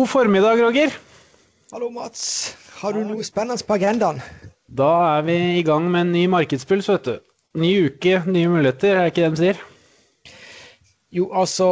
God 0.00 0.08
formiddag, 0.08 0.56
Roger. 0.56 0.94
Hallo, 1.74 1.90
Mats. 1.92 2.20
Har 2.80 2.94
du 2.96 3.02
noe 3.04 3.20
spennende 3.26 3.60
på 3.68 3.74
agendaen? 3.76 4.22
Da 4.72 4.86
er 5.18 5.26
vi 5.26 5.34
i 5.58 5.64
gang 5.66 5.90
med 5.92 6.06
en 6.06 6.12
ny 6.14 6.22
markedspuls, 6.32 6.86
vet 6.88 7.04
du. 7.04 7.18
Ny 7.60 7.72
uke, 7.84 8.22
nye 8.24 8.48
muligheter, 8.48 8.94
er 8.94 9.02
det 9.02 9.10
ikke 9.10 9.26
det 9.26 9.34
de 9.34 9.40
sier? 9.42 9.60
Jo, 11.12 11.26
altså 11.36 11.68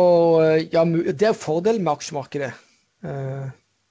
ja, 0.60 0.82
Det 0.84 1.30
er 1.30 1.38
fordelen 1.40 1.86
med 1.86 1.94
aksjemarkedet. 1.94 2.50
Eh, 3.00 3.46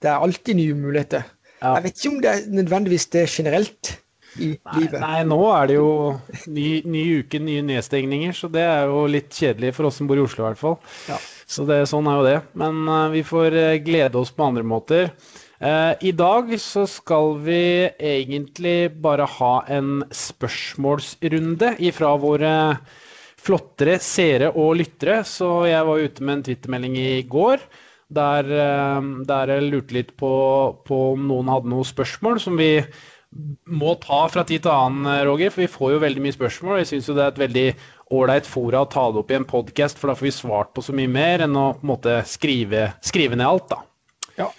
det 0.06 0.12
er 0.12 0.28
alltid 0.28 0.60
nye 0.60 0.76
muligheter. 0.84 1.26
Ja. 1.64 1.74
Jeg 1.80 1.88
vet 1.88 1.98
ikke 1.98 2.14
om 2.14 2.22
det 2.22 2.36
er 2.36 2.46
nødvendigvis 2.60 3.10
det 3.18 3.26
generelt 3.34 3.96
i 4.38 4.52
nei, 4.54 4.76
livet. 4.84 5.00
Nei, 5.02 5.24
nå 5.34 5.40
er 5.56 5.72
det 5.72 5.80
jo 5.80 5.90
ny, 6.46 6.68
ny, 6.86 7.08
uke, 7.24 7.42
nye 7.42 7.66
nedstengninger, 7.74 8.38
så 8.38 8.54
det 8.54 8.70
er 8.70 8.86
jo 8.86 9.02
litt 9.10 9.34
kjedelig 9.34 9.74
for 9.80 9.90
oss 9.90 9.98
som 9.98 10.06
bor 10.06 10.22
i 10.22 10.28
Oslo 10.28 10.46
i 10.46 10.50
hvert 10.52 10.62
fall. 10.62 10.78
Ja. 11.10 11.18
Så 11.48 11.64
det, 11.68 11.86
sånn 11.88 12.08
er 12.12 12.20
jo 12.20 12.28
det. 12.28 12.38
Men 12.60 12.84
uh, 12.92 13.08
vi 13.14 13.24
får 13.26 13.56
uh, 13.56 13.80
glede 13.84 14.20
oss 14.20 14.34
på 14.36 14.50
andre 14.50 14.66
måter. 14.68 15.12
Uh, 15.64 15.96
I 16.04 16.12
dag 16.12 16.52
så 16.60 16.84
skal 16.92 17.38
vi 17.46 17.88
egentlig 17.88 18.92
bare 19.02 19.26
ha 19.38 19.54
en 19.72 20.02
spørsmålsrunde 20.12 21.78
ifra 21.88 22.14
våre 22.20 22.54
flottere 23.40 23.96
seere 24.04 24.52
og 24.52 24.76
lyttere. 24.82 25.22
Så 25.24 25.70
jeg 25.72 25.88
var 25.88 26.04
ute 26.04 26.26
med 26.26 26.40
en 26.40 26.48
twittermelding 26.50 26.98
i 27.00 27.12
går 27.24 27.64
der, 28.08 28.48
der 29.28 29.50
jeg 29.52 29.66
lurte 29.68 29.96
litt 29.96 30.14
på, 30.20 30.30
på 30.88 30.98
om 31.12 31.26
noen 31.28 31.50
hadde 31.52 31.68
noen 31.68 31.88
spørsmål 31.88 32.40
som 32.40 32.56
vi 32.60 32.70
må 33.68 33.96
ta 34.00 34.22
fra 34.32 34.44
tid 34.48 34.64
til 34.64 34.72
annen, 34.72 35.10
Roger, 35.28 35.52
for 35.52 35.66
vi 35.66 35.72
får 35.72 35.94
jo 35.94 36.04
veldig 36.04 36.24
mye 36.24 36.36
spørsmål. 36.36 36.80
Jeg 36.82 36.90
syns 36.92 37.10
det 37.12 37.24
er 37.24 37.34
et 37.34 37.42
veldig 37.44 37.66
ålreit 38.14 38.48
fora 38.48 38.84
å 38.84 38.90
ta 38.90 39.08
det 39.12 39.22
opp 39.22 39.32
i 39.32 39.38
en 39.38 39.48
podkast, 39.48 40.00
for 40.00 40.12
da 40.12 40.18
får 40.18 40.28
vi 40.28 40.34
svart 40.36 40.74
på 40.76 40.84
så 40.86 40.96
mye 40.96 41.12
mer 41.12 41.44
enn 41.46 41.58
å 41.60 41.70
på 41.78 41.86
en 41.86 41.92
måte 41.92 42.18
skrive, 42.30 42.90
skrive 43.06 43.40
ned 43.40 43.48
alt, 43.48 43.68
da. 43.72 43.82
Ja. 44.38 44.52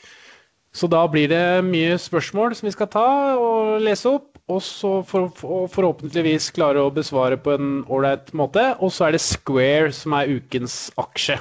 Så 0.75 0.89
da 0.91 1.01
blir 1.11 1.31
det 1.33 1.65
mye 1.67 1.97
spørsmål 1.99 2.57
som 2.59 2.69
vi 2.69 2.75
skal 2.75 2.91
ta 2.93 3.07
og 3.41 3.79
lese 3.83 4.13
opp, 4.19 4.31
og 4.49 4.61
så 4.65 4.99
for, 5.05 5.29
for, 5.37 5.69
forhåpentligvis 5.73 6.51
klare 6.57 6.85
å 6.85 6.93
besvare 6.95 7.37
på 7.41 7.57
en 7.57 7.83
ålreit 7.93 8.31
måte. 8.37 8.63
Og 8.81 8.93
så 8.95 9.09
er 9.09 9.17
det 9.17 9.25
Square 9.25 9.93
som 9.97 10.15
er 10.17 10.31
ukens 10.39 10.87
aksje. 11.01 11.37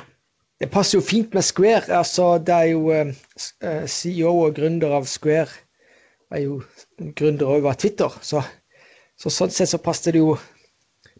Det 0.60 0.72
passer 0.74 0.98
jo 0.98 1.06
fint 1.06 1.36
med 1.38 1.46
Square. 1.46 1.86
altså 1.94 2.38
Det 2.44 2.56
er 2.56 2.72
jo 2.74 2.90
uh, 2.92 3.86
CEO 3.88 4.34
og 4.48 4.58
gründer 4.58 4.96
av 4.98 5.08
Square 5.08 5.54
er 6.36 6.44
jo 6.44 6.62
gründer 7.16 7.62
av 7.62 7.78
Twitter. 7.80 8.12
Så, 8.22 8.42
så, 9.16 9.32
sånn 9.32 9.54
sett 9.54 9.72
så 9.72 9.80
passer 9.84 10.16
det 10.16 10.24
jo, 10.24 10.36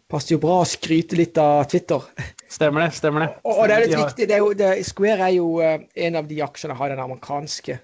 passer 0.08 0.34
jo 0.34 0.40
bra 0.42 0.62
å 0.62 0.68
skryte 0.68 1.18
litt 1.18 1.38
av 1.40 1.66
Twitter. 1.70 2.04
Stemmer 2.48 2.86
det. 2.86 2.92
stemmer 2.96 3.26
det. 3.26 3.28
Og, 3.44 3.52
og 3.52 3.68
det 3.68 3.76
er 3.76 3.84
litt 3.84 3.98
viktig. 3.98 4.28
Det 4.30 4.36
er 4.38 4.42
jo, 4.42 4.54
det, 4.56 4.70
Square 4.88 5.28
er 5.28 5.34
jo 5.36 5.50
uh, 5.60 5.76
en 6.08 6.18
av 6.20 6.30
de 6.30 6.40
aksjene 6.44 6.74
som 6.74 6.80
har 6.80 6.94
den 6.94 7.04
amerikanske 7.04 7.78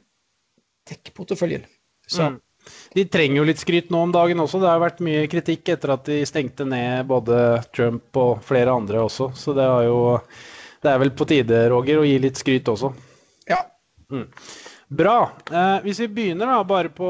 tech-porteføljen. 0.89 1.69
Så 2.09 2.31
mm. 2.31 2.41
De 2.97 3.05
trenger 3.13 3.37
jo 3.37 3.45
litt 3.45 3.61
skryt 3.61 3.91
nå 3.93 4.01
om 4.07 4.13
dagen 4.15 4.41
også. 4.41 4.57
Det 4.63 4.71
har 4.71 4.81
vært 4.81 5.03
mye 5.05 5.27
kritikk 5.29 5.69
etter 5.75 5.93
at 5.93 6.07
de 6.09 6.23
stengte 6.25 6.65
ned 6.65 7.05
både 7.11 7.37
Trump 7.77 8.17
og 8.17 8.39
flere 8.47 8.73
andre 8.73 9.03
også. 9.05 9.31
Så 9.37 9.53
det, 9.57 9.67
jo, 9.85 9.99
det 10.81 10.93
er 10.93 11.03
vel 11.03 11.13
på 11.17 11.27
tide, 11.29 11.59
Roger, 11.73 12.01
å 12.01 12.07
gi 12.09 12.15
litt 12.23 12.41
skryt 12.41 12.71
også. 12.73 12.95
Ja. 13.51 13.61
Mm. 14.09 14.31
Bra. 14.95 15.19
Eh, 15.51 15.77
hvis 15.85 16.01
vi 16.05 16.09
begynner 16.13 16.51
da, 16.51 16.59
bare 16.67 16.91
på 16.93 17.09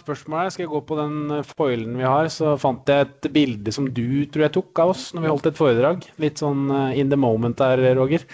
spørsmålet, 0.00 0.54
skal 0.54 0.64
jeg 0.64 0.72
gå 0.72 0.80
på 0.88 0.98
den 0.98 1.16
foilen 1.48 1.96
vi 1.98 2.06
har, 2.06 2.28
så 2.32 2.54
fant 2.60 2.88
jeg 2.88 3.06
et 3.06 3.28
bilde 3.34 3.74
som 3.74 3.88
du 3.92 4.24
tror 4.32 4.46
jeg 4.46 4.54
tok 4.54 4.82
av 4.84 4.92
oss 4.94 5.08
når 5.12 5.24
vi 5.24 5.32
holdt 5.32 5.48
et 5.50 5.58
foredrag. 5.58 6.06
Litt 6.22 6.40
sånn 6.42 6.70
uh, 6.70 6.94
in 6.96 7.10
the 7.12 7.18
moment 7.20 7.58
der, 7.60 7.82
Roger. 7.98 8.24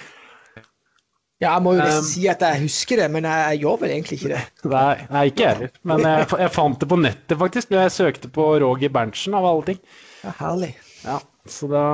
Ja, 1.42 1.56
jeg 1.56 1.64
må 1.64 1.72
jo 1.74 1.82
nesten 1.82 2.04
um, 2.04 2.10
si 2.12 2.28
at 2.30 2.44
jeg 2.46 2.62
husker 2.62 3.02
det, 3.02 3.08
men 3.10 3.26
jeg, 3.26 3.46
jeg 3.48 3.64
gjør 3.64 3.80
vel 3.80 3.94
egentlig 3.96 4.20
ikke 4.20 4.32
det. 4.36 4.44
Nei, 4.76 4.94
nei 5.10 5.26
ikke 5.32 5.46
jeg 5.46 5.56
heller. 5.56 5.74
Men 5.90 6.06
jeg, 6.06 6.30
jeg, 6.44 6.54
fant 6.54 6.78
det 6.78 6.90
på 6.92 7.02
nettet, 7.02 7.36
faktisk. 7.40 7.72
Når 7.72 7.86
jeg 7.86 7.96
søkte 7.96 8.32
på 8.38 8.48
Roger 8.62 8.94
Berntsen, 8.94 9.34
av 9.38 9.48
alle 9.48 9.68
ting. 9.72 9.84
Ja, 10.22 10.36
Herlig. 10.38 10.72
Ja, 11.02 11.18
Så 11.50 11.66
da, 11.72 11.84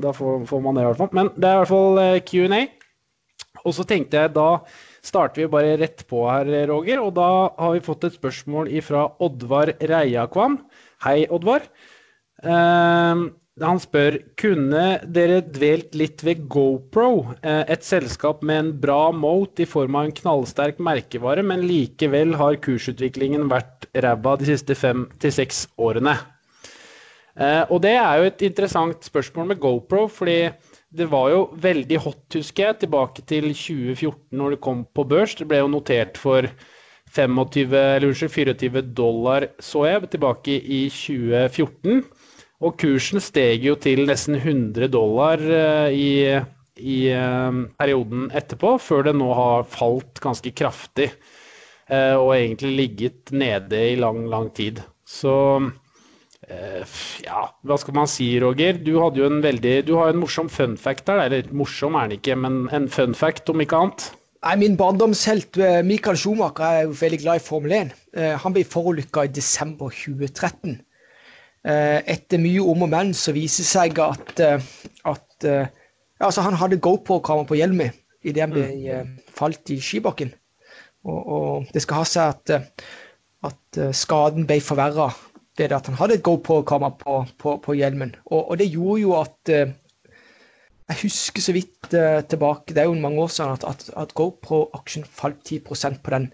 da 0.00 0.14
får, 0.16 0.46
får, 0.48 0.64
man 0.64 0.78
det, 0.78 0.86
i 0.86 0.88
hvert 0.88 1.02
fall. 1.02 1.16
Men 1.18 1.34
det 1.36 1.50
er 1.50 1.58
i 1.58 1.64
hvert 1.64 1.74
fall 1.74 2.04
Q&A. 2.30 2.62
Og 3.66 3.74
så 3.76 3.84
tenkte 3.84 4.22
jeg 4.22 4.32
da 4.38 4.52
starter 5.08 5.44
vi 5.44 5.50
bare 5.50 5.76
rett 5.80 6.04
på 6.10 6.22
her, 6.28 6.48
Roger. 6.70 7.02
Og 7.02 7.14
da 7.18 7.28
har 7.56 7.74
vi 7.74 7.84
fått 7.84 8.06
et 8.08 8.18
spørsmål 8.18 8.70
fra 8.84 9.08
Oddvar 9.24 9.74
Reiakvam. 9.80 10.60
Hei, 11.04 11.22
Oddvar. 11.32 11.66
Uh, 12.44 13.28
han 13.58 13.80
spør 13.82 14.20
kunne 14.38 14.82
dere 15.10 15.40
dvelt 15.42 15.96
litt 15.98 16.22
ved 16.26 16.44
GoPro, 16.50 17.10
uh, 17.42 17.64
et 17.66 17.82
selskap 17.86 18.44
med 18.46 18.60
en 18.62 18.72
bra 18.82 19.10
mote 19.10 19.64
i 19.64 19.68
form 19.68 19.98
av 19.98 20.06
en 20.06 20.14
knallsterk 20.14 20.78
merkevare, 20.78 21.42
men 21.42 21.66
likevel 21.66 22.36
har 22.38 22.60
kursutviklingen 22.62 23.48
vært 23.50 23.88
ræva 23.98 24.36
de 24.38 24.52
siste 24.52 24.78
fem 24.78 25.08
til 25.22 25.34
seks 25.34 25.66
årene. 25.82 26.14
Uh, 27.38 27.64
og 27.70 27.82
det 27.82 27.94
er 27.98 28.18
jo 28.18 28.30
et 28.30 28.46
interessant 28.46 29.10
spørsmål 29.10 29.52
med 29.52 29.62
GoPro, 29.62 30.06
fordi 30.10 30.40
det 30.88 31.08
var 31.12 31.28
jo 31.32 31.40
veldig 31.60 32.00
hot, 32.00 32.24
husker 32.38 32.68
jeg, 32.70 32.78
tilbake 32.84 33.24
til 33.28 33.50
2014 33.52 34.38
når 34.40 34.54
det 34.54 34.60
kom 34.64 34.84
på 34.96 35.04
børs. 35.08 35.34
Det 35.36 35.46
ble 35.50 35.60
jo 35.60 35.70
notert 35.72 36.16
for 36.20 36.48
25, 37.12 37.74
eller 37.76 38.08
unnskyld, 38.08 38.32
24 38.32 38.82
dollar, 38.96 39.48
så 39.60 39.84
jeg, 39.88 40.08
tilbake 40.14 40.56
i 40.56 40.80
2014. 40.92 42.02
Og 42.58 42.78
kursen 42.80 43.22
steg 43.22 43.66
jo 43.68 43.76
til 43.78 44.02
nesten 44.08 44.38
100 44.40 44.88
dollar 44.90 45.42
uh, 45.44 45.92
i, 45.94 46.34
i 46.80 46.96
uh, 47.14 47.60
perioden 47.78 48.30
etterpå, 48.34 48.74
før 48.82 49.06
det 49.06 49.14
nå 49.20 49.28
har 49.36 49.68
falt 49.68 50.22
ganske 50.24 50.52
kraftig. 50.56 51.12
Uh, 51.88 52.16
og 52.18 52.32
egentlig 52.34 52.72
ligget 52.80 53.32
nede 53.32 53.84
i 53.92 54.00
lang, 54.00 54.24
lang 54.28 54.50
tid. 54.56 54.82
Så 55.08 55.60
ja, 56.48 57.42
hva 57.68 57.76
skal 57.80 57.96
man 57.96 58.08
si, 58.08 58.30
Roger? 58.40 58.78
Du 58.80 58.94
hadde 59.02 59.20
jo 59.20 59.26
en 59.28 59.42
veldig 59.44 59.74
Du 59.88 59.98
har 59.98 60.12
en 60.12 60.20
morsom 60.22 60.48
fun 60.48 60.78
fact 60.80 61.06
der. 61.10 61.20
Eller 61.26 61.50
morsom 61.52 61.98
er 61.98 62.08
den 62.08 62.18
ikke, 62.18 62.36
men 62.40 62.66
en 62.72 62.88
fun 62.88 63.16
fact, 63.16 63.50
om 63.52 63.60
ikke 63.60 63.82
annet. 63.82 64.08
Nei, 64.46 64.54
Min 64.60 64.76
barndomshelt 64.78 65.58
eh, 65.58 65.80
Michael 65.82 66.18
Schumacher 66.18 66.64
er 66.64 66.84
jo 66.86 66.94
veldig 67.00 67.18
glad 67.24 67.40
i 67.40 67.42
Formel 67.42 67.74
1. 67.74 67.94
Uh, 68.14 68.20
eh, 68.22 68.34
han 68.38 68.54
ble 68.54 68.62
forulykka 68.66 69.26
i 69.26 69.32
desember 69.34 69.90
2013. 69.90 70.78
Uh, 71.66 71.98
etter 72.06 72.38
mye 72.38 72.62
om 72.62 72.84
og 72.86 72.92
men 72.92 73.10
så 73.18 73.34
viser 73.34 73.64
det 73.64 73.70
seg 73.72 73.98
at, 74.00 74.40
at 74.40 75.46
ja, 75.48 75.66
altså 76.22 76.44
han 76.46 76.56
hadde 76.58 76.78
GoPro-kamera 76.82 77.48
på 77.48 77.58
hjelmen 77.58 77.90
idet 78.26 78.44
han 78.44 78.54
ble 78.54 78.68
mm. 78.68 79.10
falt 79.34 79.70
i 79.74 79.80
skibakken. 79.82 80.30
Og, 81.06 81.18
og, 81.18 81.68
det 81.74 81.82
skal 81.82 82.00
ha 82.00 82.06
seg 82.08 82.54
at, 82.54 82.78
at 83.46 83.80
skaden 83.94 84.46
ble 84.48 84.58
forverra 84.64 85.10
ved 85.58 85.72
at 85.72 85.86
han 85.86 85.94
hadde 85.98 86.14
et 86.18 86.22
GoPro-kamera 86.22 86.90
på, 87.00 87.24
på, 87.38 87.56
på, 87.64 87.72
hjelmen. 87.72 88.16
Og, 88.24 88.50
og, 88.50 88.58
det 88.58 88.70
gjorde 88.70 89.00
jo 89.00 89.20
at 89.20 89.52
uh, 89.52 89.68
Jeg 90.88 90.96
husker 91.02 91.42
så 91.42 91.52
vidt 91.52 91.92
uh, 91.92 92.28
tilbake, 92.28 92.74
det 92.74 92.78
er 92.78 92.84
jo 92.88 92.94
mange 92.94 93.22
år 93.22 93.26
siden, 93.26 93.52
at, 93.52 93.64
at, 93.64 93.90
at 93.96 94.14
GoPro-aksjen 94.14 95.04
falt 95.04 95.52
10% 95.52 96.02
på 96.02 96.10
den, 96.10 96.32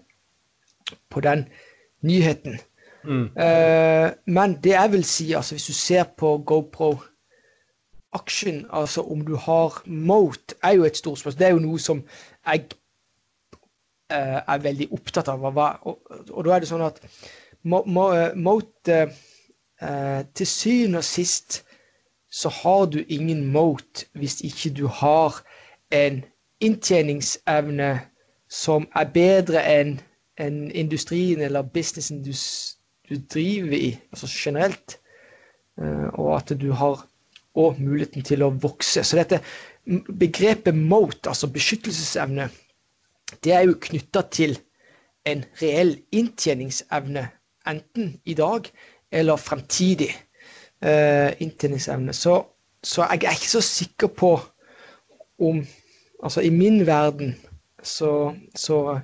på 1.09 1.19
den 1.19 1.47
nyheten. 2.01 2.59
Mm. 3.03 3.29
Uh, 3.35 4.09
men 4.25 4.59
det 4.63 4.71
jeg 4.71 4.91
vil 4.91 5.03
si, 5.03 5.33
altså 5.33 5.55
hvis 5.55 5.65
du 5.65 5.73
ser 5.73 6.03
på 6.17 6.43
GoPro-aksjen, 6.45 8.65
altså 8.69 9.01
om 9.01 9.25
du 9.25 9.35
har 9.35 9.81
Mote, 9.85 10.55
er 10.63 10.71
jo 10.71 10.83
et 10.83 10.97
stort 10.97 11.19
spørsmål. 11.19 11.39
Det 11.39 11.47
er 11.47 11.51
jo 11.51 11.59
noe 11.59 11.79
som 11.79 12.03
jeg 12.45 12.65
er 14.09 14.61
veldig 14.61 14.87
opptatt 14.93 15.27
av. 15.33 15.43
Og, 15.43 15.57
og, 15.81 15.99
og 16.29 16.45
da 16.45 16.51
er 16.53 16.59
det 16.61 16.69
sånn 16.69 16.85
at 16.85 17.01
Mote 17.65 18.93
eh, 18.93 19.13
eh, 19.81 20.25
Til 20.33 20.47
syvende 20.47 21.01
og 21.01 21.07
sist 21.07 21.63
så 22.35 22.49
har 22.49 22.85
du 22.91 22.99
ingen 23.07 23.45
mote 23.53 24.05
hvis 24.13 24.41
ikke 24.43 24.69
du 24.75 24.87
har 24.87 25.37
en 25.91 26.23
inntjeningsevne 26.59 27.89
som 28.51 28.87
er 28.95 29.07
bedre 29.13 29.61
enn 29.63 29.95
en 30.43 30.57
industrien 30.71 31.41
eller 31.41 31.63
businessen 31.63 32.23
du, 32.25 32.33
du, 33.09 33.15
driver 33.33 33.77
i, 33.77 33.91
altså 34.11 34.27
generelt. 34.29 34.97
Uh, 35.79 36.11
og 36.19 36.35
at 36.37 36.51
du 36.59 36.71
har 36.71 37.05
òg 37.55 37.79
muligheten 37.79 38.23
til 38.27 38.43
å 38.43 38.51
vokse. 38.51 39.03
Så 39.03 39.15
dette 39.19 39.39
begrepet 40.19 40.75
mote, 40.75 41.29
altså 41.31 41.47
beskyttelsesevne, 41.51 42.49
det 43.43 43.55
er 43.55 43.65
jo 43.69 43.79
knytta 43.79 44.25
til 44.31 44.57
en 45.25 45.43
reell 45.61 45.95
inntjeningsevne 46.11 47.29
enten 47.67 48.19
i 48.25 48.33
dag 48.37 48.67
eller 49.11 49.39
fremtidig 49.39 50.11
eh, 50.81 51.31
inntjeningsevne. 51.41 52.13
Så, 52.13 52.43
så, 52.83 53.07
jeg 53.11 53.25
er 53.25 53.37
ikke 53.37 53.55
så 53.57 53.61
sikker 53.61 54.07
på 54.07 54.37
om 55.39 55.65
Altså, 56.23 56.41
i 56.41 56.49
min 56.49 56.85
verden 56.87 57.35
så, 57.83 58.33
så, 58.55 58.99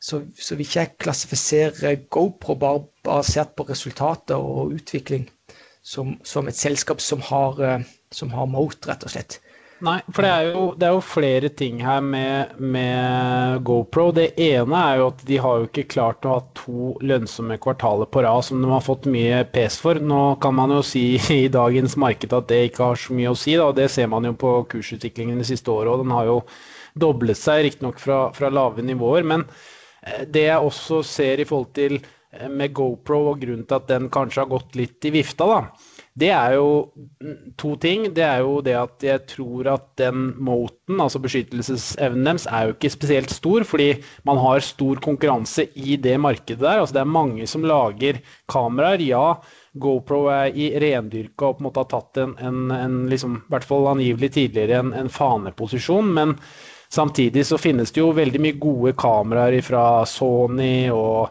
så, 0.00 0.18
vil 0.50 0.60
ikke 0.60 0.80
jeg 0.80 0.90
klassifisere 0.98 1.94
GoPro 1.96 2.54
bare 2.54 2.82
basert 3.06 3.54
på 3.56 3.62
resultater 3.68 4.34
og 4.34 4.74
utvikling 4.74 5.28
som, 5.82 6.16
som 6.24 6.48
et 6.48 6.58
selskap 6.58 7.00
som 7.00 7.22
har, 7.24 7.62
uh, 7.62 7.86
som 8.12 8.34
har 8.34 8.50
mot, 8.50 8.76
rett 8.88 9.06
og 9.06 9.14
slett. 9.14 9.38
Nei, 9.80 9.96
for 10.12 10.26
det 10.26 10.30
er 10.30 10.46
jo, 10.50 10.62
det 10.76 10.84
er 10.86 10.92
jo 10.92 11.04
flere 11.04 11.48
ting 11.56 11.78
her 11.80 12.02
med, 12.04 12.52
med, 12.60 13.62
GoPro. 13.64 14.10
Det 14.12 14.26
ene 14.44 14.76
er 14.76 14.98
jo 15.00 15.06
at 15.08 15.22
de 15.28 15.38
har 15.40 15.60
jo 15.62 15.68
ikke 15.70 15.86
klart 15.94 16.26
å 16.28 16.34
ha 16.34 16.42
to 16.58 16.90
lønnsomme 17.00 17.56
kvartaler 17.64 18.10
på 18.12 18.20
rad 18.26 18.44
som 18.44 18.60
de 18.60 18.68
har 18.68 18.84
fått 18.84 19.08
mye 19.08 19.40
pes 19.54 19.78
for. 19.80 19.96
Nå 20.12 20.36
kan 20.44 20.58
man 20.58 20.74
jo 20.76 20.82
si 20.84 21.04
i 21.38 21.48
dagens 21.52 21.96
marked 22.00 22.36
at 22.36 22.50
det 22.52 22.60
ikke 22.68 22.90
har 22.90 23.00
så 23.00 23.16
mye 23.16 23.32
å 23.32 23.38
si, 23.40 23.56
da. 23.56 23.70
Det 23.76 23.88
ser 23.92 24.10
man 24.12 24.28
jo 24.28 24.34
på 24.44 24.52
kursutviklingen 24.74 25.40
de 25.40 25.48
siste 25.48 25.72
året, 25.72 25.94
og 25.94 26.04
den 26.04 26.12
har 26.12 26.28
jo 26.28 26.38
doblet 27.00 27.40
seg, 27.40 27.64
riktignok 27.64 28.02
fra, 28.02 28.26
fra 28.36 28.52
lave 28.52 28.84
nivåer. 28.84 29.24
Men 29.32 29.46
eh, 30.04 30.26
det 30.28 30.44
jeg 30.50 30.72
også 30.72 31.00
ser 31.08 31.40
i 31.40 31.48
forhold 31.48 31.72
til 31.80 31.96
eh, 32.02 32.50
med 32.52 32.76
GoPro, 32.76 33.30
og 33.32 33.40
grunnen 33.46 33.64
til 33.64 33.80
at 33.80 33.88
den 33.88 34.12
kanskje 34.12 34.44
har 34.44 34.52
gått 34.52 34.76
litt 34.76 35.08
i 35.08 35.16
vifta, 35.16 35.48
da 35.48 35.62
det 36.18 36.30
er 36.34 36.56
jo 36.56 36.90
to 37.60 37.76
ting. 37.80 38.08
Det 38.14 38.24
er 38.26 38.42
jo 38.42 38.58
det 38.64 38.74
at 38.74 39.04
jeg 39.06 39.22
tror 39.30 39.68
at 39.76 39.84
den 40.00 40.32
moten, 40.42 40.98
altså 40.98 41.20
beskyttelsesevnen 41.22 42.26
deres, 42.26 42.48
er 42.50 42.66
jo 42.66 42.74
ikke 42.74 42.90
spesielt 42.92 43.30
stor, 43.30 43.64
fordi 43.64 43.92
man 44.26 44.40
har 44.42 44.64
stor 44.64 44.98
konkurranse 45.04 45.68
i 45.78 45.96
det 45.96 46.16
markedet 46.20 46.60
der. 46.64 46.82
Altså 46.82 46.98
det 46.98 47.04
er 47.04 47.14
mange 47.14 47.46
som 47.46 47.64
lager 47.64 48.18
kameraer. 48.50 49.04
Ja, 49.06 49.36
GoPro 49.78 50.24
er 50.34 50.50
i 50.50 50.72
rendyrka 50.82 51.52
og 51.52 51.60
på 51.60 51.62
en 51.62 51.68
måte 51.68 51.84
har 51.84 51.92
tatt 51.92 52.18
en, 52.18 52.34
en, 52.42 52.60
en 52.74 52.98
liksom, 53.10 53.38
i 53.44 53.54
hvert 53.54 53.68
fall 53.68 53.86
angivelig 53.92 54.32
tidligere 54.34 54.82
en, 54.82 54.92
en 55.04 55.12
faneposisjon. 55.12 56.10
men 56.18 56.36
Samtidig 56.90 57.44
så 57.46 57.54
finnes 57.54 57.92
det 57.94 58.00
jo 58.00 58.10
veldig 58.10 58.40
mye 58.42 58.56
gode 58.58 58.92
kameraer 58.98 59.62
fra 59.62 60.02
Sony 60.10 60.90
og 60.90 61.30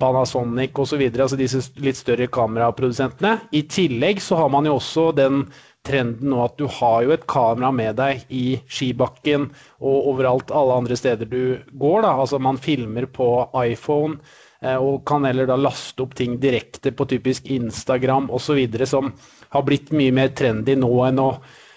Panasonic 0.00 0.78
osv., 0.80 1.02
altså 1.12 1.36
disse 1.36 1.60
litt 1.84 1.98
større 1.98 2.28
kameraprodusentene. 2.32 3.34
I 3.52 3.66
tillegg 3.68 4.22
så 4.24 4.38
har 4.40 4.48
man 4.52 4.64
jo 4.68 4.78
også 4.78 5.10
den 5.18 5.42
trenden 5.86 6.30
nå 6.30 6.42
at 6.44 6.54
du 6.60 6.68
har 6.70 7.02
jo 7.04 7.12
et 7.14 7.26
kamera 7.30 7.72
med 7.74 7.98
deg 7.98 8.22
i 8.30 8.44
skibakken 8.70 9.48
og 9.82 10.08
overalt 10.12 10.54
alle 10.54 10.78
andre 10.82 10.98
steder 10.98 11.28
du 11.28 11.58
går. 11.72 12.04
Da. 12.06 12.14
Altså 12.22 12.40
man 12.42 12.60
filmer 12.62 13.08
på 13.10 13.28
iPhone 13.64 14.20
eh, 14.62 14.78
og 14.78 15.02
kan 15.08 15.26
heller 15.26 15.50
da 15.50 15.58
laste 15.58 16.06
opp 16.06 16.14
ting 16.18 16.38
direkte 16.42 16.94
på 16.94 17.08
typisk 17.10 17.50
Instagram 17.50 18.30
osv. 18.30 18.62
som 18.86 19.12
har 19.52 19.66
blitt 19.66 19.92
mye 19.92 20.14
mer 20.14 20.32
trendy 20.38 20.78
nå 20.78 20.92
enn 21.08 21.20
å 21.20 21.30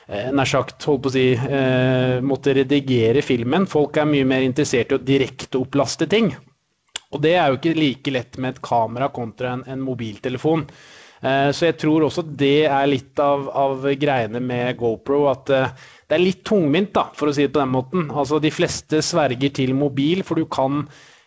eh, 0.07 0.29
nær 0.31 0.47
sagt, 0.53 0.85
holdt 0.85 1.07
på 1.07 1.11
å 1.11 1.15
si, 1.17 1.27
eh, 1.33 2.21
måtte 2.21 2.55
redigere 2.55 3.25
filmen. 3.25 3.65
Folk 3.67 3.97
er 3.97 4.09
mye 4.09 4.27
mer 4.27 4.45
interessert 4.45 4.93
i 4.93 4.99
å 4.99 5.05
direkteopplaste 5.13 6.07
ting. 6.11 6.35
Og 7.13 7.21
det 7.23 7.35
er 7.37 7.49
jo 7.49 7.59
ikke 7.59 7.75
like 7.77 8.13
lett 8.13 8.37
med 8.41 8.55
et 8.55 8.63
kamera 8.65 9.09
kontra 9.13 9.55
en, 9.55 9.65
en 9.69 9.83
mobiltelefon. 9.83 10.65
Eh, 11.21 11.49
så 11.55 11.69
jeg 11.69 11.77
tror 11.81 12.05
også 12.07 12.25
det 12.37 12.65
er 12.67 12.89
litt 12.91 13.19
av, 13.21 13.47
av 13.49 13.85
greiene 14.01 14.41
med 14.43 14.75
GoPro. 14.81 15.25
At 15.31 15.51
eh, 15.53 15.87
det 16.09 16.17
er 16.17 16.25
litt 16.25 16.43
tungvint, 16.47 16.93
da, 16.95 17.07
for 17.17 17.31
å 17.31 17.35
si 17.35 17.45
det 17.45 17.53
på 17.55 17.63
den 17.63 17.73
måten. 17.75 18.09
Altså 18.11 18.41
De 18.43 18.53
fleste 18.53 19.01
sverger 19.05 19.53
til 19.61 19.75
mobil, 19.77 20.23
for 20.27 20.39
du 20.39 20.47
kan 20.49 20.85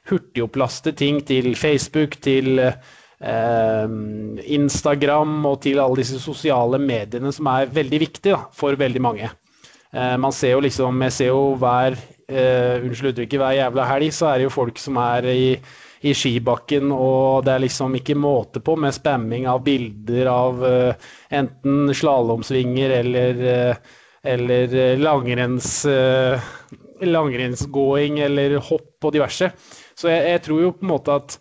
hurtigopplaste 0.08 0.94
ting 0.96 1.20
til 1.28 1.52
Facebook, 1.58 2.16
til 2.24 2.62
eh, 2.62 3.96
Instagram 4.58 5.40
og 5.48 5.60
til 5.66 5.82
alle 5.82 6.00
disse 6.02 6.20
sosiale 6.22 6.80
mediene 6.80 7.32
som 7.34 7.50
er 7.52 7.72
veldig 7.74 8.00
viktige 8.06 8.36
da, 8.36 8.46
for 8.54 8.78
veldig 8.78 9.04
mange. 9.04 9.30
Eh, 9.92 10.16
man 10.20 10.34
ser 10.36 10.56
jo 10.56 10.62
liksom, 10.64 11.02
Jeg 11.08 11.16
ser 11.16 11.32
jo 11.32 11.56
hver 11.60 11.96
uh, 12.32 12.78
unnskyld 12.84 13.12
uttrykket, 13.12 13.40
hver 13.42 13.56
jævla 13.58 13.86
helg, 13.88 14.12
så 14.14 14.30
er 14.30 14.38
det 14.38 14.48
jo 14.48 14.54
folk 14.54 14.80
som 14.80 14.98
er 15.02 15.28
i, 15.32 15.50
i, 16.02 16.14
skibakken, 16.16 16.92
og 16.94 17.46
det 17.46 17.54
er 17.54 17.64
liksom 17.66 17.96
ikke 17.98 18.18
måte 18.18 18.62
på 18.64 18.76
med 18.80 18.96
spamming 18.96 19.48
av 19.50 19.62
bilder 19.66 20.30
av 20.32 20.64
uh, 20.64 21.10
enten 21.34 21.92
slalåmsvinger 21.96 22.96
eller, 23.00 23.44
uh, 23.44 24.00
eller 24.28 24.98
langrenns, 24.98 25.70
langrennsgåing 27.06 28.18
eller 28.24 28.56
hopp 28.66 29.06
og 29.06 29.14
diverse. 29.14 29.52
Så 29.98 30.10
jeg, 30.10 30.26
jeg, 30.34 30.42
tror 30.44 30.64
jo 30.64 30.74
på 30.74 30.84
en 30.84 30.90
måte 30.90 31.14
at 31.14 31.38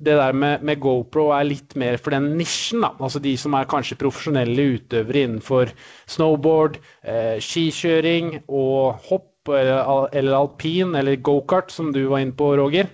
det 0.00 0.16
der 0.16 0.32
med, 0.32 0.62
med, 0.64 0.80
GoPro 0.80 1.28
er 1.36 1.44
litt 1.44 1.74
mer 1.78 1.98
for 2.00 2.14
den 2.14 2.30
nisjen. 2.38 2.80
da, 2.80 2.94
altså 2.98 3.20
De 3.20 3.34
som 3.38 3.54
er 3.56 3.68
kanskje 3.68 3.98
profesjonelle 4.00 4.68
utøvere 4.76 5.26
innenfor 5.26 5.72
snowboard, 6.08 6.78
eh, 7.04 7.36
skikjøring 7.44 8.38
og 8.46 9.02
hopp 9.10 9.29
eller, 9.48 10.08
eller 10.14 10.36
alpin 10.36 10.94
eller 10.94 11.16
gokart, 11.16 11.70
som 11.70 11.92
du 11.92 12.04
var 12.06 12.20
inne 12.20 12.36
på, 12.36 12.52
Roger. 12.56 12.90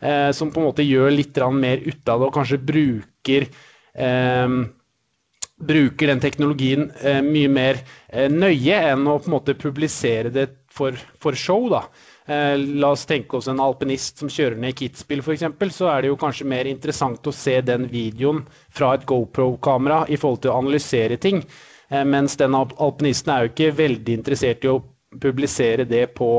Eh, 0.00 0.30
som 0.36 0.50
på 0.52 0.60
en 0.60 0.68
måte 0.68 0.84
gjør 0.84 1.10
litt 1.10 1.38
mer 1.56 1.80
ut 1.86 2.08
av 2.08 2.20
det 2.20 2.26
og 2.28 2.34
kanskje 2.34 2.58
bruker 2.60 3.46
eh, 3.96 4.48
bruker 5.56 6.06
den 6.06 6.20
teknologien 6.20 6.90
eh, 7.00 7.22
mye 7.24 7.48
mer 7.48 7.78
eh, 8.08 8.28
nøye 8.28 8.76
enn 8.92 9.06
å 9.08 9.16
på 9.18 9.30
en 9.30 9.36
måte 9.38 9.54
publisere 9.56 10.30
det 10.30 10.50
for, 10.68 10.96
for 11.22 11.32
show. 11.32 11.68
da. 11.72 11.86
Eh, 12.26 12.58
la 12.58 12.90
oss 12.92 13.06
tenke 13.08 13.38
oss 13.38 13.48
en 13.48 13.62
alpinist 13.62 14.20
som 14.20 14.28
kjører 14.32 14.58
ned 14.60 14.76
Kitzbühel 14.76 15.22
f.eks. 15.24 15.46
Så 15.78 15.88
er 15.88 16.02
det 16.02 16.10
jo 16.12 16.18
kanskje 16.20 16.48
mer 16.50 16.68
interessant 16.68 17.26
å 17.26 17.32
se 17.34 17.60
den 17.64 17.88
videoen 17.92 18.42
fra 18.68 18.92
et 18.96 19.06
GoPro-kamera 19.08 20.04
i 20.08 20.20
forhold 20.20 20.44
til 20.44 20.52
å 20.52 20.58
analysere 20.60 21.16
ting. 21.22 21.40
Eh, 21.88 22.04
mens 22.04 22.36
den 22.36 22.56
alpinisten 22.58 23.32
er 23.32 23.46
jo 23.46 23.54
ikke 23.54 23.72
veldig 23.80 24.20
interessert 24.20 24.66
i 24.66 24.74
å 24.74 24.82
publisere 25.22 25.86
det 25.88 26.06
på 26.16 26.30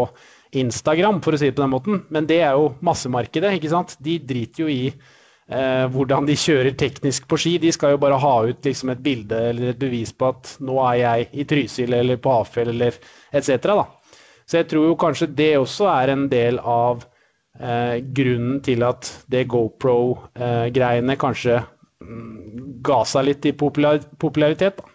Instagram, 0.56 1.22
for 1.24 1.36
å 1.36 1.40
si 1.40 1.50
det 1.50 1.58
på 1.58 1.64
den 1.66 1.74
måten. 1.74 2.02
Men 2.14 2.28
det 2.30 2.42
er 2.46 2.58
jo 2.58 2.72
massemarkedet, 2.86 3.58
ikke 3.58 3.72
sant. 3.74 3.98
De 4.04 4.18
driter 4.24 4.64
jo 4.64 4.72
i 4.72 4.88
eh, 4.88 5.86
hvordan 5.94 6.28
de 6.28 6.38
kjører 6.40 6.78
teknisk 6.80 7.28
på 7.30 7.40
ski. 7.42 7.58
De 7.62 7.74
skal 7.76 7.96
jo 7.96 8.02
bare 8.02 8.20
ha 8.22 8.34
ut 8.48 8.68
liksom, 8.70 8.94
et 8.94 9.04
bilde 9.04 9.42
eller 9.52 9.74
et 9.74 9.82
bevis 9.82 10.14
på 10.16 10.32
at 10.32 10.56
nå 10.64 10.80
er 10.90 11.00
jeg 11.02 11.30
i 11.34 11.48
Trysil 11.52 11.98
eller 12.00 12.22
på 12.22 12.40
Hafjell 12.40 12.74
eller 12.76 12.98
etc. 13.36 13.70
Så 14.48 14.62
jeg 14.62 14.70
tror 14.72 14.90
jo 14.90 15.00
kanskje 15.00 15.32
det 15.36 15.54
også 15.60 15.90
er 15.92 16.14
en 16.14 16.28
del 16.32 16.62
av 16.64 17.04
eh, 17.60 17.98
grunnen 18.16 18.62
til 18.64 18.86
at 18.88 19.10
det 19.32 19.48
GoPro-greiene 19.52 21.18
eh, 21.18 21.20
kanskje 21.20 21.60
mm, 21.60 22.78
ga 22.88 23.02
seg 23.08 23.28
litt 23.32 23.50
i 23.50 23.56
popularitet. 23.58 24.80
da. 24.80 24.94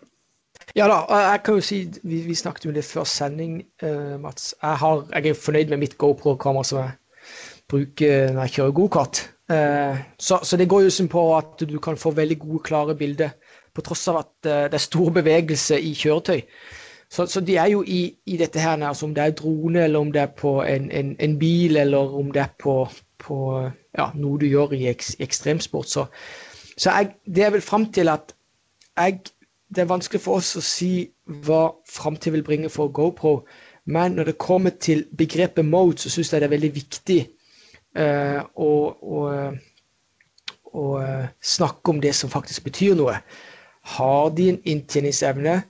Ja 0.76 0.88
da, 0.88 1.03
jeg 1.11 1.43
kan 1.44 1.59
jo 1.59 1.64
si, 1.64 1.79
vi, 2.03 2.23
vi 2.26 2.35
snakket 2.38 2.67
jo 2.69 2.75
det 2.75 2.85
før 2.87 3.06
sending, 3.09 3.62
uh, 3.85 4.19
Mats. 4.20 4.55
Jeg, 4.62 4.76
har, 4.82 5.05
jeg, 5.12 5.26
er 5.26 5.38
fornøyd 5.38 5.73
med 5.75 5.82
mitt 5.85 5.97
GoPro-kamera 6.00 6.64
som 6.67 6.82
jeg 6.82 6.93
bruker 7.73 8.32
når 8.32 8.47
jeg 8.47 8.55
kjører 8.56 8.76
gokart. 8.76 9.25
Uh, 9.53 9.99
så, 10.19 10.41
så, 10.43 10.56
det 10.56 10.69
går 10.70 10.87
jo 10.87 10.94
som 10.94 11.11
på 11.12 11.25
at 11.37 11.67
du 11.69 11.79
kan 11.82 11.99
få 12.00 12.14
veldig 12.17 12.38
gode, 12.38 12.62
klare 12.64 12.97
bilder 12.97 13.35
på 13.75 13.85
tross 13.85 14.07
av 14.12 14.23
at 14.23 14.33
uh, 14.47 14.64
det 14.71 14.78
er 14.78 14.87
stor 14.87 15.12
bevegelse 15.19 15.81
i 15.81 15.92
kjøretøy. 15.99 16.40
Så, 17.12 17.26
så 17.28 17.42
de 17.45 17.59
er 17.61 17.69
jo 17.75 17.83
i, 17.85 18.07
i 18.26 18.38
dette 18.40 18.61
her, 18.61 18.81
altså 18.81 19.04
om 19.07 19.12
det 19.14 19.25
er 19.25 19.35
drone, 19.37 19.85
eller 19.85 20.00
om 20.00 20.12
det 20.12 20.23
er 20.23 20.31
på 20.33 20.62
en, 20.64 20.88
en, 20.90 21.16
en 21.21 21.38
bil, 21.38 21.76
eller 21.76 22.14
om 22.16 22.31
det 22.33 22.40
er 22.47 22.54
på, 22.62 22.76
på 23.21 23.38
ja, 23.99 24.07
noe 24.16 24.40
du 24.40 24.47
gjør 24.49 24.73
i, 24.73 24.87
ek, 24.88 25.04
ekstremsport. 25.21 25.90
Så, 25.90 26.07
så 26.73 26.95
jeg, 26.95 27.12
det 27.28 27.45
er 27.45 27.52
vel 27.52 27.64
fram 27.64 27.90
til 27.92 28.09
at 28.09 28.33
jeg 28.97 29.21
det 29.75 29.83
er 29.83 29.88
vanskelig 29.91 30.21
for 30.21 30.41
oss 30.41 30.52
å 30.59 30.62
si 30.64 30.93
hva 31.47 31.62
framtiden 31.88 32.37
vil 32.37 32.45
bringe 32.47 32.71
for 32.73 32.93
GoPro. 32.93 33.38
Men 33.85 34.17
når 34.19 34.31
det 34.31 34.38
kommer 34.38 34.75
til 34.85 35.07
begrepet 35.19 35.64
mode, 35.64 35.99
så 35.99 36.11
syns 36.12 36.33
jeg 36.33 36.43
det 36.43 36.49
er 36.50 36.55
veldig 36.55 36.73
viktig 36.75 37.21
uh, 37.99 38.41
å, 38.55 38.73
å, 39.02 39.23
å 40.73 40.85
uh, 41.00 41.31
snakke 41.41 41.95
om 41.95 42.02
det 42.05 42.12
som 42.19 42.31
faktisk 42.31 42.67
betyr 42.69 42.99
noe. 43.00 43.17
Har 43.97 44.35
de 44.37 44.50
en 44.52 44.61
inntjeningsevne 44.75 45.62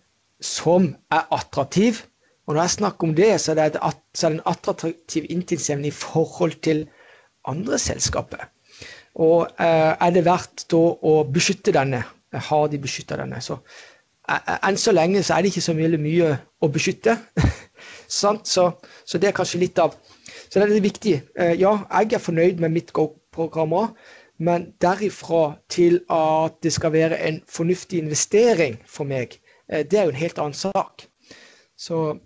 som 0.45 0.91
er 1.15 1.29
attraktiv? 1.33 2.03
Og 2.47 2.57
når 2.57 2.65
jeg 2.65 2.77
snakker 2.77 3.09
om 3.09 3.15
det, 3.17 3.31
så 3.41 3.55
er 3.55 3.71
det, 3.71 3.85
en 4.27 4.43
attraktiv 4.51 5.31
inntjeningsevne 5.31 5.89
i 5.89 5.95
forhold 5.95 6.59
til 6.67 6.85
andre 7.49 7.79
selskaper. 7.79 8.49
Og 9.15 9.47
uh, 9.47 9.95
er 9.95 10.11
det 10.13 10.27
verdt 10.27 10.67
da 10.73 10.83
å 10.83 11.23
beskytte 11.29 11.73
denne? 11.77 12.03
Har 12.33 12.69
de 12.73 12.79
beskytta 12.81 13.19
denne? 13.21 13.41
Så 13.45 13.59
enn 14.29 14.79
så 14.79 14.93
lenge 14.95 15.23
så 15.23 15.35
er 15.35 15.43
det 15.43 15.53
ikke 15.53 15.65
så 15.65 15.75
mye, 15.77 15.99
mye 15.99 16.33
å 16.63 16.71
beskytte. 16.73 17.17
så, 18.09 18.37
så, 18.45 18.73
det 19.19 19.31
er 19.31 19.37
kanskje 19.37 19.63
litt 19.65 19.79
av 19.83 19.97
Så 20.49 20.61
det 20.61 20.69
er 20.69 20.85
viktig. 20.85 21.15
Eh, 21.41 21.55
ja, 21.61 21.79
jeg 21.91 22.13
er 22.13 22.23
fornøyd 22.23 22.61
med 22.61 22.75
mitt 22.75 22.93
GoPro-kamera, 22.93 23.89
men 24.39 24.67
derifra 24.85 25.57
til 25.73 26.03
at 26.13 26.59
det 26.63 26.75
skal 26.75 26.93
være 26.93 27.19
en 27.19 27.41
fornuftig 27.49 28.03
investering 28.03 28.77
for 28.87 29.09
meg, 29.09 29.39
eh, 29.73 29.81
det 29.89 29.99
er 29.99 30.05
jo 30.05 30.13
en 30.13 30.21
helt 30.21 30.39
annen 30.39 30.59
sak. 30.59 31.07
Så, 31.77 32.19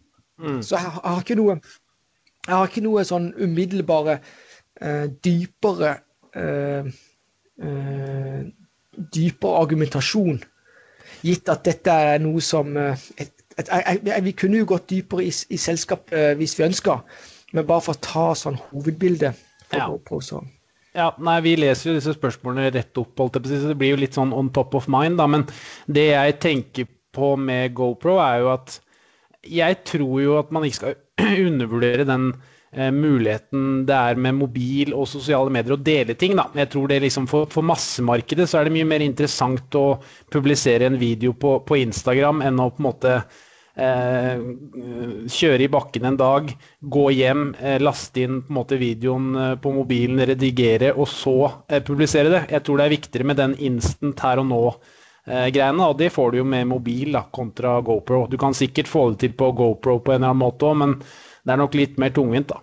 mm. 0.42 0.62
så 0.62 0.76
jeg, 0.76 0.90
har 1.04 1.20
ikke 1.22 1.38
noe 1.38 1.60
jeg 2.46 2.54
har 2.54 2.66
ikke 2.68 2.82
noe 2.84 3.02
sånn 3.06 3.32
umiddelbare, 3.42 4.18
uh, 4.82 5.06
dypere 5.24 5.96
uh, 6.38 6.86
uh, 7.62 8.42
dypere 9.14 9.62
argumentasjon 9.62 10.38
gitt 11.24 11.48
at 11.52 11.64
dette 11.66 11.92
er 12.10 12.20
noe 12.22 12.42
som 12.44 12.76
eh, 12.80 13.06
et, 13.22 13.32
et, 13.56 13.70
et, 13.70 14.10
Vi 14.24 14.34
kunne 14.36 14.60
jo 14.60 14.68
gått 14.74 14.90
dypere 14.92 15.24
i, 15.26 15.32
i 15.32 15.58
selskap 15.60 16.12
uh, 16.12 16.32
hvis 16.38 16.56
vi 16.58 16.66
ønska, 16.66 16.98
men 17.56 17.68
bare 17.68 17.84
for 17.84 17.96
å 17.96 18.04
ta 18.04 18.26
sånn 18.36 18.58
hovedbilde 18.68 19.32
for 19.66 19.80
ja. 19.80 19.88
GoPro, 19.90 20.20
sånn. 20.24 20.50
ja, 20.96 21.10
nei, 21.18 21.38
Vi 21.46 21.54
leser 21.60 21.90
jo 21.90 21.96
disse 21.98 22.16
spørsmålene 22.16 22.74
rett 22.74 23.00
opp, 23.00 23.16
så 23.16 23.62
det 23.70 23.78
blir 23.78 23.94
jo 23.94 24.02
litt 24.02 24.18
sånn 24.18 24.34
on 24.36 24.50
top 24.54 24.76
of 24.78 24.90
mind. 24.92 25.18
da, 25.20 25.28
Men 25.30 25.46
det 25.86 26.10
jeg 26.10 26.40
tenker 26.42 26.90
på 27.16 27.32
med 27.40 27.74
GoPro, 27.76 28.18
er 28.20 28.42
jo 28.44 28.52
at 28.52 28.80
jeg 29.46 29.78
tror 29.86 30.20
jo 30.20 30.36
at 30.40 30.52
man 30.52 30.66
ikke 30.66 30.80
skal 30.80 31.00
undervurdere 31.48 32.04
den 32.08 32.30
eh, 32.34 32.52
muligheten 32.76 33.86
det 33.88 33.96
er 33.96 34.18
med 34.20 34.36
mobil 34.36 34.92
og 34.92 35.06
sosiale 35.08 35.52
medier 35.52 35.76
å 35.76 35.80
dele 35.80 36.16
ting. 36.18 36.34
Da. 36.36 36.44
Jeg 36.60 36.68
tror 36.74 36.90
det 36.90 37.00
liksom 37.06 37.28
for, 37.30 37.48
for, 37.52 37.64
massemarkedet 37.64 38.44
så 38.50 38.60
er 38.60 38.68
det 38.68 38.74
mye 38.76 38.88
mer 38.88 39.04
interessant 39.04 39.78
å 39.78 39.86
publisere 40.32 40.90
en 40.90 40.98
video 41.00 41.32
på, 41.32 41.58
på 41.64 41.78
Instagram 41.80 42.44
enn 42.44 42.60
å 42.60 42.68
på 42.74 42.82
en 42.82 42.88
måte 42.90 43.14
eh, 43.76 44.42
kjøre 45.32 45.66
i 45.66 45.70
bakken 45.72 46.08
en 46.08 46.18
dag, 46.20 46.50
gå 46.80 47.06
hjem, 47.16 47.48
eh, 47.60 47.78
laste 47.82 48.24
inn 48.24 48.42
på 48.46 48.56
måte 48.56 48.80
videoen 48.80 49.30
eh, 49.36 49.54
på 49.60 49.72
mobilen, 49.76 50.22
redigere 50.32 50.92
og 50.94 51.08
så 51.12 51.36
eh, 51.68 51.82
publisere 51.84 52.32
det. 52.32 52.44
Jeg 52.54 52.64
tror 52.66 52.80
det 52.80 52.86
er 52.86 52.96
viktigere 52.96 53.30
med 53.32 53.40
den 53.40 53.56
instant 53.70 54.22
her 54.24 54.42
og 54.42 54.48
nå 54.50 54.62
eh, 54.72 55.48
greiene, 55.54 55.90
og 55.90 55.98
det 56.00 56.12
får 56.14 56.32
du 56.32 56.42
jo 56.42 56.48
med 56.56 56.70
mobil 56.72 57.16
da, 57.16 57.26
kontra 57.32 57.78
GoPro. 57.84 58.26
Du 58.32 58.38
kan 58.40 58.56
sikkert 58.56 58.90
få 58.90 59.10
det 59.12 59.24
til 59.24 59.36
på 59.38 59.52
GoPro 59.56 60.00
på 60.00 60.14
en 60.14 60.22
eller 60.22 60.32
annen 60.32 60.44
måte 60.46 60.70
òg, 60.70 60.78
men 60.84 60.98
det 61.00 61.54
er 61.54 61.62
nok 61.62 61.76
litt 61.78 62.00
mer 62.02 62.14
tungvint, 62.14 62.50
da. 62.50 62.62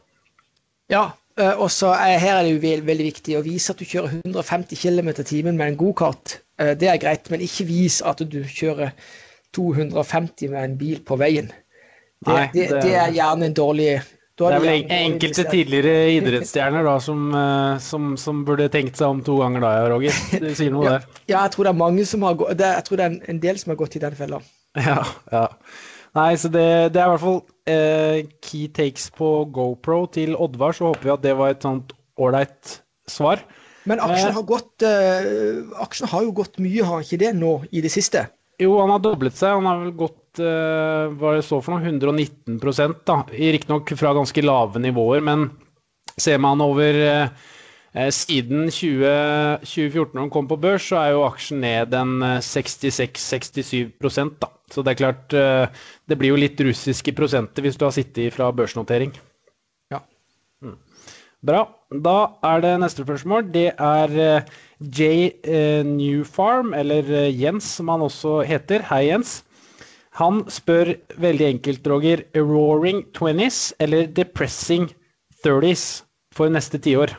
Ja, 0.91 1.03
eh, 1.39 1.53
og 1.53 1.71
så 1.71 1.93
her 1.95 2.39
er 2.39 2.43
det 2.43 2.53
jo 2.55 2.61
veldig, 2.63 3.09
viktig 3.11 3.37
å 3.39 3.43
vise 3.45 3.73
at 3.73 3.81
du 3.81 3.87
kjører 3.87 4.19
150 4.23 4.79
km 4.79 5.13
i 5.13 5.27
timen 5.27 5.59
med 5.59 5.73
en 5.73 5.79
gokart. 5.79 6.39
Eh, 6.59 6.73
det 6.79 6.89
er 6.91 7.01
greit, 7.01 7.29
men 7.31 7.43
ikke 7.45 7.67
vis 7.69 8.01
at 8.05 8.23
du 8.23 8.41
kjører 8.43 8.91
250 9.55 10.51
med 10.51 10.63
en 10.63 10.79
bil 10.79 10.99
på 11.05 11.19
veien. 11.21 11.51
Det, 12.23 12.33
Nei, 12.33 12.49
det, 12.53 12.67
det, 12.71 12.83
det 12.85 12.97
er 12.97 13.15
gjerne 13.15 13.49
en 13.49 13.57
dårlig 13.57 13.93
det 14.33 14.47
er 14.49 14.63
vel 14.63 14.87
enkelte 14.89 15.43
tidligere 15.45 16.07
idrettsstjerner 16.15 16.87
da, 16.87 16.95
som, 17.05 17.27
eh, 17.37 17.75
som, 17.85 18.15
som, 18.17 18.39
burde 18.47 18.65
tenkt 18.73 18.97
seg 18.97 19.13
om 19.13 19.19
to 19.25 19.35
ganger 19.43 19.61
da, 19.61 19.73
Roger. 19.91 20.15
Du 20.41 20.49
sier 20.57 20.73
noe 20.73 20.85
ja, 20.87 20.93
der. 20.95 21.19
Ja, 21.29 21.43
jeg 21.43 21.53
tror 21.53 21.67
det 21.67 21.73
er 21.75 21.81
mange 21.83 22.05
som 22.09 22.25
har 22.25 22.39
gått, 22.39 22.63
jeg 22.63 22.87
tror 22.87 23.01
det 23.01 23.05
er 23.05 23.33
en 23.35 23.41
del 23.43 23.59
som 23.61 23.75
har 23.75 23.77
gått 23.83 23.99
i 23.99 24.01
den 24.01 24.17
fella. 24.17 24.41
Ja, 24.73 25.03
ja. 25.29 25.43
Nei, 26.13 26.31
så 26.37 26.49
det, 26.53 26.93
det 26.93 27.01
er 27.01 27.07
i 27.07 27.13
hvert 27.15 27.23
fall 27.23 27.39
eh, 27.69 28.17
key 28.45 28.67
takes 28.69 29.07
på 29.17 29.31
GoPro 29.53 30.03
til 30.13 30.35
Oddvar. 30.37 30.75
Så 30.77 30.91
håper 30.91 31.07
vi 31.07 31.13
at 31.15 31.25
det 31.25 31.35
var 31.39 31.53
et 31.53 31.65
sånt 31.65 31.95
ålreit 32.21 32.77
svar. 33.09 33.41
Men 33.89 33.99
aksjen 33.99 34.29
eh, 34.29 34.37
har, 34.37 34.45
gått, 34.47 34.85
eh, 34.85 35.79
aksjen 35.83 36.11
har 36.11 36.27
jo 36.27 36.35
gått 36.37 36.61
mye, 36.63 36.85
har 36.87 37.03
ikke 37.03 37.19
det 37.25 37.33
nå 37.35 37.55
i 37.73 37.81
det 37.83 37.91
siste? 37.91 38.27
Jo, 38.61 38.75
han 38.79 38.93
har 38.93 39.01
doblet 39.03 39.35
seg. 39.35 39.57
Han 39.57 39.67
har 39.67 39.81
vel 39.81 39.95
gått 39.97 40.39
uh, 40.39 41.09
hva 41.17 41.33
det 41.35 41.45
så 41.47 41.57
for 41.63 41.73
noe, 41.73 41.89
119% 41.89 43.01
da. 43.09 43.17
Riktignok 43.33 43.89
fra 43.97 44.13
ganske 44.15 44.45
lave 44.45 44.81
nivåer, 44.83 45.23
men 45.25 45.49
ser 46.13 46.37
man 46.41 46.61
over 46.63 46.99
uh, 47.01 47.49
siden 47.93 48.71
20, 48.73 49.09
2014 49.61 50.15
når 50.15 50.21
den 50.23 50.31
kom 50.33 50.47
på 50.49 50.57
børs, 50.57 50.87
så 50.89 50.97
er 50.97 51.11
jo 51.13 51.25
aksjen 51.27 51.59
ned 51.61 51.93
en 51.93 52.23
66-67 52.41 53.91
da. 54.41 54.49
Så 54.73 54.81
det 54.81 54.95
er 54.95 54.97
klart, 54.97 55.35
uh, 55.37 55.69
det 56.09 56.17
blir 56.17 56.33
jo 56.33 56.39
litt 56.41 56.57
russiske 56.65 57.13
prosenter 57.13 57.61
hvis 57.61 57.77
du 57.77 57.85
har 57.85 57.93
sittet 57.93 58.33
fra 58.33 58.49
børsnotering. 58.49 59.13
Ja. 59.93 59.99
Mm. 60.65 60.79
Bra. 61.45 61.67
Da 61.93 62.17
er 62.49 62.65
det 62.65 62.73
neste 62.81 63.05
spørsmål. 63.05 63.45
Det 63.53 63.69
er 63.77 64.17
J. 64.83 65.31
Eh, 65.43 65.85
Newfarm, 65.85 66.73
eller 66.73 67.03
eh, 67.07 67.41
Jens 67.41 67.63
som 67.77 67.87
han 67.87 68.01
også 68.01 68.41
heter. 68.47 68.83
Hei, 68.89 69.07
Jens. 69.07 69.43
Han 70.19 70.43
spør 70.51 70.93
veldig 71.17 71.45
enkelt, 71.47 71.87
Roger. 71.87 72.23
Roaring 72.35 73.05
20s 73.15 73.73
eller 73.79 74.07
depressing 74.07 74.89
30s 75.45 76.03
for 76.35 76.51
neste 76.51 76.77
tiår? 76.77 77.15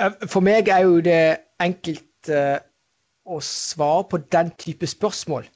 Eh, 0.00 0.14
for 0.26 0.44
meg 0.44 0.68
er 0.72 0.86
jo 0.86 1.00
det 1.04 1.22
enkelt 1.62 2.08
å 2.32 3.40
svare 3.42 4.04
på 4.10 4.20
den 4.30 4.52
type 4.58 4.86
spørsmål. 4.86 5.48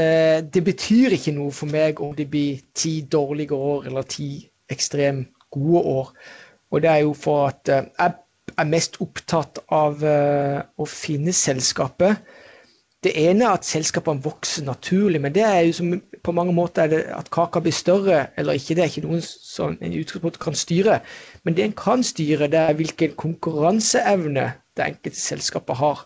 Det 0.00 0.62
betyr 0.64 1.12
ikke 1.12 1.34
noe 1.36 1.52
for 1.52 1.68
meg 1.68 2.00
om 2.00 2.14
det 2.16 2.30
blir 2.32 2.62
ti 2.72 3.02
dårlige 3.12 3.52
år 3.52 3.90
eller 3.90 4.08
ti 4.08 4.46
ekstremt 4.72 5.28
gode 5.52 5.82
år. 5.90 6.14
Og 6.72 6.80
det 6.80 6.90
er 6.90 7.02
jo 7.04 7.12
for 7.12 7.50
at 7.50 7.68
jeg 7.68 8.14
er 8.56 8.70
mest 8.72 8.96
opptatt 9.04 9.60
av 9.68 10.00
å 10.00 10.88
finne 10.88 11.36
selskapet. 11.36 12.24
Det 13.00 13.14
ene 13.16 13.46
er 13.46 13.56
at 13.56 13.64
selskapene 13.64 14.20
vokser 14.20 14.64
naturlig, 14.66 15.22
men 15.24 15.32
det 15.32 15.40
er 15.46 15.60
jo 15.64 15.72
som 15.78 15.92
på 16.20 16.32
mange 16.36 16.52
måter 16.52 16.82
er 16.84 17.06
at 17.16 17.30
kaka 17.32 17.62
blir 17.64 17.72
større 17.72 18.26
eller 18.36 18.58
ikke. 18.58 18.74
Det 18.76 18.82
er 18.84 18.90
ikke 18.90 19.06
noen 19.06 19.22
som 19.24 19.78
en 19.80 19.94
utgangspunkt 19.96 20.36
kan 20.42 20.58
styre. 20.58 20.98
Men 21.44 21.56
det 21.56 21.64
en 21.64 21.76
kan 21.78 22.04
styre, 22.04 22.50
det 22.52 22.60
er 22.60 22.76
hvilken 22.76 23.14
konkurranseevne 23.22 24.50
det 24.76 24.84
enkelte 24.84 25.20
selskapet 25.20 25.80
har. 25.80 26.02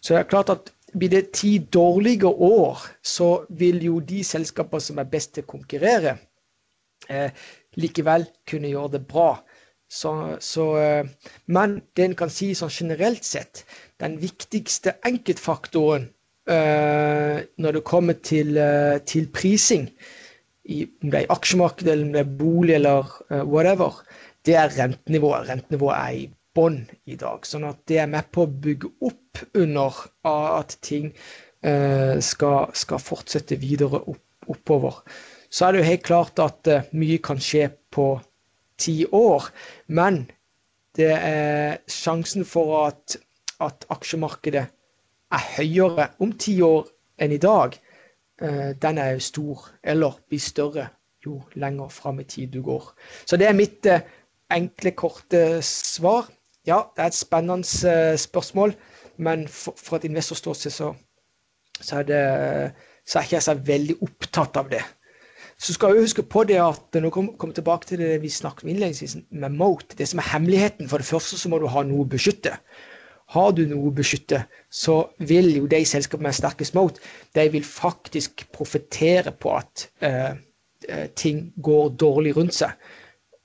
Så 0.00 0.14
det 0.14 0.22
er 0.22 0.30
klart 0.30 0.54
at 0.54 0.72
blir 0.96 1.12
det 1.12 1.34
ti 1.36 1.58
dårlige 1.58 2.28
år, 2.28 2.80
så 3.04 3.44
vil 3.48 3.84
jo 3.84 4.00
de 4.00 4.24
selskapene 4.24 4.80
som 4.80 4.98
er 5.04 5.12
best 5.12 5.34
til 5.34 5.44
å 5.44 5.52
konkurrere, 5.52 6.16
eh, 7.08 7.28
likevel 7.76 8.24
kunne 8.48 8.72
gjøre 8.72 8.96
det 8.96 9.02
bra. 9.08 9.42
Så, 9.92 10.38
så, 10.40 10.66
eh, 10.80 11.36
men 11.46 11.82
det 11.96 12.08
en 12.08 12.16
kan 12.16 12.32
si 12.32 12.54
sånn 12.56 12.72
generelt 12.72 13.24
sett, 13.28 13.66
den 14.00 14.16
viktigste 14.20 14.96
enkeltfaktoren 15.04 16.08
når 16.46 17.76
det 17.76 17.84
kommer 17.86 18.18
til, 18.18 18.56
uh, 18.58 18.98
til 19.06 19.28
prising, 19.30 19.88
i, 20.64 20.84
om 21.02 21.10
det 21.10 21.20
er 21.20 21.26
i 21.26 21.34
aksjemarkedet 21.34 21.92
eller 21.92 22.06
om 22.06 22.12
det 22.14 22.22
er 22.22 22.36
bolig 22.38 22.74
eller 22.74 23.12
uh, 23.30 23.42
whatever, 23.46 24.00
det 24.46 24.56
er 24.58 24.74
rentenivået. 24.74 25.48
Rentenivået 25.48 25.96
er 25.98 26.16
i 26.18 26.26
bånn 26.54 26.80
i 27.06 27.16
dag. 27.18 27.46
Sånn 27.46 27.68
at 27.68 27.78
det 27.90 28.00
er 28.02 28.10
med 28.10 28.26
på 28.34 28.44
å 28.44 28.50
bygge 28.66 28.90
opp 29.06 29.44
under 29.58 30.02
at 30.28 30.76
ting 30.84 31.12
skal, 31.62 32.72
skal, 32.74 32.98
fortsette 32.98 33.54
videre 33.62 34.00
opp, 34.10 34.24
oppover. 34.50 34.96
Så 35.46 35.68
er 35.68 35.72
det 35.72 35.84
jo 35.84 35.86
helt 35.92 36.04
klart 36.08 36.42
at 36.42 36.70
mye 36.90 37.20
kan 37.22 37.38
skje 37.38 37.68
på 37.94 38.06
ti 38.82 39.04
år. 39.14 39.46
Men 39.86 40.24
det 40.98 41.12
er 41.14 41.78
sjansen 41.86 42.44
for 42.48 42.88
at, 42.88 43.16
at 43.62 43.86
aksjemarkedet 43.94 44.66
er 45.32 45.46
høyere 45.56 46.08
om 46.22 46.32
ti 46.38 46.58
år 46.62 46.88
enn 47.22 47.32
i 47.32 47.40
dag, 47.40 47.76
eh, 48.42 48.72
den 48.82 48.98
er 48.98 49.18
stor. 49.18 49.68
Eller 49.82 50.18
blir 50.28 50.42
større 50.42 50.88
jo 51.24 51.40
lenger 51.54 51.88
fram 51.88 52.20
i 52.20 52.24
tid 52.24 52.52
du 52.52 52.62
går. 52.62 52.92
Så 53.26 53.38
det 53.38 53.48
er 53.48 53.56
mitt 53.56 53.86
eh, 53.86 54.04
enkle, 54.52 54.94
korte 54.98 55.62
svar. 55.66 56.30
Ja, 56.66 56.82
det 56.94 57.02
er 57.02 57.10
et 57.10 57.18
spennende 57.18 57.90
eh, 57.90 58.16
spørsmål, 58.18 58.74
men 59.16 59.46
for 59.48 59.96
et 59.96 60.08
investorståsted 60.08 60.70
så, 60.74 60.92
så, 61.80 62.02
er 62.02 62.08
det, 62.08 62.24
så 63.06 63.18
er 63.18 63.26
ikke 63.26 63.38
jeg 63.38 63.46
så 63.48 63.54
veldig 63.54 63.96
opptatt 64.02 64.58
av 64.60 64.70
det. 64.72 64.82
Så 65.62 65.76
skal 65.76 65.94
vi 65.94 66.02
huske 66.02 66.24
på 66.26 66.42
det 66.48 66.58
at 66.58 66.96
nå 66.98 67.10
kommer 67.12 67.54
tilbake 67.54 67.86
til 67.86 68.00
det 68.02 68.16
vi 68.22 68.30
snakket 68.32 68.64
om 68.64 68.72
innledningsvis, 68.72 69.16
med 69.30 69.54
Moat. 69.54 69.94
det 69.98 70.08
som 70.10 70.18
er 70.18 70.32
hemmeligheten 70.32 70.88
For 70.88 70.98
det 70.98 71.06
første 71.06 71.38
så 71.38 71.48
må 71.48 71.60
du 71.62 71.68
ha 71.70 71.84
noe 71.86 72.02
å 72.02 72.08
beskytte. 72.08 72.56
Har 73.32 73.52
du 73.56 73.62
noe 73.68 73.88
å 73.88 73.94
beskytte, 73.96 74.42
så 74.68 74.96
vil 75.18 75.50
jo 75.56 75.68
de 75.70 75.82
selskapene 75.88 76.28
med 76.28 76.36
sterkest 76.36 76.76
mot, 76.76 76.98
de 77.36 77.46
vil 77.52 77.64
faktisk 77.64 78.44
profittere 78.52 79.32
på 79.32 79.54
at 79.56 79.86
uh, 80.04 80.34
ting 81.16 81.46
går 81.64 81.94
dårlig 82.02 82.34
rundt 82.36 82.58
seg. 82.58 82.76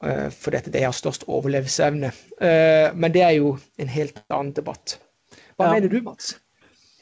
Uh, 0.03 0.27
for 0.33 0.53
dette 0.53 0.73
de 0.73 0.83
har 0.83 0.95
størst 0.95 1.23
overlevelsesevne. 1.31 2.11
Uh, 2.41 2.91
men 2.99 3.15
det 3.15 3.23
er 3.23 3.37
jo 3.39 3.55
en 3.79 3.93
helt 3.93 4.19
annen 4.27 4.51
debatt. 4.57 4.97
Hva 5.55 5.69
ja. 5.69 5.77
mener 5.77 5.93
du, 5.93 6.01
Mats? 6.05 6.35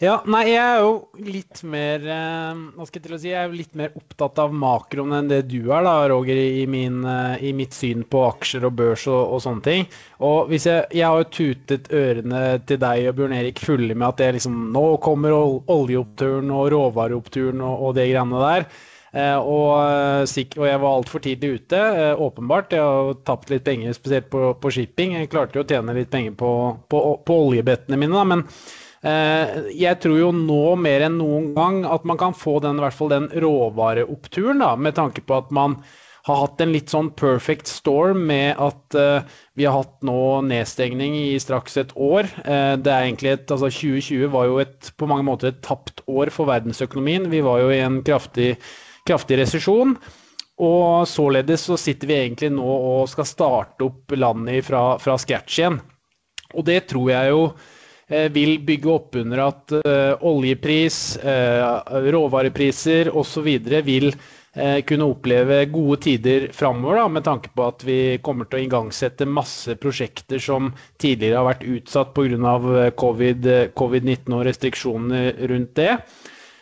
Ja, 0.04 0.18
nei, 0.28 0.42
jeg 0.50 0.60
er 0.60 0.82
jo 0.84 0.96
litt 1.24 1.62
mer 1.72 2.02
eh, 2.04 2.58
hva 2.75 2.84
skal 2.84 3.00
jeg 3.00 3.04
til 3.06 3.14
å 3.16 3.20
si, 3.22 3.30
jeg 3.30 3.38
er 3.40 3.46
jo 3.48 3.56
litt 3.56 3.78
mer 3.80 3.94
opptatt 3.96 4.42
av 4.44 4.52
makroen 4.52 5.16
enn 5.16 5.30
det 5.32 5.46
du 5.48 5.70
er, 5.70 5.86
da, 5.88 5.94
Roger, 6.12 6.36
i, 6.36 6.66
min, 6.68 6.98
eh, 7.08 7.46
i 7.48 7.54
mitt 7.56 7.72
syn 7.72 8.04
på 8.12 8.25
aksjer 8.28 8.68
og 8.68 8.75
børs 8.75 9.06
og, 9.08 9.22
og 9.38 9.40
sånne 9.46 9.64
ting. 9.64 9.88
Og 10.20 10.52
hvis 10.52 10.68
jeg, 10.68 10.84
jeg 11.00 11.08
har 11.08 11.24
jo 11.24 11.30
tutet 11.38 11.88
ørene 11.96 12.44
til 12.68 12.84
deg 12.84 13.08
og 13.08 13.16
Bjørn 13.22 13.38
Erik 13.40 13.64
fulle 13.64 13.96
med 13.96 14.10
at 14.10 14.20
det 14.20 14.30
liksom 14.36 14.60
Nå 14.75 14.86
kommer 15.06 15.32
oljeoppturen 15.32 16.52
og 16.52 16.68
råvareoppturen 16.75 17.64
og, 17.64 17.88
og 17.88 17.96
det 17.96 18.10
greiene 18.12 18.44
der. 18.44 18.70
Eh, 19.16 19.40
og, 19.40 20.28
og, 20.28 20.64
jeg 20.68 20.80
var 20.84 20.90
altfor 20.92 21.24
tidlig 21.24 21.62
ute, 21.62 21.86
åpenbart. 22.20 22.75
Jeg 22.75 22.84
har 22.84 23.22
tapt 23.24 23.48
litt 23.56 23.64
penger, 23.64 23.96
spesielt 23.96 24.28
på, 24.28 24.50
på 24.60 24.75
shipping. 24.75 25.22
Jeg 25.22 25.32
klarte 25.32 25.56
jo 25.56 25.64
å 25.64 25.70
tjene 25.72 25.96
litt 25.96 26.12
penger 26.12 26.36
på, 26.36 26.58
på, 26.92 27.06
på 27.24 27.46
oljebettene 27.48 28.04
mine, 28.04 28.12
da. 28.12 28.34
men 28.36 28.50
jeg 29.04 30.00
tror 30.02 30.16
jo 30.18 30.32
nå 30.34 30.75
mer 30.82 31.04
enn 31.06 31.20
noen 31.20 31.52
gang 31.54 31.84
at 31.86 32.08
man 32.10 32.18
kan 32.18 32.34
få 32.34 32.56
den, 32.64 32.80
i 32.80 32.86
hvert 32.86 33.12
den 33.12 33.28
råvareoppturen, 33.44 34.64
da, 34.64 34.72
med 34.75 34.96
tanke 34.98 35.22
på 35.22 35.38
at 35.38 35.52
man 35.54 35.75
har 36.25 36.40
hatt 36.42 36.62
en 36.64 36.72
litt 36.74 36.90
sånn 36.90 37.12
perfect 37.14 37.70
storm 37.70 38.24
med 38.25 38.58
at 38.62 38.98
uh, 38.98 39.36
vi 39.54 39.68
har 39.68 39.75
hatt 39.78 40.00
nå 40.06 40.42
nedstengning 40.48 41.14
i 41.20 41.36
straks 41.42 41.78
et 41.78 41.94
år. 41.94 42.25
Uh, 42.42 42.74
det 42.82 42.90
er 42.90 43.06
egentlig 43.06 43.36
et, 43.36 43.46
altså 43.54 43.70
2020 43.70 44.32
var 44.34 44.48
jo 44.50 44.58
et, 44.64 44.90
på 44.98 45.10
mange 45.12 45.28
måter 45.28 45.52
et 45.52 45.62
tapt 45.66 46.02
år 46.10 46.34
for 46.34 46.50
verdensøkonomien. 46.50 47.30
Vi 47.30 47.44
var 47.46 47.62
jo 47.62 47.70
i 47.70 47.84
en 47.86 48.02
kraftig, 48.06 48.56
kraftig 49.06 49.38
resesjon. 49.44 49.94
Og 50.66 51.06
således 51.12 51.68
så 51.70 51.78
sitter 51.78 52.10
vi 52.10 52.18
egentlig 52.24 52.50
nå 52.56 52.66
og 52.66 53.12
skal 53.12 53.30
starte 53.30 53.86
opp 53.86 54.18
landet 54.18 54.66
fra, 54.66 54.96
fra 55.04 55.20
scratch 55.22 55.62
igjen. 55.62 55.78
Og 56.56 56.66
det 56.66 56.88
tror 56.90 57.12
jeg 57.12 57.34
jo 57.36 57.42
Eh, 57.52 57.75
vil 58.08 58.60
bygge 58.62 58.90
opp 58.92 59.16
under 59.18 59.40
at 59.48 59.74
uh, 59.74 60.26
oljepris, 60.30 61.18
uh, 61.24 61.82
råvarepriser 62.14 63.10
osv. 63.18 63.48
vil 63.88 64.12
eh, 64.56 64.82
kunne 64.86 65.08
oppleve 65.10 65.66
gode 65.66 65.98
tider 66.06 66.48
framover, 66.54 67.10
med 67.10 67.26
tanke 67.26 67.50
på 67.56 67.66
at 67.66 67.84
vi 67.88 67.98
kommer 68.22 68.46
til 68.46 68.62
å 68.62 68.66
igangsette 68.68 69.28
masse 69.28 69.76
prosjekter 69.82 70.40
som 70.40 70.72
tidligere 71.02 71.42
har 71.42 71.50
vært 71.50 71.68
utsatt 71.80 72.14
pga. 72.16 72.56
covid-19 72.94 73.74
COVID 73.76 74.38
og 74.38 74.46
restriksjonene 74.50 75.50
rundt 75.52 75.76
det. 75.76 75.98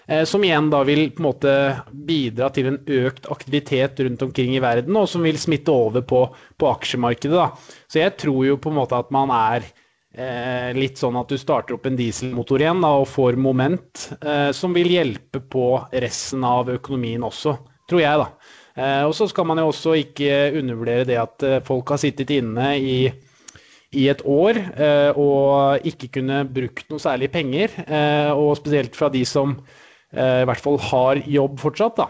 Eh, 0.08 0.24
som 0.28 0.44
igjen 0.44 0.70
da 0.72 0.82
vil 0.84 1.06
på 1.12 1.24
en 1.24 1.30
måte 1.30 1.54
bidra 1.92 2.50
til 2.52 2.74
en 2.74 2.82
økt 2.82 3.30
aktivitet 3.32 4.02
rundt 4.04 4.26
omkring 4.26 4.56
i 4.58 4.64
verden, 4.64 4.96
og 5.00 5.08
som 5.10 5.24
vil 5.24 5.40
smitte 5.40 5.72
over 5.72 6.04
på, 6.04 6.26
på 6.60 6.74
aksjemarkedet. 6.74 7.38
Da. 7.38 7.78
Så 7.88 8.04
jeg 8.04 8.18
tror 8.20 8.44
jo 8.48 8.60
på 8.60 8.74
en 8.74 8.80
måte 8.82 9.00
at 9.00 9.14
man 9.16 9.32
er 9.32 9.70
eh, 10.14 10.72
litt 10.78 11.02
sånn 11.02 11.18
at 11.20 11.30
du 11.32 11.38
starter 11.42 11.78
opp 11.78 11.86
en 11.90 12.00
dieselmotor 12.00 12.64
igjen 12.64 12.82
da, 12.84 12.94
og 13.02 13.10
får 13.12 13.40
moment, 13.42 14.08
eh, 14.22 14.50
som 14.56 14.76
vil 14.78 14.92
hjelpe 14.94 15.42
på 15.42 15.68
resten 15.92 16.46
av 16.48 16.72
økonomien 16.74 17.26
også, 17.26 17.58
tror 17.90 18.04
jeg. 18.04 18.24
da. 18.24 18.56
Eh, 18.74 19.04
og 19.06 19.14
så 19.18 19.28
skal 19.30 19.50
man 19.50 19.62
jo 19.62 19.70
også 19.70 19.98
ikke 20.02 20.34
undervurdere 20.60 21.08
det 21.10 21.22
at 21.22 21.48
eh, 21.48 21.62
folk 21.66 21.94
har 21.94 22.02
sittet 22.02 22.34
inne 22.34 22.74
i 22.80 22.98
i 23.94 24.08
et 24.10 24.24
år 24.26 24.58
eh, 24.58 25.14
og 25.22 25.84
ikke 25.86 26.08
kunne 26.16 26.40
brukt 26.50 26.88
noe 26.90 26.98
særlig 26.98 27.28
penger. 27.30 27.76
og 28.34 28.56
spesielt 28.58 28.96
fra 28.98 29.06
de 29.14 29.22
som 29.22 29.52
Eh, 30.14 30.44
i 30.44 30.46
hvert 30.46 30.62
fall 30.62 30.78
har 30.92 31.22
jobb 31.26 31.58
fortsatt, 31.62 31.98
da, 31.98 32.06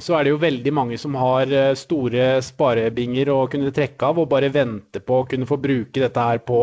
så 0.00 0.16
er 0.16 0.24
det 0.24 0.32
jo 0.32 0.40
veldig 0.40 0.72
mange 0.72 0.98
som 1.00 1.16
har 1.18 1.50
eh, 1.52 1.74
store 1.76 2.38
sparebinger 2.44 3.28
å 3.32 3.42
kunne 3.52 3.72
trekke 3.74 4.08
av, 4.08 4.22
og 4.22 4.30
bare 4.32 4.48
vente 4.54 5.02
på 5.04 5.20
å 5.20 5.26
kunne 5.28 5.48
få 5.48 5.58
bruke 5.60 6.00
dette 6.00 6.24
her 6.24 6.40
på 6.48 6.62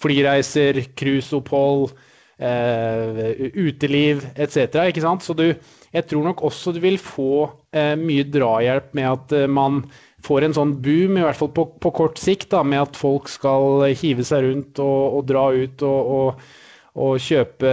flyreiser, 0.00 0.80
cruiseopphold, 0.98 1.92
eh, 2.40 3.50
uteliv 3.54 4.24
etc. 4.34 4.86
Ikke 4.88 5.04
sant? 5.04 5.24
Så 5.26 5.36
du, 5.36 5.50
jeg 5.92 6.06
tror 6.10 6.30
nok 6.30 6.44
også 6.48 6.74
du 6.76 6.80
vil 6.82 6.98
få 7.00 7.48
eh, 7.72 7.96
mye 8.00 8.24
drahjelp 8.28 8.94
med 8.96 9.10
at 9.10 9.36
eh, 9.36 9.50
man 9.50 9.84
får 10.24 10.44
en 10.44 10.56
sånn 10.56 10.72
boom, 10.84 11.16
i 11.16 11.24
hvert 11.24 11.38
fall 11.38 11.52
på, 11.56 11.66
på 11.80 11.92
kort 11.96 12.20
sikt, 12.20 12.50
da, 12.52 12.64
med 12.66 12.82
at 12.82 12.98
folk 12.98 13.30
skal 13.32 13.86
hive 13.96 14.24
seg 14.26 14.44
rundt 14.48 14.82
og, 14.84 15.20
og 15.20 15.30
dra 15.30 15.46
ut 15.56 15.86
og, 15.86 16.16
og 16.16 16.50
og 16.98 17.20
kjøpe, 17.22 17.70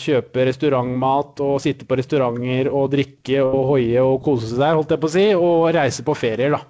kjøpe, 0.00 0.46
restaurantmat 0.48 1.40
og 1.44 1.58
sitte 1.60 1.84
på 1.88 1.98
restauranter 2.00 2.70
og 2.72 2.94
drikke 2.94 3.42
og 3.44 3.58
hoie 3.74 4.00
og 4.00 4.22
kose 4.24 4.54
seg 4.54 4.78
holdt 4.78 4.94
jeg 4.94 5.02
på 5.02 5.10
å 5.10 5.12
si, 5.12 5.26
og 5.36 5.68
reise 5.76 6.04
på 6.06 6.16
ferier, 6.16 6.56
da. 6.56 6.62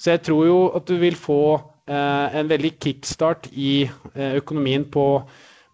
Så 0.00 0.14
jeg 0.14 0.24
tror 0.26 0.48
jo 0.48 0.58
at 0.76 0.88
du 0.88 0.96
vil 1.00 1.16
få 1.18 1.58
en 1.92 2.48
veldig 2.48 2.70
kickstart 2.80 3.50
i 3.52 3.84
eh, 3.84 4.38
økonomien 4.40 4.86
på 4.90 5.06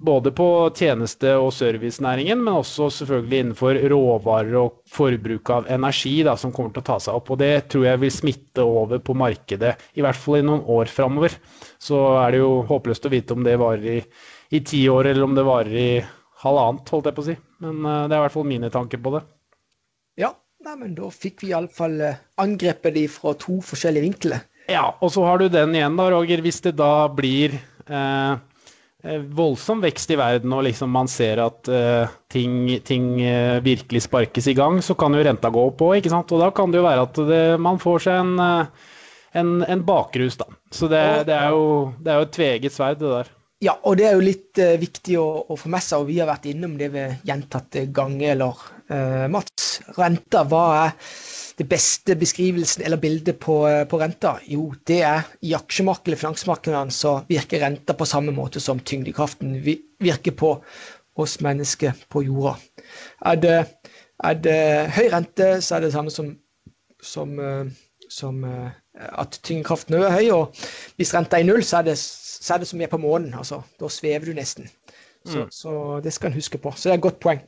både 0.00 0.33
på 0.33 0.47
tjeneste- 0.75 1.37
og 1.37 1.52
servicenæringen, 1.52 2.40
men 2.40 2.57
også 2.57 2.88
selvfølgelig 2.97 3.43
innenfor 3.45 3.79
råvarer 3.93 4.57
og 4.62 4.81
forbruk 4.88 5.52
av 5.52 5.69
energi 5.71 6.14
da, 6.25 6.38
som 6.40 6.55
kommer 6.57 6.73
til 6.73 6.83
å 6.83 6.88
ta 6.88 6.97
seg 7.05 7.21
opp. 7.21 7.31
Og 7.35 7.43
det 7.43 7.52
tror 7.71 7.85
jeg 7.85 8.00
vil 8.00 8.14
smitte 8.14 8.64
over 8.64 9.02
på 9.05 9.14
markedet, 9.14 9.76
i 9.95 10.02
hvert 10.07 10.19
fall 10.19 10.40
i 10.40 10.47
noen 10.49 10.64
år 10.73 10.88
framover. 10.88 11.37
Så 11.79 12.00
er 12.25 12.33
det 12.33 12.40
jo 12.40 12.52
håpløst 12.71 13.07
å 13.07 13.12
vite 13.12 13.37
om 13.37 13.45
det 13.45 13.61
varer 13.61 13.99
i 13.99 14.02
i 14.50 14.61
ti 14.67 14.88
år, 14.90 15.07
eller 15.07 15.25
om 15.25 15.35
det 15.35 15.47
varer 15.47 15.76
i 15.79 15.90
halvannet, 16.43 16.90
holdt 16.90 17.09
jeg 17.09 17.17
på 17.17 17.23
å 17.23 17.29
si. 17.29 17.37
Men 17.62 17.85
uh, 17.87 18.07
det 18.09 18.17
er 18.17 18.19
i 18.19 18.25
hvert 18.25 18.37
fall 18.37 18.49
mine 18.50 18.71
tanker 18.75 19.02
på 19.02 19.12
det. 19.14 19.21
Ja, 20.19 20.33
nei, 20.67 20.76
men 20.81 20.97
da 20.99 21.11
fikk 21.14 21.45
vi 21.45 21.52
iallfall 21.52 22.00
eh, 22.02 22.19
angrepet 22.43 22.97
de 22.97 23.05
fra 23.12 23.37
to 23.38 23.61
forskjellige 23.64 24.09
vinkler. 24.09 24.43
Ja, 24.71 24.87
og 25.03 25.11
så 25.11 25.25
har 25.27 25.41
du 25.41 25.49
den 25.50 25.75
igjen 25.75 25.99
da, 25.99 26.07
Roger. 26.12 26.43
Hvis 26.45 26.62
det 26.62 26.77
da 26.79 27.09
blir 27.11 27.57
eh, 27.91 28.39
voldsom 29.35 29.83
vekst 29.83 30.12
i 30.15 30.19
verden 30.21 30.53
og 30.55 30.62
liksom 30.69 30.93
man 30.95 31.11
ser 31.11 31.43
at 31.43 31.71
eh, 31.73 32.12
ting, 32.31 32.69
ting 32.87 33.17
eh, 33.25 33.59
virkelig 33.65 34.05
sparkes 34.07 34.50
i 34.53 34.55
gang, 34.59 34.79
så 34.85 34.95
kan 34.99 35.17
jo 35.17 35.25
renta 35.26 35.50
gå 35.50 35.67
opp 35.73 35.83
òg. 35.89 36.06
Og 36.21 36.39
da 36.39 36.52
kan 36.54 36.71
det 36.71 36.80
jo 36.80 36.87
være 36.87 37.09
at 37.09 37.21
det, 37.33 37.43
man 37.63 37.83
får 37.83 38.06
seg 38.06 38.23
en, 38.23 38.33
uh, 38.39 38.95
en, 39.35 39.52
en 39.67 39.85
bakrus, 39.87 40.39
da. 40.39 40.47
Så 40.71 40.91
det, 40.93 41.02
det, 41.26 41.35
er 41.35 41.56
jo, 41.56 41.91
det 41.99 42.13
er 42.13 42.21
jo 42.21 42.28
et 42.28 42.35
tveget 42.39 42.76
sverd, 42.76 43.02
det 43.02 43.15
der. 43.17 43.35
Ja, 43.60 43.75
og 43.84 43.99
det 44.00 44.06
er 44.08 44.14
jo 44.16 44.25
litt 44.25 44.56
uh, 44.56 44.78
viktig 44.80 45.18
å, 45.20 45.25
å, 45.52 45.56
få 45.60 45.68
med 45.68 45.84
seg, 45.84 46.00
og 46.00 46.08
vi 46.08 46.16
har 46.16 46.30
vært 46.30 46.46
innom 46.49 46.78
det 46.80 46.86
ved 46.94 47.26
gjentatte 47.28 47.82
ganger. 47.92 48.32
Eller 48.32 48.62
uh, 48.88 49.26
Mats, 49.28 49.66
renta, 49.99 50.46
hva 50.49 50.62
er 50.86 50.94
det 51.58 51.66
beste 51.68 52.16
beskrivelsen 52.16 52.86
eller 52.88 53.02
bildet 53.02 53.36
på, 53.42 53.58
uh, 53.68 53.82
på 53.90 54.00
renta? 54.00 54.38
Jo, 54.49 54.70
det 54.88 55.02
er 55.04 55.28
i 55.44 55.52
aksjemarkedet, 55.58 56.16
finansmarkedene, 56.23 56.94
så 56.96 57.18
virker 57.28 57.60
renta 57.66 57.92
på 57.99 58.08
samme 58.08 58.32
måte 58.32 58.64
som 58.64 58.80
tyngdekraften 58.80 59.58
virker 59.60 60.38
på 60.40 60.54
oss 61.20 61.36
mennesker 61.44 62.00
på 62.08 62.25
jorda. 62.30 62.56
Er 63.28 63.44
det, 63.44 63.58
er 64.25 64.40
det 64.40 64.60
høy 64.96 65.10
rente, 65.12 65.52
så 65.60 65.76
er 65.76 65.84
det 65.84 65.90
det 65.90 65.99
samme 65.99 66.14
som, 66.14 66.32
som, 67.04 67.36
som 68.08 68.40
at 68.96 69.36
tyngdekraften 69.44 70.00
er 70.00 70.16
høy. 70.16 70.32
Og 70.32 70.64
hvis 70.96 71.12
renta 71.12 71.36
er 71.36 71.44
null, 71.50 71.60
så 71.60 71.82
er 71.82 71.90
det 71.90 72.00
så 72.30 72.54
er 72.54 72.62
det 72.62 72.71
som 72.71 72.80
vi 72.80 72.86
er 72.86 72.93
på 72.93 73.00
månen. 73.02 73.34
altså. 73.34 73.62
Da 73.80 73.90
svever 73.90 74.30
du 74.30 74.36
nesten. 74.36 74.71
Så, 75.25 75.45
mm. 75.45 75.49
så, 75.52 75.73
det 76.04 76.12
skal 76.16 76.30
en 76.30 76.38
huske 76.38 76.58
på. 76.58 76.73
Så 76.76 76.88
det 76.88 76.95
er 76.95 77.00
et 77.00 77.08
godt 77.08 77.21
poeng. 77.23 77.43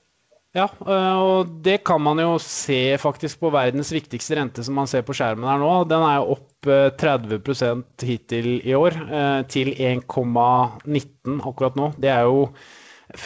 Ja, 0.53 0.67
øh, 0.85 1.17
og 1.17 1.53
det 1.65 1.79
kan 1.89 2.03
man 2.05 2.19
jo 2.21 2.35
se 2.45 2.99
faktisk 3.01 3.41
på 3.41 3.51
verdens 3.55 3.89
viktigste 3.95 4.37
rente, 4.37 4.65
som 4.65 4.77
man 4.77 4.91
ser 4.91 5.05
på 5.07 5.15
skjermen 5.17 5.49
her 5.49 5.63
nå. 5.63 5.71
Den 5.89 6.05
er 6.05 6.19
jo 6.19 6.35
opp 6.35 6.69
30% 7.01 7.65
øh, 7.73 8.05
hittil 8.05 8.51
i 8.61 8.75
år, 8.77 8.99
øh, 9.07 9.39
til 9.49 9.73
1,19 9.73 11.41
akkurat 11.49 11.79
nå. 11.81 11.89
Det 11.97 12.13
er 12.13 12.29
jo 12.29 12.51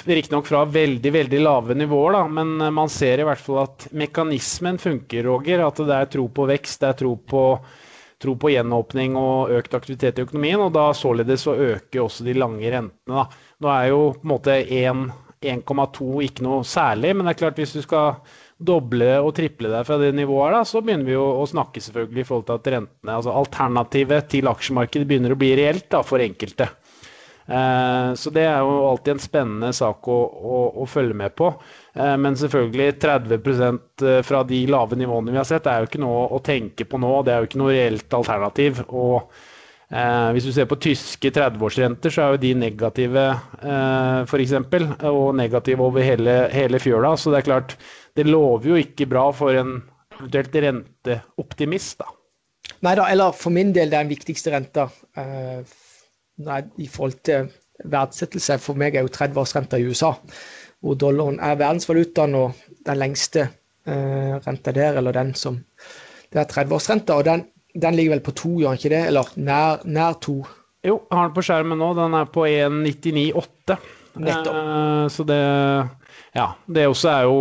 riktignok 0.06 0.46
fra 0.46 0.62
veldig 0.70 1.12
veldig 1.14 1.40
lave 1.42 1.74
nivåer, 1.78 2.14
da, 2.14 2.22
men 2.38 2.62
man 2.74 2.90
ser 2.90 3.22
i 3.22 3.26
hvert 3.26 3.42
fall 3.42 3.64
at 3.64 3.88
mekanismen 3.90 4.78
funker, 4.82 5.26
Roger. 5.26 5.66
At 5.66 5.82
det 5.82 5.98
er 5.98 6.08
tro 6.14 6.28
på 6.30 6.46
vekst, 6.46 6.78
det 6.82 6.92
er 6.92 7.00
tro 7.02 7.16
på 7.18 7.42
tro 8.22 8.36
på 8.40 8.52
gjenåpning 8.54 9.16
og 9.20 9.52
økt 9.58 9.76
aktivitet 9.76 10.18
i 10.18 10.24
økonomien, 10.24 10.62
og 10.62 10.72
da 10.76 10.88
således 10.96 11.46
å 11.50 11.56
øke 11.74 12.00
også 12.02 12.24
de 12.26 12.36
lange 12.38 12.64
rentene. 12.72 13.12
Da. 13.12 13.26
Nå 13.62 13.72
er 13.72 13.86
jo 13.90 14.00
på 14.16 14.24
en 14.24 14.32
måte 14.32 14.56
1,2 14.64 16.08
ikke 16.26 16.46
noe 16.46 16.64
særlig, 16.66 17.12
men 17.16 17.28
det 17.28 17.34
er 17.34 17.42
klart 17.44 17.60
hvis 17.60 17.76
du 17.76 17.82
skal 17.84 18.20
doble 18.56 19.10
og 19.20 19.34
triple 19.36 19.68
deg 19.68 19.84
fra 19.84 19.98
det 20.00 20.14
nivået, 20.16 20.54
da, 20.56 20.62
så 20.64 20.80
begynner 20.80 21.08
vi 21.08 21.16
jo 21.16 21.26
å 21.42 21.44
snakke 21.48 21.82
selvfølgelig 21.84 22.22
i 22.22 22.28
forhold 22.28 22.46
til 22.48 22.56
at 22.56 22.70
rentene, 22.72 23.18
altså 23.18 23.36
alternativet 23.36 24.30
til 24.32 24.48
aksjemarkedet 24.48 25.08
begynner 25.08 25.34
å 25.34 25.40
bli 25.40 25.52
reelt 25.60 25.90
da, 25.92 26.00
for 26.06 26.24
enkelte. 26.24 26.70
Eh, 27.46 28.14
så 28.18 28.30
det 28.34 28.42
er 28.42 28.58
jo 28.58 28.78
alltid 28.88 29.12
en 29.14 29.22
spennende 29.22 29.72
sak 29.76 30.08
å, 30.10 30.18
å, 30.26 30.60
å 30.82 30.86
følge 30.90 31.14
med 31.18 31.34
på. 31.38 31.52
Eh, 31.94 32.14
men 32.18 32.38
selvfølgelig 32.38 32.96
30 33.02 33.36
eh, 33.38 34.22
fra 34.26 34.42
de 34.48 34.62
lave 34.70 34.98
nivåene 34.98 35.34
vi 35.34 35.40
har 35.40 35.46
sett, 35.48 35.68
er 35.70 35.84
jo 35.84 35.90
ikke 35.90 36.02
noe 36.02 36.24
å 36.34 36.42
tenke 36.44 36.88
på 36.88 37.00
nå. 37.02 37.12
Det 37.26 37.34
er 37.34 37.42
jo 37.42 37.50
ikke 37.50 37.62
noe 37.62 37.76
reelt 37.76 38.18
alternativ. 38.18 38.82
Og 38.88 39.20
eh, 39.94 40.28
hvis 40.34 40.48
du 40.48 40.52
ser 40.56 40.68
på 40.70 40.80
tyske 40.82 41.30
30-årsrenter, 41.38 42.14
så 42.14 42.24
er 42.24 42.34
jo 42.34 42.42
de 42.48 42.52
negative 42.66 43.28
eh, 43.30 44.26
f.eks. 44.26 44.56
Og 45.06 45.30
negative 45.38 45.86
over 45.86 46.06
hele, 46.06 46.38
hele 46.54 46.82
fjøla. 46.82 47.14
Så 47.14 47.30
det 47.30 47.44
er 47.44 47.50
klart, 47.52 47.78
det 48.18 48.26
lover 48.26 48.74
jo 48.74 48.82
ikke 48.82 49.08
bra 49.10 49.28
for 49.36 49.54
en 49.54 49.78
eventuelt 50.16 50.62
renteoptimist, 50.64 52.00
da. 52.02 52.12
Nei 52.82 52.96
da, 52.98 53.06
eller 53.12 53.34
for 53.36 53.54
min 53.54 53.70
del 53.74 53.92
det 53.92 53.98
er 53.98 54.04
den 54.04 54.10
viktigste 54.10 54.50
renta. 54.52 54.88
Eh, 55.16 55.76
nei, 56.44 56.62
i 56.78 56.88
forhold 56.90 57.20
til 57.26 57.50
verdsettelse. 57.92 58.58
For 58.62 58.78
meg 58.78 58.96
er 58.96 59.06
jo 59.06 59.12
30-årsrenta 59.12 59.80
i 59.80 59.86
USA, 59.88 60.12
hvor 60.84 60.98
dollaren 61.00 61.40
er 61.42 61.58
verdensvalutaen 61.60 62.36
og 62.38 62.64
den 62.86 63.00
lengste 63.00 63.46
eh, 63.46 64.36
renta 64.46 64.74
der, 64.76 65.00
eller 65.00 65.16
den 65.16 65.34
som 65.34 65.62
Det 66.32 66.40
er 66.42 66.48
30-årsrenta, 66.50 67.14
og 67.14 67.24
den, 67.24 67.44
den, 67.74 67.94
ligger 67.94 68.16
vel 68.16 68.24
på 68.26 68.34
to, 68.34 68.56
gjør 68.60 68.74
den 68.74 68.80
ikke 68.80 68.92
det? 68.92 69.04
Eller 69.12 69.28
nær, 69.36 69.84
nær 69.86 70.18
to? 70.20 70.40
Jo, 70.84 70.98
jeg 70.98 71.18
har 71.18 71.28
den 71.28 71.36
på 71.36 71.44
skjermen 71.46 71.78
nå. 71.80 71.92
Den 71.94 72.16
er 72.18 72.26
på 72.34 72.44
1,99,8. 72.48 73.78
Nettopp. 74.26 74.58
Eh, 74.58 75.06
så 75.14 75.26
det 75.28 75.40
Ja. 76.36 76.50
Det 76.66 76.86
også 76.86 77.08
er 77.08 77.22
jo 77.30 77.40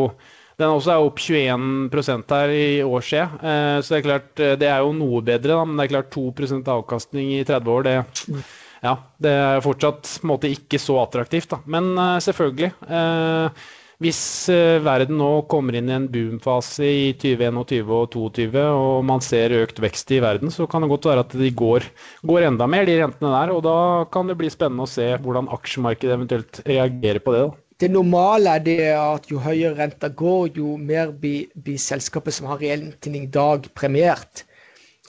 den 0.55 0.71
også 0.71 0.91
er 0.93 1.03
opp 1.03 1.17
21% 1.19 2.29
her 2.31 2.51
i 2.55 2.83
år 2.83 3.01
siden. 3.03 3.33
Eh, 3.43 3.81
så 3.81 3.89
det 3.89 3.97
er 3.97 4.05
klart, 4.05 4.39
eh, 4.39 4.55
det 4.55 4.69
er 4.69 4.85
jo 4.85 4.93
noe 4.95 5.19
bedre, 5.21 5.51
da, 5.51 5.65
men 5.65 5.75
det 5.75 5.89
er 5.89 5.95
klart 5.97 6.13
2% 6.15 6.69
avkastning 6.71 7.33
i 7.35 7.43
30 7.43 7.73
år, 7.73 7.83
det 7.83 7.97
mm 8.29 8.45
ja, 8.85 8.93
det 9.21 9.31
er 9.31 9.63
fortsatt 9.65 10.19
måte 10.27 10.51
ikke 10.53 10.79
så 10.81 10.99
attraktivt. 11.01 11.49
Da. 11.51 11.61
Men 11.65 11.95
uh, 11.97 12.19
selvfølgelig. 12.23 12.71
Uh, 12.85 13.65
hvis 14.03 14.19
uh, 14.51 14.83
verden 14.83 15.15
nå 15.21 15.29
kommer 15.51 15.77
inn 15.77 15.87
i 15.87 15.95
en 15.95 16.07
boomfase 16.11 16.83
i 16.83 17.03
2021 17.15 17.93
og 17.95 18.09
2022, 18.11 18.63
og 18.75 19.05
man 19.07 19.23
ser 19.23 19.55
økt 19.55 19.79
vekst 19.83 20.11
i 20.11 20.19
verden, 20.23 20.51
så 20.51 20.67
kan 20.67 20.83
det 20.83 20.91
godt 20.91 21.07
være 21.07 21.23
at 21.23 21.35
de 21.39 21.51
går, 21.63 21.87
går, 22.27 22.47
enda 22.49 22.67
mer, 22.67 22.87
de 22.87 22.97
rentene 22.99 23.31
der. 23.37 23.53
Og 23.55 23.63
da 23.65 23.77
kan 24.11 24.27
det 24.31 24.37
bli 24.41 24.51
spennende 24.51 24.87
å 24.87 24.91
se 24.91 25.13
hvordan 25.23 25.47
aksjemarkedet 25.55 26.17
eventuelt 26.17 26.59
reagerer 26.67 27.23
på 27.23 27.35
det. 27.35 27.45
da. 27.47 27.61
Det 27.83 27.89
normale 27.91 28.53
er 28.55 28.61
det 28.63 28.75
at 28.95 29.25
jo 29.27 29.39
høyere 29.43 29.75
renta 29.79 30.07
går, 30.07 30.53
jo 30.55 30.75
mer 30.79 31.09
blir, 31.11 31.49
blir 31.59 31.79
selskapet 31.81 32.35
som 32.35 32.47
har 32.47 32.61
reell 32.63 32.85
inntjening 32.85 33.25
i 33.27 33.33
dag, 33.35 33.67
premiert. 33.75 34.45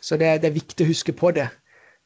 Så 0.02 0.18
det, 0.18 0.32
det, 0.42 0.50
er 0.50 0.56
viktig 0.56 0.86
å 0.86 0.90
huske 0.90 1.14
på 1.14 1.30
det. 1.36 1.46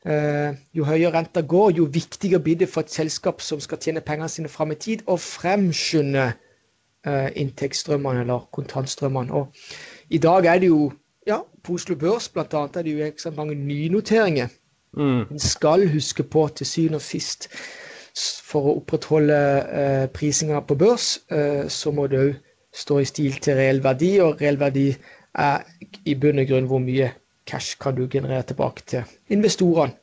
Eh, 0.06 0.54
jo 0.72 0.84
høyere 0.88 1.12
renta 1.12 1.42
går, 1.44 1.74
jo 1.76 1.84
viktigere 1.84 2.40
blir 2.40 2.56
det 2.56 2.70
for 2.72 2.86
et 2.86 2.92
selskap 2.92 3.42
som 3.44 3.60
skal 3.60 3.78
tjene 3.78 4.00
pengene 4.00 4.28
sine 4.32 4.48
fram 4.48 4.72
i 4.72 4.78
tid, 4.80 5.02
og 5.06 5.20
fremskynde 5.20 6.30
eh, 7.06 7.28
inntektsstrømmene 7.36 8.24
eller 8.24 8.48
kontantstrømmene. 8.56 9.32
Og 9.32 9.52
I 10.08 10.18
dag 10.18 10.46
er 10.46 10.58
det 10.58 10.72
jo 10.72 10.92
ja, 11.26 11.42
på 11.62 11.76
Oslo 11.76 11.96
Børs 11.96 12.30
annet 12.36 12.76
er 12.76 12.82
det 12.82 12.92
jo 12.96 13.04
ekstremt 13.04 13.36
mange 13.36 13.54
nynoteringer. 13.54 14.48
Mm. 14.96 15.26
En 15.30 15.38
skal 15.38 15.88
huske 15.92 16.22
på 16.22 16.48
til 16.48 16.66
syvende 16.66 16.96
og 16.96 17.02
sist 17.02 17.48
for 18.18 18.66
å 18.66 18.76
opprettholde 18.80 19.38
eh, 19.80 20.06
prisinga 20.12 20.60
på 20.66 20.74
børs, 20.74 21.20
eh, 21.30 21.68
så 21.68 21.92
må 21.94 22.08
det 22.10 22.18
òg 22.24 22.32
stå 22.74 22.98
i 22.98 23.06
stil 23.06 23.36
til 23.42 23.58
reell 23.58 23.82
verdi, 23.84 24.16
og 24.22 24.40
reell 24.40 24.58
verdi 24.58 24.88
er 25.38 25.62
i 26.04 26.16
bunn 26.18 26.42
og 26.42 26.48
grunn 26.50 26.66
hvor 26.70 26.82
mye 26.82 27.12
cash 27.50 27.78
kan 27.80 27.98
du 27.98 28.06
generere 28.08 28.46
tilbake 28.46 28.86
til 28.94 29.34
investorene. 29.34 29.96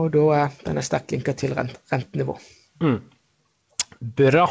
Og 0.00 0.12
da 0.14 0.28
er 0.38 0.60
denne 0.64 0.84
sterkt 0.84 1.12
linka 1.12 1.34
til 1.36 1.52
rent, 1.56 1.74
rentenivå. 1.92 2.38
Mm. 2.82 3.00
Bra. 4.18 4.46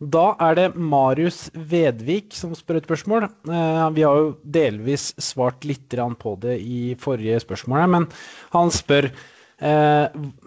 Da 0.00 0.30
er 0.40 0.54
det 0.56 0.68
Marius 0.80 1.50
Vedvik 1.52 2.32
som 2.32 2.54
spør 2.56 2.78
et 2.78 2.86
spørsmål. 2.88 3.26
Eh, 3.28 3.82
vi 3.92 4.06
har 4.06 4.16
jo 4.16 4.30
delvis 4.44 5.10
svart 5.20 5.66
litt 5.68 5.92
på 5.92 6.36
det 6.40 6.56
i 6.64 6.94
forrige 6.96 7.42
spørsmål, 7.44 7.84
men 7.92 8.06
han 8.54 8.72
spør 8.72 9.10
eh, 9.10 10.06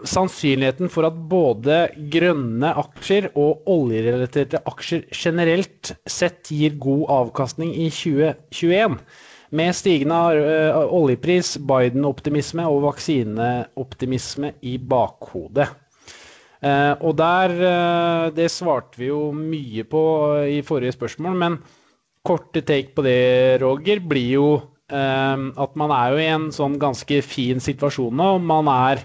sannsynligheten 0.10 0.89
for 0.89 1.06
at 1.06 1.19
både 1.30 1.78
grønne 2.10 2.74
aksjer 2.82 3.30
og 3.38 3.62
oljerelaterte 3.69 4.63
aksjer 4.65 5.06
generelt 5.13 5.93
sett 6.10 6.50
gir 6.50 6.74
god 6.82 7.06
avkastning 7.19 7.76
i 7.78 7.91
2021. 7.93 8.98
Med 9.54 9.76
stigende 9.78 10.18
uh, 10.42 10.80
oljepris, 10.98 11.60
Biden-optimisme 11.62 12.66
og 12.66 12.88
vaksineoptimisme 12.88 14.50
i 14.66 14.80
bakhodet. 14.82 15.68
Uh, 16.63 16.96
og 17.04 17.13
der 17.20 17.54
uh, 17.60 18.32
Det 18.34 18.50
svarte 18.50 18.98
vi 18.98 19.12
jo 19.12 19.28
mye 19.36 19.86
på 19.86 20.04
i 20.50 20.63
forrige 20.66 20.96
spørsmål, 20.96 21.38
men 21.38 21.60
korte 22.26 22.63
take 22.66 22.96
på 22.96 23.06
det, 23.06 23.62
Roger, 23.62 24.02
blir 24.02 24.32
jo 24.39 24.48
at 24.94 25.78
man 25.80 25.89
er 25.96 26.12
jo 26.12 26.18
i 26.22 26.26
en 26.30 26.44
sånn 26.54 26.76
ganske 26.78 27.22
fin 27.26 27.58
situasjon 27.63 28.13
nå. 28.13 28.28
Man 28.46 28.68
er 28.70 29.00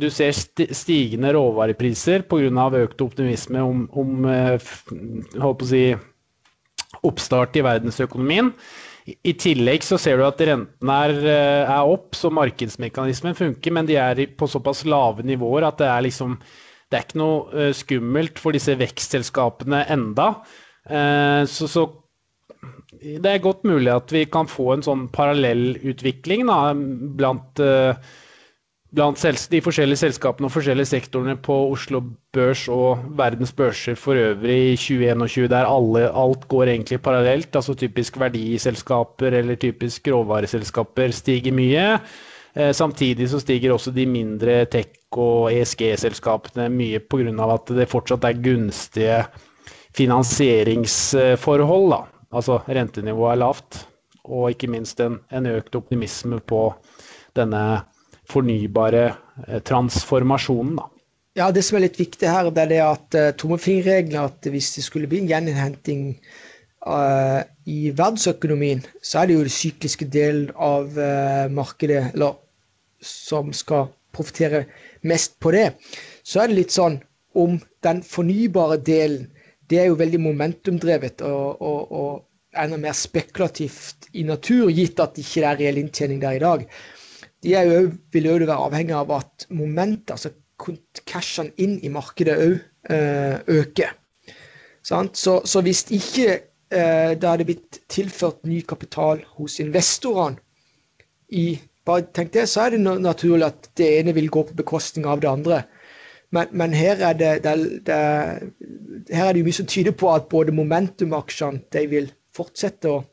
Du 0.00 0.08
ser 0.10 0.32
stigende 0.34 1.30
råvarepriser 1.36 2.24
pga. 2.26 2.64
økt 2.80 3.04
optimisme 3.04 3.62
om, 3.62 3.84
om 3.92 4.24
holdt 4.24 5.60
på 5.60 5.68
å 5.68 5.70
si, 5.70 5.84
oppstart 7.06 7.56
i 7.60 7.64
verdensøkonomien. 7.64 8.50
I 9.04 9.34
tillegg 9.36 9.84
så 9.84 9.98
ser 10.00 10.16
du 10.16 10.24
at 10.24 10.40
rentene 10.48 10.94
er, 11.06 11.18
eh, 11.28 11.62
er, 11.68 11.90
opp, 11.92 12.16
så 12.16 12.30
markedsmekanismen 12.32 13.36
funker, 13.36 13.74
men 13.76 13.88
de 13.88 13.98
er 14.00 14.22
på 14.38 14.48
såpass 14.48 14.84
lave 14.88 15.26
nivåer 15.28 15.66
at 15.68 15.82
det 15.82 15.90
er 15.90 16.06
liksom 16.06 16.38
Det 16.92 16.98
er 16.98 17.04
ikke 17.06 17.18
noe 17.18 17.58
eh, 17.58 17.72
skummelt 17.74 18.38
for 18.38 18.54
disse 18.54 18.74
vekstselskapene 18.78 19.80
enda. 19.90 20.26
Eh, 20.86 21.42
så, 21.50 21.66
så 21.66 21.86
det 23.02 23.28
er 23.28 23.42
godt 23.42 23.64
mulig 23.66 23.90
at 23.90 24.12
vi 24.14 24.22
kan 24.30 24.46
få 24.48 24.70
en 24.74 24.84
sånn 24.84 25.08
parallellutvikling 25.12 26.44
blant 26.46 27.16
blant 27.18 27.64
blant 28.94 29.18
de 29.50 29.60
forskjellige 29.64 30.00
selskapene 30.00 30.46
og 30.48 30.54
forskjellige 30.54 30.90
sektorene 30.92 31.34
på 31.42 31.54
Oslo 31.72 32.00
Børs 32.34 32.68
og 32.72 33.02
verdens 33.18 33.52
børser 33.56 33.94
for 33.98 34.14
øvrig 34.18 34.72
i 34.72 34.76
2021, 34.78 35.48
der 35.50 35.66
alle, 35.66 36.10
alt 36.10 36.48
går 36.48 36.64
egentlig 36.72 37.00
parallelt. 37.02 37.56
altså 37.56 37.74
Typisk 37.74 38.18
verdiselskaper 38.20 39.26
eller 39.40 39.54
typisk 39.54 40.08
råvareselskaper 40.08 41.10
stiger 41.10 41.52
mye. 41.52 41.98
Eh, 42.54 42.72
samtidig 42.74 43.28
så 43.30 43.40
stiger 43.40 43.72
også 43.72 43.90
de 43.90 44.06
mindre 44.06 44.64
tech- 44.66 45.18
og 45.18 45.52
ESG-selskapene 45.52 46.68
mye 46.70 46.98
pga. 46.98 47.54
at 47.54 47.66
det 47.66 47.88
fortsatt 47.88 48.24
er 48.24 48.42
gunstige 48.42 49.24
finansieringsforhold. 49.96 51.90
Da. 51.90 52.04
Altså 52.32 52.58
rentenivået 52.68 53.32
er 53.32 53.36
lavt, 53.36 53.88
og 54.24 54.50
ikke 54.50 54.70
minst 54.70 55.00
en, 55.00 55.20
en 55.32 55.46
økt 55.46 55.74
optimisme 55.74 56.40
på 56.40 56.74
denne 57.36 57.82
fornybare 58.30 59.04
eh, 59.48 59.60
transformasjonen. 59.62 60.76
Da. 60.78 60.90
Ja, 61.34 61.50
Det 61.50 61.64
som 61.66 61.78
er 61.78 61.88
litt 61.88 61.98
viktig 61.98 62.30
her, 62.30 62.50
det 62.54 62.62
er 62.62 62.70
det 62.70 62.80
at 62.84 63.16
uh, 63.18 63.32
tommefingerregelen 63.34 64.20
at 64.22 64.46
hvis 64.46 64.70
det 64.76 64.84
skulle 64.86 65.08
bli 65.10 65.24
en 65.24 65.30
gjeninnhenting 65.32 66.04
uh, 66.86 67.42
i 67.66 67.90
verdensøkonomien, 67.90 68.84
så 69.02 69.20
er 69.20 69.26
det 69.26 69.38
jo 69.38 69.46
det 69.48 69.54
sykliske 69.56 70.06
delen 70.14 70.52
av 70.54 70.94
uh, 70.94 71.50
markedet 71.50 72.12
eller, 72.12 72.38
som 73.02 73.50
skal 73.50 73.90
profitere 74.14 74.62
mest 75.02 75.34
på 75.42 75.50
det. 75.56 75.72
Så 76.22 76.44
er 76.44 76.52
det 76.52 76.60
litt 76.60 76.76
sånn 76.76 77.00
om 77.34 77.58
den 77.82 78.04
fornybare 78.06 78.78
delen, 78.86 79.26
det 79.66 79.80
er 79.80 79.90
jo 79.90 79.98
veldig 79.98 80.20
momentumdrevet 80.22 81.24
og, 81.26 81.58
og, 81.58 81.92
og 81.98 82.62
enda 82.62 82.78
mer 82.78 82.94
spekulativt 82.94 84.06
i 84.14 84.22
natur, 84.28 84.70
gitt 84.70 85.02
at 85.02 85.16
det 85.16 85.24
ikke 85.24 85.48
er 85.48 85.58
reell 85.58 85.80
inntjening 85.82 86.22
der 86.22 86.38
i 86.38 86.44
dag 86.44 86.68
de 87.44 87.52
jo, 87.68 87.92
vil 88.12 88.30
jo 88.30 88.38
være 88.40 88.62
avhengig 88.68 88.96
av 88.96 89.12
at 89.18 89.46
momentet, 89.52 90.14
altså 90.14 90.32
cashene 91.08 91.52
inn 91.60 91.76
i 91.84 91.90
markedet 91.92 92.34
òg 92.40 92.56
eh, 92.94 93.36
øker. 93.60 93.92
Så, 94.84 95.40
så, 95.44 95.60
hvis 95.64 95.84
ikke 95.92 96.28
eh, 96.34 97.12
det 97.16 97.28
hadde 97.28 97.46
blitt 97.48 97.80
tilført 97.92 98.44
ny 98.44 98.60
kapital 98.68 99.22
hos 99.36 99.58
investorene 99.60 100.40
i 101.32 101.54
bare 101.84 102.06
tenk 102.16 102.32
det, 102.32 102.46
så 102.48 102.64
er 102.64 102.74
det 102.74 102.80
naturlig 102.80 103.46
at 103.50 103.66
det 103.76 103.88
ene 103.98 104.14
vil 104.16 104.30
gå 104.32 104.44
på 104.48 104.56
bekostning 104.56 105.04
av 105.08 105.20
det 105.20 105.28
andre. 105.28 105.62
Men, 106.32 106.48
men 106.52 106.72
her, 106.72 106.96
er 106.96 107.12
det, 107.12 107.32
det, 107.44 107.82
det, 107.86 107.98
her 109.12 109.28
er 109.28 109.34
det 109.36 109.42
jo 109.42 109.48
mye 109.48 109.58
som 109.58 109.68
tyder 109.68 109.92
på 109.92 110.08
at 110.14 110.30
både 110.32 110.54
momentumaksjene 110.56 111.84
vil 111.90 112.08
fortsette, 112.34 112.88
og, 112.88 113.04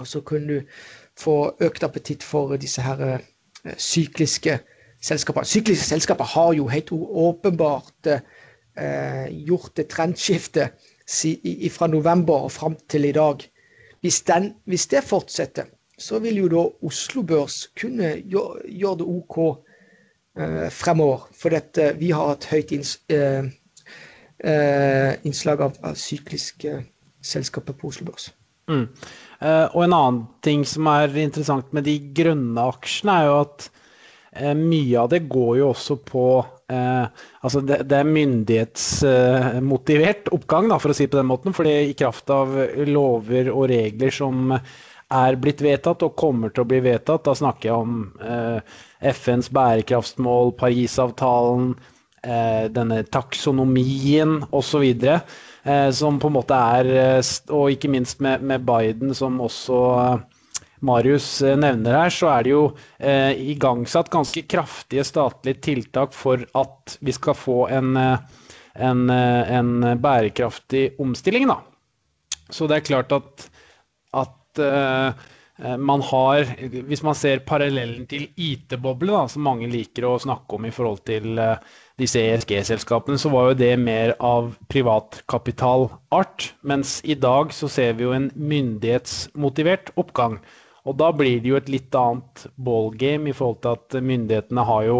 og 0.00 0.08
så 0.08 0.22
kunne 0.24 0.48
du 0.48 0.72
få 1.20 1.36
økt 1.60 1.84
appetitt 1.84 2.24
for 2.24 2.56
disse 2.56 2.80
her 2.80 3.04
Eh, 3.04 3.20
sykliske 3.76 4.58
selskaper. 5.02 5.42
Sykliske 5.42 5.84
selskaper 5.84 6.24
har 6.24 6.52
jo 6.52 6.68
helt 6.68 6.92
åpenbart 6.92 8.06
eh, 8.06 9.26
gjort 9.46 9.78
et 9.78 9.90
trendskifte 9.90 10.68
si, 11.06 11.36
fra 11.70 11.86
november 11.86 12.46
og 12.46 12.52
fram 12.52 12.76
til 12.88 13.04
i 13.04 13.12
dag. 13.12 13.42
Hvis, 14.00 14.22
den, 14.22 14.54
hvis, 14.64 14.86
det 14.86 15.04
fortsetter, 15.04 15.64
så 15.98 16.18
vil 16.18 16.36
jo 16.36 16.48
da 16.50 16.62
Oslo 16.86 17.22
Børs 17.22 17.68
kunne 17.80 18.16
gjøre, 18.18 18.62
gjøre 18.66 18.98
det 18.98 19.06
OK 19.06 19.38
eh, 20.38 20.70
fremover. 20.70 21.28
For 21.38 21.54
dette, 21.54 21.92
vi 21.98 22.10
har 22.10 22.34
et 22.34 22.48
høyt 22.50 22.72
inns, 22.72 22.96
eh, 23.08 23.44
eh 24.42 25.14
innslag 25.24 25.60
av, 25.60 25.76
av 25.82 25.94
sykliske 25.94 26.80
selskaper 27.22 27.72
på 27.78 27.92
Oslo 27.92 28.10
Børs. 28.10 28.32
Mm. 28.70 28.88
Uh, 29.42 29.66
og 29.74 29.80
en 29.82 29.90
annen 29.96 30.20
ting 30.46 30.60
som 30.68 30.86
er 30.86 31.16
interessant 31.18 31.72
med 31.74 31.82
de 31.88 31.96
grønne 32.14 32.62
aksjene, 32.70 33.12
er 33.16 33.24
jo 33.26 33.40
at 33.40 33.64
uh, 34.38 34.54
mye 34.54 34.98
av 35.00 35.08
det 35.10 35.28
går 35.32 35.56
jo 35.58 35.70
også 35.72 35.96
på 36.06 36.46
eh, 36.70 37.06
Altså 37.42 37.60
det, 37.66 37.78
det 37.90 37.96
er 37.98 38.06
myndighetsmotivert 38.06 40.28
oppgang, 40.32 40.68
da, 40.70 40.78
for 40.78 40.90
å 40.92 40.94
si 40.96 41.04
det 41.04 41.12
på 41.12 41.18
den 41.18 41.32
måten. 41.32 41.52
fordi 41.56 41.74
i 41.90 41.98
kraft 41.98 42.30
av 42.30 42.48
lover 42.86 43.50
og 43.50 43.68
regler 43.72 44.10
som 44.14 44.52
er 44.54 45.36
blitt 45.42 45.60
vedtatt 45.60 46.02
og 46.06 46.16
kommer 46.16 46.48
til 46.48 46.62
å 46.62 46.70
bli 46.70 46.80
vedtatt, 46.86 47.24
da 47.26 47.34
snakker 47.36 47.68
jeg 47.68 47.76
om 47.76 48.12
FNs 49.02 49.48
bærekraftsmål, 49.52 50.52
Parisavtalen, 50.56 51.76
denne 52.72 53.02
taksonomien 53.12 54.44
osv. 54.56 54.84
Eh, 55.62 55.90
som 55.94 56.18
på 56.18 56.26
en 56.26 56.34
måte 56.34 56.56
er 56.58 56.88
eh, 56.90 57.32
Og 57.54 57.76
ikke 57.76 57.90
minst 57.92 58.22
med, 58.24 58.42
med 58.42 58.64
Biden, 58.66 59.14
som 59.14 59.38
også 59.44 59.80
eh, 60.00 60.22
Marius 60.82 61.28
nevner 61.62 61.94
her, 61.94 62.10
så 62.10 62.32
er 62.32 62.42
det 62.42 62.50
jo 62.50 62.62
eh, 62.98 63.38
igangsatt 63.54 64.10
ganske 64.10 64.42
kraftige 64.50 65.04
statlige 65.06 65.62
tiltak 65.62 66.16
for 66.16 66.42
at 66.58 66.96
vi 67.06 67.14
skal 67.14 67.38
få 67.38 67.58
en, 67.70 67.94
en, 67.94 69.04
en 69.14 69.70
bærekraftig 70.02 70.96
omstilling. 70.98 71.46
Da. 71.52 71.60
Så 72.50 72.66
det 72.66 72.80
er 72.80 72.88
klart 72.88 73.14
at, 73.14 73.46
at 74.24 74.58
eh, 74.66 75.22
man 75.78 76.02
har 76.02 76.50
Hvis 76.88 77.04
man 77.06 77.14
ser 77.14 77.44
parallellen 77.46 78.06
til 78.10 78.26
IT-boble, 78.34 79.22
som 79.30 79.46
mange 79.46 79.70
liker 79.70 80.08
å 80.08 80.18
snakke 80.18 80.58
om 80.58 80.66
i 80.66 80.74
forhold 80.74 81.04
til 81.06 81.38
eh, 81.38 81.78
disse 82.02 82.20
ESG-selskapene, 82.20 83.18
så 83.18 83.30
var 83.32 83.50
jo 83.50 83.60
det 83.62 83.72
mer 83.80 84.14
av 84.22 84.52
privatkapitalart. 84.72 86.50
Mens 86.66 86.98
i 87.04 87.16
dag 87.18 87.54
så 87.54 87.70
ser 87.70 87.96
vi 87.98 88.06
jo 88.06 88.16
en 88.16 88.28
myndighetsmotivert 88.34 89.94
oppgang. 90.00 90.40
Og 90.84 90.98
da 90.98 91.12
blir 91.14 91.40
det 91.42 91.52
jo 91.52 91.58
et 91.60 91.70
litt 91.70 91.94
annet 91.94 92.46
ballgame 92.58 93.30
i 93.30 93.36
forhold 93.36 93.62
til 93.62 93.76
at 93.76 94.02
myndighetene 94.02 94.66
har 94.66 94.88
jo 94.88 94.98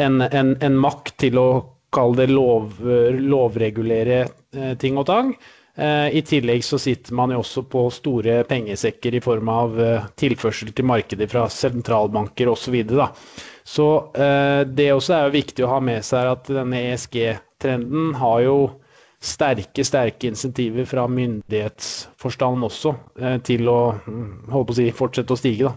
en, 0.00 0.20
en, 0.24 0.54
en 0.56 0.80
makt 0.80 1.18
til 1.20 1.40
å 1.40 1.48
kalle 1.94 2.22
det 2.22 2.30
lov, 2.30 2.78
lovregulere 2.80 4.22
eh, 4.24 4.74
ting 4.80 4.98
og 5.00 5.08
tang. 5.10 5.34
Eh, 5.80 6.16
I 6.16 6.20
tillegg 6.22 6.64
så 6.64 6.76
sitter 6.78 7.14
man 7.16 7.30
jo 7.32 7.38
også 7.40 7.62
på 7.72 7.86
store 7.94 8.42
pengesekker 8.48 9.14
i 9.16 9.20
form 9.24 9.48
av 9.48 9.78
eh, 9.80 10.08
tilførsel 10.20 10.74
til 10.76 10.84
markedet 10.90 11.30
fra 11.32 11.46
sentralbanker 11.48 12.50
osv. 12.52 12.76
Så, 12.90 13.06
så 13.74 13.86
eh, 14.12 14.60
det 14.68 14.90
også 14.92 15.14
er 15.16 15.24
jo 15.30 15.36
viktig 15.38 15.64
å 15.64 15.70
ha 15.72 15.78
med 15.86 16.04
seg 16.04 16.28
at 16.34 16.50
denne 16.52 16.82
ESG-trenden 16.90 18.12
har 18.20 18.42
jo 18.44 18.58
sterke, 19.24 19.86
sterke 19.88 20.28
insentiver 20.28 20.84
fra 20.88 21.06
myndighetsforstanden 21.08 22.68
også 22.68 22.92
til 23.44 23.68
å 23.68 23.78
mm, 24.04 24.28
holde 24.52 24.68
på 24.68 24.76
å 24.76 24.78
si, 24.82 24.86
fortsette 25.00 25.32
å 25.36 25.40
stige. 25.40 25.72
da. 25.72 25.74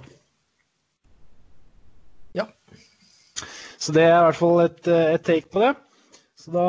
Ja. 2.44 2.48
Så 3.80 3.96
det 3.96 4.04
er 4.10 4.18
i 4.20 4.24
hvert 4.28 4.40
fall 4.44 4.66
et, 4.68 4.84
et 4.92 5.28
take 5.32 5.48
på 5.52 5.64
det. 5.64 5.74
Så 6.44 6.52
da 6.52 6.64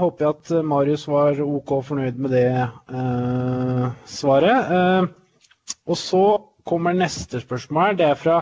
håper 0.00 0.24
jeg 0.24 0.34
at 0.38 0.50
Marius 0.64 1.02
var 1.04 1.36
OK 1.44 1.72
fornøyd 1.84 2.16
med 2.24 2.32
det 2.32 2.46
eh, 2.48 3.82
svaret. 4.08 4.70
Eh, 4.72 5.74
og 5.84 5.98
så 6.00 6.22
kommer 6.64 6.96
neste 6.96 7.42
spørsmål. 7.42 7.98
Det 7.98 8.06
er 8.06 8.16
fra 8.16 8.38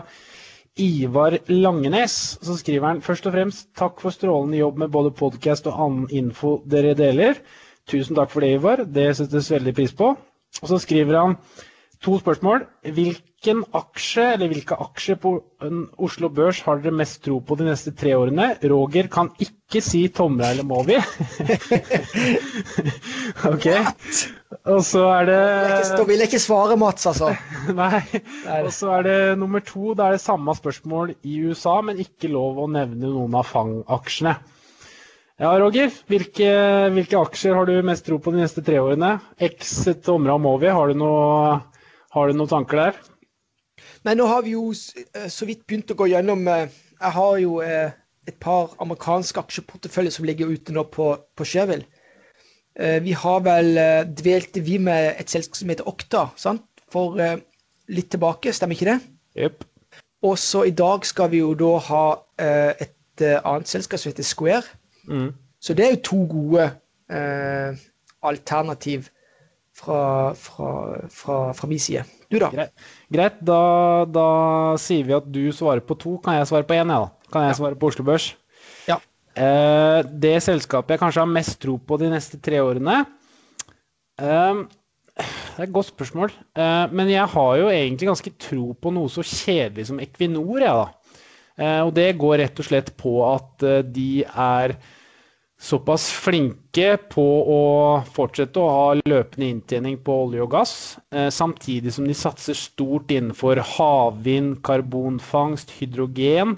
Ivar 0.79 1.35
Langenes. 1.51 2.15
Så 2.39 2.55
skriver 2.61 2.87
han 2.87 3.03
først 3.03 3.27
og 3.27 3.35
fremst 3.35 3.67
takk 3.75 3.99
for 3.99 4.15
strålende 4.15 4.61
jobb 4.61 4.79
med 4.85 4.93
både 4.95 5.11
podkast 5.11 5.67
og 5.67 5.75
annen 5.75 6.07
info 6.21 6.61
dere 6.71 6.95
deler. 6.95 7.43
Tusen 7.91 8.15
takk 8.15 8.31
for 8.31 8.47
det, 8.47 8.53
Ivar. 8.55 8.85
Det 8.87 9.09
settes 9.19 9.51
veldig 9.51 9.75
pris 9.75 9.91
på. 9.91 10.13
Og 10.61 10.71
så 10.71 10.79
skriver 10.79 11.19
han 11.19 11.35
to 12.03 12.17
spørsmål. 12.21 12.65
Hvilken 12.97 13.63
aksje, 13.75 14.25
eller 14.33 14.51
hvilke 14.51 14.77
aksjer 14.81 15.17
på 15.21 15.33
Oslo 16.03 16.29
Børs 16.33 16.59
har 16.65 16.81
dere 16.81 16.95
mest 16.95 17.21
tro 17.25 17.39
på 17.43 17.57
de 17.59 17.67
neste 17.67 17.93
tre 17.97 18.13
årene? 18.17 18.49
Roger 18.63 19.09
kan 19.13 19.31
ikke 19.43 19.81
si 19.83 20.03
Tomra 20.13 20.51
eller 20.53 20.67
Mowi. 20.67 20.97
ok. 23.53 23.67
Og 24.67 24.83
så 24.87 25.05
er 25.13 25.29
det 25.29 25.39
Da 25.93 26.03
vil 26.07 26.21
jeg 26.21 26.29
ikke 26.29 26.43
svare, 26.43 26.77
Mats, 26.79 27.07
altså. 27.09 27.33
Nei. 27.81 28.03
Og 28.63 28.71
så 28.75 28.97
er 28.99 29.07
det 29.07 29.17
nummer 29.41 29.63
to. 29.65 29.93
Da 29.97 30.09
er 30.09 30.17
det 30.17 30.25
samme 30.25 30.55
spørsmål 30.57 31.15
i 31.23 31.39
USA, 31.47 31.79
men 31.81 32.03
ikke 32.03 32.31
lov 32.33 32.61
å 32.61 32.69
nevne 32.71 33.09
noen 33.09 33.35
av 33.37 33.49
Fang-aksjene. 33.49 34.37
Ja, 35.37 35.51
Roger. 35.61 35.91
Hvilke, 36.09 36.49
hvilke, 36.95 37.19
aksjer 37.19 37.53
har 37.53 37.67
du 37.69 37.75
mest 37.85 38.07
tro 38.07 38.17
på 38.17 38.31
de 38.33 38.41
neste 38.41 38.63
tre 38.65 38.79
årene? 38.81 39.19
Exit 39.37 39.99
Tomra 40.07 40.33
og 40.33 40.41
Mowi, 40.41 40.71
har 40.73 40.89
du 40.89 40.97
noe 40.97 41.59
har 42.17 42.31
du 42.31 42.39
noen 42.39 42.51
tanker 42.51 42.81
der? 42.81 42.99
Nei, 44.07 44.15
nå 44.17 44.25
har 44.29 44.43
vi 44.45 44.55
jo 44.55 44.71
eh, 44.73 45.27
så 45.31 45.47
vidt 45.49 45.65
begynt 45.67 45.91
å 45.93 45.97
gå 45.99 46.09
gjennom 46.11 46.47
eh, 46.51 46.73
Jeg 46.97 47.13
har 47.17 47.37
jo 47.41 47.59
eh, 47.65 47.93
et 48.27 48.37
par 48.43 48.73
amerikanske 48.83 49.39
aksjeporteføljer 49.39 50.15
som 50.17 50.27
ligger 50.27 50.51
ute 50.51 50.75
nå 50.75 50.83
på, 50.91 51.13
på 51.37 51.47
Sheville. 51.47 51.87
Vi 52.77 53.13
har 53.17 53.39
vel 53.41 53.71
Dvelte 54.19 54.61
vi 54.61 54.75
med 54.77 55.15
et 55.17 55.31
selskap 55.33 55.57
som 55.57 55.71
heter 55.71 55.87
Okta, 55.89 56.27
sant? 56.37 56.61
for 56.93 57.15
litt 57.17 58.09
tilbake, 58.13 58.51
stemmer 58.53 58.77
ikke 58.77 58.91
det? 58.91 58.97
Yep. 59.39 59.63
Og 60.29 60.35
så 60.37 60.61
i 60.69 60.75
dag 60.77 61.07
skal 61.09 61.31
vi 61.31 61.39
jo 61.39 61.55
da 61.57 61.71
ha 61.87 62.03
et 62.37 63.23
annet 63.23 63.71
selskap 63.71 64.03
som 64.03 64.11
heter 64.11 64.27
Square. 64.27 64.77
Mm. 65.09 65.31
Så 65.59 65.73
det 65.73 65.87
er 65.87 65.95
jo 65.95 66.03
to 66.05 66.19
gode 66.29 66.67
eh, 67.09 67.81
alternativ 68.21 69.09
fra, 69.77 70.33
fra, 70.33 70.71
fra, 71.13 71.37
fra 71.53 71.69
min 71.69 71.81
side. 71.81 72.03
Du, 72.31 72.39
da? 72.41 72.49
Greit. 73.13 73.37
Da, 73.45 73.61
da, 74.09 74.27
sier 74.81 75.05
vi 75.07 75.15
at 75.15 75.27
du 75.31 75.45
svarer 75.55 75.83
på 75.85 75.97
to. 75.99 76.17
Kan 76.23 76.39
jeg 76.39 76.49
svare 76.49 76.67
på 76.67 76.75
én, 76.75 76.89
jeg, 76.89 77.05
da? 77.05 77.29
Kan 77.33 77.45
jeg 77.45 77.53
ja. 77.53 77.59
svare 77.61 77.79
på 77.79 77.91
Oslo 77.91 78.05
Børs? 78.07 78.31
Ja. 78.89 78.99
Eh, 79.37 80.01
det 80.07 80.39
selskapet 80.45 80.95
jeg 80.95 81.03
kanskje 81.03 81.23
har 81.23 81.31
mest 81.31 81.59
tro 81.61 81.77
på 81.77 81.99
de 82.01 82.09
neste 82.09 82.39
tre 82.41 82.57
årene 82.63 82.95
eh, 84.17 84.61
Det 85.13 85.59
er 85.59 85.67
et 85.67 85.75
godt 85.75 85.91
spørsmål. 85.91 86.33
Eh, 86.57 86.85
men 86.91 87.13
jeg 87.13 87.29
har 87.35 87.51
jo 87.61 87.69
egentlig 87.69 88.09
ganske 88.09 88.33
tro 88.41 88.71
på 88.73 88.93
noe 88.95 89.13
så 89.13 89.25
kjedelig 89.25 89.91
som 89.91 90.01
Equinor, 90.01 90.63
jeg, 90.63 90.73
da. 90.73 91.23
Eh, 91.57 91.81
og 91.85 91.93
det 91.97 92.11
går 92.21 92.41
rett 92.43 92.59
og 92.61 92.67
slett 92.67 92.91
på 92.99 93.17
at 93.29 93.65
eh, 93.65 93.83
de 93.85 94.25
er 94.27 94.77
såpass 95.57 96.05
flinke 96.13 96.97
på 97.09 97.25
å 97.49 97.61
fortsette 98.13 98.61
å 98.61 98.73
ha 98.73 98.89
løpende 99.09 99.49
inntjening 99.49 99.97
på 100.05 100.17
olje 100.27 100.43
og 100.45 100.51
gass, 100.53 100.73
eh, 101.11 101.29
samtidig 101.33 101.93
som 101.95 102.05
de 102.07 102.13
satser 102.17 102.57
stort 102.57 103.09
innenfor 103.13 103.61
havvind, 103.65 104.59
karbonfangst, 104.67 105.73
hydrogen 105.79 106.57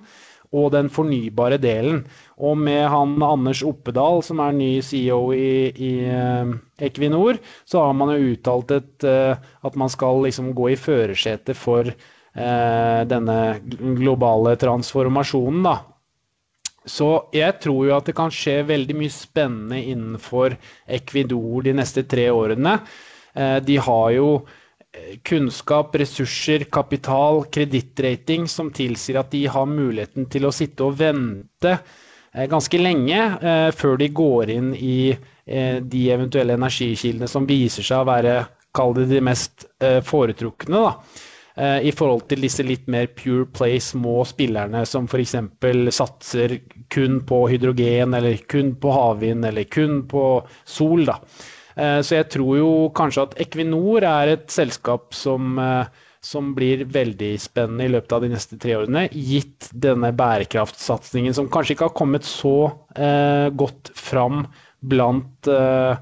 og 0.51 0.71
den 0.73 0.89
fornybare 0.91 1.59
delen. 1.61 2.03
Og 2.41 2.57
med 2.57 2.89
han 2.91 3.15
Anders 3.23 3.61
Oppedal, 3.63 4.23
som 4.25 4.41
er 4.43 4.57
ny 4.57 4.71
CEO 4.83 5.31
i, 5.31 5.71
i 5.71 5.91
eh, 6.03 6.53
Equinor, 6.89 7.39
så 7.69 7.85
har 7.85 7.95
man 7.95 8.11
jo 8.15 8.33
uttalt 8.33 8.73
et, 8.75 9.07
eh, 9.07 9.37
at 9.63 9.79
man 9.79 9.89
skal 9.93 10.25
liksom 10.27 10.51
gå 10.57 10.73
i 10.73 10.79
førersetet 10.79 11.57
for 11.57 11.93
denne 12.39 13.35
globale 13.97 14.53
transformasjonen. 14.61 15.63
da. 15.65 15.73
Så 16.87 17.09
jeg 17.35 17.59
tror 17.63 17.85
jo 17.87 17.95
at 17.97 18.07
det 18.07 18.15
kan 18.17 18.31
skje 18.33 18.61
veldig 18.69 18.95
mye 18.97 19.13
spennende 19.13 19.81
innenfor 19.91 20.55
Equidor 20.87 21.65
de 21.67 21.75
neste 21.75 22.05
tre 22.07 22.29
årene. 22.31 22.79
Eh, 23.35 23.57
de 23.65 23.77
har 23.77 24.11
jo 24.15 24.27
eh, 24.39 25.17
kunnskap, 25.27 25.95
ressurser, 25.99 26.65
kapital, 26.71 27.43
kredittrating 27.51 28.47
som 28.47 28.71
tilsier 28.75 29.19
at 29.21 29.31
de 29.35 29.45
har 29.51 29.67
muligheten 29.69 30.29
til 30.31 30.47
å 30.47 30.53
sitte 30.55 30.87
og 30.87 30.97
vente 31.01 31.75
eh, 31.75 32.47
ganske 32.49 32.79
lenge 32.81 33.25
før 33.75 33.99
de 33.99 34.09
går 34.13 34.55
inn 34.55 34.71
i 34.75 35.01
de 35.49 36.01
eventuelle 36.13 36.53
energikildene 36.53 37.25
som 37.25 37.47
viser 37.49 37.81
seg 37.81 38.03
å 38.03 38.05
være, 38.05 38.33
kall 38.77 38.91
det 38.93 39.07
de 39.09 39.21
mest 39.25 39.65
foretrukne. 40.05 40.77
da. 40.77 40.91
Eh, 41.59 41.89
i 41.89 41.91
forhold 41.91 42.29
til 42.31 42.45
disse 42.45 42.63
litt 42.63 42.85
mer 42.87 43.09
pure 43.19 43.43
play 43.51 43.81
små 43.83 44.21
spillerne 44.27 44.85
som 44.87 45.09
f.eks. 45.11 45.35
satser 45.91 46.53
kun 46.93 47.19
på 47.27 47.39
hydrogen, 47.51 48.15
eller 48.15 48.39
kun 48.47 48.75
på 48.79 48.93
havvind, 48.95 49.43
eller 49.49 49.67
kun 49.67 50.05
på 50.07 50.23
sol. 50.63 51.03
Da. 51.09 51.17
Eh, 51.75 51.99
så 51.99 52.21
jeg 52.21 52.29
tror 52.31 52.53
jo 52.61 52.71
kanskje 52.95 53.27
at 53.27 53.35
Equinor 53.43 54.07
er 54.07 54.37
et 54.37 54.47
selskap 54.55 55.11
som, 55.17 55.59
eh, 55.59 56.07
som 56.23 56.55
blir 56.55 56.85
veldig 56.87 57.33
spennende 57.43 57.89
i 57.89 57.91
løpet 57.91 58.15
av 58.15 58.23
de 58.23 58.31
neste 58.37 58.55
tre 58.61 58.79
årene, 58.79 59.09
gitt 59.11 59.67
denne 59.75 60.13
bærekraftsatsingen 60.15 61.35
som 61.35 61.51
kanskje 61.51 61.75
ikke 61.75 61.89
har 61.91 61.99
kommet 61.99 62.27
så 62.27 62.71
eh, 62.95 63.51
godt 63.51 63.91
fram 63.99 64.45
blant 64.79 65.51
eh, 65.51 65.95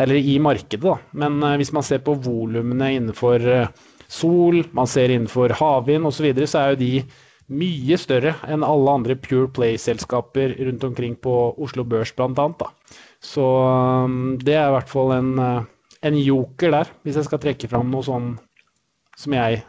eller 0.00 0.16
i 0.16 0.38
markedet, 0.40 0.80
da. 0.80 0.96
Men 1.12 1.42
eh, 1.44 1.58
hvis 1.60 1.76
man 1.76 1.84
ser 1.84 2.00
på 2.06 2.16
volumene 2.24 2.94
innenfor 2.96 3.44
sol, 4.14 4.62
man 4.76 4.88
ser 4.90 5.12
innenfor 5.12 5.54
havvind 5.58 6.06
osv., 6.08 6.18
så, 6.18 6.26
videre, 6.28 6.50
så 6.50 6.60
er 6.60 6.74
jo 6.74 6.80
de 6.82 6.92
mye 7.52 7.96
større 8.00 8.32
enn 8.48 8.64
alle 8.64 8.92
andre 8.98 9.16
Pure 9.20 9.50
Play-selskaper 9.52 10.54
rundt 10.64 10.84
omkring 10.86 11.16
på 11.20 11.34
Oslo 11.60 11.84
Børs 11.84 12.14
bl.a. 12.16 12.70
Så 13.24 13.44
um, 13.44 14.36
det 14.40 14.56
er 14.56 14.68
i 14.68 14.76
hvert 14.76 14.90
fall 14.90 15.12
en, 15.16 15.34
uh, 15.40 15.90
en, 16.04 16.16
joker 16.20 16.72
der, 16.72 16.92
hvis 17.04 17.18
jeg 17.20 17.28
skal 17.28 17.42
trekke 17.42 17.68
fram 17.68 17.92
noe 17.92 18.04
sånn 18.06 18.34
som 19.20 19.36
jeg 19.36 19.62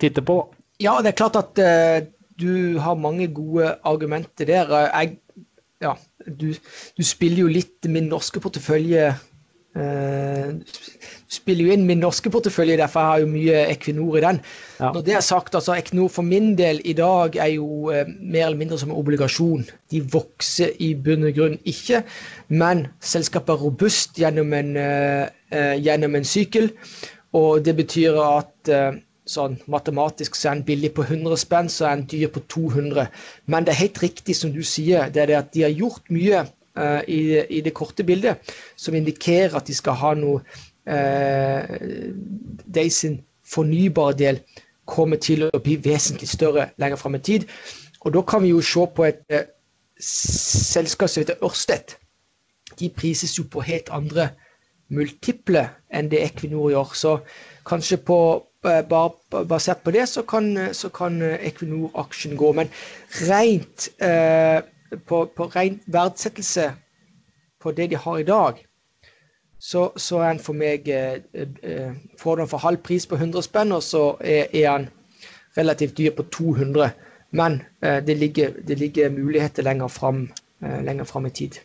titter 0.00 0.24
på. 0.26 0.42
Ja, 0.82 0.98
det 1.00 1.14
er 1.14 1.20
klart 1.22 1.38
at 1.40 1.60
uh, 1.60 2.04
du 2.36 2.76
har 2.84 3.00
mange 3.00 3.30
gode 3.32 3.72
argumenter 3.88 4.48
der. 4.48 4.74
Jeg, 4.92 5.16
ja, 5.84 5.94
du, 6.26 6.50
du, 6.52 7.02
spiller 7.04 7.46
jo 7.46 7.54
litt 7.56 7.88
min 7.88 8.12
norske 8.12 8.42
portefølje 8.44 9.14
Uh, 9.76 10.56
spiller 11.32 11.66
jo 11.66 11.74
inn 11.74 11.86
min 11.88 12.02
norske 12.02 12.30
portefølje, 12.30 12.78
derfor 12.80 13.00
har 13.06 13.18
jeg 13.18 13.26
jo 13.26 13.32
mye 13.32 13.62
Equinor 13.72 14.18
i 14.18 14.24
den. 14.24 14.40
Ja. 14.80 14.92
Når 14.94 15.06
det 15.06 15.16
er 15.18 15.24
sagt, 15.26 15.54
altså 15.54 15.74
Equinor 15.74 16.12
for 16.12 16.26
min 16.26 16.52
del 16.58 16.80
i 16.84 16.94
dag 16.98 17.36
er 17.36 17.54
jo 17.56 17.90
eh, 17.90 18.06
mer 18.20 18.46
eller 18.46 18.60
mindre 18.60 18.78
som 18.78 18.92
en 18.92 19.00
obligasjon. 19.00 19.66
De 19.90 20.02
vokser 20.12 20.76
i 20.78 20.92
bunn 20.94 21.26
og 21.26 21.34
grunn 21.38 21.58
ikke, 21.64 22.04
men 22.48 22.86
selskapet 23.00 23.56
er 23.56 23.64
robust 23.66 24.20
gjennom 24.20 24.54
en, 24.54 24.76
eh, 24.76 25.74
gjennom 25.82 26.14
en 26.14 26.28
sykkel. 26.28 26.70
Og 27.36 27.64
det 27.66 27.76
betyr 27.76 28.16
at 28.22 28.70
sånn 29.30 29.56
matematisk 29.70 30.36
så 30.38 30.50
er 30.50 30.58
en 30.58 30.66
billig 30.66 30.92
på 30.96 31.04
100 31.06 31.40
spenn, 31.40 31.70
så 31.72 31.88
er 31.88 31.96
en 31.96 32.06
dyr 32.10 32.30
på 32.32 32.42
200. 32.52 33.08
Men 33.50 33.66
det 33.66 33.74
er 33.74 33.82
helt 33.82 34.02
riktig 34.02 34.36
som 34.38 34.54
du 34.54 34.62
sier, 34.66 35.10
det 35.10 35.24
er 35.24 35.32
det 35.32 35.40
at 35.40 35.52
de 35.56 35.66
har 35.66 35.74
gjort 35.74 36.14
mye 36.14 36.44
uh, 36.46 37.02
i, 37.02 37.42
i, 37.42 37.60
det 37.64 37.74
korte 37.76 38.06
bildet, 38.06 38.54
som 38.78 38.94
indikerer 38.94 39.58
at 39.58 39.66
de 39.66 39.76
skal 39.76 39.98
ha 40.02 40.14
noe 40.18 40.44
De 40.86 42.84
sin 42.90 43.20
fornybare 43.46 44.14
del 44.18 44.40
kommer 44.86 45.18
til 45.18 45.48
å 45.48 45.58
bli 45.62 45.76
vesentlig 45.82 46.28
større 46.30 46.68
lenger 46.78 47.00
fram 47.00 47.18
i 47.18 47.22
tid. 47.28 47.46
Og 48.06 48.14
da 48.14 48.22
kan 48.22 48.42
vi 48.44 48.52
jo 48.52 48.62
se 48.62 48.86
på 48.94 49.06
et 49.08 49.22
eh, 49.34 49.48
selskap 49.98 51.10
som 51.10 51.24
heter 51.24 51.42
Ørsted. 51.44 51.96
De 52.78 52.90
prises 52.94 53.34
jo 53.38 53.46
på 53.50 53.64
helt 53.66 53.90
andre 53.90 54.28
multiple 54.94 55.64
enn 55.90 56.10
det 56.12 56.22
Equinor 56.22 56.70
gjør. 56.70 56.94
Så 56.94 57.14
kanskje 57.66 57.98
på, 58.06 58.18
bare 58.62 59.44
basert 59.50 59.82
på 59.82 59.94
det, 59.96 60.06
så 60.08 60.22
kan, 60.22 60.52
kan 60.94 61.18
Equinor-aksjen 61.22 62.38
gå. 62.38 62.52
Men 62.54 62.70
rent 63.26 63.88
eh, 63.98 64.62
på, 65.06 65.24
på 65.26 65.50
ren 65.56 65.80
verdsettelse 65.86 66.70
på 67.62 67.74
det 67.74 67.90
de 67.90 67.98
har 67.98 68.22
i 68.22 68.28
dag, 68.28 68.62
så, 69.66 69.88
så 69.98 70.20
er 70.20 70.28
han 70.30 70.42
for 70.42 70.54
meg 70.54 70.86
eh, 70.92 71.18
eh, 71.34 71.94
Får 72.20 72.38
den 72.38 72.50
for 72.50 72.62
halv 72.62 72.78
pris 72.86 73.06
på 73.10 73.18
100 73.18 73.48
spenn, 73.48 73.74
og 73.74 73.82
så 73.82 74.04
er, 74.20 74.46
er 74.54 74.68
han 74.70 74.88
relativt 75.58 75.96
dyr 75.98 76.14
på 76.14 76.26
200. 76.36 76.92
Men 77.34 77.58
eh, 77.82 77.98
det, 78.04 78.14
ligger, 78.20 78.54
det, 78.62 78.78
ligger, 78.78 79.10
muligheter 79.10 79.66
lenger 79.66 79.88
fram, 79.88 80.28
eh, 80.62 81.26
i 81.26 81.30
tid. 81.30 81.58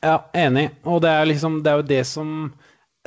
Ja, 0.00 0.20
enig. 0.32 0.70
Og 0.84 1.02
det 1.02 1.10
er, 1.10 1.26
liksom, 1.26 1.62
det 1.64 1.72
er 1.72 1.82
jo 1.82 1.88
det 1.88 2.04
som 2.06 2.32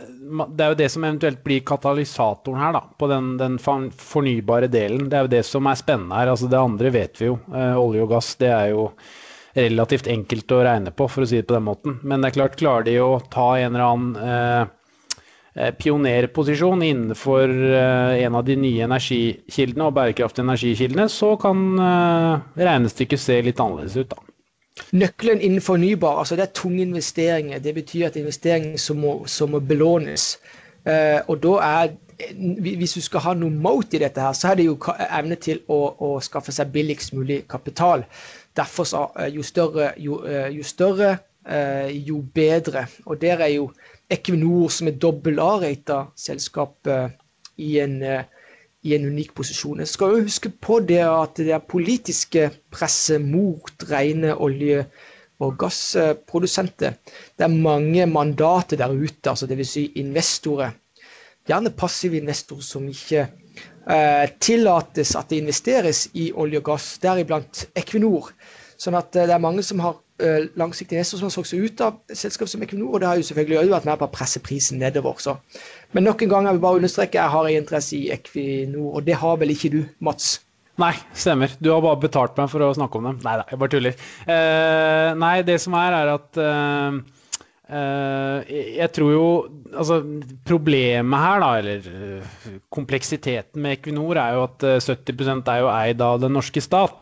det 0.01 0.63
er 0.63 0.71
jo 0.71 0.79
det 0.79 0.87
som 0.89 1.03
eventuelt 1.05 1.43
blir 1.45 1.63
katalysatoren 1.67 2.59
her, 2.59 2.73
da, 2.73 2.81
på 2.97 3.07
den, 3.11 3.35
den 3.37 3.57
fornybare 3.61 4.67
delen. 4.71 5.09
Det 5.11 5.17
er 5.17 5.27
jo 5.27 5.35
det 5.35 5.43
som 5.45 5.67
er 5.69 5.77
spennende 5.77 6.17
her. 6.17 6.31
altså 6.31 6.49
Det 6.51 6.59
andre 6.59 6.91
vet 6.91 7.21
vi 7.21 7.27
jo. 7.29 7.37
Eh, 7.53 7.75
olje 7.79 8.03
og 8.03 8.15
gass 8.15 8.33
det 8.41 8.49
er 8.51 8.71
jo 8.73 8.89
relativt 9.57 10.07
enkelt 10.07 10.51
å 10.51 10.61
regne 10.65 10.93
på, 10.95 11.07
for 11.11 11.25
å 11.25 11.29
si 11.29 11.41
det 11.41 11.47
på 11.49 11.57
den 11.57 11.67
måten. 11.67 11.97
Men 12.03 12.21
det 12.21 12.31
er 12.31 12.37
klart, 12.39 12.59
klarer 12.59 12.87
de 12.87 12.97
å 13.03 13.19
ta 13.33 13.53
en 13.59 13.75
eller 13.75 13.87
annen 13.87 14.15
eh, 14.21 14.77
eh 15.59 15.71
pionerposisjon 15.75 16.83
innenfor 16.87 17.51
eh, 17.51 18.23
en 18.25 18.39
av 18.39 18.45
de 18.47 18.55
nye 18.55 18.87
energikildene 18.87 19.89
og 19.89 19.95
bærekraftige 19.97 20.47
energikildene, 20.47 21.09
så 21.11 21.33
kan 21.41 21.65
eh, 21.75 22.49
regnestykket 22.63 23.25
se 23.25 23.41
litt 23.47 23.59
annerledes 23.59 23.99
ut, 23.99 24.15
da. 24.15 24.27
Nøkkelen 24.95 25.41
innen 25.43 25.61
fornybar, 25.61 26.21
altså 26.21 26.37
det 26.39 26.45
er 26.45 26.55
tunge 26.55 26.81
investeringer. 26.85 27.59
Det 27.59 27.73
betyr 27.75 28.07
at 28.07 28.15
investeringer 28.19 28.79
som 28.79 29.01
må, 29.03 29.17
som 29.27 29.51
må 29.51 29.59
belånes. 29.59 30.37
Uh, 30.81 31.19
og 31.29 31.43
da 31.43 31.51
er 31.61 31.91
hvis 32.31 32.93
du 32.93 33.01
skal 33.01 33.23
ha 33.25 33.33
noe 33.37 33.53
mot 33.53 33.93
i 33.93 34.01
dette, 34.01 34.21
her, 34.21 34.33
så 34.37 34.51
er 34.51 34.59
det 34.59 34.67
jo 34.67 34.77
evne 35.07 35.37
til 35.41 35.61
å, 35.71 35.79
å 35.97 36.09
skaffe 36.23 36.53
seg 36.53 36.73
billigst 36.73 37.15
mulig 37.17 37.41
kapital. 37.51 38.05
Derfor 38.57 38.83
så, 38.83 39.05
uh, 39.15 39.27
jo 39.35 39.43
større, 39.43 39.93
jo, 39.97 40.21
uh, 40.23 40.47
jo, 40.57 40.63
større 40.63 41.17
jo 41.89 42.19
bedre. 42.35 42.83
Og 43.09 43.17
der 43.21 43.39
er 43.41 43.47
jo 43.55 43.71
Equinor, 44.09 44.67
som 44.69 44.87
er 44.91 44.99
dobbel 45.01 45.39
A-rata 45.41 46.03
selskap 46.15 46.85
i 47.57 47.79
en 47.81 47.95
i 48.81 48.95
en 48.95 49.07
unik 49.11 49.33
posisjon. 49.37 49.81
Jeg 49.83 49.89
skal 49.91 50.15
jo 50.15 50.25
huske 50.25 50.49
på 50.49 50.79
det 50.89 51.01
at 51.05 51.37
det 51.37 51.53
er 51.53 51.65
politiske 51.73 52.49
presset 52.73 53.21
mot 53.21 53.85
rene 53.91 54.33
olje- 54.35 54.85
og 55.41 55.55
gassprodusenter. 55.57 56.97
Det 57.37 57.45
er 57.45 57.61
mange 57.65 58.05
mandater 58.05 58.77
der 58.77 58.93
ute, 58.93 59.29
altså 59.29 59.47
dvs. 59.49 59.69
Si 59.73 59.85
investorer. 59.97 60.75
Gjerne 61.49 61.71
passive 61.73 62.19
investorer 62.21 62.61
som 62.61 62.85
ikke 62.89 63.23
eh, 63.25 64.27
tillates 64.39 65.15
at 65.17 65.29
det 65.29 65.41
investeres 65.41 66.03
i 66.13 66.29
olje 66.37 66.61
og 66.61 66.67
gass, 66.69 66.91
deriblant 67.01 67.65
Equinor. 67.75 68.29
Sånn 68.81 68.97
at 68.97 69.13
eh, 69.15 69.27
det 69.29 69.35
er 69.35 69.43
mange 69.43 69.63
som 69.65 69.81
har 69.83 69.97
uh, 69.99 70.45
langsiktige 70.59 70.97
investorer 70.97 71.21
som 71.21 71.29
har 71.29 71.35
solgt 71.35 71.51
seg 71.51 71.65
ut 71.67 71.83
av 71.85 72.17
selskap 72.17 72.49
som 72.49 72.63
Equinor, 72.65 72.95
og 72.95 73.03
det 73.03 73.09
har 73.09 73.19
jo 73.19 73.27
selvfølgelig 73.27 73.59
også 73.59 73.75
vært 73.75 73.89
med 73.91 74.01
på 74.01 74.07
å 74.07 74.15
presse 74.15 74.41
prisen 74.45 74.81
nedover. 74.81 75.21
Så. 75.21 75.35
Men 75.93 76.07
nok 76.09 76.23
en 76.25 76.31
gang 76.33 76.49
jeg 76.49 76.57
vil 76.57 76.63
bare 76.65 76.81
understreke 76.81 77.21
jeg 77.21 77.35
har 77.35 77.51
interesse 77.51 77.99
i 77.99 78.09
Equinor, 78.15 78.95
og 78.95 79.05
det 79.05 79.19
har 79.21 79.37
vel 79.41 79.53
ikke 79.53 79.73
du, 79.75 79.79
Mats? 80.01 80.33
Nei, 80.81 80.95
stemmer. 81.13 81.53
Du 81.61 81.69
har 81.75 81.81
bare 81.83 82.01
betalt 82.01 82.37
meg 82.39 82.49
for 82.49 82.65
å 82.65 82.73
snakke 82.73 82.97
om 82.97 83.09
dem. 83.11 83.17
Nei 83.25 83.37
da, 83.37 83.45
jeg 83.51 83.61
bare 83.61 83.73
tuller. 83.75 84.05
Uh, 84.25 85.09
nei, 85.21 85.33
det 85.45 85.61
som 85.61 85.75
er, 85.77 85.97
er 86.01 86.13
at 86.17 86.41
uh, 86.41 87.01
jeg 87.71 88.91
tror 88.91 89.11
jo 89.13 89.27
Altså, 89.71 90.01
problemet 90.43 91.21
her, 91.23 91.37
da, 91.39 91.51
eller 91.61 92.57
kompleksiteten 92.75 93.61
med 93.63 93.77
Equinor, 93.77 94.17
er 94.19 94.35
jo 94.35 94.41
at 94.49 94.65
70% 94.83 95.47
er 95.53 95.61
jo 95.61 95.69
eid 95.71 96.03
av 96.03 96.17
den 96.19 96.35
norske 96.35 96.59
stat. 96.65 96.97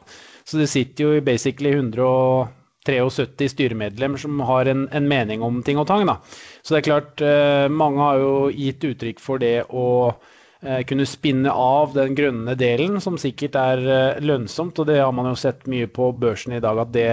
Så 0.50 0.58
det 0.58 0.70
sitter 0.72 1.06
jo 1.06 1.22
basically 1.22 1.76
173 1.76 3.50
styremedlemmer 3.54 4.18
som 4.18 4.40
har 4.50 4.66
en, 4.66 4.88
en, 4.90 5.06
mening 5.10 5.44
om 5.46 5.62
ting 5.66 5.78
og 5.78 5.86
tang. 5.92 6.08
Da. 6.10 6.18
Så 6.64 6.74
det 6.74 6.80
er 6.80 6.88
klart, 6.88 7.22
eh, 7.22 7.68
mange 7.70 8.02
har 8.02 8.24
jo 8.24 8.32
gitt 8.50 8.88
uttrykk 8.90 9.22
for 9.22 9.42
det 9.44 9.68
å 9.70 9.86
eh, 10.10 10.82
kunne 10.90 11.06
spinne 11.06 11.54
av 11.54 11.94
den 11.94 12.18
grønne 12.18 12.58
delen, 12.58 12.98
som 13.04 13.22
sikkert 13.22 13.60
er 13.62 13.86
eh, 13.86 14.24
lønnsomt. 14.26 14.82
Og 14.82 14.90
det 14.90 14.98
har 15.04 15.14
man 15.14 15.30
jo 15.30 15.38
sett 15.38 15.70
mye 15.70 15.86
på 15.86 16.10
børsen 16.18 16.58
i 16.58 16.64
dag, 16.66 16.82
at 16.82 16.96
det, 16.98 17.08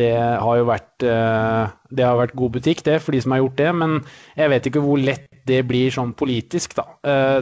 det 0.00 0.10
har 0.16 0.62
jo 0.62 0.68
vært, 0.72 0.92
det 1.02 2.06
har 2.06 2.20
vært 2.24 2.38
god 2.40 2.56
butikk, 2.56 2.86
det, 2.88 3.02
for 3.04 3.12
de 3.12 3.20
som 3.20 3.36
har 3.36 3.44
gjort 3.44 3.60
det. 3.60 3.72
Men 3.84 3.98
jeg 4.38 4.54
vet 4.54 4.72
ikke 4.72 4.86
hvor 4.86 5.08
lett 5.12 5.28
det 5.50 5.64
blir 5.68 5.92
sånn 5.92 6.16
politisk, 6.16 6.78
da. 6.78 6.86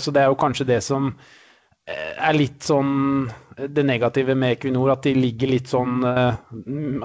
Så 0.01 0.11
det 0.15 0.23
er 0.23 0.31
jo 0.31 0.39
kanskje 0.41 0.67
det 0.71 0.79
som 0.87 1.13
er 1.87 2.37
litt 2.37 2.65
sånn 2.65 3.29
det 3.67 3.85
negative 3.87 4.35
med 4.39 4.55
Equinor, 4.57 4.93
at 4.93 5.07
de 5.07 5.15
ligger 5.17 5.51
litt 5.51 5.71
sånn 5.71 6.05
eh, 6.07 6.37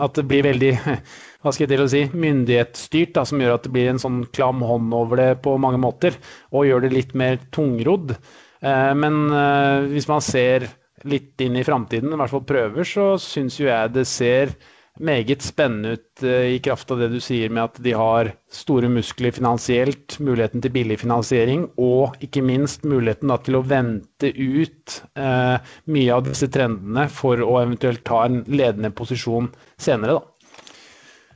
At 0.04 0.18
det 0.20 0.26
blir 0.30 0.46
veldig 0.46 0.72
hva 1.44 1.52
skal 1.52 1.66
jeg 1.66 1.72
til 1.74 1.84
å 1.84 1.89
si, 1.92 2.04
myndighetsstyrt, 2.13 3.13
da, 3.18 3.26
som 3.28 3.42
gjør 3.42 3.58
at 3.58 3.66
det 3.66 3.74
blir 3.76 3.89
en 3.92 4.02
sånn 4.02 4.22
klam 4.36 4.62
hånd 4.63 4.94
over 4.96 5.20
det 5.20 5.30
på 5.46 5.58
mange 5.62 5.82
måter. 5.82 6.16
Og 6.54 6.68
gjør 6.70 6.86
det 6.86 6.94
litt 6.94 7.18
mer 7.20 7.42
tungrodd. 7.56 8.16
Eh, 8.63 8.94
men 9.00 9.26
eh, 9.34 9.89
hvis 9.92 10.08
man 10.12 10.24
ser 10.24 10.70
litt 11.10 11.42
inn 11.44 11.58
i 11.60 11.66
framtiden, 11.68 12.13
i 12.13 12.20
hvert 12.22 12.32
fall 12.32 12.46
prøver, 12.48 12.88
så 12.88 13.10
syns 13.20 13.60
jo 13.60 13.68
jeg 13.68 13.92
det 13.96 14.06
ser 14.08 14.54
meget 15.02 15.42
spennende 15.42 15.96
ut 15.98 16.24
uh, 16.24 16.46
i 16.54 16.60
kraft 16.62 16.92
av 16.94 17.00
det 17.02 17.10
du 17.14 17.20
sier 17.24 17.50
med 17.50 17.64
at 17.64 17.80
de 17.86 17.96
har 17.98 18.30
store 18.54 18.90
muskler 18.92 19.34
finansielt, 19.34 20.20
muligheten 20.22 20.62
til 20.62 20.74
billig 20.76 21.00
finansiering 21.02 21.66
og 21.82 22.18
ikke 22.22 22.44
minst 22.46 22.86
muligheten 22.86 23.34
til 23.46 23.58
å 23.58 23.64
vente 23.66 24.30
ut 24.30 25.00
eh, 25.18 25.56
mye 25.90 26.14
av 26.14 26.28
disse 26.28 26.48
trendene 26.54 27.08
for 27.10 27.42
å 27.42 27.58
eventuelt 27.64 28.04
ta 28.06 28.22
en 28.28 28.44
ledende 28.46 28.92
posisjon 28.94 29.50
senere. 29.82 30.20
Da. 30.20 30.54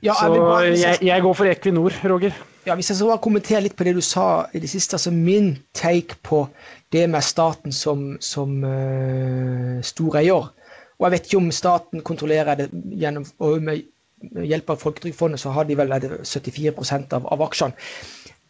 Ja, 0.05 0.13
så 0.13 0.29
bare, 0.29 0.75
jeg, 0.77 1.01
jeg, 1.01 1.23
går 1.25 1.33
for 1.39 1.49
Equinor, 1.49 1.97
Roger. 2.05 2.37
Ja, 2.67 2.75
Hvis 2.75 2.91
jeg 2.91 2.99
så 2.99 3.07
bare 3.09 3.23
kommenterer 3.23 3.63
litt 3.65 3.77
på 3.79 3.87
det 3.87 3.95
du 3.97 4.03
sa 4.03 4.45
i 4.53 4.61
det 4.61 4.69
siste. 4.69 4.99
altså 4.99 5.11
Min 5.15 5.55
take 5.73 6.19
på 6.21 6.45
det 6.93 7.07
med 7.09 7.25
staten 7.25 7.73
som, 7.73 8.11
som 8.21 8.59
uh, 8.61 9.81
stor 9.81 10.19
eier 10.21 10.51
og 10.97 11.05
jeg 11.05 11.13
vet 11.13 11.27
ikke 11.29 11.39
om 11.41 11.51
staten 11.53 12.03
kontrollerer 12.05 12.57
det 12.57 12.67
gjennom 12.97 13.25
og 13.45 13.61
med 13.61 13.85
hjelp 14.49 14.71
av 14.73 14.79
Folketrygdfondet, 14.81 15.41
så 15.41 15.53
har 15.53 15.67
de 15.69 15.77
vel 15.77 15.91
74% 15.93 17.13
av, 17.13 17.27
av 17.29 17.43
aksjene. 17.45 17.77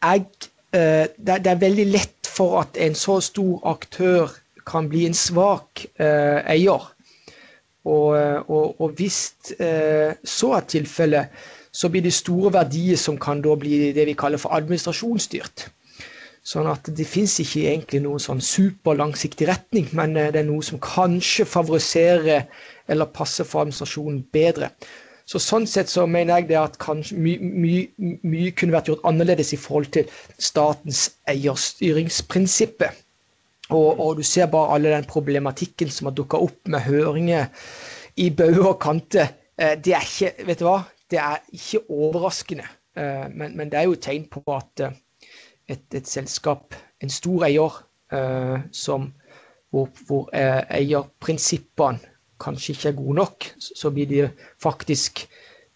Jeg, 0.04 0.24
eh, 0.72 1.08
det, 1.18 1.42
det, 1.44 1.52
er 1.52 1.64
veldig 1.64 1.88
lett 1.92 2.30
for 2.32 2.62
at 2.62 2.80
en 2.80 2.96
så 2.96 3.18
stor 3.24 3.60
aktør 3.68 4.32
kan 4.68 4.88
bli 4.92 5.06
en 5.08 5.18
svak 5.18 5.84
eh, 6.00 6.40
eier. 6.54 6.88
Og, 7.88 8.16
og, 8.52 8.80
og 8.84 8.96
hvis 9.00 9.20
eh, 9.64 10.16
så 10.28 10.54
er 10.58 10.68
tilfellet, 10.72 11.36
så 11.72 11.92
blir 11.92 12.04
det 12.04 12.16
store 12.16 12.52
verdier 12.56 13.00
som 13.00 13.20
kan 13.22 13.44
da 13.44 13.54
bli 13.60 13.92
det 13.96 14.08
vi 14.10 14.16
kaller 14.18 14.42
for 14.42 14.56
administrasjonsstyrt. 14.56 15.68
Sånn 16.48 16.68
at 16.72 16.88
det 16.96 17.04
fins 17.04 17.34
ikke 17.44 17.66
egentlig 17.68 18.00
noen 18.06 18.22
sånn 18.24 18.40
superlangsiktig 18.44 19.50
retning, 19.50 19.90
men 20.00 20.16
eh, 20.16 20.30
det 20.32 20.44
er 20.44 20.48
noe 20.48 20.64
som 20.64 20.80
kanskje 20.80 21.44
favoriserer 21.50 22.46
eller 22.88 23.10
passer 23.18 23.48
for 23.48 23.66
administrasjonen 23.66 24.22
bedre. 24.36 24.70
Så 25.28 25.42
Sånn 25.44 25.66
sett 25.68 25.92
så 25.92 26.06
mener 26.08 26.40
jeg 26.40 26.48
det 26.54 26.60
at 26.62 26.78
kanskje 26.80 27.18
mye, 27.20 27.50
my, 27.52 27.74
my 28.24 28.46
kunne 28.56 28.78
vært 28.78 28.88
gjort 28.88 29.04
annerledes 29.10 29.52
i 29.52 29.60
forhold 29.60 29.90
til 29.98 30.14
statens 30.40 31.02
eierstyringsprinsippet. 31.28 33.04
Og, 33.68 34.00
og, 34.00 34.14
du 34.16 34.24
ser 34.24 34.48
bare 34.48 34.78
alle 34.78 34.94
den 34.94 35.08
problematikken 35.10 35.92
som 35.92 36.08
har 36.08 36.16
dukka 36.16 36.40
opp 36.46 36.72
med 36.72 36.86
høringer 36.86 37.50
i 38.16 38.30
bauger 38.32 38.70
og 38.70 38.80
kanter. 38.86 39.34
Eh, 39.60 39.76
det 39.76 39.98
er 39.98 40.08
ikke 40.08 40.48
vet 40.48 40.64
du 40.64 40.70
hva, 40.70 40.78
det 41.12 41.20
er 41.20 41.44
ikke 41.60 41.84
overraskende, 41.92 42.72
eh, 42.96 43.28
men, 43.36 43.60
men 43.60 43.68
det 43.74 43.82
er 43.82 43.90
jo 43.92 44.00
tegn 44.00 44.30
på 44.32 44.46
at 44.56 44.88
et, 45.68 45.84
et 45.96 46.08
selskap, 46.08 46.76
en 47.04 47.12
stor 47.12 47.46
eier, 47.48 47.82
uh, 48.14 48.60
som, 48.72 49.12
hvor, 49.74 49.90
hvor 50.08 50.30
uh, 50.32 50.62
eierprinsippene 50.74 52.14
kanskje 52.42 52.76
ikke 52.76 52.90
er 52.92 52.98
gode 53.00 53.18
nok, 53.18 53.50
så 53.60 53.92
blir 53.94 54.10
de 54.10 54.24
faktisk 54.64 55.26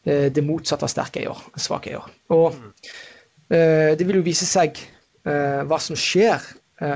uh, 0.08 0.28
det 0.34 0.46
motsatte 0.46 0.88
av 0.88 0.94
sterk 0.94 1.20
eier, 1.22 1.46
svak 1.58 1.90
eier. 1.92 2.08
Og 2.34 2.58
det 3.52 4.06
vil 4.08 4.22
jo 4.22 4.24
vise 4.24 4.46
seg 4.48 4.78
hva 5.28 5.76
som 5.84 5.98
skjer 6.00 6.40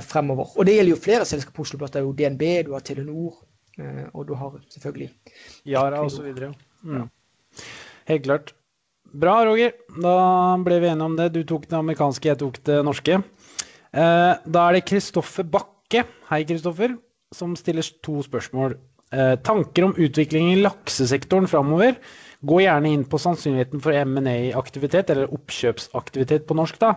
fremover. 0.07 0.53
Og 0.55 0.63
det 0.63 0.77
gjelder 0.77 0.93
jo 0.93 0.99
flere 1.03 1.25
selskaper 1.27 1.57
på 1.57 1.65
Oslo 1.65 1.81
Blott. 1.81 1.91
Det 1.91 1.99
er 1.99 2.05
jo 2.05 2.13
DNB, 2.15 2.43
du 2.63 2.71
har 2.71 2.85
Telenor, 2.87 3.41
og 4.15 4.21
du 4.29 4.31
har 4.39 4.55
selvfølgelig 4.71 5.09
Yara 5.67 5.99
osv. 6.05 6.29
Mm. 6.87 7.09
Helt 8.07 8.23
klart. 8.23 8.55
Bra, 9.15 9.35
Roger. 9.47 9.71
Da 10.01 10.15
ble 10.59 10.81
vi 10.83 10.89
enige 10.91 11.07
om 11.07 11.15
det. 11.15 11.29
Du 11.35 11.43
tok 11.47 11.69
det 11.71 11.77
amerikanske, 11.77 12.27
jeg 12.33 12.39
tok 12.41 12.59
det 12.67 12.81
norske. 12.83 13.21
Eh, 13.95 14.33
da 14.43 14.63
er 14.65 14.75
det 14.75 14.87
Kristoffer 14.89 15.47
Bakke, 15.47 16.03
hei 16.31 16.41
Kristoffer, 16.47 16.97
som 17.35 17.55
stiller 17.55 17.87
to 18.03 18.19
spørsmål. 18.25 18.75
Eh, 19.15 19.35
tanker 19.35 19.83
om 19.83 19.95
utvikling 19.95 20.51
i 20.51 20.59
laksesektoren 20.59 21.47
framover. 21.47 21.95
Gå 22.45 22.57
gjerne 22.61 22.89
inn 22.91 23.03
på 23.07 23.17
sannsynligheten 23.21 23.79
for 23.81 23.95
M&A-aktivitet, 23.95 25.09
eller 25.09 25.31
oppkjøpsaktivitet 25.33 26.43
på 26.49 26.57
norsk, 26.59 26.75
da, 26.81 26.91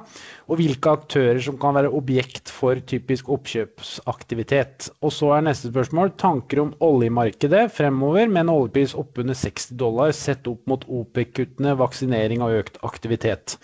og 0.51 0.59
hvilke 0.59 0.93
aktører 0.99 1.39
som 1.45 1.57
kan 1.63 1.77
være 1.79 1.93
objekt 1.95 2.51
for 2.53 2.81
typisk 2.91 3.31
oppkjøpsaktivitet. 3.37 4.91
Og 4.99 5.15
så 5.15 5.31
er 5.37 5.47
neste 5.47 5.71
spørsmål 5.71 6.13
tanker 6.21 6.65
om 6.65 6.75
oljemarkedet 6.85 7.69
fremover 7.77 8.27
med 8.27 8.43
en 8.45 8.55
oljepris 8.57 8.97
oppunder 8.99 9.39
60 9.39 9.79
dollar 9.81 10.13
sett 10.17 10.51
opp 10.51 10.67
mot 10.69 10.85
OPEC-kuttene, 10.85 11.77
vaksinering 11.79 12.43
og 12.45 12.59
økt 12.59 12.83
aktivitet. 12.89 13.57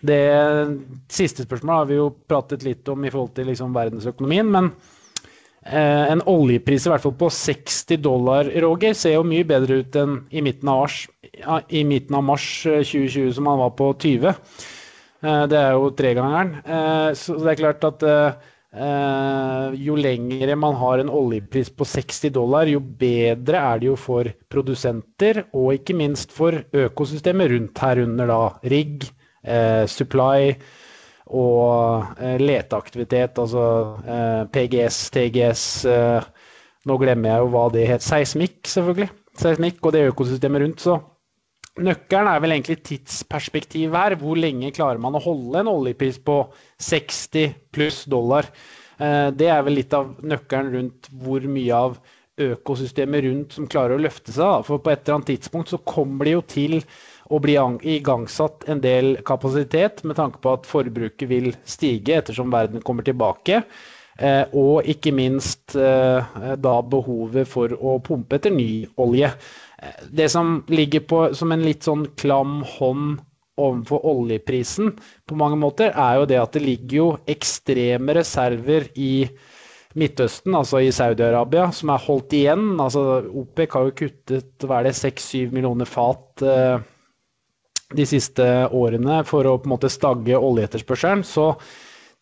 Det 0.00 0.22
siste 1.12 1.44
spørsmålet 1.44 1.82
har 1.82 1.92
vi 1.92 2.00
jo 2.00 2.08
pratet 2.32 2.64
litt 2.64 2.88
om 2.88 3.04
i 3.04 3.12
forhold 3.12 3.36
til 3.36 3.52
liksom 3.52 3.76
verdensøkonomien. 3.76 4.48
men 4.50 4.72
en 5.66 6.22
oljepris 6.24 6.86
i 6.86 6.90
hvert 6.92 7.02
fall 7.04 7.16
på 7.20 7.28
60 7.36 7.98
dollar, 8.00 8.48
Roger, 8.64 8.94
ser 8.96 9.18
jo 9.18 9.24
mye 9.28 9.44
bedre 9.44 9.82
ut 9.82 9.96
enn 10.00 10.14
i 10.32 10.40
midten 10.44 10.70
av, 10.72 10.86
ars, 10.86 11.02
i 11.68 11.82
midten 11.84 12.16
av 12.16 12.24
mars 12.24 12.46
2020 12.64 13.34
som 13.36 13.50
han 13.50 13.60
var 13.60 13.74
på 13.76 13.90
20. 14.00 14.32
Det 15.20 15.58
er 15.60 15.74
jo 15.76 15.90
tregangeren. 15.98 16.54
Så 17.12 17.36
det 17.42 17.52
er 17.52 17.60
klart 17.60 17.84
at 17.84 18.06
jo 19.76 19.96
lengre 19.98 20.56
man 20.56 20.76
har 20.80 21.02
en 21.02 21.12
oljepris 21.12 21.72
på 21.76 21.84
60 21.84 22.32
dollar, 22.32 22.70
jo 22.70 22.80
bedre 22.80 23.60
er 23.60 23.82
det 23.82 23.90
jo 23.90 23.96
for 24.00 24.32
produsenter, 24.48 25.44
og 25.52 25.74
ikke 25.76 25.98
minst 25.98 26.32
for 26.32 26.62
økosystemet 26.72 27.52
rundt 27.52 27.82
herunder 27.84 28.30
da 28.30 28.42
rigg, 28.70 29.10
supply 29.90 30.54
og 31.30 32.20
leteaktivitet, 32.42 33.38
altså 33.38 33.64
PGS, 34.50 34.98
TGS 35.14 35.64
nå 36.88 36.96
glemmer 37.00 37.34
jeg 37.34 37.42
jo 37.42 37.48
hva 37.52 37.64
det 37.74 37.86
het. 37.90 38.04
Seismikk, 38.04 38.60
selvfølgelig. 38.68 39.10
Seismikk 39.40 39.84
og 39.84 39.94
det 39.94 40.06
økosystemet 40.10 40.62
rundt. 40.64 40.84
Så 40.84 40.96
nøkkelen 41.80 42.30
er 42.30 42.40
vel 42.42 42.54
egentlig 42.56 42.78
tidsperspektivet 42.88 43.96
her. 43.96 44.16
Hvor 44.20 44.40
lenge 44.40 44.72
klarer 44.76 45.02
man 45.02 45.18
å 45.18 45.24
holde 45.24 45.60
en 45.60 45.72
oljepris 45.72 46.20
på 46.24 46.42
60 46.80 47.52
pluss 47.74 48.04
dollar? 48.10 48.48
Eh, 48.96 49.28
det 49.36 49.50
er 49.52 49.60
vel 49.66 49.76
litt 49.80 49.96
av 49.96 50.14
nøkkelen 50.24 50.72
rundt 50.78 51.12
hvor 51.20 51.44
mye 51.52 51.84
av 51.88 52.00
økosystemet 52.40 53.26
rundt 53.26 53.58
som 53.58 53.68
klarer 53.68 53.98
å 53.98 54.00
løfte 54.00 54.32
seg. 54.32 54.64
For 54.64 54.80
på 54.80 54.92
et 54.92 55.04
eller 55.04 55.18
annet 55.18 55.34
tidspunkt 55.34 55.74
så 55.74 55.82
kommer 55.84 56.24
det 56.24 56.38
jo 56.38 56.44
til 56.48 56.78
å 57.30 57.38
bli 57.42 57.54
igangsatt 57.96 58.66
en 58.70 58.82
del 58.82 59.14
kapasitet 59.26 60.02
med 60.04 60.18
tanke 60.18 60.42
på 60.42 60.52
at 60.56 60.68
forbruket 60.68 61.30
vil 61.30 61.52
stige 61.64 62.18
ettersom 62.18 62.50
verden 62.52 62.82
kommer 62.82 63.06
tilbake. 63.06 63.62
Eh, 64.20 64.42
og 64.52 64.88
ikke 64.90 65.14
minst 65.16 65.76
eh, 65.78 66.36
da 66.60 66.74
behovet 66.82 67.48
for 67.48 67.72
å 67.72 67.96
pumpe 68.04 68.36
etter 68.36 68.52
ny 68.52 68.84
olje. 69.00 69.30
Eh, 69.80 70.02
det 70.12 70.28
som 70.34 70.58
ligger 70.68 71.06
på 71.08 71.22
som 71.38 71.54
en 71.54 71.64
litt 71.64 71.86
sånn 71.86 72.04
klam 72.20 72.60
hånd 72.76 73.22
overfor 73.60 74.04
oljeprisen 74.08 74.92
på 75.28 75.38
mange 75.38 75.56
måter, 75.60 75.94
er 75.94 76.18
jo 76.18 76.28
det 76.28 76.40
at 76.40 76.52
det 76.56 76.64
ligger 76.64 76.96
jo 76.96 77.08
ekstreme 77.30 78.16
reserver 78.16 78.90
i 78.96 79.30
Midtøsten, 79.98 80.54
altså 80.54 80.78
i 80.84 80.92
Saudi-Arabia, 80.94 81.64
som 81.74 81.90
er 81.90 82.04
holdt 82.04 82.34
igjen. 82.38 82.76
Altså, 82.78 83.24
OPEC 83.26 83.72
har 83.74 83.88
jo 83.88 83.96
kuttet 84.04 84.66
hva 84.66 84.78
er 84.78 84.86
det, 84.86 84.94
6-7 85.00 85.50
millioner 85.50 85.88
fat 85.88 86.44
eh, 86.46 86.76
de 87.96 88.06
siste 88.06 88.44
årene 88.76 89.22
for 89.28 89.46
å 89.48 89.56
på 89.58 89.68
en 89.68 89.74
måte 89.74 89.90
stagge 89.92 90.38
oljeetterspørselen. 90.38 91.24
Så 91.26 91.52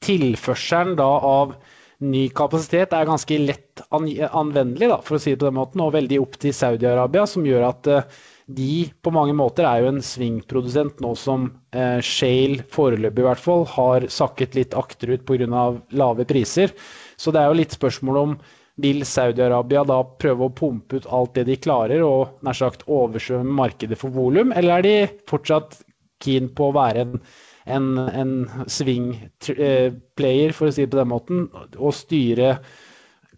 tilførselen 0.04 0.96
da 0.98 1.08
av 1.08 1.56
ny 1.98 2.28
kapasitet 2.30 2.94
er 2.94 3.08
ganske 3.08 3.38
lett 3.42 3.82
anvendelig, 3.90 4.88
da, 4.92 5.00
for 5.02 5.18
å 5.18 5.22
si 5.22 5.32
det 5.34 5.40
på 5.42 5.48
den 5.48 5.58
måten, 5.58 5.82
og 5.82 5.96
veldig 5.96 6.20
opp 6.22 6.38
til 6.40 6.54
Saudi-Arabia, 6.54 7.24
som 7.26 7.46
gjør 7.46 7.66
at 7.72 7.90
uh, 7.90 8.20
de 8.48 8.88
på 9.04 9.12
mange 9.12 9.34
måter 9.36 9.66
er 9.68 9.82
jo 9.82 9.90
en 9.92 10.04
svingprodusent 10.04 11.02
nå 11.04 11.10
som 11.20 11.50
eh, 11.76 11.98
Shale 12.00 12.64
foreløpig 12.72 13.20
i 13.20 13.26
hvert 13.26 13.42
fall 13.44 13.66
har 13.68 14.06
sakket 14.08 14.56
litt 14.56 14.76
akterut 14.78 15.26
pga. 15.28 15.66
lave 15.92 16.24
priser. 16.24 16.72
Så 17.20 17.34
det 17.34 17.42
er 17.42 17.50
jo 17.50 17.58
litt 17.58 17.76
spørsmål 17.76 18.20
om 18.22 18.32
vil 18.78 19.02
Saudi-Arabia 19.06 19.82
da 19.88 19.98
prøve 20.22 20.46
å 20.46 20.54
pumpe 20.54 21.00
ut 21.00 21.10
alt 21.10 21.34
det 21.34 21.48
de 21.48 21.58
klarer 21.58 22.04
og 22.06 22.38
nær 22.46 22.56
sagt 22.56 22.86
oversvømme 22.86 23.58
markedet 23.58 23.98
for 23.98 24.14
volum, 24.14 24.54
eller 24.54 24.78
er 24.78 24.86
de 24.86 24.96
fortsatt 25.30 25.80
keen 26.22 26.48
på 26.54 26.70
å 26.70 26.76
være 26.78 27.06
en 27.06 27.20
en, 27.68 27.98
en 27.98 28.50
swing-player, 28.66 30.52
for 30.56 30.68
å 30.68 30.72
si 30.72 30.84
det 30.84 30.92
på 30.92 31.00
den 31.00 31.10
måten, 31.12 31.48
og 31.76 31.96
styre 31.96 32.58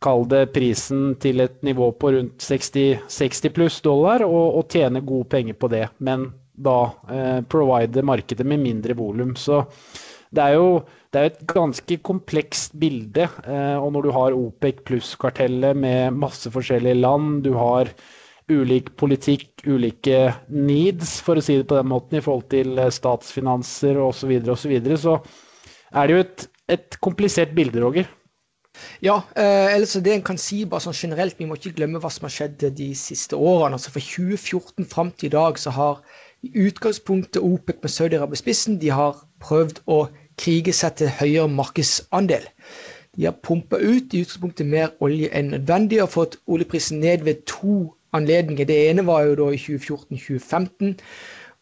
Kall 0.01 0.23
det 0.31 0.47
prisen 0.55 1.11
til 1.21 1.43
et 1.45 1.59
nivå 1.67 1.91
på 2.01 2.15
rundt 2.15 2.41
60, 2.41 3.03
60 3.13 3.53
pluss 3.53 3.83
dollar, 3.85 4.25
og, 4.25 4.55
og, 4.57 4.63
tjene 4.73 5.03
gode 5.05 5.29
penger 5.29 5.59
på 5.61 5.69
det. 5.69 5.83
Men 6.01 6.25
da 6.57 6.77
eh, 7.13 7.43
provide 7.45 8.01
markedet 8.09 8.47
med 8.49 8.63
mindre 8.65 8.97
volum. 8.97 9.35
Så 9.37 9.59
det 10.37 10.47
er 10.47 10.57
jo 10.59 10.71
det 11.11 11.21
er 11.21 11.29
et 11.33 11.41
ganske 11.51 11.97
komplekst 12.07 12.77
bilde. 12.79 13.27
Eh, 13.27 13.77
og 13.77 13.91
når 13.95 14.07
du 14.07 14.11
har 14.15 14.37
OPEC 14.37 14.85
pluss-kartellet 14.87 15.77
med 15.77 16.15
masse 16.15 16.51
forskjellige 16.55 17.01
land, 17.01 17.43
du 17.43 17.57
har 17.59 17.91
ulik 18.51 18.93
politikk, 18.99 19.49
ulike 19.67 20.31
needs, 20.49 21.19
for 21.23 21.39
å 21.39 21.43
si 21.45 21.59
det 21.59 21.67
på 21.71 21.79
den 21.79 21.91
måten, 21.91 22.19
i 22.19 22.25
forhold 22.25 22.47
til 22.55 22.79
eh, 22.79 22.93
statsfinanser 22.95 23.99
osv., 23.99 24.23
så, 24.23 24.71
videre, 24.71 24.95
og 24.95 25.03
så, 25.03 25.19
så 25.19 25.99
er 25.99 26.07
det 26.07 26.17
jo 26.17 26.25
et, 26.25 26.49
et 26.79 26.99
komplisert 27.03 27.55
bilde, 27.59 27.83
Roger. 27.83 28.11
Ja, 29.03 29.17
eh, 29.35 29.75
ellers 29.75 29.97
det 29.99 30.15
en 30.15 30.25
kan 30.25 30.39
si 30.39 30.63
bare 30.65 30.85
sånn 30.85 30.97
generelt, 30.97 31.39
vi 31.41 31.49
må 31.49 31.59
ikke 31.59 31.75
glemme 31.79 32.01
hva 32.03 32.11
som 32.13 32.29
har 32.29 32.35
skjedd 32.37 32.63
de 32.79 32.91
siste 32.95 33.35
årene. 33.35 33.75
altså 33.75 33.91
Fra 33.95 34.03
2014 34.05 34.87
fram 34.89 35.11
til 35.11 35.31
i 35.31 35.35
dag 35.35 35.59
så 35.59 35.75
har 35.75 36.03
i 36.47 36.53
utgangspunktet 36.69 37.43
OPEC 37.43 37.83
med 37.83 37.93
Saudi-Arabia 37.93 38.41
spissen 38.41 38.79
de 38.81 38.93
har 38.95 39.19
prøvd 39.43 39.83
å 39.91 40.05
krige 40.41 40.73
seg 40.77 40.97
til 41.01 41.13
høyere 41.21 41.49
markedsandel. 41.53 42.47
De 43.17 43.27
har 43.27 43.37
pumpa 43.43 43.77
ut 43.77 44.15
i 44.15 44.23
utgangspunktet 44.23 44.69
mer 44.71 44.93
olje 45.05 45.31
enn 45.37 45.53
nødvendig 45.55 45.99
og 46.03 46.13
fått 46.15 46.39
oljeprisen 46.47 47.03
ned 47.03 47.27
ved 47.27 47.43
to 47.51 47.91
anledninger. 48.17 48.67
Det 48.67 48.79
ene 48.89 49.07
var 49.07 49.27
jo 49.27 49.37
da 49.41 49.51
i 49.55 49.61
2014-2015. 49.61 50.95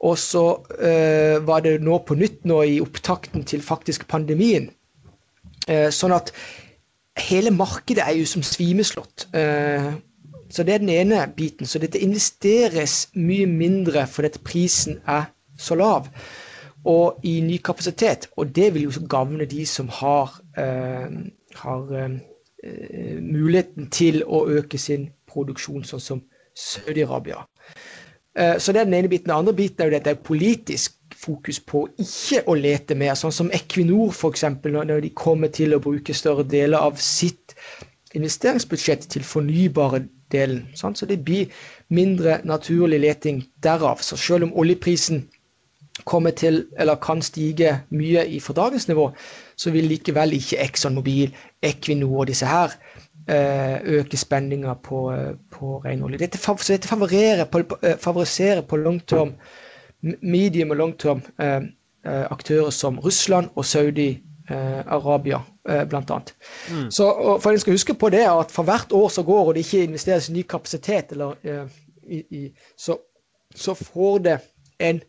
Og 0.01 0.19
så 0.19 0.45
uh, 0.63 1.47
var 1.47 1.65
det 1.65 1.81
nå 1.83 1.99
på 2.07 2.15
nytt 2.15 2.45
nå 2.47 2.61
i 2.63 2.81
opptakten 2.81 3.45
til 3.49 3.65
faktisk 3.65 4.07
pandemien. 4.11 4.69
Uh, 5.67 5.89
sånn 5.91 6.15
at 6.15 6.31
hele 7.19 7.51
markedet 7.51 8.05
er 8.05 8.15
jo 8.21 8.29
som 8.29 8.45
svimeslått. 8.47 9.27
Uh, 9.35 9.97
så 10.55 10.65
det 10.65 10.77
er 10.77 10.85
den 10.85 10.95
ene 10.95 11.25
biten. 11.37 11.67
Så 11.67 11.81
dette 11.83 12.01
investeres 12.01 13.09
mye 13.19 13.49
mindre 13.51 14.07
fordi 14.09 14.39
prisen 14.45 15.01
er 15.07 15.27
så 15.59 15.75
lav. 15.75 16.07
Og 16.89 17.21
i 17.29 17.35
ny 17.45 17.59
kapasitet. 17.65 18.31
Og 18.41 18.55
det 18.57 18.73
vil 18.75 18.87
jo 18.89 19.07
gagne 19.11 19.45
de 19.45 19.67
som 19.69 19.91
har, 19.93 20.39
har 20.57 21.83
muligheten 23.21 23.91
til 23.93 24.23
å 24.25 24.47
øke 24.49 24.81
sin 24.81 25.11
produksjon, 25.29 25.85
sånn 25.85 26.01
som 26.01 26.23
Saudi-Arabia. 26.59 27.45
Eh, 28.39 28.59
så 28.59 28.73
det 28.73 28.81
er 28.81 28.85
den 28.85 28.95
ene 28.95 29.09
biten. 29.09 29.31
Den 29.31 29.37
andre 29.37 29.55
biten 29.55 29.83
er 29.83 29.91
jo 29.91 29.97
dette 29.97 30.15
politisk 30.15 30.95
fokus 31.17 31.61
på 31.61 31.87
ikke 31.99 32.45
å 32.47 32.55
lete 32.59 32.95
mer. 32.99 33.17
Sånn 33.19 33.35
som 33.35 33.51
Equinor, 33.55 34.13
f.eks., 34.15 34.45
når 34.65 35.03
de 35.07 35.15
kommer 35.15 35.51
til 35.55 35.75
å 35.75 35.83
bruke 35.83 36.15
større 36.15 36.47
deler 36.47 36.79
av 36.79 37.01
sitt 37.03 37.57
investeringsbudsjett 38.17 39.09
til 39.13 39.27
fornybare 39.27 40.05
delen. 40.33 40.69
Så 40.75 41.07
det 41.07 41.21
blir 41.25 41.51
mindre 41.89 42.39
naturlig 42.45 43.01
leting 43.03 43.43
derav. 43.65 44.03
Så 44.03 44.17
selv 44.17 44.49
om 44.49 44.55
oljeprisen 44.55 45.27
kommer 46.05 46.31
til, 46.31 46.67
eller 46.79 46.95
kan 46.95 47.23
stige 47.23 47.81
mye 47.91 48.41
fra 48.41 48.55
dagens 48.55 48.89
nivå, 48.89 49.11
så 49.57 49.71
vil 49.71 49.91
likevel 49.91 50.33
ikke 50.33 50.61
Exxon 50.63 50.95
Mobil, 50.95 51.35
Equinor 51.63 52.21
og 52.21 52.27
disse 52.31 52.47
her 52.47 52.77
Eh, 53.29 53.81
øke 53.85 54.17
spenninga 54.17 54.75
på, 54.75 55.13
eh, 55.13 55.35
på 55.53 55.83
renolje. 55.85 56.19
Dette, 56.19 56.39
så 56.39 56.73
dette 56.73 56.89
favoriserer 56.89 57.45
på, 57.45 57.59
eh, 57.83 58.63
på 58.69 58.77
long 58.77 59.07
term, 59.07 59.33
medium 60.23 60.71
og 60.71 60.77
long 60.77 60.99
term 60.99 61.23
aktører 62.05 62.71
som 62.71 62.99
Russland 62.99 63.49
og 63.57 63.65
Saudi-Arabia, 63.65 65.39
bl.a. 65.65 66.19
Mm. 66.71 66.91
Så 66.91 67.39
for 67.43 67.51
en 67.51 67.59
skal 67.59 67.73
huske 67.73 67.95
på 67.95 68.09
det 68.09 68.25
at 68.25 68.51
for 68.51 68.63
hvert 68.63 68.93
år 68.93 69.09
som 69.09 69.25
går 69.25 69.47
og 69.47 69.55
det 69.55 69.61
ikke 69.61 69.85
investeres 69.85 70.29
i 70.29 70.33
ny 70.33 70.43
kapasitet, 70.43 71.13
eller, 71.13 71.35
i, 72.09 72.23
i, 72.31 72.49
så, 72.79 72.97
så, 73.55 73.75
får 73.75 74.19
det 74.19 74.39
en 74.79 75.01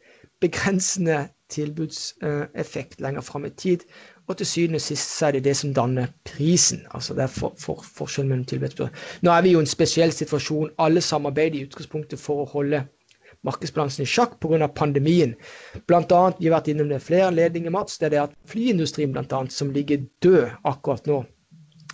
begrensende 0.42 1.28
tilbudseffekt 1.50 3.02
lenger 3.02 3.22
fram 3.22 3.46
i 3.46 3.50
tid. 3.50 3.86
Og 4.28 4.38
til 4.38 4.46
syvende 4.46 4.78
og 4.78 4.86
sist 4.86 5.22
er 5.26 5.32
det 5.32 5.44
det 5.44 5.56
som 5.58 5.74
danner 5.74 6.08
prisen. 6.26 6.86
altså 6.92 7.14
det 7.14 7.24
er 7.24 7.34
for, 7.34 7.56
for, 7.58 7.82
forskjellen 7.82 8.30
mellom 8.30 8.46
tilbud 8.46 8.90
Nå 9.22 9.32
er 9.32 9.42
vi 9.42 9.52
jo 9.52 9.60
i 9.60 9.66
en 9.66 9.76
spesiell 9.76 10.12
situasjon. 10.14 10.70
Alle 10.78 11.02
samarbeider 11.02 11.60
i 11.60 11.64
utgangspunktet 11.66 12.20
for 12.20 12.44
å 12.44 12.50
holde 12.52 12.84
markedsbalansen 13.44 14.04
i 14.04 14.10
sjakk 14.10 14.38
pga. 14.40 14.68
pandemien. 14.68 15.36
Blant 15.88 16.12
annet, 16.12 16.40
vi 16.40 16.48
har 16.48 16.60
vært 16.60 16.68
innom 16.68 16.90
det 16.90 17.02
flere 17.02 17.32
ledninger, 17.32 17.72
Mats, 17.72 17.98
det 17.98 18.06
er 18.06 18.16
det 18.16 18.22
at 18.28 18.36
flyindustrien 18.46 19.14
blant 19.16 19.34
annet, 19.34 19.54
som 19.54 19.72
ligger 19.72 20.06
død 20.22 20.50
akkurat 20.64 21.08
nå, 21.08 21.24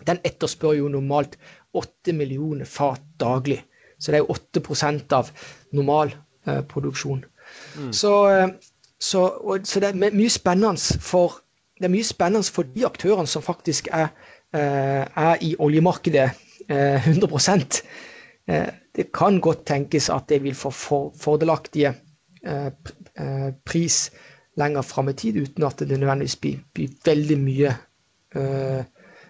den 0.08 0.20
etterspør 0.28 0.74
jo 0.74 0.90
normalt 0.92 1.38
8 1.74 2.14
millioner 2.14 2.66
fat 2.66 3.02
daglig. 3.20 3.62
Så 4.00 4.12
det 4.12 4.20
er 4.20 4.26
jo 4.26 4.36
8 4.36 5.16
av 5.16 5.32
normal 5.72 6.12
eh. 6.48 6.62
Mm. 7.78 7.94
Så, 7.94 8.14
eh, 8.30 8.48
så, 9.00 9.20
og, 9.20 9.68
så, 9.68 9.80
det 9.80 9.92
er 9.92 10.16
mye 10.16 10.32
spennende 10.32 11.02
for 11.02 11.42
det 11.76 11.90
er 11.90 11.94
mye 11.94 12.08
spennende 12.08 12.56
for 12.56 12.68
de 12.76 12.86
aktørene 12.88 13.28
som 13.28 13.44
faktisk 13.44 13.90
er, 13.92 14.08
eh, 14.56 15.04
er 15.04 15.44
i 15.44 15.56
oljemarkedet 15.60 16.30
100 16.70 17.82
eh, 18.48 18.70
Det 18.96 19.12
kan 19.14 19.42
godt 19.42 19.66
tenkes 19.66 20.10
at 20.10 20.30
det 20.30 20.44
vil 20.44 20.56
få 20.56 20.72
fordelaktige 21.20 21.94
pris 23.66 24.12
lenger 24.58 24.82
fram 24.82 25.10
i 25.10 25.14
tid, 25.14 25.36
uten 25.36 25.64
at 25.64 25.80
det 25.80 26.00
nødvendigvis 26.00 26.36
blir, 26.36 26.60
blir 26.74 26.90
veldig 27.06 27.38
mye 27.42 27.74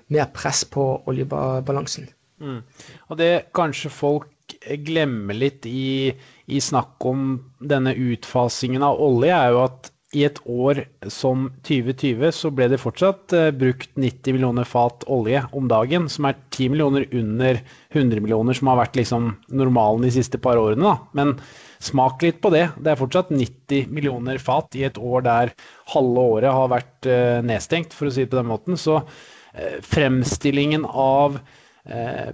mer 0.07 0.25
press 0.33 0.65
på 0.65 0.83
oljebalansen. 1.07 2.09
Mm. 2.39 2.61
Og 3.07 3.17
det 3.17 3.45
kanskje 3.55 3.89
folk 3.89 4.55
glemmer 4.85 5.37
litt 5.37 5.65
i, 5.65 6.11
i 6.45 6.61
snakk 6.61 7.05
om 7.05 7.27
denne 7.59 7.93
utfasingen 7.93 8.83
av 8.85 9.01
olje, 9.01 9.33
er 9.33 9.53
jo 9.55 9.65
at 9.65 9.91
i 10.15 10.23
et 10.23 10.37
år 10.47 10.79
som 11.11 11.49
2020 11.67 12.29
så 12.35 12.51
ble 12.55 12.69
det 12.71 12.79
fortsatt 12.79 13.33
uh, 13.35 13.49
brukt 13.55 13.91
90 13.99 14.37
millioner 14.37 14.67
fat 14.67 15.03
olje 15.11 15.41
om 15.57 15.67
dagen, 15.71 16.07
som 16.11 16.29
er 16.29 16.37
10 16.55 16.71
millioner 16.71 17.07
under 17.11 17.59
100 17.91 18.23
millioner, 18.23 18.55
som 18.55 18.71
har 18.71 18.79
vært 18.79 18.99
liksom 19.01 19.33
normalen 19.51 20.05
de 20.05 20.13
siste 20.15 20.39
par 20.41 20.61
årene. 20.61 20.85
Da. 20.85 20.95
Men 21.17 21.35
smak 21.83 22.23
litt 22.23 22.39
på 22.43 22.53
det. 22.53 22.69
Det 22.79 22.93
er 22.93 23.01
fortsatt 23.01 23.33
90 23.33 23.91
millioner 23.91 24.39
fat 24.41 24.77
i 24.79 24.85
et 24.87 24.99
år 25.01 25.25
der 25.27 25.53
halve 25.91 26.29
året 26.37 26.57
har 26.61 26.71
vært 26.77 27.11
uh, 27.11 27.43
nedstengt, 27.45 27.97
for 27.97 28.07
å 28.07 28.15
si 28.15 28.23
det 28.23 28.31
på 28.31 28.39
den 28.39 28.51
måten. 28.53 28.79
Så 28.79 29.01
uh, 29.01 29.77
fremstillingen 29.83 30.87
av 30.87 31.41
Eh, 31.41 31.64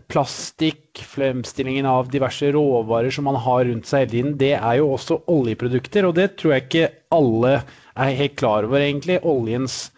plastikk, 0.07 1.01
fremstillingen 1.03 1.85
av 1.85 2.07
diverse 2.11 2.51
råvarer 2.55 3.11
som 3.11 3.25
man 3.27 3.35
har 3.35 3.65
rundt 3.67 3.89
seg 3.89 4.05
hele 4.05 4.11
tiden, 4.13 4.35
det 4.39 4.53
er 4.55 4.77
jo 4.79 4.93
også 4.95 5.17
oljeprodukter. 5.31 6.07
Og 6.07 6.15
det 6.15 6.37
tror 6.39 6.55
jeg 6.55 6.67
ikke 6.67 6.91
alle 7.11 7.57
er 7.59 8.15
helt 8.15 8.37
klar 8.39 8.67
over, 8.67 8.79
egentlig. 8.79 9.19
Oljens 9.27 9.91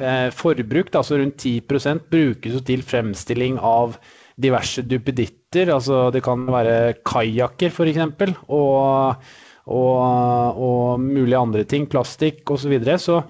eh, 0.00 0.30
forbruk, 0.34 0.92
altså 0.94 1.18
rundt 1.20 1.36
10 1.38 2.00
brukes 2.10 2.56
jo 2.56 2.60
til 2.64 2.82
fremstilling 2.82 3.58
av 3.60 3.98
diverse 4.40 4.82
duppeditter. 4.82 5.72
Altså 5.74 6.10
det 6.10 6.24
kan 6.24 6.46
være 6.48 6.94
kajakker, 7.04 7.70
f.eks. 7.70 8.36
Og, 8.48 9.24
og, 9.66 10.62
og 10.68 11.00
mulige 11.00 11.38
andre 11.38 11.64
ting. 11.64 11.86
Plastikk 11.86 12.50
osv. 12.50 12.64
Så, 12.64 12.72
videre. 12.72 12.98
så 12.98 13.22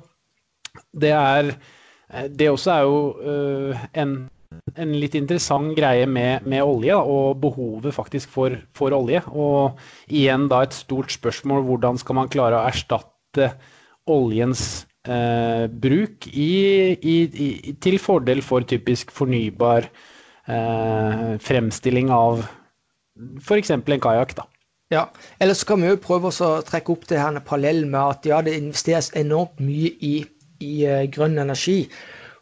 det 0.95 1.11
er 1.11 1.51
eh, 1.51 2.29
Det 2.31 2.51
også 2.51 2.70
er 2.70 2.83
jo 2.87 3.85
en 3.95 4.16
en 4.81 4.95
litt 4.99 5.15
interessant 5.19 5.75
greie 5.77 6.07
med, 6.11 6.47
med 6.49 6.65
olje, 6.65 6.97
og 6.97 7.39
behovet 7.43 7.95
faktisk 7.97 8.33
for, 8.33 8.57
for, 8.77 8.95
olje. 8.97 9.23
Og 9.31 9.79
igjen 10.09 10.49
da 10.53 10.65
et 10.65 10.77
stort 10.77 11.15
spørsmål 11.15 11.65
hvordan 11.69 12.01
skal 12.01 12.19
man 12.21 12.33
klare 12.33 12.59
å 12.59 12.67
erstatte 12.69 13.53
oljens 14.11 14.85
eh, 15.09 15.67
bruk 15.69 16.29
i, 16.33 16.51
i, 16.99 17.17
i, 17.47 17.77
til 17.85 18.01
fordel 18.03 18.43
for 18.45 18.67
typisk 18.69 19.15
fornybar 19.15 19.89
eh, 20.47 21.31
fremstilling 21.41 22.13
av 22.15 22.45
f.eks. 23.41 23.71
en 23.71 23.85
kajakk. 23.85 24.37
Ja, 24.93 25.09
eller 25.41 25.57
så 25.57 25.67
kan 25.71 25.83
vi 25.83 25.89
jo 25.89 26.01
prøve 26.03 26.31
å 26.31 26.51
trekke 26.67 26.93
opp 26.93 27.07
det 27.11 27.23
her 27.23 27.39
parallell 27.47 27.87
med 27.87 28.01
at 28.03 28.29
ja, 28.29 28.43
det 28.45 28.59
investeres 28.59 29.11
enormt 29.17 29.63
mye 29.63 29.95
i, 30.05 30.19
i 30.61 30.75
uh, 30.85 31.07
grønn 31.11 31.41
energi 31.41 31.87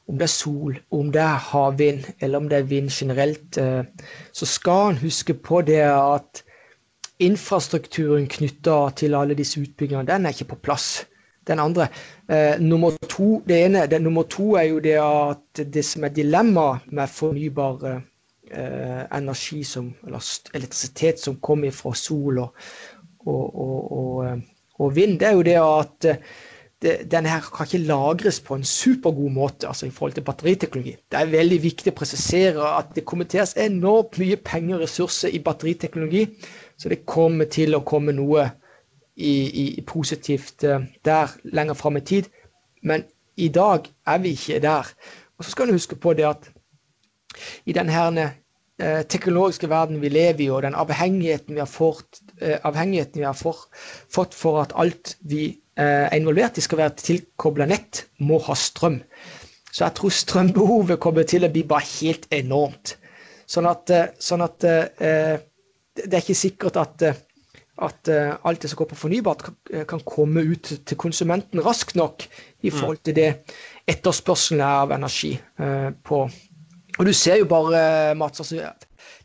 om 0.09 0.19
det 0.19 0.27
er 0.27 0.33
sol, 0.33 0.79
om 0.91 1.13
det 1.13 1.23
er 1.23 1.45
havvind, 1.51 2.07
eller 2.21 2.43
om 2.43 2.49
det 2.51 2.59
er 2.59 2.71
vind 2.71 2.91
generelt, 2.91 3.59
eh, 3.59 3.85
så 4.33 4.47
skal 4.47 4.91
en 4.91 5.03
huske 5.03 5.35
på 5.35 5.63
det 5.67 5.83
at 5.87 6.43
infrastrukturen 7.23 8.27
knytta 8.27 8.77
til 8.99 9.15
alle 9.15 9.37
disse 9.39 9.61
utbyggingene, 9.63 10.09
den 10.09 10.27
er 10.27 10.35
ikke 10.35 10.53
på 10.55 10.63
plass. 10.69 11.07
Den 11.47 11.59
andre. 11.59 11.89
Eh, 12.31 12.61
nummer, 12.61 12.95
to, 13.11 13.43
det 13.49 13.65
ene, 13.65 13.87
det, 13.91 13.99
nummer 14.03 14.23
to 14.31 14.53
er 14.55 14.69
jo 14.71 14.79
det 14.79 14.95
at 15.03 15.63
det 15.75 15.83
som 15.85 16.05
er 16.07 16.15
dilemmaet 16.15 16.87
med 16.95 17.11
fornybar 17.11 17.83
eh, 17.89 19.01
energi, 19.19 19.65
som, 19.67 19.89
eller 20.07 20.23
elektrisitet 20.55 21.19
som 21.19 21.41
kommer 21.43 21.75
fra 21.75 21.95
sol 21.99 22.39
og, 22.45 22.55
og, 23.27 23.59
og, 23.59 24.43
og, 24.79 24.95
vind, 24.95 25.19
det 25.19 25.29
er 25.29 25.35
jo 25.35 25.43
det 25.43 25.59
at 25.59 26.09
den 26.83 27.27
her 27.27 27.41
kan 27.41 27.67
ikke 27.67 27.87
lagres 27.87 28.41
på 28.41 28.57
en 28.59 28.65
supergod 28.65 29.31
måte 29.31 29.69
altså 29.69 29.87
i 29.87 29.91
forhold 29.91 30.13
til 30.17 30.25
batteriteknologi. 30.27 30.97
Det 31.11 31.19
er 31.19 31.31
veldig 31.31 31.59
viktig 31.63 31.93
å 31.93 31.99
presisere 31.99 32.73
at 32.79 32.91
det 32.97 33.05
kommenteres 33.07 33.55
enormt 33.61 34.19
mye 34.19 34.37
penger 34.37 34.77
og 34.77 34.85
ressurser 34.87 35.31
i 35.31 35.43
batteriteknologi, 35.43 36.27
så 36.77 36.91
det 36.91 37.05
kommer 37.07 37.51
til 37.53 37.77
å 37.79 37.85
komme 37.87 38.15
noe 38.17 38.49
i, 39.17 39.35
i 39.79 39.85
positivt 39.87 40.65
uh, 40.65 40.83
der 41.05 41.35
lenger 41.45 41.79
fram 41.79 41.97
i 41.97 42.05
tid. 42.05 42.31
Men 42.83 43.05
i 43.37 43.49
dag 43.49 43.87
er 44.07 44.19
vi 44.19 44.35
ikke 44.35 44.63
der. 44.63 44.89
Og 45.39 45.45
så 45.45 45.51
skal 45.51 45.69
du 45.69 45.77
huske 45.79 45.97
på 45.97 46.15
det 46.19 46.27
at 46.27 46.51
i 47.65 47.73
den 47.73 47.89
herne 47.89 48.33
uh, 48.83 49.03
teknologiske 49.07 49.71
verden 49.71 50.03
vi 50.03 50.09
lever 50.09 50.47
i, 50.47 50.51
og 50.51 50.63
den 50.63 50.75
avhengigheten 50.75 51.55
vi 51.55 51.63
har 51.63 51.71
fått, 51.71 52.25
uh, 52.43 52.59
avhengigheten 52.63 53.21
vi 53.21 53.29
har 53.29 53.39
fått 53.39 54.35
for 54.35 54.65
at 54.65 54.75
alt 54.75 55.17
vi 55.21 55.62
er 55.77 56.09
eh, 56.09 56.19
involvert, 56.19 56.57
de 56.57 56.65
skal 56.65 56.83
være 56.83 56.97
tilkobla 57.01 57.67
nett, 57.71 58.05
må 58.21 58.41
ha 58.47 58.57
strøm. 58.59 59.01
Så 59.73 59.87
jeg 59.87 59.97
tror 59.97 60.13
strømbehovet 60.13 61.01
kommer 61.01 61.25
til 61.29 61.47
å 61.47 61.53
bli 61.53 61.65
bare 61.69 61.87
helt 62.01 62.27
enormt. 62.35 62.97
Sånn 63.49 63.69
at, 63.69 63.91
eh, 63.91 64.11
sånn 64.21 64.45
at 64.45 64.65
eh, 64.69 65.41
det 65.97 66.13
er 66.13 66.23
ikke 66.23 66.37
sikkert 66.37 66.79
at, 66.81 67.05
at 67.83 68.09
alt 68.13 68.63
det 68.63 68.71
som 68.71 68.79
går 68.81 68.89
på 68.93 69.01
fornybart, 69.03 69.43
kan, 69.89 70.01
komme 70.09 70.41
ut 70.41 70.71
til 70.89 70.97
konsumenten 70.97 71.61
raskt 71.61 71.99
nok 71.99 72.25
i 72.25 72.71
mm. 72.71 72.77
forhold 72.79 73.03
til 73.05 73.17
det 73.19 73.29
etterspørselen 73.91 74.63
er 74.65 74.87
av 74.87 74.95
energi 74.97 75.35
på. 76.07 76.23
Og 76.97 77.05
du 77.09 77.13
ser 77.13 77.43
jo 77.43 77.49
bare, 77.51 78.15
Mats, 78.17 78.41
altså, 78.41 78.73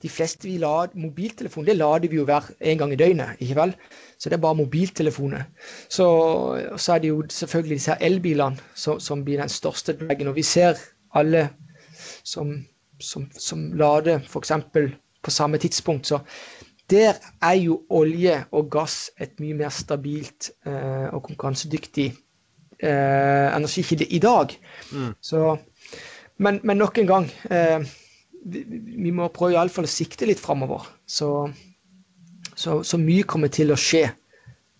de 0.03 0.11
fleste 0.11 0.47
vi 0.47 0.57
lader 0.59 0.97
mobiltelefon, 0.99 1.65
det 1.67 1.77
lader 1.77 2.11
vi 2.11 2.19
jo 2.19 2.27
hver 2.27 2.51
en 2.59 2.83
gang 2.83 2.93
i 2.93 2.99
døgnet. 2.99 3.39
ikke 3.39 3.59
vel? 3.61 3.73
Så 4.17 4.29
det 4.29 4.37
er 4.37 4.41
bare 4.41 4.57
mobiltelefoner. 4.57 5.43
Så, 5.89 6.07
så 6.77 6.93
er 6.93 7.03
det 7.03 7.11
jo 7.11 7.23
selvfølgelig 7.29 7.77
disse 7.77 7.97
elbilene 8.01 8.57
som, 8.75 8.99
som 8.99 9.23
blir 9.25 9.41
den 9.41 9.51
største 9.51 9.93
dragen. 9.99 10.31
Og 10.31 10.35
vi 10.35 10.45
ser 10.45 10.79
alle 11.13 11.49
som, 12.23 12.55
som, 12.99 13.27
som 13.37 13.71
lader 13.77 14.19
f.eks. 14.25 14.51
på 15.23 15.31
samme 15.31 15.57
tidspunkt. 15.57 16.07
Så 16.07 16.19
der 16.89 17.19
er 17.41 17.53
jo 17.59 17.81
olje 17.89 18.45
og 18.51 18.71
gass 18.71 19.09
et 19.19 19.39
mye 19.43 19.57
mer 19.59 19.69
stabilt 19.75 20.51
eh, 20.65 21.07
og 21.11 21.23
konkurransedyktig 21.27 22.07
eh, 22.79 23.47
energikilde 23.55 24.05
i 24.05 24.19
dag. 24.23 24.55
Mm. 24.91 25.13
Så, 25.21 25.57
men, 26.37 26.59
men, 26.63 26.77
nok 26.77 26.97
en 26.97 27.09
gang 27.09 27.31
eh, 27.51 27.83
vi, 28.45 28.63
vi, 29.03 29.11
må 29.11 29.27
prøve 29.35 29.57
iallfall 29.57 29.87
å 29.87 29.91
sikte 29.91 30.29
litt 30.29 30.39
framover. 30.39 30.87
Så 31.05 31.49
så, 32.57 32.81
så 32.83 32.99
mye 33.01 33.25
kommer 33.29 33.53
til 33.53 33.73
å 33.73 33.79
skje. 33.79 34.07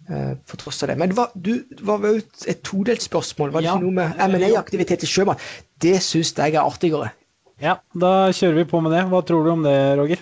For 0.07 0.55
tross 0.55 0.77
av 0.85 0.87
det. 0.87 0.93
Men 1.01 1.11
var, 1.17 1.33
du, 1.35 1.65
var 1.83 2.05
jo 2.07 2.21
et 2.47 2.61
todelt 2.63 3.03
spørsmål. 3.03 3.49
Var 3.51 3.65
det 3.65 3.67
ja. 3.67 3.73
ikke 3.75 3.89
noe 3.89 3.97
med 3.97 4.21
M&A-aktivitet 4.23 5.03
i 5.03 5.09
sjømat? 5.11 5.41
Det 5.83 5.97
syns 5.99 6.31
jeg 6.31 6.55
er 6.55 6.61
artigere. 6.61 7.09
Ja, 7.59 7.79
da 7.97 8.29
kjører 8.31 8.61
vi 8.61 8.67
på 8.69 8.79
med 8.85 8.93
det. 8.95 9.03
Hva 9.11 9.19
tror 9.25 9.43
du 9.43 9.51
om 9.55 9.65
det, 9.65 9.75
Roger? 9.99 10.21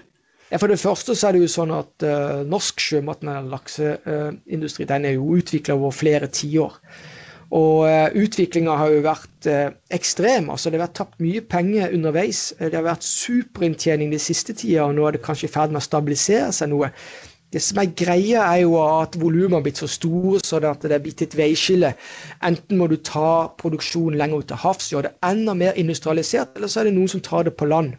Ja, 0.52 0.60
For 0.62 0.72
det 0.72 0.80
første 0.80 1.16
så 1.18 1.28
er 1.28 1.36
det 1.36 1.42
jo 1.44 1.52
sånn 1.52 1.74
at 1.76 2.06
uh, 2.06 2.46
norsk 2.48 2.80
sjømat, 2.80 3.26
lakseindustri, 3.50 4.86
uh, 4.86 4.90
den 4.94 5.08
er 5.10 5.18
jo 5.18 5.36
utvikla 5.40 5.76
over 5.76 5.96
flere 5.96 6.30
tiår. 6.32 6.78
Og 7.56 7.86
uh, 7.90 8.08
utviklinga 8.16 8.78
har 8.78 8.94
jo 8.94 9.04
vært 9.06 9.50
uh, 9.50 9.74
ekstrem. 9.96 10.52
altså 10.54 10.70
Det 10.70 10.80
har 10.80 10.86
vært 10.86 10.98
tapt 11.02 11.24
mye 11.24 11.42
penger 11.50 11.96
underveis. 11.98 12.48
Det 12.62 12.78
har 12.78 12.86
vært 12.88 13.08
superinntjening 13.08 14.14
de 14.14 14.22
siste 14.22 14.56
tida, 14.56 14.86
og 14.86 14.96
nå 14.96 15.10
er 15.10 15.18
det 15.18 15.26
kanskje 15.26 15.50
i 15.50 15.56
ferd 15.58 15.74
med 15.74 15.82
å 15.82 15.88
stabilisere 15.90 16.54
seg 16.56 16.72
noe. 16.72 16.94
Det 17.56 17.62
som 17.64 17.78
er 17.80 17.94
greia, 17.96 18.42
er 18.44 18.66
jo 18.66 18.74
at 18.84 19.14
volumet 19.16 19.56
har 19.56 19.62
blitt 19.64 19.80
så 19.80 19.88
store 19.88 20.42
så 20.44 20.60
det 20.60 20.92
er 20.92 21.04
blitt 21.04 21.22
et 21.24 21.38
veiskille. 21.40 21.94
Enten 22.44 22.82
må 22.82 22.90
du 22.92 22.98
ta 23.00 23.48
produksjonen 23.62 24.20
lenger 24.20 24.42
ut 24.44 24.50
til 24.50 24.60
havs, 24.60 24.90
gjøre 24.92 25.08
det 25.08 25.14
enda 25.24 25.56
mer 25.56 25.80
industrialisert, 25.80 26.52
eller 26.58 26.68
så 26.68 26.82
er 26.82 26.90
det 26.90 26.98
noen 26.98 27.14
som 27.14 27.24
tar 27.24 27.48
det 27.48 27.56
på 27.56 27.70
land. 27.72 27.94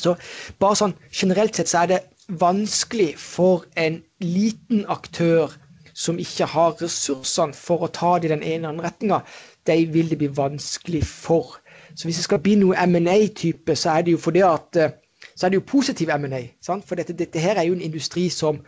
Så 0.00 0.14
bare 0.56 0.78
sånn 0.80 0.96
generelt 1.12 1.60
sett 1.60 1.68
så 1.68 1.82
er 1.82 1.90
det 1.90 2.00
vanskelig 2.40 3.10
for 3.20 3.66
en 3.76 4.00
liten 4.24 4.86
aktør 4.88 5.52
som 5.92 6.16
ikke 6.16 6.48
har 6.48 6.78
ressursene 6.80 7.52
for 7.52 7.84
å 7.84 7.92
ta 7.92 8.14
det 8.16 8.30
i 8.30 8.32
den 8.32 8.46
ene 8.46 8.56
eller 8.56 8.72
andre 8.72 8.88
retninga, 8.88 9.20
de 9.68 9.78
vil 9.92 10.08
det 10.08 10.22
bli 10.22 10.32
vanskelig 10.32 11.04
for. 11.04 11.58
Så 11.92 12.08
hvis 12.08 12.22
det 12.22 12.24
skal 12.24 12.40
bli 12.40 12.56
noe 12.56 12.88
M&A-type, 12.88 13.76
så 13.76 13.98
er 13.98 14.06
det 14.06 14.16
jo 14.16 14.22
fordi 14.22 14.40
at 14.48 14.80
eh, 14.80 14.94
så 15.36 15.46
er 15.46 15.50
det 15.50 15.60
jo 15.60 15.66
positiv 15.66 16.10
M&A. 16.14 16.42
For 16.66 16.98
dette, 16.98 17.16
dette, 17.18 17.40
her 17.40 17.56
er 17.58 17.68
jo 17.68 17.76
en 17.76 17.84
industri 17.84 18.28
som, 18.28 18.60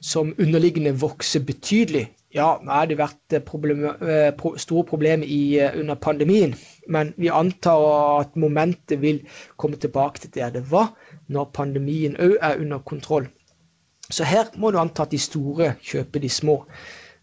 som 0.00 0.34
underliggende 0.38 0.94
vokser 1.00 1.44
betydelig. 1.46 2.08
Ja, 2.34 2.56
nå 2.62 2.72
har 2.72 2.88
det 2.90 2.98
vært 2.98 3.36
eh, 3.36 3.42
problem, 3.46 3.84
eh, 3.86 4.46
store 4.58 4.84
problemer 4.88 5.28
eh, 5.30 5.70
under 5.78 5.94
pandemien, 5.94 6.56
men 6.90 7.12
vi 7.16 7.30
antar 7.30 7.84
at 8.20 8.34
momentet 8.36 8.98
vil 9.02 9.20
komme 9.56 9.78
tilbake 9.78 10.18
til 10.24 10.34
der 10.34 10.50
det 10.50 10.64
var 10.70 10.90
når 11.28 11.52
pandemien 11.54 12.18
òg 12.18 12.34
er 12.40 12.58
under 12.58 12.82
kontroll. 12.82 13.28
Så 14.10 14.26
her 14.26 14.50
må 14.56 14.70
du 14.70 14.78
anta 14.78 15.06
at 15.06 15.14
de 15.14 15.18
store 15.18 15.74
kjøper 15.82 16.20
de 16.20 16.28
små. 16.28 16.64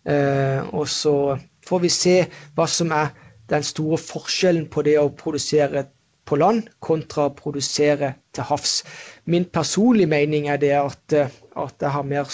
Eh, 0.07 0.63
og 0.73 0.87
så 0.89 1.37
får 1.67 1.83
vi 1.83 1.89
se 1.93 2.15
hva 2.55 2.65
som 2.67 2.91
er 2.95 3.11
den 3.51 3.63
store 3.63 3.99
forskjellen 4.01 4.69
på 4.71 4.81
det 4.87 4.95
å 4.99 5.11
produsere 5.17 5.85
på 6.25 6.37
land 6.39 6.67
kontra 6.83 7.27
å 7.27 7.33
produsere 7.35 8.13
til 8.35 8.45
havs. 8.47 8.81
Min 9.25 9.45
personlige 9.53 10.09
mening 10.11 10.47
er 10.51 10.59
det 10.61 10.71
at, 10.77 11.15
eh, 11.17 11.31
at 11.57 11.81
jeg 11.81 11.91
har 11.91 12.03
mer 12.07 12.29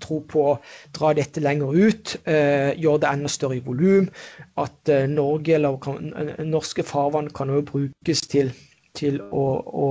tro 0.00 0.20
på 0.28 0.46
å 0.52 0.56
dra 0.96 1.12
dette 1.16 1.42
lenger 1.42 1.76
ut, 1.76 2.16
eh, 2.26 2.72
gjøre 2.76 3.00
det 3.04 3.12
enda 3.12 3.28
større 3.28 3.56
i 3.56 3.64
volum. 3.64 4.10
At 4.58 4.88
eh, 4.88 5.06
Norge 5.08 5.54
eller 5.54 5.78
kan, 5.82 6.12
eh, 6.14 6.44
norske 6.44 6.82
farvann 6.82 7.30
kan 7.30 7.50
også 7.50 7.70
brukes 7.72 8.20
til, 8.28 8.52
til 8.94 9.20
å, 9.30 9.46
å, 9.62 9.88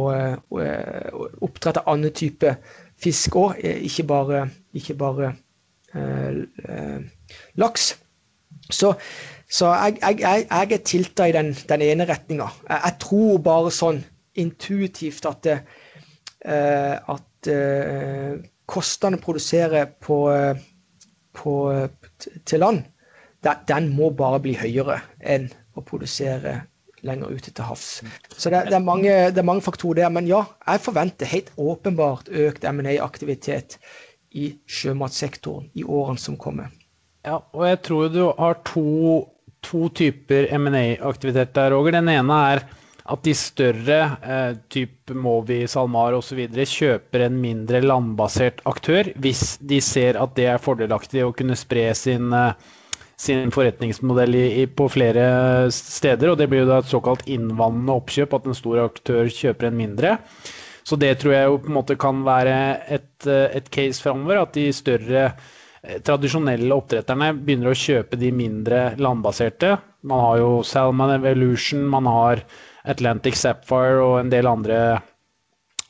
å, 0.52 0.60
å 0.60 1.30
oppdrette 1.48 1.88
andre 1.88 2.12
type 2.12 2.58
fisk 3.00 3.36
òg, 3.40 3.64
ikke 3.64 4.04
bare, 4.04 4.44
ikke 4.76 4.98
bare 5.00 5.34
eh, 5.96 7.02
laks. 7.56 7.94
Så, 8.70 8.94
så 9.50 9.72
jeg, 9.74 9.98
jeg, 10.04 10.46
jeg, 10.46 10.72
er 10.72 10.84
tilta 10.86 11.26
i 11.26 11.34
den, 11.34 11.52
den 11.70 11.82
ene 11.82 12.06
retninga. 12.06 12.50
Jeg, 12.68 12.82
jeg, 12.84 12.98
tror 13.02 13.40
bare 13.46 13.74
sånn 13.74 14.04
intuitivt 14.40 15.26
at, 15.26 15.42
det, 15.48 15.58
uh, 16.46 17.16
at 17.16 17.50
uh, 17.50 18.38
kostnadene 18.70 19.18
å 19.18 19.26
produsere 19.26 19.88
på, 20.06 20.20
på, 21.34 21.54
til 22.46 22.62
land, 22.62 22.86
den 23.42 23.90
må 23.96 24.12
bare 24.14 24.42
bli 24.44 24.54
høyere 24.60 25.00
enn 25.20 25.48
å 25.74 25.84
produsere 25.86 26.60
lenger 27.08 27.32
ute 27.32 27.54
til 27.56 27.66
havs. 27.66 27.88
Så 28.36 28.52
det, 28.52 28.66
det, 28.70 28.76
er 28.76 28.84
mange, 28.84 29.14
det, 29.32 29.40
er 29.40 29.48
mange, 29.48 29.64
faktorer 29.66 30.04
der. 30.04 30.14
Men 30.14 30.28
ja, 30.30 30.44
jeg 30.68 30.84
forventer 30.84 31.30
helt 31.32 31.52
åpenbart 31.58 32.30
økt 32.30 32.68
M&A-aktivitet 32.68 33.80
i 34.36 34.52
sjømatsektoren 34.70 35.70
i 35.80 35.86
årene 35.88 36.22
som 36.22 36.38
kommer. 36.40 36.70
Ja, 37.26 37.40
og 37.54 37.66
jeg 37.68 37.82
tror 37.88 38.12
du 38.14 38.22
har 38.38 38.60
to, 38.68 38.86
to 39.66 39.90
typer 39.96 40.48
M&A-aktivitet 40.56 41.54
der, 41.56 41.72
Roger. 41.76 41.98
Den 42.00 42.12
ene 42.12 42.40
er 42.54 42.64
at 43.10 43.24
de 43.26 43.34
større, 43.34 44.00
eh, 44.22 44.58
type 44.70 45.16
Movi, 45.18 45.64
SalMar 45.68 46.14
osv., 46.18 46.44
kjøper 46.54 47.26
en 47.26 47.40
mindre 47.42 47.82
landbasert 47.82 48.62
aktør 48.70 49.10
hvis 49.18 49.58
de 49.66 49.80
ser 49.82 50.20
at 50.22 50.36
det 50.38 50.46
er 50.52 50.62
fordelaktig 50.62 51.24
å 51.26 51.34
kunne 51.34 51.58
spre 51.58 51.88
sin, 51.98 52.30
eh, 52.34 52.54
sin 53.18 53.50
forretningsmodell 53.52 54.38
i, 54.38 54.46
i, 54.62 54.66
på 54.68 54.88
flere 54.94 55.26
steder. 55.74 56.32
og 56.32 56.38
Det 56.38 56.50
blir 56.52 56.64
jo 56.64 56.70
da 56.70 56.80
et 56.84 56.94
såkalt 56.94 57.26
innvandrende 57.28 57.98
oppkjøp, 57.98 58.38
at 58.38 58.46
en 58.48 58.58
stor 58.58 58.86
aktør 58.86 59.32
kjøper 59.34 59.72
en 59.72 59.80
mindre. 59.80 60.18
Så 60.86 60.98
det 60.98 61.16
tror 61.22 61.34
jeg 61.36 61.50
jo 61.50 61.58
på 61.62 61.70
en 61.70 61.78
måte 61.82 61.98
kan 62.00 62.22
være 62.26 62.58
et, 62.90 63.28
eh, 63.28 63.50
et 63.58 63.74
case 63.74 64.02
framover. 64.06 64.44
At 64.46 64.54
de 64.54 64.70
større 64.74 65.26
eh, 65.26 65.48
tradisjonelle 66.06 66.76
oppdretterne 66.76 67.32
begynner 67.38 67.72
å 67.72 67.78
kjøpe 67.78 68.20
de 68.20 68.32
mindre 68.36 68.82
landbaserte. 69.00 69.78
Man 70.10 70.26
har 70.26 70.42
jo 70.42 70.50
Salmon 70.68 71.14
Evolution, 71.16 71.86
man 71.88 72.10
har 72.10 72.44
Atlantic 72.90 73.38
Sapphire 73.40 74.04
og 74.04 74.20
en 74.24 74.34
del 74.34 74.50
andre 74.50 74.82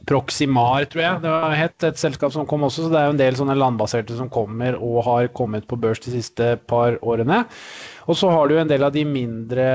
Proximar, 0.08 0.86
tror 0.88 1.02
jeg 1.04 1.22
det 1.22 1.32
var 1.32 1.54
het, 1.60 1.84
et 1.84 2.00
selskap 2.00 2.32
som 2.32 2.46
kom 2.48 2.64
også. 2.66 2.86
Så 2.86 2.92
det 2.94 3.02
er 3.02 3.10
jo 3.10 3.16
en 3.18 3.20
del 3.20 3.36
sånne 3.36 3.58
landbaserte 3.58 4.16
som 4.16 4.30
kommer 4.32 4.78
og 4.80 5.02
har 5.06 5.28
kommet 5.36 5.68
på 5.68 5.78
børs 5.78 6.00
de 6.06 6.14
siste 6.14 6.54
par 6.72 6.96
årene. 7.04 7.44
Og 8.10 8.18
så 8.18 8.30
har 8.32 8.48
du 8.50 8.56
en 8.58 8.70
del 8.70 8.86
av 8.88 8.94
de 8.96 9.04
mindre 9.06 9.66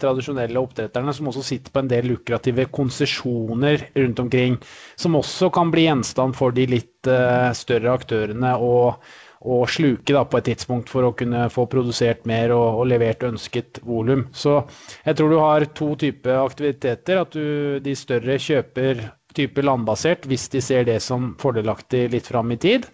tradisjonelle 0.00 0.60
oppdretterne 0.62 1.12
som 1.12 1.28
også 1.28 1.42
sitter 1.44 1.74
på 1.74 1.82
en 1.82 1.90
del 1.90 2.08
lukrative 2.08 2.68
konsesjoner 2.72 3.88
rundt 3.98 4.22
omkring, 4.22 4.56
som 4.96 5.18
også 5.18 5.50
kan 5.52 5.74
bli 5.74 5.88
gjenstand 5.88 6.38
for 6.38 6.54
de 6.56 6.68
litt 6.70 7.10
uh, 7.10 7.50
større 7.56 7.92
aktørene 7.98 8.54
å, 8.56 8.94
å 9.42 9.62
sluke 9.66 10.14
da, 10.14 10.22
på 10.28 10.38
et 10.38 10.50
tidspunkt 10.50 10.90
for 10.92 11.06
å 11.06 11.14
kunne 11.18 11.48
få 11.50 11.64
produsert 11.70 12.26
mer 12.28 12.54
og, 12.54 12.82
og 12.82 12.86
levert 12.92 13.24
ønsket 13.26 13.80
volum. 13.86 14.28
Så 14.32 14.60
jeg 15.06 15.18
tror 15.18 15.32
du 15.32 15.38
har 15.40 15.66
to 15.78 15.92
typer 15.98 16.38
aktiviteter. 16.44 17.22
At 17.24 17.34
du, 17.34 17.80
de 17.82 17.96
større 17.98 18.38
kjøper 18.38 19.02
type 19.36 19.64
landbasert 19.64 20.28
hvis 20.28 20.46
de 20.52 20.62
ser 20.62 20.86
det 20.88 21.00
som 21.02 21.32
fordelaktig 21.40 22.06
litt 22.12 22.30
fram 22.30 22.54
i 22.54 22.60
tid. 22.60 22.86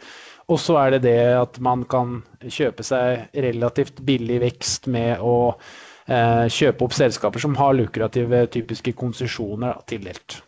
Og 0.49 0.61
så 0.63 0.79
er 0.81 0.97
det 0.97 1.03
det 1.05 1.21
at 1.37 1.61
man 1.61 1.85
kan 1.91 2.23
kjøpe 2.41 2.87
seg 2.87 3.29
relativt 3.37 4.01
billig 4.09 4.41
vekst 4.47 4.89
med 4.89 5.21
å 5.21 5.37
eh, 5.53 6.47
kjøpe 6.49 6.87
opp 6.87 6.97
selskaper 6.97 7.45
som 7.45 7.59
har 7.61 7.77
lukrative 7.77 8.47
typiske 8.55 8.97
konsesjoner 8.97 9.83
tildelt. 9.91 10.41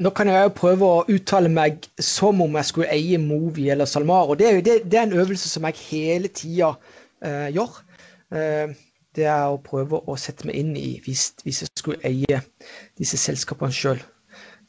Nå 0.00 0.12
kan 0.16 0.30
jeg 0.30 0.46
jo 0.46 0.52
prøve 0.56 0.86
å 0.88 1.00
uttale 1.12 1.50
meg 1.52 1.84
som 2.00 2.40
om 2.40 2.54
jeg 2.56 2.68
skulle 2.70 2.92
eie 2.94 3.18
Movi 3.20 3.68
eller 3.72 3.88
SalMar. 3.88 4.30
og 4.32 4.38
Det 4.40 4.46
er, 4.48 4.60
det, 4.64 4.76
det 4.90 4.98
er 4.98 5.08
en 5.08 5.18
øvelse 5.20 5.48
som 5.48 5.66
jeg 5.68 5.82
hele 5.90 6.28
tida 6.28 6.70
uh, 6.72 7.48
gjør. 7.52 7.74
Uh, 8.32 8.72
det 9.18 9.26
er 9.26 9.50
å 9.50 9.60
prøve 9.60 10.00
å 10.08 10.16
sette 10.16 10.46
meg 10.48 10.56
inn 10.56 10.72
i 10.78 10.94
hvis, 11.04 11.34
hvis 11.44 11.64
jeg 11.64 11.74
skulle 11.76 12.00
eie 12.06 12.40
disse 12.98 13.20
selskapene 13.20 13.74
sjøl. 13.74 14.00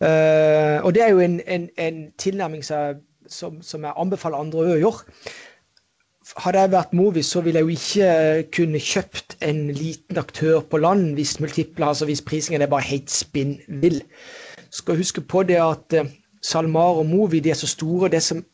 Uh, 0.02 0.82
og 0.82 0.92
det 0.98 1.06
er 1.06 1.14
jo 1.14 1.24
en, 1.24 1.40
en, 1.46 1.70
en 1.80 2.04
tilnærming 2.20 2.66
som 2.66 3.00
som, 3.32 3.62
som 3.66 3.86
jeg 3.86 3.98
anbefaler 3.98 4.42
andre 4.42 4.66
å 4.66 4.78
gjøre. 4.82 5.18
Hadde 6.42 6.64
jeg 6.64 6.72
vært 6.72 6.94
Movis, 6.96 7.32
så 7.34 7.42
ville 7.44 7.60
jeg 7.60 7.68
jo 7.68 7.76
ikke 7.76 8.52
kunne 8.56 8.80
kjøpt 8.80 9.36
en 9.44 9.66
liten 9.76 10.20
aktør 10.22 10.62
på 10.64 10.80
land 10.80 11.18
hvis 11.18 11.40
multiple, 11.44 11.90
altså 11.90 12.08
hvis 12.08 12.24
prisingen 12.24 12.64
er 12.64 12.72
bare 12.72 12.88
helt 12.88 13.12
spinn 13.12 13.58
vill. 13.84 14.00
Skal 14.72 14.98
huske 14.98 15.22
på 15.22 15.44
det 15.44 15.60
at 15.60 15.96
uh, 16.00 16.10
SalMar 16.42 17.02
og 17.02 17.06
Movi 17.06 17.40
de 17.40 17.52
er 17.52 17.60
så 17.60 17.68
store. 17.68 18.10
det 18.10 18.24
som 18.24 18.46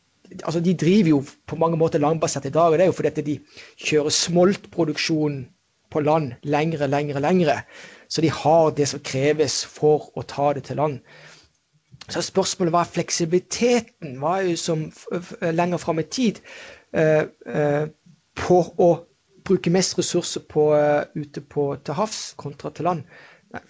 altså 0.44 0.60
De 0.60 0.74
driver 0.74 1.10
jo 1.10 1.24
på 1.48 1.56
mange 1.56 1.78
måter 1.78 2.00
landbasert 2.00 2.46
i 2.46 2.50
dag. 2.50 2.72
og 2.72 2.72
Det 2.72 2.82
er 2.82 2.86
jo 2.86 2.92
fordi 2.92 3.08
at 3.08 3.26
de 3.26 3.40
kjører 3.78 4.10
smoltproduksjon 4.10 5.48
på 5.92 6.00
land 6.00 6.34
lengre, 6.44 6.88
lengre, 6.88 7.20
lengre. 7.20 7.62
Så 8.10 8.22
de 8.22 8.30
har 8.30 8.70
det 8.70 8.88
som 8.88 9.00
kreves 9.00 9.66
for 9.66 10.12
å 10.16 10.22
ta 10.22 10.54
det 10.54 10.64
til 10.64 10.76
land. 10.76 11.00
Så 12.10 12.22
spørsmålet 12.22 12.72
var 12.74 12.84
fleksibiliteten 12.84 14.22
var 14.22 14.40
jo 14.42 14.56
som 14.56 14.92
lenger 15.42 15.78
fram 15.78 16.00
i 16.00 16.04
tid 16.04 16.40
uh, 16.96 17.28
uh, 17.48 17.88
på 18.36 18.60
å 18.78 18.92
bruke 19.48 19.72
mest 19.72 19.98
ressurser 19.98 20.44
på, 20.50 20.70
ute 21.16 21.42
på, 21.42 21.76
til 21.84 21.96
havs 21.96 22.34
kontra 22.38 22.72
til 22.76 22.84
land. 22.86 23.04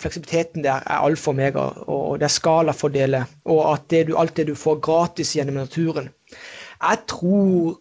Fleksibiliteten 0.02 0.64
der 0.66 0.82
er 0.86 1.04
alfa 1.06 1.32
og 1.32 1.38
mega, 1.38 1.66
og 1.86 2.20
det 2.20 2.26
er 2.28 2.34
skalafordeler. 2.34 3.28
Og 3.46 3.62
at 3.74 3.90
det 3.94 4.08
du, 4.08 4.16
alt 4.18 4.38
det 4.38 4.48
du 4.50 4.56
får 4.56 4.80
gratis 4.82 5.36
gjennom 5.38 5.60
naturen. 5.62 6.10
Jeg 6.82 7.04
tror 7.08 7.78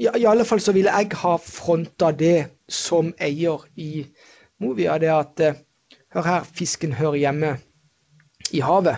ja, 0.00 0.14
I 0.16 0.24
alle 0.24 0.46
fall 0.48 0.60
så 0.64 0.72
ville 0.72 0.92
jeg 0.96 1.12
ha 1.20 1.34
fronta 1.44 2.08
det 2.16 2.46
som 2.72 3.10
eier 3.20 3.66
i 3.76 4.06
Movia. 4.60 4.96
Det 5.00 5.10
at 5.12 5.42
Hør 6.10 6.26
her, 6.26 6.46
fisken 6.58 6.92
hører 6.98 7.20
hjemme 7.22 7.52
i 8.50 8.60
havet. 8.66 8.96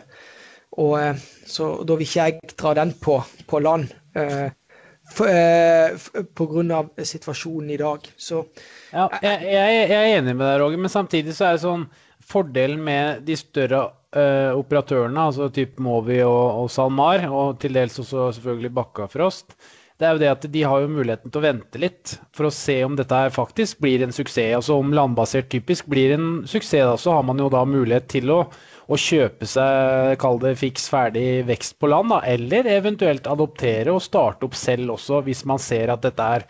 Og, 0.81 0.95
eh, 0.97 1.19
så 1.47 1.83
da 1.85 1.97
vil 1.99 2.07
ikke 2.07 2.25
jeg 2.25 2.55
dra 2.57 2.73
den 2.79 2.95
på, 2.97 3.19
på 3.49 3.59
land 3.61 3.91
eh, 4.17 4.49
eh 5.27 5.99
pga. 6.33 6.79
situasjonen 7.05 7.71
i 7.71 7.77
dag. 7.77 8.09
Så, 8.17 8.47
ja, 8.93 9.09
jeg, 9.23 9.43
jeg, 9.53 9.91
er 9.91 10.17
enig 10.17 10.37
med 10.37 10.47
deg, 10.47 10.61
Roger, 10.63 10.81
men 10.81 10.89
samtidig 10.89 11.37
så 11.37 11.51
er 11.51 11.59
det 11.59 11.65
sånn 11.67 11.85
fordelen 12.27 12.83
med 12.85 13.23
de 13.27 13.37
større 13.39 13.85
uh, 14.17 14.53
operatørene, 14.59 15.29
altså 15.29 15.51
type 15.55 15.83
Movi 15.83 16.21
og, 16.25 16.65
og, 16.65 16.73
SalMar, 16.73 17.29
og 17.31 17.61
til 17.63 17.79
dels 17.79 17.99
også 18.03 18.31
selvfølgelig 18.39 18.75
Bakkafrost, 18.79 19.57
det 20.01 20.09
er 20.09 20.17
jo 20.17 20.23
det 20.23 20.31
at 20.33 20.47
de 20.51 20.63
har 20.67 20.83
jo 20.83 20.91
muligheten 20.91 21.31
til 21.31 21.39
å 21.39 21.45
vente 21.45 21.79
litt 21.79 22.17
for 22.35 22.49
å 22.49 22.55
se 22.55 22.81
om 22.83 22.97
dette 22.99 23.15
her 23.15 23.31
faktisk 23.31 23.79
blir 23.85 24.03
en 24.03 24.15
suksess. 24.15 24.57
Altså 24.57 24.81
om 24.81 24.91
landbasert 24.97 25.47
typisk 25.53 25.87
blir 25.93 26.17
en 26.17 26.31
suksess, 26.43 26.89
da, 26.89 26.97
så 26.99 27.19
har 27.19 27.27
man 27.29 27.39
jo 27.39 27.47
da 27.53 27.63
mulighet 27.69 28.09
til 28.11 28.33
å 28.35 28.41
å 28.91 28.99
kjøpe 28.99 29.47
seg, 29.49 30.17
kall 30.23 30.41
det 30.43 30.57
fiks 30.61 30.89
ferdig 30.93 31.45
vekst 31.49 31.79
på 31.81 31.91
land, 31.93 32.13
da, 32.13 32.21
eller 32.29 32.69
eventuelt 32.71 33.29
adoptere 33.31 33.95
og 33.95 34.03
starte 34.05 34.49
opp 34.49 34.59
selv 34.59 34.97
også, 34.97 35.23
hvis 35.27 35.45
man 35.49 35.63
ser 35.63 35.93
at 35.95 36.05
dette 36.05 36.29
er, 36.37 36.47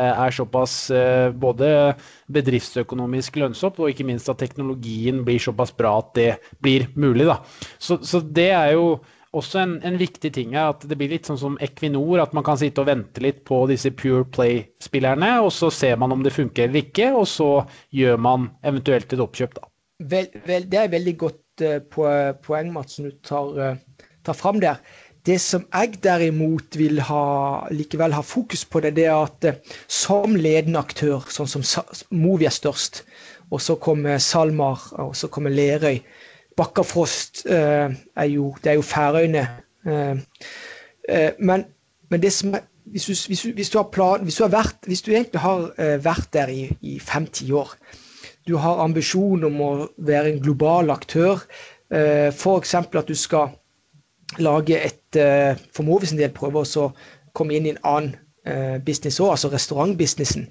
er 0.00 0.34
såpass 0.34 0.76
eh, 0.94 1.30
både 1.30 1.94
bedriftsøkonomisk 2.34 3.36
lønnsomt, 3.40 3.80
og 3.80 3.90
ikke 3.90 4.06
minst 4.08 4.30
at 4.32 4.40
teknologien 4.42 5.22
blir 5.26 5.42
såpass 5.42 5.74
bra 5.76 5.98
at 6.02 6.14
det 6.18 6.30
blir 6.64 6.88
mulig. 6.94 7.28
Da. 7.30 7.40
Så, 7.78 8.00
så 8.02 8.22
det 8.24 8.50
er 8.52 8.74
jo 8.74 8.96
også 9.34 9.60
en, 9.64 9.74
en, 9.86 9.98
viktig 9.98 10.30
ting 10.34 10.54
er 10.54 10.70
at 10.72 10.84
det 10.86 10.96
blir 10.98 11.10
litt 11.10 11.28
sånn 11.28 11.40
som 11.40 11.58
Equinor, 11.64 12.20
at 12.22 12.34
man 12.36 12.46
kan 12.46 12.58
sitte 12.60 12.82
og 12.84 12.88
vente 12.90 13.22
litt 13.24 13.42
på 13.48 13.64
disse 13.70 13.90
Pure 13.94 14.26
Play-spillerne, 14.34 15.30
og 15.42 15.50
så 15.54 15.70
ser 15.74 15.98
man 16.00 16.14
om 16.14 16.22
det 16.24 16.34
funker 16.34 16.68
eller 16.68 16.84
ikke, 16.84 17.10
og 17.14 17.26
så 17.30 17.48
gjør 17.94 18.20
man 18.28 18.50
eventuelt 18.66 19.12
et 19.12 19.24
oppkjøp, 19.24 19.56
da. 19.58 19.70
Vel, 20.10 20.28
vel, 20.46 20.68
det 20.70 20.78
er 20.80 20.92
veldig 20.92 21.16
godt 21.18 21.64
uh, 21.64 22.30
poeng, 22.44 22.72
Madsen, 22.74 23.10
du 23.10 23.26
tar, 23.26 23.50
uh, 23.54 24.06
tar 24.26 24.38
fram 24.38 24.58
der. 24.62 24.80
Det 25.24 25.38
som 25.40 25.64
jeg 25.72 25.98
derimot 26.04 26.76
vil 26.76 27.00
ha, 27.00 27.24
likevel 27.72 28.12
ha 28.12 28.20
fokus 28.20 28.64
på, 28.68 28.82
det, 28.84 28.94
det 28.98 29.06
er 29.08 29.16
at 29.16 29.46
eh, 29.48 29.78
som 29.88 30.36
ledende 30.36 30.82
aktør, 30.82 31.24
sånn 31.32 31.48
som 31.48 31.64
Movi 32.12 32.48
er 32.48 32.54
størst, 32.54 33.04
og 33.50 33.62
så 33.62 33.76
kommer 33.80 34.20
SalMar, 34.20 34.82
og 35.00 35.14
så 35.16 35.30
kommer 35.32 35.52
Lerøy 35.54 36.00
Bakkafrost 36.54 37.46
er 37.50 38.28
jo, 38.30 38.52
det 38.62 38.70
er 38.70 38.76
jo 38.78 38.84
Færøyene. 38.86 39.42
Men, 39.82 41.64
men, 42.10 42.22
det 42.22 42.30
som 42.32 42.54
er 42.54 42.62
hvis 42.94 43.08
du, 43.08 43.14
hvis, 43.26 43.40
du, 43.42 43.52
hvis, 43.58 43.70
du 43.74 43.82
plan, 43.90 44.22
hvis, 44.22 44.38
du 44.38 44.46
vært, 44.52 44.86
hvis 44.86 45.02
du, 45.02 45.10
egentlig 45.10 45.40
har 45.42 45.72
vært 46.04 46.30
der 46.36 46.52
i 46.54 46.94
fem-ti 47.02 47.50
år, 47.52 47.74
du 48.46 48.56
har 48.60 48.82
ambisjon 48.84 49.44
om 49.48 49.60
å 49.64 49.70
være 50.04 50.34
en 50.34 50.40
global 50.44 50.92
aktør. 50.92 51.44
Eh, 51.92 52.28
F.eks. 52.28 52.74
at 52.76 53.08
du 53.08 53.14
skal 53.16 53.54
lage 54.38 54.78
et 54.78 55.18
eh, 55.20 55.56
For 55.72 55.86
Movi 55.86 56.06
sin 56.10 56.18
del 56.18 56.32
prøve 56.34 56.64
å 56.64 56.88
komme 57.34 57.56
inn 57.56 57.68
i 57.68 57.74
en 57.74 57.82
annen 57.82 58.16
eh, 58.46 58.78
business 58.84 59.20
òg, 59.20 59.34
altså 59.34 59.52
restaurantbusinessen. 59.52 60.48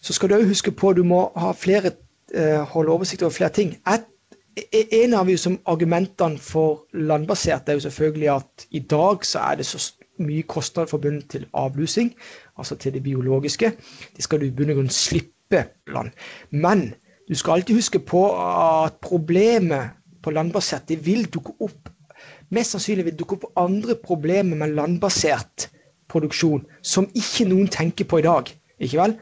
Så 0.00 0.14
skal 0.14 0.30
du 0.30 0.38
òg 0.38 0.48
huske 0.50 0.72
på 0.74 0.92
du 0.94 1.02
må 1.06 1.28
ha 1.36 1.52
flere, 1.56 1.96
holde 2.70 2.92
oversikt 2.92 3.22
over 3.24 3.32
flere 3.32 3.54
ting. 3.56 3.70
Et, 3.88 4.04
e, 4.60 4.82
en 5.00 5.14
av 5.16 5.30
argumentene 5.66 6.38
for 6.38 6.84
landbasert 6.92 7.68
er 7.68 7.78
jo 7.78 7.86
selvfølgelig 7.86 8.28
at 8.34 8.66
i 8.70 8.82
dag 8.84 9.24
så 9.26 9.40
er 9.48 9.58
det 9.58 9.66
så 9.66 9.80
mye 10.22 10.46
kostnader 10.50 10.90
forbundet 10.90 11.28
til 11.30 11.46
avlusing, 11.54 12.12
altså 12.58 12.76
til 12.76 12.94
det 12.94 13.02
biologiske. 13.02 13.72
Det 14.16 14.24
skal 14.24 14.40
du 14.40 14.48
i 14.48 14.54
bunn 14.54 14.70
og 14.74 14.80
grunn 14.80 14.92
slippe 14.92 15.64
land. 15.94 16.10
Men 16.50 16.92
du 17.28 17.34
skal 17.34 17.58
alltid 17.58 17.78
huske 17.78 17.98
på 17.98 18.24
at 18.40 18.98
problemet 19.04 19.94
på 20.22 20.30
landbasert 20.34 20.88
det 20.88 21.00
vil 21.06 21.26
dukke 21.32 21.54
opp 21.60 21.90
Mest 22.54 22.74
sannsynlig 22.74 23.04
vil 23.08 23.18
dukke 23.18 23.36
opp 23.38 23.60
andre 23.60 23.96
problemer 24.00 24.56
med 24.56 24.74
landbasert 24.76 25.68
produksjon 26.08 26.64
som 26.82 27.08
ikke 27.14 27.48
noen 27.50 27.68
tenker 27.68 28.08
på 28.08 28.22
i 28.22 28.26
dag. 28.26 28.52
ikke 28.78 29.00
vel? 29.02 29.16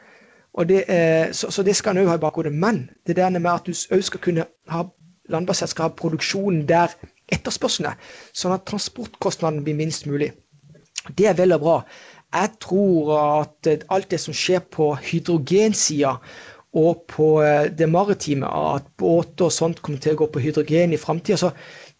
Det, 0.68 0.85
eh, 0.89 1.33
så, 1.33 1.51
så, 1.51 1.62
det 1.62 1.77
skal 1.77 1.97
en 1.97 2.05
òg 2.05 2.12
ha 2.12 2.16
i 2.16 2.22
bakhodet. 2.22 2.53
Men 2.53 2.89
det 3.07 3.16
der 3.16 3.31
med 3.31 3.51
at 3.51 3.66
du 3.66 3.72
òg 3.72 4.03
skal 4.03 4.22
kunne 4.24 4.47
ha 4.72 4.87
landbasert 5.29 5.72
skal 5.72 5.89
ha 5.89 5.97
produksjonen 5.99 6.66
der 6.68 6.93
etterspørselen 7.35 7.91
er, 7.91 7.97
sånn 8.33 8.55
at 8.55 8.66
transportkostnaden 8.70 9.64
blir 9.66 9.74
minst 9.79 10.07
mulig. 10.07 10.31
Det 11.18 11.27
er 11.27 11.39
vel 11.39 11.55
og 11.57 11.64
bra. 11.64 11.79
Jeg 12.35 12.53
tror 12.62 13.11
at 13.16 13.70
alt 13.91 14.11
det 14.11 14.20
som 14.22 14.35
skjer 14.35 14.62
på 14.70 14.93
hydrogensida 14.95 16.16
og 16.77 17.05
på 17.09 17.29
eh, 17.43 17.70
det 17.72 17.89
maritime, 17.89 18.47
at 18.47 18.87
båter 19.01 19.49
og 19.49 19.55
sånt 19.55 19.81
kommer 19.83 20.03
til 20.03 20.16
å 20.16 20.20
gå 20.20 20.31
på 20.33 20.43
hydrogen 20.45 20.93
i 20.93 21.01
framtida. 21.01 21.53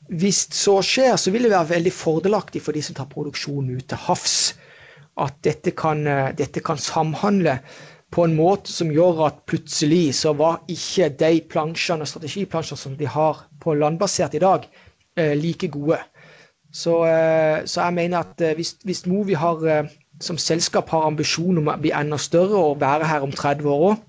Hvis 0.09 0.45
så 0.55 0.79
skjer, 0.87 1.17
så 1.19 1.33
vil 1.35 1.47
det 1.47 1.51
være 1.51 1.73
veldig 1.75 1.93
fordelaktig 1.93 2.63
for 2.63 2.77
de 2.77 2.83
som 2.85 2.95
tar 2.95 3.09
produksjonen 3.11 3.75
ut 3.79 3.89
til 3.91 3.99
havs. 4.07 4.55
At 5.19 5.39
dette 5.43 5.73
kan, 5.75 6.07
eh, 6.07 6.33
dette 6.37 6.61
kan 6.61 6.79
samhandle 6.79 7.59
på 8.15 8.25
en 8.25 8.37
måte 8.37 8.71
som 8.71 8.93
gjør 8.93 9.25
at 9.27 9.41
plutselig 9.51 10.15
så 10.15 10.33
var 10.37 10.61
ikke 10.71 11.09
de 11.19 11.41
plansjene, 11.51 12.07
og 12.07 12.11
strategiplansjene 12.11 12.79
som 12.79 12.97
de 12.97 13.09
har 13.11 13.47
på 13.61 13.75
landbasert 13.75 14.35
i 14.35 14.43
dag, 14.45 14.69
eh, 15.17 15.35
like 15.35 15.69
gode. 15.69 15.99
Så, 16.73 16.93
så 17.65 17.81
jeg 17.81 17.95
mener 17.95 18.19
at 18.19 18.57
hvis, 18.57 18.75
hvis 18.85 19.07
Movi 19.07 19.33
har, 19.33 19.89
som 20.21 20.37
selskap 20.37 20.91
har 20.93 21.07
ambisjon 21.07 21.59
om 21.59 21.71
å 21.73 21.77
bli 21.81 21.93
enda 21.95 22.19
større 22.21 22.59
og 22.59 22.81
være 22.81 23.07
her 23.09 23.25
om 23.25 23.33
30 23.33 23.71
år 23.71 23.85
òg, 23.91 24.03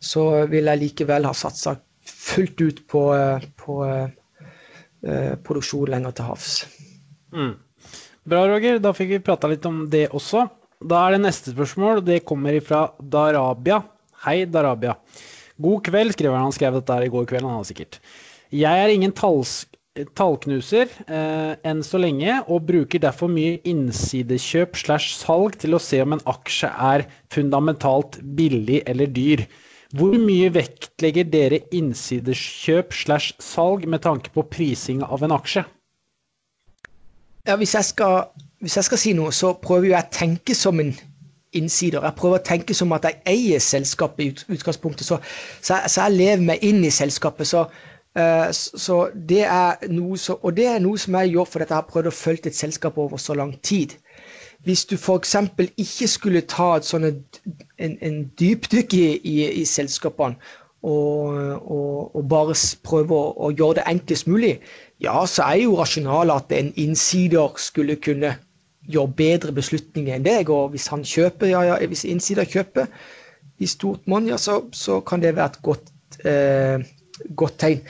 så 0.00 0.46
vil 0.46 0.68
jeg 0.68 0.82
likevel 0.82 1.24
ha 1.24 1.32
satsa 1.32 1.78
fullt 2.04 2.60
ut 2.60 2.82
på, 2.90 3.02
på 3.56 3.78
produksjon 5.46 5.90
lenger 5.92 6.14
til 6.18 6.26
havs. 6.26 6.52
Mm. 7.34 7.54
Bra, 8.28 8.44
Roger. 8.50 8.80
Da 8.82 8.92
fikk 8.96 9.14
vi 9.14 9.20
prata 9.24 9.50
litt 9.50 9.66
om 9.68 9.84
det 9.92 10.08
også. 10.16 10.46
Da 10.84 11.04
er 11.06 11.16
det 11.16 11.24
neste 11.24 11.54
spørsmål. 11.54 12.02
Det 12.06 12.24
kommer 12.28 12.58
fra 12.64 12.88
Darabia. 12.98 13.80
Hei, 14.26 14.42
Darabia. 14.50 14.96
God 15.58 15.82
kveld, 15.86 16.14
skriver 16.14 16.36
han. 16.36 16.48
Han 16.48 16.54
skrev 16.54 16.78
dette 16.78 16.94
her 16.94 17.06
i 17.06 17.12
går 17.12 17.26
kveld, 17.30 17.46
han 17.46 17.58
har 17.58 17.66
sikkert. 17.66 18.00
Jeg 18.54 18.84
er 18.84 18.92
ingen 18.92 19.14
tals 19.16 19.64
tallknuser 20.18 20.90
eh, 21.10 21.54
enn 21.66 21.80
så 21.82 21.98
lenge, 21.98 22.36
og 22.46 22.66
bruker 22.68 23.02
derfor 23.02 23.30
mye 23.32 23.56
innsidekjøp 23.66 24.78
slash 24.78 25.16
salg 25.18 25.56
til 25.58 25.74
å 25.74 25.82
se 25.82 25.98
om 26.04 26.14
en 26.14 26.22
aksje 26.30 26.70
er 26.70 27.06
fundamentalt 27.34 28.20
billig 28.38 28.82
eller 28.86 29.10
dyr. 29.10 29.42
Hvor 29.96 30.12
mye 30.20 30.50
vektlegger 30.52 31.24
dere 31.32 31.62
innsiderskjøp 31.72 32.92
slash 32.92 33.38
salg 33.40 33.86
med 33.88 34.02
tanke 34.04 34.28
på 34.34 34.44
prising 34.52 35.00
av 35.06 35.22
en 35.24 35.32
aksje? 35.32 35.62
Ja, 37.48 37.56
hvis 37.56 37.72
jeg, 37.72 37.86
skal, 37.88 38.26
hvis 38.60 38.76
jeg 38.76 38.84
skal 38.84 39.00
si 39.00 39.14
noe, 39.16 39.32
så 39.32 39.54
prøver 39.56 39.94
jeg 39.94 40.04
å 40.04 40.12
tenke 40.12 40.56
som 40.56 40.82
en 40.82 40.92
innsider. 41.56 42.04
Jeg 42.04 42.18
prøver 42.18 42.36
å 42.36 42.44
tenke 42.44 42.76
som 42.76 42.92
at 42.92 43.06
jeg 43.08 43.22
eier 43.32 43.64
selskapet 43.64 44.24
i 44.26 44.58
utgangspunktet. 44.58 45.06
Så, 45.08 45.16
så, 45.62 45.78
jeg, 45.78 45.94
så 45.94 46.04
jeg, 46.04 46.18
lever 46.18 46.44
meg 46.50 46.66
inn 46.68 46.84
i 46.84 46.92
selskapet. 46.92 47.48
Så, 47.48 47.64
uh, 48.18 48.48
så 48.52 48.98
det 49.30 49.46
er 49.46 49.88
noe 49.88 50.20
og 50.36 50.52
det 50.58 50.68
er 50.68 50.84
noe 50.84 51.00
som 51.00 51.16
jeg 51.16 51.32
gjør 51.32 51.48
fordi 51.48 51.68
jeg 51.70 51.78
har 51.78 51.88
prøvd 51.88 52.12
å 52.12 52.18
følge 52.18 52.52
et 52.52 52.60
selskap 52.60 53.00
over 53.00 53.24
så 53.24 53.38
lang 53.40 53.56
tid. 53.64 53.96
Hvis 54.68 54.84
du 54.84 54.96
f.eks. 55.00 55.36
ikke 55.80 56.08
skulle 56.12 56.40
ta 56.44 56.74
et 56.76 56.84
sånne, 56.84 57.14
en, 57.80 57.94
en 58.04 58.18
dypdykk 58.40 58.96
i, 58.98 59.06
i, 59.16 59.36
i 59.62 59.64
selskapene 59.64 60.36
og, 60.82 61.38
og, 61.70 62.16
og, 62.16 62.26
bare 62.28 62.56
prøve 62.84 63.16
å, 63.16 63.30
å, 63.46 63.50
gjøre 63.50 63.80
det 63.80 63.86
enklest 63.90 64.28
mulig, 64.28 64.58
ja, 65.02 65.16
så 65.26 65.46
er 65.48 65.62
jo 65.64 65.78
rasjonalet 65.78 66.44
at 66.44 66.54
en 66.58 66.70
innsider 66.76 67.56
skulle 67.58 67.96
kunne 67.96 68.34
gjøre 68.88 69.14
bedre 69.18 69.54
beslutninger 69.56 70.18
enn 70.18 70.26
deg. 70.26 70.52
Og 70.52 70.74
hvis 70.74 70.88
han 70.92 71.04
kjøper, 71.06 71.50
ja, 71.50 71.64
ja, 71.72 71.78
hvis 71.86 72.06
innsider 72.08 72.48
kjøper 72.48 72.86
i 73.58 73.66
stort 73.66 74.06
monn, 74.06 74.28
ja, 74.30 74.38
så, 74.38 74.60
så, 74.72 75.00
kan 75.00 75.24
det 75.24 75.34
være 75.36 75.54
et 75.54 75.62
godt, 75.66 75.92
eh, 76.24 76.86
godt 77.36 77.58
tegn. 77.64 77.82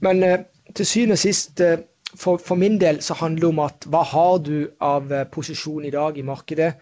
Men 0.00 0.22
eh, 0.26 0.38
til 0.74 0.88
syvende 0.88 1.18
og 1.18 1.24
sist 1.26 1.60
eh, 1.60 1.82
for, 2.14 2.36
for, 2.36 2.58
min 2.60 2.80
del 2.80 3.00
så 3.02 3.14
handler 3.14 3.40
det 3.40 3.48
om 3.48 3.62
at 3.64 3.86
hva 3.92 4.02
har 4.04 4.42
du 4.44 4.56
av 4.84 5.12
eh, 5.12 5.24
posisjon 5.32 5.86
i 5.88 5.94
dag 5.94 6.18
i 6.18 6.26
markedet, 6.26 6.72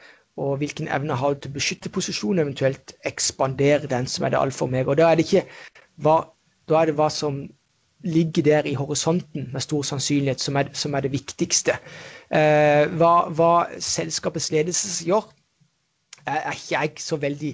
og 0.41 0.57
hvilken 0.61 0.89
evne 0.89 1.17
har 1.19 1.35
du 1.35 1.45
til 1.45 1.53
å 1.53 1.59
beskytte 1.59 1.93
posisjonen, 1.93 2.43
eventuelt 2.47 2.95
ekspandere 3.09 3.91
den, 3.91 4.09
som 4.09 4.25
er 4.25 4.35
det 4.35 4.41
alt 4.41 4.57
for 4.57 4.73
meg. 4.73 4.89
Og 4.89 4.99
da 4.99 5.11
er 5.11 5.19
det 5.19 5.27
ikke 5.27 5.45
hva, 6.01 6.21
da 6.71 6.81
er 6.81 6.91
det 6.91 6.97
hva 6.99 7.11
som 7.13 7.43
ligger 8.07 8.47
der 8.47 8.69
i 8.69 8.77
horisonten 8.79 9.51
med 9.53 9.61
stor 9.61 9.85
sannsynlighet, 9.85 10.41
som 10.41 10.57
er, 10.57 10.71
som 10.73 10.95
er 10.97 11.05
det 11.05 11.13
viktigste. 11.13 11.77
Eh, 12.33 12.87
hva, 12.97 13.29
hva, 13.37 13.53
selskapets 13.77 14.49
ledelse 14.55 15.05
gjør, 15.09 15.29
er, 16.25 16.39
er 16.39 16.57
ikke 16.57 16.79
jeg 16.79 17.05
så 17.05 17.21
veldig 17.21 17.53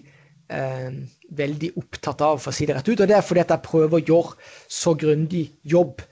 eh, 0.55 1.01
veldig 1.37 1.73
opptatt 1.81 2.23
av, 2.23 2.39
for 2.39 2.53
å 2.53 2.57
si 2.57 2.69
det 2.69 2.77
rett 2.77 2.89
ut. 2.89 3.01
Og 3.01 3.11
det 3.11 3.17
er 3.17 3.27
fordi 3.27 3.43
at 3.43 3.53
jeg 3.55 3.67
prøver 3.67 3.99
å 3.99 4.07
gjøre 4.13 4.53
så 4.71 4.95
grundig 4.99 5.49
jobb 5.67 6.05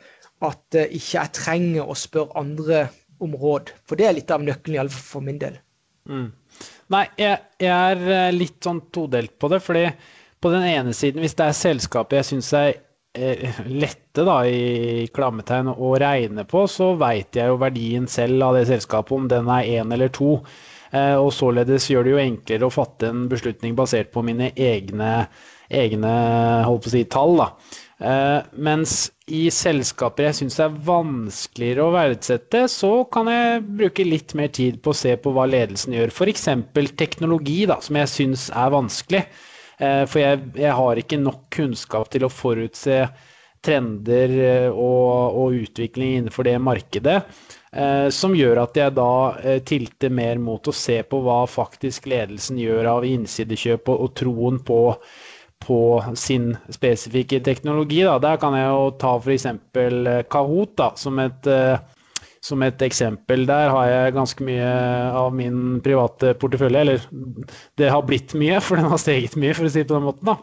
at 0.43 0.79
uh, 0.79 0.85
ikke 0.85 1.19
jeg 1.19 1.35
trenger 1.37 1.87
å 1.87 1.97
spørre 1.99 2.41
andre 2.41 2.87
om 3.23 3.37
råd. 3.39 3.73
For 3.87 3.99
det 3.99 4.09
er 4.09 4.19
litt 4.19 4.33
av 4.35 4.43
nøkkelen, 4.45 4.79
iallfall 4.79 5.07
for 5.07 5.27
min 5.27 5.39
del. 5.43 5.61
Mm. 6.11 6.29
Nei, 6.93 7.05
jeg, 7.19 7.39
jeg, 7.63 7.71
er 7.73 8.03
eh, 8.13 8.33
litt 8.35 8.59
sånn 8.65 8.83
todelt 8.95 9.39
på 9.41 9.49
det. 9.53 9.61
fordi 9.65 9.87
på 10.45 10.51
den 10.53 10.67
ene 10.69 10.93
siden, 10.93 11.23
hvis 11.25 11.37
det 11.39 11.47
er 11.49 11.57
selskapet 11.57 12.19
jeg 12.19 12.29
syns 12.29 12.51
er 12.59 12.75
eh, 13.17 13.63
lette 13.65 14.27
da, 14.27 14.43
i 14.45 15.07
klammetegn 15.15 15.71
å 15.73 15.95
regne 16.01 16.45
på, 16.49 16.67
så 16.69 16.93
veit 17.01 17.39
jeg 17.39 17.49
jo 17.49 17.61
verdien 17.63 18.09
selv 18.11 18.45
av 18.45 18.59
det 18.59 18.67
selskapet, 18.69 19.15
om 19.17 19.31
den 19.31 19.49
er 19.49 19.71
én 19.79 19.97
eller 19.97 20.13
to. 20.13 20.37
Eh, 20.93 21.17
og 21.17 21.33
således 21.35 21.89
gjør 21.91 22.05
det 22.05 22.13
jo 22.13 22.23
enklere 22.27 22.69
å 22.69 22.75
fatte 22.75 23.09
en 23.09 23.25
beslutning 23.33 23.73
basert 23.79 24.13
på 24.13 24.23
mine 24.27 24.53
egne, 24.53 25.15
egne 25.73 26.13
holdt 26.69 26.85
på 26.85 26.93
å 26.93 26.97
si, 26.99 27.07
tall. 27.09 27.41
da. 27.41 27.49
Uh, 28.03 28.43
mens 28.59 29.13
i 29.31 29.47
selskaper 29.55 30.27
jeg 30.27 30.37
syns 30.41 30.57
er 30.61 30.79
vanskeligere 30.87 31.85
å 31.85 31.93
verdsette, 31.95 32.65
så 32.71 33.05
kan 33.15 33.31
jeg 33.31 33.61
bruke 33.79 34.07
litt 34.07 34.35
mer 34.35 34.51
tid 34.55 34.81
på 34.83 34.91
å 34.91 34.99
se 34.99 35.13
på 35.15 35.31
hva 35.35 35.47
ledelsen 35.47 35.95
gjør. 35.95 36.11
F.eks. 36.11 36.49
teknologi, 36.99 37.61
da, 37.71 37.79
som 37.85 38.01
jeg 38.01 38.11
syns 38.11 38.49
er 38.51 38.73
vanskelig. 38.75 39.23
Uh, 39.79 40.03
for 40.11 40.21
jeg, 40.25 40.43
jeg, 40.59 40.73
har 40.75 40.99
ikke 40.99 41.21
nok 41.23 41.47
kunnskap 41.55 42.11
til 42.11 42.27
å 42.27 42.33
forutse 42.33 42.99
trender 43.65 44.35
uh, 44.43 44.71
og, 44.75 45.39
og, 45.39 45.61
utvikling 45.63 46.19
innenfor 46.19 46.51
det 46.51 46.59
markedet. 46.63 47.21
som 48.15 48.37
gjør 48.39 48.61
at 48.63 48.77
jeg 48.79 48.95
da 48.95 49.07
tilter 49.67 50.13
mer 50.15 50.39
mot 50.39 50.69
å 50.71 50.75
se 50.79 51.01
på 51.11 51.19
hva 51.25 51.41
faktisk 51.51 52.07
ledelsen 52.07 52.61
gjør 52.63 52.87
av 52.87 53.07
innsidekjøp 53.09 53.91
og, 53.91 54.05
og 54.05 54.13
troen 54.15 54.61
på 54.63 54.79
på 55.65 55.81
sin 56.19 56.55
spesifikke 56.73 57.41
teknologi. 57.45 58.03
Da. 58.05 58.19
Der 58.23 58.41
kan 58.41 58.57
jeg 58.57 58.69
jo 58.69 58.89
ta 59.01 59.17
f.eks. 59.19 59.47
Eh, 59.49 60.25
Kahoot 60.33 60.75
da, 60.81 60.91
som 61.01 61.21
et, 61.23 61.47
eh, 61.49 61.79
som 62.45 62.65
et 62.67 62.83
eksempel. 62.85 63.47
Der 63.49 63.71
har 63.73 63.89
jeg 63.89 64.17
ganske 64.19 64.45
mye 64.45 64.73
av 65.17 65.33
min 65.37 65.81
private 65.85 66.35
portefølje. 66.41 66.83
Eller 66.85 67.07
det 67.81 67.93
har 67.93 68.05
blitt 68.07 68.37
mye, 68.39 68.61
for 68.65 68.81
den 68.81 68.91
har 68.93 69.01
steget 69.01 69.39
mye, 69.41 69.55
for 69.57 69.69
å 69.69 69.73
si 69.73 69.83
det 69.83 69.89
på 69.93 69.99
den 69.99 70.09
måten. 70.11 70.29
Da. 70.29 70.39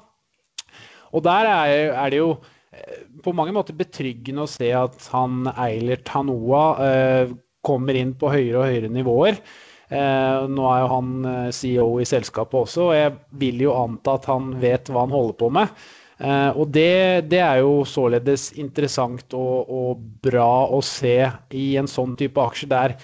Og 1.12 1.24
der 1.28 1.50
er, 1.50 1.92
er 1.92 2.12
det 2.14 2.22
jo 2.22 2.34
eh, 2.74 3.06
på 3.24 3.36
mange 3.38 3.54
måter 3.56 3.78
betryggende 3.78 4.46
å 4.46 4.50
se 4.50 4.72
at 4.74 5.10
han 5.14 5.46
Eilert 5.54 6.10
Hanoa 6.14 6.64
eh, 6.88 7.36
kommer 7.66 7.98
inn 7.98 8.16
på 8.18 8.32
høyere 8.32 8.58
og 8.62 8.72
høyere 8.72 8.90
nivåer. 8.94 9.44
Eh, 9.92 10.44
nå 10.48 10.68
er 10.72 10.84
jo 10.86 10.92
han 10.94 11.08
eh, 11.28 11.48
CEO 11.52 11.88
i 12.00 12.08
selskapet 12.08 12.62
også, 12.62 12.84
og 12.86 12.94
jeg 12.96 13.16
vil 13.42 13.66
jo 13.66 13.74
anta 13.76 14.16
at 14.16 14.28
han 14.32 14.54
vet 14.62 14.88
hva 14.88 15.04
han 15.04 15.12
holder 15.12 15.36
på 15.42 15.50
med. 15.52 15.74
Eh, 16.22 16.52
og 16.56 16.72
det, 16.72 17.28
det 17.32 17.42
er 17.44 17.60
jo 17.60 17.82
således 17.88 18.52
interessant 18.62 19.36
og, 19.36 19.68
og, 19.68 20.06
bra 20.24 20.70
å 20.72 20.80
se 20.86 21.18
i 21.58 21.66
en 21.82 21.92
sånn 21.92 22.16
type 22.20 22.40
aksje 22.40 22.70
der 22.72 22.96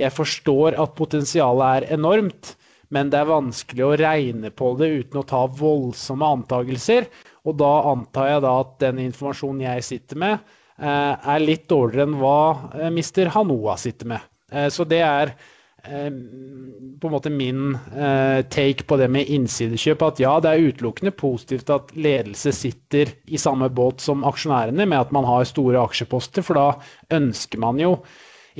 jeg 0.00 0.14
forstår 0.16 0.78
at 0.80 0.96
potensialet 0.96 1.82
er 1.82 1.98
enormt, 1.98 2.54
men 2.94 3.12
det 3.12 3.20
er 3.20 3.28
vanskelig 3.28 3.84
å 3.84 3.92
regne 4.00 4.48
på 4.54 4.72
det 4.80 4.88
uten 4.94 5.20
å 5.20 5.26
ta 5.28 5.44
voldsomme 5.44 6.24
antakelser. 6.38 7.04
Og 7.44 7.58
da 7.60 7.74
antar 7.90 8.30
jeg 8.30 8.44
da 8.46 8.54
at 8.62 8.72
den 8.80 9.02
informasjonen 9.04 9.60
jeg 9.66 9.84
sitter 9.86 10.18
med, 10.24 10.40
er 10.80 11.44
litt 11.44 11.68
dårligere 11.70 12.08
enn 12.08 12.16
hva 12.18 12.88
Mr. 12.88 13.28
Hanoa 13.34 13.76
sitter 13.78 14.10
med. 14.14 14.24
Så 14.72 14.88
det 14.88 15.02
er 15.04 15.34
på 15.80 17.08
en 17.08 17.14
måte 17.14 17.30
min 17.32 17.74
eh, 17.96 18.40
take 18.52 18.84
på 18.84 18.98
det 19.00 19.08
med 19.12 19.28
innsidekjøp. 19.32 20.02
At 20.04 20.22
ja, 20.22 20.34
det 20.42 20.52
er 20.52 20.70
utelukkende 20.70 21.12
positivt 21.16 21.70
at 21.72 21.94
ledelse 21.96 22.52
sitter 22.56 23.12
i 23.26 23.40
samme 23.40 23.70
båt 23.72 24.04
som 24.04 24.26
aksjonærene, 24.28 24.86
med 24.86 25.00
at 25.00 25.14
man 25.14 25.28
har 25.28 25.48
store 25.48 25.80
aksjeposter. 25.82 26.44
For 26.46 26.58
da 26.58 27.16
ønsker 27.16 27.62
man 27.62 27.80
jo 27.80 27.96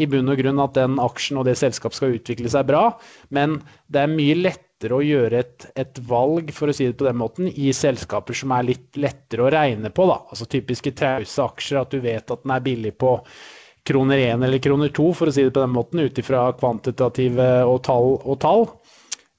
i 0.00 0.06
bunn 0.08 0.30
og 0.32 0.40
grunn 0.40 0.62
at 0.62 0.76
den 0.78 0.98
aksjen 1.02 1.40
og 1.40 1.46
det 1.48 1.58
selskapet 1.60 1.98
skal 1.98 2.16
utvikle 2.16 2.50
seg 2.52 2.68
bra, 2.70 2.84
men 3.34 3.58
det 3.90 4.04
er 4.04 4.12
mye 4.12 4.38
lettere 4.38 4.96
å 4.96 5.04
gjøre 5.04 5.42
et, 5.42 5.66
et, 5.76 5.98
valg 6.08 6.52
for 6.56 6.70
å 6.70 6.76
si 6.76 6.86
det 6.88 6.96
på 7.00 7.08
den 7.08 7.18
måten, 7.20 7.50
i 7.50 7.72
selskaper 7.76 8.36
som 8.36 8.54
er 8.56 8.68
litt 8.70 9.00
lettere 9.00 9.44
å 9.44 9.52
regne 9.52 9.92
på. 9.92 10.06
Da. 10.08 10.22
Altså 10.30 10.48
Typiske 10.48 10.94
trause 10.96 11.48
aksjer, 11.50 11.82
at 11.82 11.92
du 11.92 12.00
vet 12.04 12.30
at 12.30 12.46
den 12.46 12.54
er 12.54 12.64
billig 12.64 12.94
på 13.02 13.18
kroner 13.88 14.18
én 14.18 14.42
eller 14.46 14.62
kroner 14.62 14.92
to, 14.94 15.10
for 15.16 15.30
å 15.30 15.34
si 15.34 15.44
det 15.46 15.54
på 15.54 15.62
den 15.62 15.74
måten, 15.74 16.02
ut 16.02 16.18
ifra 16.20 16.48
kvantitative 16.58 17.50
og 17.68 17.82
tall. 17.86 18.16
Og 18.24 18.40
tall. 18.42 18.66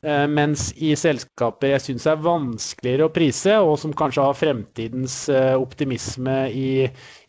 Eh, 0.02 0.24
mens 0.26 0.72
i 0.82 0.96
selskaper 0.98 1.76
jeg 1.76 1.84
syns 1.84 2.08
er 2.10 2.24
vanskeligere 2.26 3.06
å 3.06 3.14
prise, 3.14 3.60
og 3.62 3.76
som 3.78 3.94
kanskje 3.94 4.24
har 4.26 4.40
fremtidens 4.40 5.18
eh, 5.30 5.54
optimisme 5.54 6.38
i, 6.50 6.72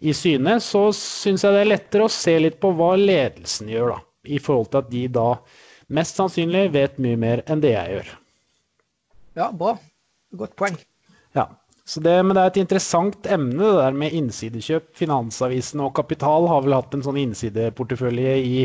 i 0.01 0.15
syne, 0.17 0.57
så 0.65 0.87
syns 0.97 1.45
jeg 1.45 1.53
det 1.53 1.67
er 1.67 1.73
lettere 1.75 2.09
å 2.09 2.13
se 2.13 2.39
litt 2.41 2.57
på 2.63 2.73
hva 2.79 2.95
ledelsen 2.97 3.69
gjør, 3.69 3.93
da. 3.97 4.01
I 4.33 4.39
forhold 4.41 4.71
til 4.73 4.81
at 4.81 4.91
de 4.93 5.05
da 5.13 5.29
mest 5.93 6.17
sannsynlig 6.17 6.71
vet 6.73 6.97
mye 7.03 7.19
mer 7.21 7.45
enn 7.51 7.61
det 7.61 7.75
jeg 7.75 7.97
gjør. 7.99 8.15
Ja, 9.37 9.51
bra. 9.53 9.77
Godt 10.41 10.57
poeng. 10.57 10.79
Det, 11.83 12.15
men 12.23 12.37
det 12.37 12.43
er 12.43 12.51
et 12.53 12.59
interessant 12.63 13.27
emne, 13.27 13.59
det 13.59 13.71
der 13.81 13.97
med 13.99 14.15
innsidekjøp. 14.15 14.85
Finansavisen 14.97 15.81
og 15.83 15.91
Kapital 15.97 16.47
har 16.47 16.63
vel 16.63 16.77
hatt 16.77 16.95
en 16.95 17.03
sånn 17.03 17.19
innsideportefølje 17.19 18.35
i 18.39 18.61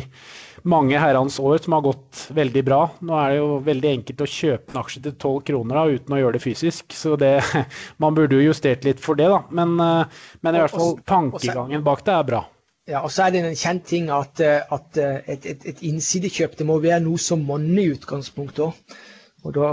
mange 0.69 0.99
herrens 1.01 1.39
år 1.41 1.57
som 1.63 1.73
har 1.73 1.85
gått 1.87 2.27
veldig 2.37 2.63
bra. 2.67 2.81
Nå 3.01 3.17
er 3.17 3.33
det 3.33 3.39
jo 3.39 3.47
veldig 3.65 3.89
enkelt 3.95 4.21
å 4.21 4.29
kjøpe 4.35 4.73
en 4.73 4.81
aksje 4.83 5.01
til 5.07 5.15
12 5.15 5.41
kroner 5.49 5.79
da, 5.79 5.97
uten 5.97 6.13
å 6.13 6.21
gjøre 6.21 6.37
det 6.37 6.43
fysisk. 6.45 6.93
Så 6.93 7.15
det, 7.17 7.33
man 8.03 8.17
burde 8.17 8.37
jo 8.37 8.51
justert 8.51 8.85
litt 8.85 9.01
for 9.01 9.17
det, 9.17 9.31
da. 9.33 9.41
Men, 9.49 9.73
eh, 9.81 10.21
men 10.45 10.59
i 10.59 10.63
hvert 10.63 10.77
fall 10.77 10.95
tankegangen 11.09 11.85
bak 11.87 12.05
det 12.05 12.15
er 12.19 12.29
bra. 12.29 12.45
Ja, 12.87 13.01
og 13.03 13.11
så 13.11 13.25
er 13.25 13.33
det 13.33 13.43
en 13.43 13.57
kjent 13.59 13.83
ting 13.89 14.07
at, 14.13 14.39
eh, 14.39 14.61
at 14.71 15.01
eh, 15.01 15.19
et, 15.25 15.49
et, 15.57 15.65
et 15.73 15.81
innsidekjøp 15.89 16.53
det 16.61 16.69
må 16.69 16.77
være 16.85 17.01
noe 17.03 17.19
som 17.19 17.41
monner 17.49 17.81
i 17.81 17.91
utgangspunktet 17.97 18.67
òg. 18.69 18.99
Og 19.47 19.53
da, 19.55 19.67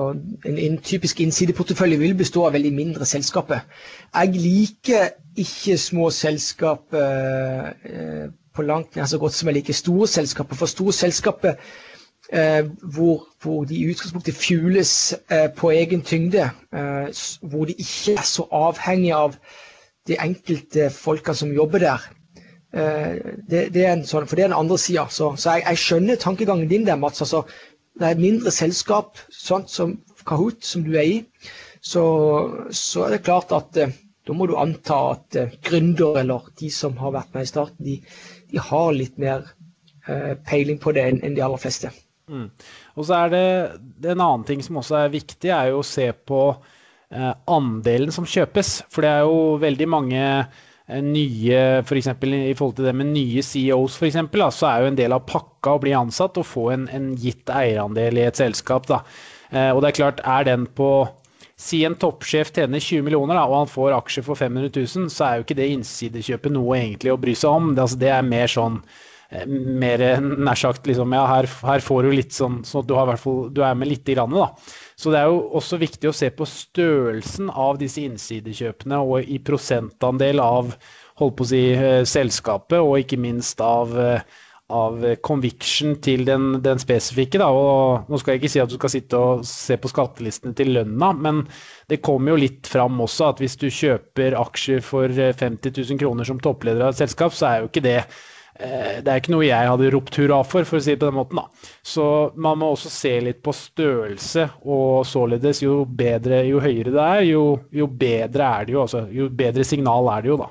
en, 0.46 0.58
en, 0.58 0.76
typisk 0.78 1.20
innsideportefølje 1.24 1.98
vil 1.98 2.14
bestå 2.14 2.44
av 2.46 2.54
veldig 2.54 2.70
mindre 2.76 3.06
selskaper. 3.10 3.64
Jeg 4.14 4.36
liker 4.38 5.08
ikke 5.42 5.74
små 5.82 6.10
selskaper 6.14 7.72
eh, 7.82 8.28
på 8.54 8.62
langt 8.62 8.94
nær 8.94 9.10
så 9.10 9.18
godt 9.18 9.34
som 9.34 9.50
jeg 9.50 9.58
liker 9.58 9.74
store 9.74 10.06
selskaper. 10.12 10.60
For 10.60 10.70
store 10.70 10.94
selskaper 10.94 11.56
eh, 12.30 12.62
hvor, 12.94 13.26
hvor, 13.42 13.64
de 13.66 13.80
i 13.80 13.90
utgangspunktet 13.90 14.38
fjules 14.38 14.94
eh, 15.26 15.48
på 15.58 15.74
egen 15.74 16.06
tyngde, 16.06 16.50
eh, 16.70 17.24
hvor 17.42 17.66
de 17.66 17.74
ikke 17.74 18.14
er 18.14 18.28
så 18.30 18.46
avhengige 18.52 19.18
av 19.26 19.34
de 20.06 20.20
enkelte 20.20 20.90
folka 20.94 21.34
som 21.34 21.50
jobber 21.52 21.82
der. 21.82 22.08
Eh, 22.74 23.14
det, 23.50 23.68
det, 23.74 23.84
er 23.86 23.92
en 23.96 24.06
sånn, 24.06 24.26
for 24.30 24.38
det 24.38 24.46
er 24.46 24.52
den 24.52 24.60
andre 24.62 24.78
sida. 24.78 25.08
Så, 25.10 25.34
så 25.34 25.58
jeg, 25.58 25.66
jeg, 25.66 25.82
skjønner 25.82 26.22
tankegangen 26.22 26.70
din 26.70 26.86
der, 26.86 27.00
Mats. 27.00 27.26
altså 27.26 27.42
det 28.00 28.08
er 28.10 28.20
mindre 28.20 28.50
selskap, 28.54 29.20
sånn 29.30 29.68
som 29.70 29.98
Kahoot, 30.26 30.64
som 30.66 30.82
du 30.86 30.94
er 30.96 31.06
i, 31.06 31.18
så, 31.84 32.04
så 32.74 33.06
er 33.06 33.14
det 33.14 33.24
klart 33.26 33.52
at 33.54 33.76
eh, 33.78 33.92
da 34.24 34.36
må 34.36 34.48
du 34.48 34.56
anta 34.58 35.00
at 35.12 35.36
eh, 35.38 35.52
gründer 35.64 36.20
eller 36.22 36.48
de 36.58 36.70
som 36.72 36.96
har 37.00 37.12
vært 37.14 37.34
med 37.36 37.44
i 37.44 37.50
starten, 37.50 37.84
de, 37.84 37.98
de 38.50 38.62
har 38.70 38.94
litt 38.96 39.20
mer 39.20 39.44
eh, 40.08 40.32
peiling 40.48 40.80
på 40.80 40.94
det 40.96 41.04
enn, 41.10 41.20
en 41.26 41.36
de 41.36 41.44
aller 41.44 41.60
fleste. 41.60 41.92
Mm. 42.32 42.48
Og 42.96 43.04
så 43.04 43.18
er 43.18 43.34
det, 43.34 43.46
det 44.00 44.14
En 44.14 44.22
annen 44.24 44.46
ting 44.48 44.62
som 44.64 44.80
også 44.80 45.02
er 45.02 45.12
viktig, 45.12 45.50
er 45.52 45.74
jo 45.74 45.82
å 45.82 45.86
se 45.86 46.08
på 46.16 46.40
eh, 46.54 47.32
andelen 47.52 48.14
som 48.16 48.28
kjøpes. 48.28 48.78
For 48.92 49.04
det 49.04 49.12
er 49.12 49.28
jo 49.28 49.58
veldig 49.60 49.90
mange 49.92 50.22
nye 50.88 51.82
for 51.88 51.96
eksempel, 51.96 52.34
I 52.34 52.54
forhold 52.54 52.76
til 52.76 52.88
det 52.88 52.94
med 52.96 53.12
nye 53.14 53.42
CEOs, 53.42 53.96
for 53.96 54.36
da, 54.36 54.50
så 54.52 54.68
er 54.68 54.82
jo 54.82 54.92
en 54.92 54.98
del 54.98 55.16
av 55.16 55.24
pakka 55.28 55.76
å 55.76 55.80
bli 55.80 55.94
ansatt 55.96 56.36
og 56.40 56.46
få 56.46 56.70
en, 56.74 56.88
en 56.92 57.14
gitt 57.16 57.48
eierandel 57.48 58.20
i 58.20 58.26
et 58.28 58.36
selskap. 58.36 58.86
Da. 58.90 59.00
Eh, 59.50 59.70
og 59.72 59.80
det 59.82 59.90
er 59.92 60.00
klart, 60.02 60.24
er 60.24 60.44
den 60.44 60.66
på 60.66 61.08
Si 61.64 61.84
en 61.86 61.94
toppsjef 61.94 62.48
tjener 62.50 62.82
20 62.82 63.04
millioner 63.06 63.38
da, 63.38 63.44
og 63.46 63.60
han 63.60 63.68
får 63.70 63.92
aksjer 63.94 64.24
for 64.26 64.34
500 64.34 64.72
000, 64.74 65.10
så 65.14 65.24
er 65.24 65.36
jo 65.36 65.44
ikke 65.44 65.56
det 65.60 65.68
innsidekjøpet 65.70 66.52
noe 66.52 66.74
egentlig 66.80 67.12
å 67.12 67.20
bry 67.22 67.34
seg 67.38 67.60
om. 67.60 67.68
Det, 67.76 67.84
altså, 67.84 67.98
det 68.00 68.10
er 68.10 68.26
mer 68.26 68.50
sånn 68.50 68.80
eh, 68.80 68.96
mer 69.46 70.02
nær 70.22 70.58
sagt 70.58 70.86
liksom, 70.88 71.14
ja, 71.16 71.24
her, 71.28 71.48
her, 71.66 71.82
får 71.84 72.06
du 72.06 72.14
litt 72.14 72.34
sånn, 72.36 72.60
at 72.64 72.88
du, 72.88 72.94
har, 72.96 73.14
du 73.50 73.62
er 73.64 73.78
med 73.78 73.90
litt 73.90 74.08
i 74.08 74.16
grann, 74.16 74.34
da. 74.34 74.50
Så 74.96 75.10
det 75.10 75.20
er 75.20 75.32
jo 75.32 75.40
også 75.58 75.80
viktig 75.80 76.10
å 76.10 76.14
se 76.14 76.30
på 76.34 76.46
størrelsen 76.48 77.50
av 77.50 77.80
disse 77.80 78.04
innsidekjøpene 78.04 79.00
og 79.02 79.26
i 79.26 79.40
prosentandel 79.42 80.42
av 80.42 80.74
holdt 81.20 81.38
på 81.38 81.46
å 81.46 81.50
si, 81.50 81.62
eh, 81.74 82.02
selskapet, 82.08 82.80
og 82.80 82.98
ikke 83.02 83.18
minst 83.20 83.60
av, 83.62 83.94
eh, 83.98 84.20
av 84.70 85.02
conviction 85.22 85.94
til 86.00 86.24
den, 86.24 86.62
den 86.62 86.78
spesifikke. 86.80 87.38
Da. 87.38 87.50
Og 87.52 88.08
nå 88.08 88.18
skal 88.18 88.34
jeg 88.34 88.42
ikke 88.42 88.52
si 88.54 88.62
at 88.62 88.70
du 88.72 88.78
skal 88.78 88.92
sitte 88.94 89.20
og 89.20 89.44
se 89.44 89.76
på 89.76 89.90
skattelistene 89.92 90.54
til 90.56 90.72
lønna, 90.78 91.12
men 91.12 91.42
det 91.90 92.00
kommer 92.02 92.32
jo 92.32 92.42
litt 92.46 92.66
fram 92.70 92.98
også 93.04 93.28
at 93.34 93.42
hvis 93.42 93.58
du 93.60 93.68
kjøper 93.68 94.38
aksjer 94.40 94.80
for 94.82 95.08
50 95.12 95.68
eh, 95.68 95.82
000 95.84 96.00
kroner 96.00 96.24
som 96.24 96.40
toppleder 96.40 96.86
av 96.86 96.94
et 96.94 97.02
selskap, 97.02 97.36
så 97.36 97.50
er 97.50 97.60
jo 97.60 97.68
ikke 97.70 97.84
det 97.84 98.00
det 98.54 99.10
er 99.10 99.18
ikke 99.18 99.32
noe 99.34 99.46
jeg 99.48 99.66
hadde 99.66 99.88
ropt 99.90 100.16
hurra 100.20 100.36
for, 100.46 100.66
for 100.68 100.78
å 100.78 100.82
si 100.84 100.92
det 100.92 101.00
på 101.02 101.08
den 101.08 101.16
måten. 101.16 101.40
da. 101.40 101.70
Så 101.82 102.04
man 102.38 102.60
må 102.60 102.68
også 102.74 102.92
se 102.92 103.14
litt 103.26 103.40
på 103.42 103.54
størrelse, 103.56 104.46
og 104.62 105.02
således 105.10 105.62
jo 105.64 105.80
bedre, 105.88 106.44
jo 106.46 106.62
høyere 106.62 106.92
det 106.94 107.02
er, 107.02 107.24
jo, 107.32 107.42
jo 107.74 107.88
bedre 107.90 108.46
er 108.60 108.68
det 108.68 108.76
jo. 108.76 108.84
Altså, 108.84 109.02
jo 109.10 109.26
bedre 109.42 109.66
signal 109.66 110.10
er 110.14 110.22
det 110.22 110.30
jo, 110.30 110.38
da. 110.44 110.50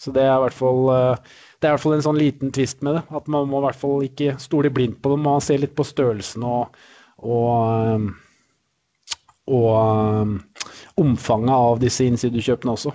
Så 0.00 0.14
det 0.16 0.24
er 0.24 0.32
i 0.32 0.44
hvert 0.46 0.56
fall 0.56 0.86
eh, 0.94 1.30
det 1.60 1.68
er 1.68 1.74
i 1.74 1.76
hvert 1.76 1.82
fall 1.82 1.98
en 1.98 2.06
sånn 2.06 2.18
liten 2.20 2.52
tvist 2.56 2.80
med 2.86 2.96
det. 2.96 3.02
At 3.12 3.26
man 3.28 3.50
må 3.50 3.60
i 3.60 3.66
hvert 3.66 3.80
fall 3.82 4.06
ikke 4.06 4.38
stole 4.40 4.72
blindt 4.72 5.02
på 5.04 5.12
det. 5.12 5.20
Man 5.20 5.36
må 5.36 5.44
se 5.44 5.58
litt 5.60 5.76
på 5.76 5.84
størrelsen 5.84 6.46
og, 6.48 6.78
og, 7.20 7.52
eh, 7.84 9.18
og 9.52 11.04
omfanget 11.04 11.52
av 11.58 11.84
disse 11.84 12.08
innsidekjøpene 12.08 12.78
også. 12.78 12.94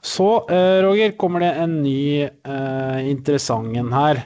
Så, 0.00 0.48
eh, 0.48 0.80
Roger, 0.82 1.12
kommer 1.20 1.40
det 1.44 1.50
en 1.60 1.82
ny 1.82 2.24
uh, 2.24 3.00
interessant 3.04 3.76
en 3.76 3.92
her. 3.92 4.22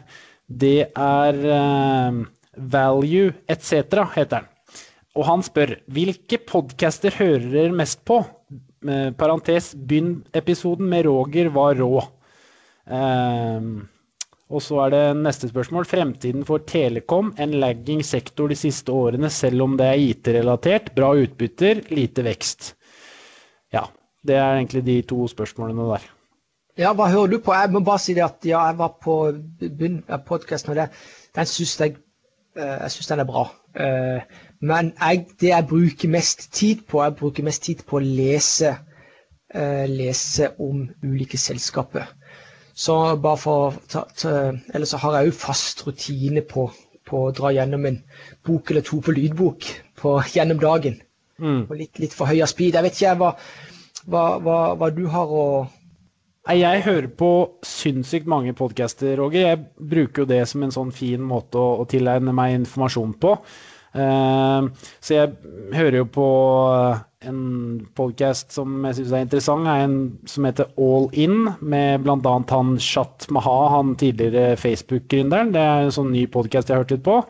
Det 0.47 0.91
er 0.95 1.41
uh, 1.43 2.21
Value 2.57 3.33
etc., 3.51 4.05
heter 4.15 4.45
den. 4.45 4.51
Og 5.15 5.27
han 5.27 5.43
spør 5.47 5.77
hvilke 5.95 6.39
podcaster 6.47 7.15
hører 7.19 7.49
dere 7.51 7.75
mest 7.75 8.05
på? 8.07 8.21
Uh, 8.87 9.11
parentes, 9.19 9.73
begynn 9.75 10.21
episoden 10.35 10.87
med 10.91 11.09
Roger 11.09 11.51
var 11.55 11.75
rå. 11.83 12.05
Uh, 12.87 13.83
og 14.55 14.63
så 14.63 14.79
er 14.85 14.95
det 14.95 15.03
neste 15.25 15.51
spørsmål. 15.51 15.89
Fremtiden 15.91 16.47
for 16.47 16.63
Telekom, 16.71 17.33
en 17.43 17.59
lagging 17.59 18.05
sektor 18.07 18.53
de 18.53 18.59
siste 18.59 18.95
årene, 18.95 19.33
selv 19.33 19.67
om 19.67 19.75
det 19.81 19.91
er 19.91 20.07
IT-relatert. 20.13 20.93
Bra 20.95 21.11
utbytter, 21.19 21.83
lite 21.91 22.23
vekst. 22.27 22.75
Ja, 23.75 23.89
det 24.27 24.37
er 24.37 24.57
egentlig 24.57 24.85
de 24.87 25.03
to 25.03 25.27
spørsmålene 25.29 25.89
der. 25.93 26.07
Ja, 26.79 26.91
hva 26.93 27.07
hører 27.07 27.31
du 27.31 27.39
på? 27.39 27.53
Jeg 27.55 27.71
må 27.71 27.85
bare 27.87 28.03
si 28.03 28.17
det 28.17 28.25
at 28.25 28.47
ja, 28.49 28.65
jeg 28.67 28.79
var 28.79 28.97
på 29.03 29.19
podkasten, 30.27 30.73
og 30.73 30.79
det, 30.81 30.89
den 31.37 31.47
syns 31.47 31.77
jeg, 31.81 31.95
eh, 32.57 32.81
jeg 32.83 32.91
synes 32.91 33.11
den 33.13 33.23
er 33.23 33.29
bra. 33.29 33.45
Eh, 33.79 34.41
men 34.61 34.91
jeg, 34.99 35.27
det 35.41 35.53
jeg 35.53 35.69
bruker 35.71 36.11
mest 36.11 36.49
tid 36.53 36.83
på, 36.89 37.03
jeg 37.03 37.15
bruker 37.21 37.47
mest 37.47 37.63
tid 37.63 37.85
på 37.87 38.01
å 38.01 38.03
lese, 38.03 38.73
eh, 39.55 39.85
lese 39.91 40.51
om 40.59 40.89
ulike 41.05 41.39
selskaper. 41.39 42.11
Så 42.75 43.17
bare 43.23 43.39
for 43.39 43.75
Eller 44.75 44.87
så 44.87 44.97
har 44.97 45.17
jeg 45.17 45.27
jo 45.27 45.39
fast 45.39 45.87
rutine 45.87 46.43
på, 46.43 46.73
på, 47.07 47.21
å 47.29 47.31
dra 47.31 47.53
gjennom 47.55 47.87
en 47.87 48.01
bok 48.43 48.71
eller 48.71 48.83
to 48.83 48.99
på 49.01 49.15
lydbok 49.15 49.69
på, 50.01 50.23
gjennom 50.35 50.59
dagen. 50.59 50.99
Mm. 51.39 51.69
Og 51.69 51.77
litt, 51.77 51.99
litt 52.03 52.15
for 52.15 52.27
høy 52.27 52.43
speed. 52.47 52.75
Jeg 52.75 52.83
vet 52.83 52.99
ikke 52.99 53.07
jeg 53.07 53.21
hva 53.23 53.31
hva, 54.11 54.27
hva, 54.45 54.59
hva 54.79 54.91
du 54.95 55.07
har 55.11 55.31
å 55.31 55.47
jeg 56.45 56.83
hører 56.85 57.07
på 57.09 57.29
sinnssykt 57.65 58.27
mange 58.29 58.53
podcaster, 58.53 59.15
Roger. 59.17 59.47
Jeg 59.47 59.63
bruker 59.81 60.23
jo 60.23 60.29
det 60.29 60.43
som 60.51 60.61
en 60.67 60.75
sånn 60.75 60.91
fin 60.93 61.23
måte 61.25 61.57
å, 61.57 61.79
å 61.81 61.87
tilegne 61.89 62.35
meg 62.37 62.59
informasjon 62.59 63.15
på. 63.17 63.33
Uh, 63.95 64.69
så 65.01 65.15
jeg 65.15 65.33
hører 65.73 66.03
jo 66.03 66.07
på 66.13 66.29
en 67.25 67.41
podcast 67.97 68.53
som 68.53 68.77
jeg 68.91 68.99
syns 68.99 69.15
er 69.15 69.25
interessant, 69.25 69.71
er 69.71 69.87
en 69.87 69.99
som 70.29 70.45
heter 70.45 70.69
All 70.77 71.09
In, 71.17 71.49
med 71.65 72.05
bl.a. 72.05 72.37
han 72.51 72.77
Shat 72.77 73.29
Maha, 73.33 73.59
han 73.79 73.95
tidligere 73.97 74.59
Facebook-gründeren. 74.61 75.55
Det 75.55 75.63
er 75.65 75.87
en 75.87 75.95
sånn 75.97 76.13
ny 76.13 76.27
podkast 76.29 76.69
jeg 76.69 76.77
har 76.77 76.85
hørt 76.85 76.93
litt 76.93 77.07
på. 77.07 77.23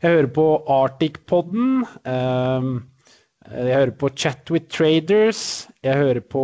Jeg 0.00 0.14
hører 0.14 0.32
på 0.38 0.46
Arctic-podden. 0.78 1.82
Uh, 2.08 2.78
jeg 3.48 3.76
hører 3.78 3.92
på 3.96 4.10
Chat 4.12 4.50
with 4.52 4.68
Traders. 4.68 5.68
Jeg 5.84 5.96
hører 5.96 6.20
på 6.20 6.42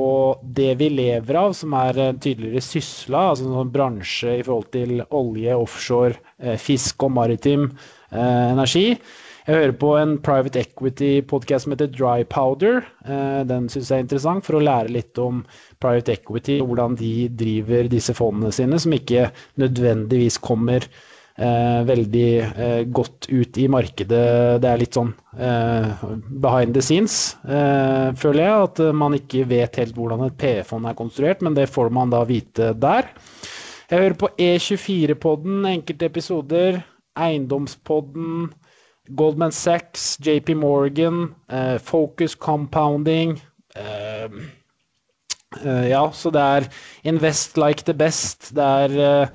Det 0.56 0.70
vi 0.80 0.88
lever 0.88 1.36
av, 1.36 1.52
som 1.56 1.74
er 1.76 1.98
tydeligere 2.16 2.62
sysla, 2.64 3.26
altså 3.30 3.44
en 3.44 3.58
sånn 3.58 3.74
bransje 3.74 4.38
i 4.38 4.46
forhold 4.46 4.70
til 4.72 5.02
olje, 5.12 5.58
offshore, 5.66 6.16
eh, 6.40 6.56
fisk 6.60 7.04
og 7.04 7.12
maritim 7.18 7.68
eh, 7.68 8.46
energi. 8.54 8.86
Jeg 9.44 9.58
hører 9.58 9.74
på 9.76 9.90
en 10.00 10.14
private 10.24 10.62
equity-podkast 10.64 11.66
som 11.66 11.74
heter 11.74 11.92
Dry 11.92 12.24
Powder. 12.24 12.86
Eh, 13.04 13.42
den 13.50 13.68
syns 13.68 13.90
jeg 13.92 14.00
er 14.00 14.06
interessant 14.06 14.46
for 14.46 14.56
å 14.56 14.64
lære 14.64 14.94
litt 14.94 15.20
om 15.20 15.42
private 15.84 16.16
equity 16.16 16.62
hvordan 16.62 16.96
de 16.96 17.28
driver 17.28 17.90
disse 17.92 18.16
fondene 18.16 18.54
sine, 18.56 18.80
som 18.80 18.96
ikke 18.96 19.28
nødvendigvis 19.60 20.40
kommer 20.40 20.88
eh, 20.88 21.02
veldig 21.34 22.28
eh, 22.44 22.82
godt 22.94 23.26
ut 23.26 23.58
i 23.58 23.66
markedet. 23.66 24.60
Det 24.62 24.68
er 24.70 24.78
litt 24.78 24.94
sånn 24.94 25.10
eh, 25.34 26.04
behind 26.44 26.76
the 26.76 26.82
scenes, 26.84 27.34
eh, 27.42 28.12
føler 28.18 28.44
jeg. 28.44 28.68
At 28.68 28.82
man 28.94 29.16
ikke 29.18 29.42
vet 29.50 29.80
helt 29.80 29.98
hvordan 29.98 30.26
et 30.28 30.36
PE-fond 30.38 30.86
er 30.86 30.98
konstruert, 30.98 31.42
men 31.42 31.56
det 31.58 31.66
får 31.72 31.90
man 31.94 32.14
da 32.14 32.22
vite 32.28 32.70
der. 32.78 33.10
Jeg 33.90 34.00
hører 34.00 34.18
på 34.20 34.30
E24-podden, 34.40 35.64
enkelte 35.74 36.06
episoder. 36.10 36.82
Eiendomspodden. 37.20 38.52
Goldman 39.12 39.52
Sachs, 39.52 40.16
JP 40.18 40.54
Morgan, 40.56 41.34
eh, 41.50 41.78
Focus 41.78 42.34
Compounding. 42.34 43.36
Eh, 43.76 44.24
eh, 45.64 45.88
ja, 45.90 46.10
så 46.12 46.30
det 46.32 46.40
er 46.40 46.68
Invest 47.04 47.58
like 47.60 47.84
the 47.84 47.92
best. 47.92 48.54
Det 48.56 48.64
er 48.64 48.96
eh, 48.98 49.28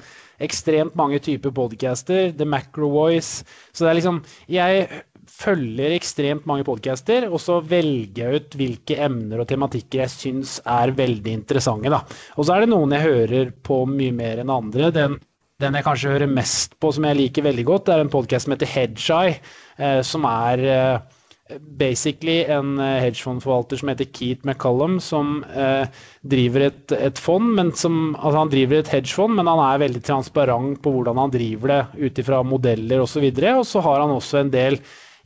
ekstremt 0.43 0.97
mange 0.99 1.19
typer 1.23 1.53
podcaster. 1.55 2.33
The 2.37 2.47
Macro 2.47 2.89
Voice. 2.93 3.45
Så 3.73 3.85
det 3.85 3.91
er 3.91 3.99
liksom 3.99 4.21
Jeg 4.49 4.89
følger 5.29 5.93
ekstremt 5.93 6.47
mange 6.49 6.65
podcaster, 6.67 7.27
og 7.29 7.39
så 7.43 7.59
velger 7.61 8.25
jeg 8.25 8.41
ut 8.41 8.55
hvilke 8.59 8.97
emner 9.05 9.43
og 9.43 9.47
tematikker 9.51 10.01
jeg 10.03 10.13
syns 10.15 10.57
er 10.65 10.95
veldig 10.97 11.35
interessante. 11.41 11.91
da. 11.93 12.01
Og 12.37 12.47
så 12.47 12.55
er 12.55 12.65
det 12.65 12.73
noen 12.73 12.95
jeg 12.95 13.07
hører 13.07 13.51
på 13.63 13.83
mye 13.87 14.15
mer 14.15 14.41
enn 14.41 14.53
andre. 14.53 14.91
Den 14.95 15.19
den 15.59 15.75
jeg 15.75 15.83
kanskje 15.83 16.13
hører 16.13 16.31
mest 16.31 16.77
på, 16.79 16.91
som 16.95 17.03
jeg 17.03 17.17
liker 17.19 17.43
veldig 17.43 17.65
godt, 17.67 17.87
det 17.87 17.95
er 17.95 18.03
en 18.05 18.11
podkast 18.13 18.47
som 18.47 18.53
heter 18.55 18.69
Hedgeye, 18.71 19.39
eh, 19.75 19.99
som 20.07 20.23
er 20.29 20.61
eh, 20.63 21.17
basically 21.57 22.43
en 22.43 22.79
eh, 22.79 23.01
hedgefondforvalter 23.01 23.77
som 23.77 23.89
heter 23.89 24.05
Keith 24.05 24.45
McCollum 24.45 24.99
som 25.01 25.43
eh, 25.55 25.87
driver 26.21 26.67
et, 26.67 26.91
et, 26.91 27.19
fond, 27.19 27.53
men 27.55 27.71
som 27.73 28.15
altså 28.15 28.37
Han 28.37 28.49
driver 28.49 28.79
et 28.79 28.91
hedgefond, 28.93 29.35
men 29.35 29.47
han 29.47 29.61
er 29.65 29.83
veldig 29.85 30.01
transparent 30.05 30.81
på 30.83 30.93
hvordan 30.93 31.17
han 31.17 31.33
driver 31.33 31.73
det 31.73 32.07
ut 32.07 32.19
ifra 32.19 32.41
modeller 32.43 33.01
osv. 33.01 33.25
Og, 33.25 33.39
så 33.39 33.53
og 33.59 33.67
så 33.67 33.85
har 33.85 34.01
han 34.03 34.15
også 34.15 34.41
en 34.43 34.51
del 34.53 34.79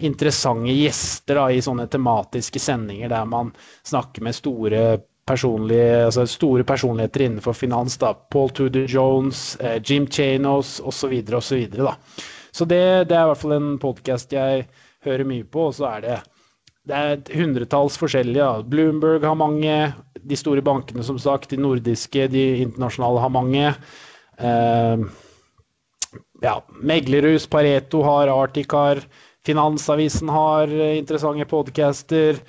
interessante 0.03 0.73
gjester 0.73 1.37
da, 1.39 1.47
i 1.51 1.63
sånne 1.63 1.87
tematiske 1.91 2.59
sendinger 2.59 3.11
der 3.11 3.25
man 3.29 3.51
snakker 3.83 4.23
med 4.23 4.35
store 4.35 4.85
altså 5.23 6.25
store 6.27 6.65
personligheter 6.67 7.21
innenfor 7.21 7.53
finans. 7.55 7.97
da, 7.97 8.13
Paul 8.13 8.49
Tudor 8.49 8.87
Jones, 8.87 9.55
eh, 9.61 9.79
Jim 9.83 10.07
Chanos 10.07 10.79
osv. 10.79 11.13
osv. 11.13 11.41
Så, 11.41 11.55
videre, 11.55 11.83
da. 11.83 11.95
så 12.51 12.65
det, 12.65 13.07
det, 13.07 13.15
er 13.15 13.23
i 13.23 13.31
hvert 13.31 13.43
fall 13.43 13.55
en 13.55 13.77
podkast 13.79 14.33
jeg 14.33 14.67
hører 15.05 15.27
mye 15.27 15.47
på. 15.47 15.67
Og 15.69 15.77
så 15.79 15.89
er 15.95 16.05
det, 16.05 16.17
det 16.89 16.99
er 16.99 17.37
hundretalls 17.39 17.97
forskjellige. 18.01 18.43
Da. 18.43 18.67
Bloomberg 18.73 19.27
har 19.27 19.39
mange. 19.39 19.77
De 20.23 20.39
store 20.39 20.63
bankene, 20.65 21.03
som 21.05 21.19
sagt. 21.21 21.51
De 21.51 21.59
nordiske, 21.61 22.27
de 22.31 22.45
internasjonale 22.67 23.23
har 23.23 23.33
mange. 23.33 23.73
Eh, 24.39 25.05
ja, 26.43 26.55
Meglerhus, 26.81 27.47
Pareto 27.47 28.03
har 28.07 28.31
Articar. 28.31 29.03
Finansavisen 29.43 30.31
har 30.31 30.71
interessante 30.71 31.45
podcaster. 31.51 32.39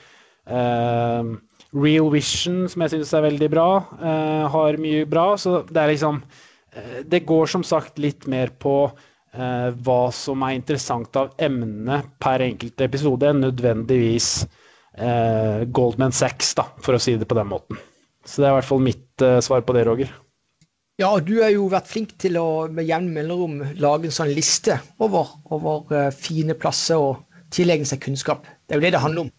Eh, 0.46 1.34
Real 1.74 2.10
Vision, 2.12 2.68
som 2.70 2.84
jeg 2.84 2.92
syns 2.92 3.12
er 3.16 3.24
veldig 3.26 3.48
bra, 3.50 3.68
eh, 3.98 4.44
har 4.54 4.78
mye 4.78 5.06
bra. 5.10 5.32
Så 5.36 5.64
det 5.70 5.80
er 5.80 5.90
liksom 5.90 6.22
uh, 6.22 7.00
Det 7.06 7.24
går 7.26 7.50
som 7.50 7.62
sagt 7.66 7.98
litt 7.98 8.26
mer 8.30 8.54
på 8.58 8.92
hva 9.34 10.00
som 10.14 10.42
er 10.46 10.54
interessant 10.54 11.16
av 11.18 11.32
emnene 11.42 11.96
per 12.22 12.44
enkelt 12.44 12.84
episode, 12.84 13.26
enn 13.26 13.42
nødvendigvis 13.42 14.28
Goldman 15.74 16.14
Sachs, 16.14 16.52
da, 16.54 16.68
for 16.78 16.94
å 16.94 17.00
si 17.02 17.16
det 17.18 17.26
på 17.26 17.34
den 17.34 17.50
måten. 17.50 17.80
Så 18.22 18.40
det 18.40 18.46
er 18.46 18.52
i 18.52 18.58
hvert 18.60 18.68
fall 18.68 18.84
mitt 18.84 19.24
svar 19.42 19.64
på 19.66 19.74
det, 19.74 19.82
Roger. 19.88 20.12
Ja, 21.02 21.10
du 21.18 21.40
har 21.42 21.50
jo 21.50 21.66
vært 21.72 21.90
flink 21.90 22.12
til 22.22 22.38
å 22.38 22.68
med 22.70 22.86
jevn 22.86 23.08
mellomrom 23.16 23.56
lage 23.82 24.06
en 24.06 24.14
sånn 24.14 24.30
liste 24.30 24.76
over, 25.02 25.32
over 25.50 26.12
fine 26.14 26.54
plasser 26.54 27.02
og 27.02 27.24
tilegne 27.54 27.88
seg 27.88 28.04
kunnskap. 28.04 28.46
Det 28.68 28.76
er 28.76 28.78
jo 28.78 28.84
det 28.84 28.92
det 28.94 29.02
handler 29.02 29.26
om. 29.26 29.32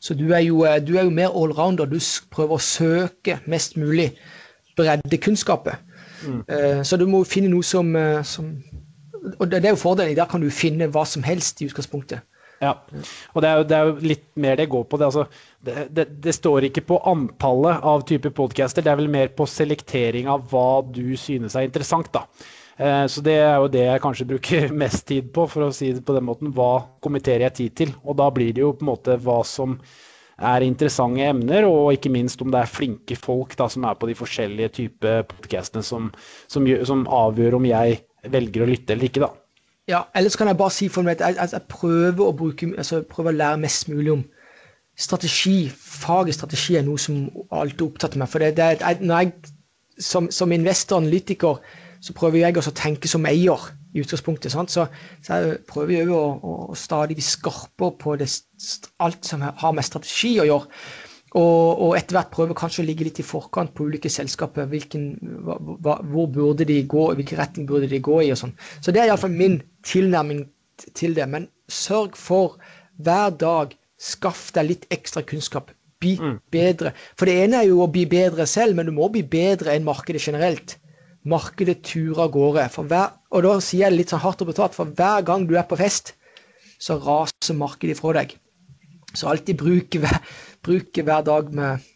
Så 0.00 0.14
du 0.14 0.30
er 0.32 0.44
jo, 0.46 0.62
eh, 0.64 0.78
du 0.78 0.94
er 0.96 1.08
jo 1.08 1.16
mer 1.16 1.34
allrounder. 1.34 1.90
Du 1.90 1.98
prøver 2.30 2.54
å 2.54 2.62
søke 2.62 3.40
mest 3.50 3.74
mulig 3.76 4.12
breddekunnskapet. 4.78 5.82
Mm. 6.20 6.84
Så 6.84 6.98
du 7.00 7.06
må 7.08 7.22
finne 7.24 7.48
noe 7.48 7.64
som, 7.64 7.94
som 8.28 8.50
Og 9.38 9.48
det 9.50 9.62
er 9.64 9.74
jo 9.74 9.80
fordelen. 9.80 10.16
Der 10.16 10.28
kan 10.30 10.42
du 10.42 10.50
finne 10.52 10.90
hva 10.92 11.06
som 11.08 11.24
helst 11.26 11.60
i 11.60 11.70
utgangspunktet. 11.70 12.24
Ja, 12.60 12.74
og 13.32 13.40
det 13.40 13.48
er, 13.48 13.56
jo, 13.56 13.64
det 13.64 13.76
er 13.76 13.86
jo 13.88 14.08
litt 14.10 14.24
mer 14.36 14.58
det 14.60 14.66
går 14.68 14.82
på. 14.84 14.98
Det, 15.00 15.06
altså, 15.08 15.24
det, 15.64 15.86
det, 15.96 16.04
det, 16.26 16.34
står 16.36 16.66
ikke 16.68 16.84
på 16.90 16.98
antallet 17.08 17.86
av 17.88 18.04
typer 18.08 18.34
podcaster, 18.36 18.84
det 18.84 18.92
er 18.92 18.98
vel 19.00 19.08
mer 19.12 19.30
på 19.32 19.46
selektering 19.48 20.28
av 20.28 20.44
hva 20.50 20.82
du 20.84 21.16
synes 21.16 21.56
er 21.56 21.64
interessant. 21.64 22.12
da. 22.12 22.26
Eh, 22.76 23.06
så 23.12 23.24
det 23.24 23.38
er 23.40 23.56
jo 23.60 23.72
det 23.72 23.86
jeg 23.86 24.04
kanskje 24.04 24.28
bruker 24.34 24.68
mest 24.84 25.06
tid 25.08 25.32
på, 25.32 25.46
for 25.48 25.70
å 25.70 25.72
si 25.72 25.88
det 25.96 26.04
på 26.04 26.16
den 26.16 26.28
måten. 26.28 26.52
Hva 26.56 26.84
kommenterer 27.04 27.48
jeg 27.48 27.56
tid 27.62 27.80
til? 27.80 27.96
Og 28.04 28.20
da 28.20 28.28
blir 28.34 28.52
det 28.52 28.64
jo 28.64 28.74
på 28.76 28.84
en 28.84 28.92
måte 28.92 29.16
hva 29.24 29.40
som 29.48 29.78
er 30.40 30.64
interessante 30.64 31.24
emner, 31.28 31.66
og 31.68 31.92
ikke 31.92 32.12
minst 32.12 32.40
om 32.40 32.52
det 32.52 32.62
er 32.62 32.70
flinke 32.72 33.16
folk 33.20 33.52
da, 33.60 33.66
som 33.72 33.84
er 33.84 33.96
på 34.00 34.08
de 34.08 34.16
forskjellige 34.16 34.72
typer 34.78 35.26
podcastene 35.28 35.84
som, 35.84 36.08
som, 36.48 36.68
som, 36.88 37.04
avgjør 37.04 37.58
om 37.58 37.66
jeg 37.68 37.98
velger 38.28 38.64
å 38.64 38.68
lytte 38.70 38.94
eller 38.94 39.08
ikke, 39.08 39.24
da. 39.24 39.30
Ja, 39.90 40.04
ellers 40.14 40.36
kan 40.38 40.46
jeg 40.46 40.58
bare 40.60 40.74
si 40.74 40.86
for 40.92 41.06
meg 41.06 41.18
at 41.18 41.34
jeg, 41.34 41.50
jeg 41.54 41.66
prøver, 41.72 42.26
å 42.28 42.36
bruke, 42.36 42.68
altså, 42.78 43.00
prøver 43.10 43.32
å 43.32 43.40
lære 43.40 43.62
mest 43.64 43.88
mulig 43.90 44.12
om 44.12 44.24
strategi. 45.00 45.70
Faget 45.72 46.36
strategi 46.36 46.76
er 46.78 46.84
noe 46.86 47.00
som 47.00 47.24
alltid 47.50 47.86
opptatt 47.88 48.18
meg. 48.20 48.30
For 48.30 48.42
det, 48.42 48.54
det 48.60 48.68
jeg, 48.76 49.00
når 49.00 49.24
jeg 49.24 49.54
som, 50.00 50.30
som 50.32 50.52
investor 50.52 50.98
og 50.98 51.04
analytiker 51.04 51.58
så 52.00 52.14
prøver 52.16 52.40
jeg 52.40 52.56
også 52.56 52.72
å 52.72 52.78
tenke 52.78 53.08
som 53.10 53.26
eier 53.28 53.66
i 53.92 54.00
utgangspunktet. 54.00 54.52
Så, 54.52 54.64
så, 54.72 54.86
jeg 55.28 55.58
prøver 55.68 55.98
jeg 55.98 56.12
å, 56.14 56.22
å, 56.40 56.54
stadig 56.78 57.18
bli 57.18 57.24
skarpere 57.24 57.96
på 58.00 58.16
det, 58.20 58.30
alt 59.04 59.28
som 59.28 59.44
har 59.44 59.76
med 59.76 59.86
strategi 59.86 60.38
å 60.40 60.48
gjøre. 60.48 60.82
Og, 61.38 61.82
og 61.86 61.92
etter 61.94 62.16
hvert 62.16 62.32
prøve 62.34 62.56
kanskje 62.58 62.82
å 62.82 62.86
ligge 62.88 63.06
litt 63.06 63.20
i 63.22 63.26
forkant 63.26 63.70
på 63.76 63.86
ulike 63.86 64.10
selskaper. 64.10 64.66
Hvilken, 64.70 65.12
hva, 65.46 66.00
hvor 66.10 66.30
burde 66.34 66.66
de 66.66 66.80
gå, 66.90 67.04
hvilken 67.14 67.38
retning 67.38 67.68
burde 67.70 67.90
de 67.90 68.00
gå 68.02 68.16
i 68.26 68.32
og 68.34 68.40
sånn. 68.40 68.56
Så 68.82 68.90
det 68.90 69.02
er 69.02 69.12
iallfall 69.12 69.36
min 69.36 69.60
tilnærming 69.86 70.48
til 70.98 71.14
det. 71.14 71.28
Men 71.30 71.46
sørg 71.70 72.18
for 72.18 72.58
hver 72.98 73.36
dag 73.38 73.76
skaff 74.00 74.48
deg 74.56 74.72
litt 74.72 74.90
ekstra 74.90 75.22
kunnskap. 75.22 75.70
Bli 76.02 76.16
mm. 76.18 76.36
bedre. 76.50 76.94
For 77.20 77.30
det 77.30 77.38
ene 77.44 77.60
er 77.60 77.70
jo 77.70 77.84
å 77.84 77.90
bli 77.92 78.06
bedre 78.10 78.48
selv, 78.48 78.74
men 78.78 78.88
du 78.88 78.96
må 78.96 79.10
bli 79.12 79.22
bedre 79.22 79.76
enn 79.76 79.86
markedet 79.86 80.24
generelt 80.24 80.80
markedet 81.28 81.82
turer 81.84 82.24
av 82.24 82.32
gårde. 82.34 82.66
Hver, 82.88 83.16
og 83.30 83.44
da 83.44 83.56
sier 83.60 83.86
jeg 83.86 83.92
det 83.92 83.98
litt 84.00 84.14
sånn 84.14 84.22
hardt 84.22 84.42
og 84.44 84.50
betalt, 84.52 84.76
for 84.76 84.92
hver 84.96 85.24
gang 85.26 85.46
du 85.48 85.56
er 85.58 85.66
på 85.68 85.78
fest, 85.80 86.14
så 86.80 86.96
raser 87.00 87.58
markedet 87.58 87.96
ifra 87.96 88.14
deg. 88.20 88.36
Så 89.12 89.28
alltid 89.30 89.58
bruke, 89.60 90.14
bruke 90.66 91.04
hver 91.06 91.26
dag 91.26 91.52
med, 91.54 91.86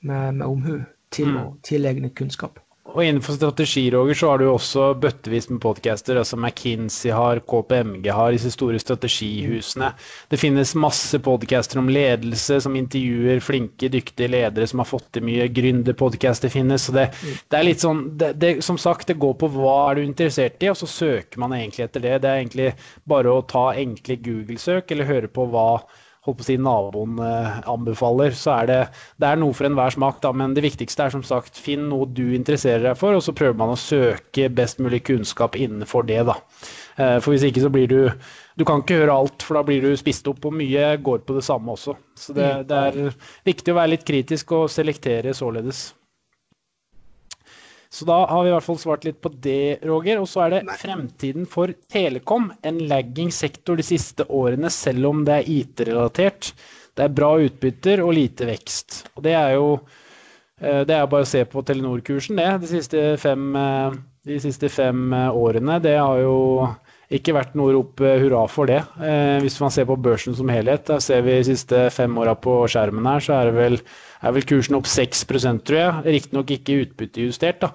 med, 0.00 0.40
med 0.40 0.46
omhu 0.46 0.78
til 1.14 1.30
mm. 1.30 1.40
å 1.40 1.48
tilegne 1.66 2.10
kunnskap. 2.16 2.60
Og 2.94 3.00
innenfor 3.02 3.34
strategi, 3.34 3.88
Roger, 3.90 4.14
så 4.14 4.28
har 4.30 4.38
du 4.38 4.44
også 4.46 4.82
bøttevis 5.02 5.48
med 5.50 5.58
podcaster. 5.62 6.18
altså 6.20 6.36
McKinsey 6.36 7.10
har, 7.10 7.40
KPMG 7.40 8.06
har, 8.12 8.30
disse 8.30 8.52
store 8.54 8.78
strategihusene. 8.78 9.88
Det 10.30 10.38
finnes 10.38 10.76
masse 10.78 11.18
podcaster 11.18 11.80
om 11.80 11.88
ledelse 11.90 12.60
som 12.62 12.76
intervjuer 12.78 13.42
flinke, 13.42 13.90
dyktige 13.90 14.30
ledere 14.30 14.68
som 14.70 14.84
har 14.84 14.90
fått 14.92 15.08
til 15.16 15.26
mye. 15.26 15.48
Gründerpodcaster 15.56 16.52
finnes. 16.52 16.86
så 16.86 16.94
det, 16.94 17.08
det, 17.48 17.58
er 17.58 17.66
litt 17.66 17.82
sånn, 17.82 18.04
det, 18.20 18.34
det, 18.38 18.54
Som 18.62 18.78
sagt, 18.78 19.08
det 19.10 19.18
går 19.18 19.34
på 19.42 19.50
hva 19.56 19.74
er 19.88 19.98
du 19.98 20.04
interessert 20.04 20.62
i, 20.62 20.70
og 20.70 20.78
så 20.78 20.86
søker 20.86 21.42
man 21.42 21.56
egentlig 21.56 21.88
etter 21.88 22.04
det. 22.04 22.18
Det 22.22 22.30
er 22.30 22.44
egentlig 22.44 22.70
bare 23.10 23.32
å 23.32 23.42
ta 23.42 23.72
enkle 23.74 24.20
Google-søk 24.22 24.94
eller 24.94 25.10
høre 25.10 25.32
på 25.32 25.48
hva 25.50 25.70
holdt 26.24 26.38
på 26.40 26.44
å 26.44 26.46
si 26.46 26.56
naboen 26.60 27.18
eh, 27.20 27.58
anbefaler, 27.70 28.34
så 28.36 28.54
er 28.58 28.70
det, 28.70 28.78
det 29.20 29.28
er 29.28 29.40
noe 29.40 29.56
for 29.56 29.68
enhver 29.68 29.92
smak. 29.94 30.22
Da, 30.24 30.32
men 30.36 30.56
det 30.56 30.64
viktigste 30.64 31.06
er 31.06 31.14
som 31.14 31.24
sagt 31.26 31.60
finn 31.60 31.88
noe 31.90 32.08
du 32.16 32.24
interesserer 32.36 32.86
deg 32.88 33.00
for, 33.00 33.16
og 33.16 33.24
så 33.26 33.34
prøver 33.36 33.58
man 33.60 33.74
å 33.74 33.80
søke 33.80 34.48
best 34.52 34.80
mulig 34.82 35.04
kunnskap 35.08 35.58
innenfor 35.60 36.08
det. 36.08 36.22
da. 36.30 36.38
Eh, 36.96 37.18
for 37.18 37.34
hvis 37.34 37.46
ikke 37.48 37.64
så 37.64 37.72
blir 37.74 37.90
du 37.90 38.00
Du 38.54 38.62
kan 38.62 38.84
ikke 38.84 39.00
høre 39.00 39.14
alt, 39.18 39.42
for 39.42 39.58
da 39.58 39.64
blir 39.66 39.82
du 39.82 39.96
spist 39.98 40.28
opp, 40.30 40.44
og 40.46 40.54
mye 40.54 40.92
går 41.02 41.24
på 41.26 41.34
det 41.34 41.42
samme 41.42 41.72
også. 41.74 41.96
Så 42.14 42.36
det, 42.36 42.46
mm. 42.46 42.66
det 42.70 42.82
er 42.86 43.16
viktig 43.50 43.72
å 43.72 43.78
være 43.80 43.90
litt 43.96 44.04
kritisk 44.06 44.54
og 44.54 44.68
selektere 44.70 45.34
således. 45.34 45.88
Så 47.94 48.06
da 48.08 48.24
har 48.26 48.42
vi 48.42 48.50
i 48.50 48.52
hvert 48.56 48.66
fall 48.66 48.78
svart 48.82 49.04
litt 49.06 49.20
på 49.22 49.30
det, 49.44 49.78
Roger. 49.86 50.18
Og 50.18 50.26
så 50.26 50.44
er 50.44 50.56
det 50.56 50.78
fremtiden 50.80 51.46
for 51.50 51.70
Telekom. 51.94 52.48
En 52.66 52.80
lagging 52.90 53.30
sektor 53.34 53.78
de 53.78 53.86
siste 53.86 54.26
årene, 54.26 54.70
selv 54.72 55.12
om 55.12 55.22
det 55.26 55.36
er 55.36 55.50
IT-relatert. 55.60 56.50
Det 56.98 57.06
er 57.06 57.14
bra 57.14 57.34
utbytter 57.42 58.02
og 58.02 58.16
lite 58.16 58.48
vekst. 58.50 59.04
Og 59.14 59.22
det 59.26 59.36
er 59.38 59.54
jo 59.54 59.68
eh, 59.78 60.82
det 60.86 60.96
er 60.96 61.06
bare 61.10 61.26
å 61.26 61.30
se 61.30 61.44
på 61.46 61.62
Telenor-kursen, 61.66 62.38
det. 62.38 62.48
De 62.64 62.72
siste 62.72 63.04
fem, 63.22 63.46
eh, 63.62 63.94
de 64.26 64.40
siste 64.42 64.70
fem 64.74 65.06
eh, 65.14 65.30
årene. 65.46 65.78
Det 65.82 65.94
har 65.94 66.18
jo 66.22 66.36
ikke 67.14 67.36
vært 67.36 67.54
noe 67.54 67.76
rop 67.76 68.00
hurra 68.00 68.42
for 68.50 68.66
det. 68.66 68.80
Hvis 69.44 69.58
man 69.62 69.70
ser 69.70 69.84
på 69.86 69.94
børsen 70.02 70.34
som 70.34 70.48
helhet, 70.50 70.86
da 70.88 70.96
ser 71.04 71.20
vi 71.22 71.36
de 71.36 71.44
siste 71.46 71.82
fem 71.94 72.16
åra 72.18 72.32
på 72.34 72.56
skjermen 72.72 73.06
her, 73.06 73.22
så 73.22 73.36
er, 73.36 73.50
det 73.50 73.58
vel, 73.60 73.76
er 74.24 74.34
vel 74.36 74.48
kursen 74.48 74.78
opp 74.78 74.88
6 74.88 75.26
tror 75.28 75.78
jeg. 75.78 76.02
Riktignok 76.16 76.50
ikke 76.56 76.80
utbyttejustert, 76.86 77.60
da. 77.64 77.72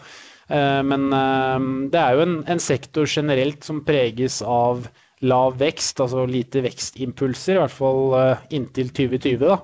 Eh, 0.49 0.81
men 0.85 1.13
eh, 1.13 1.67
det 1.93 2.01
er 2.01 2.17
jo 2.17 2.25
en, 2.25 2.35
en, 2.49 2.61
sektor 2.63 3.05
generelt 3.09 3.65
som 3.65 3.83
preges 3.85 4.41
av 4.41 4.87
lav 5.21 5.57
vekst, 5.59 5.99
altså 6.01 6.25
lite 6.25 6.63
vekstimpulser, 6.65 7.57
i 7.57 7.61
hvert 7.61 7.75
fall 7.75 8.13
eh, 8.17 8.45
inntil 8.57 8.91
2020. 8.95 9.45
da. 9.45 9.59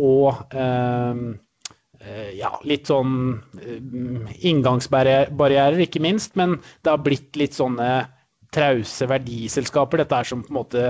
Og 0.00 0.28
ja, 2.32 2.48
litt 2.64 2.88
sånn 2.88 3.16
inngangsbarrierer, 4.48 5.76
ikke 5.84 6.00
minst. 6.00 6.32
Men 6.40 6.54
det 6.80 6.94
har 6.94 7.02
blitt 7.04 7.36
litt 7.36 7.58
sånne 7.58 7.90
trause 8.56 9.04
verdiselskaper. 9.10 10.00
Dette 10.00 10.22
er 10.22 10.30
som 10.30 10.40
på 10.40 10.54
en 10.54 10.58
måte 10.62 10.86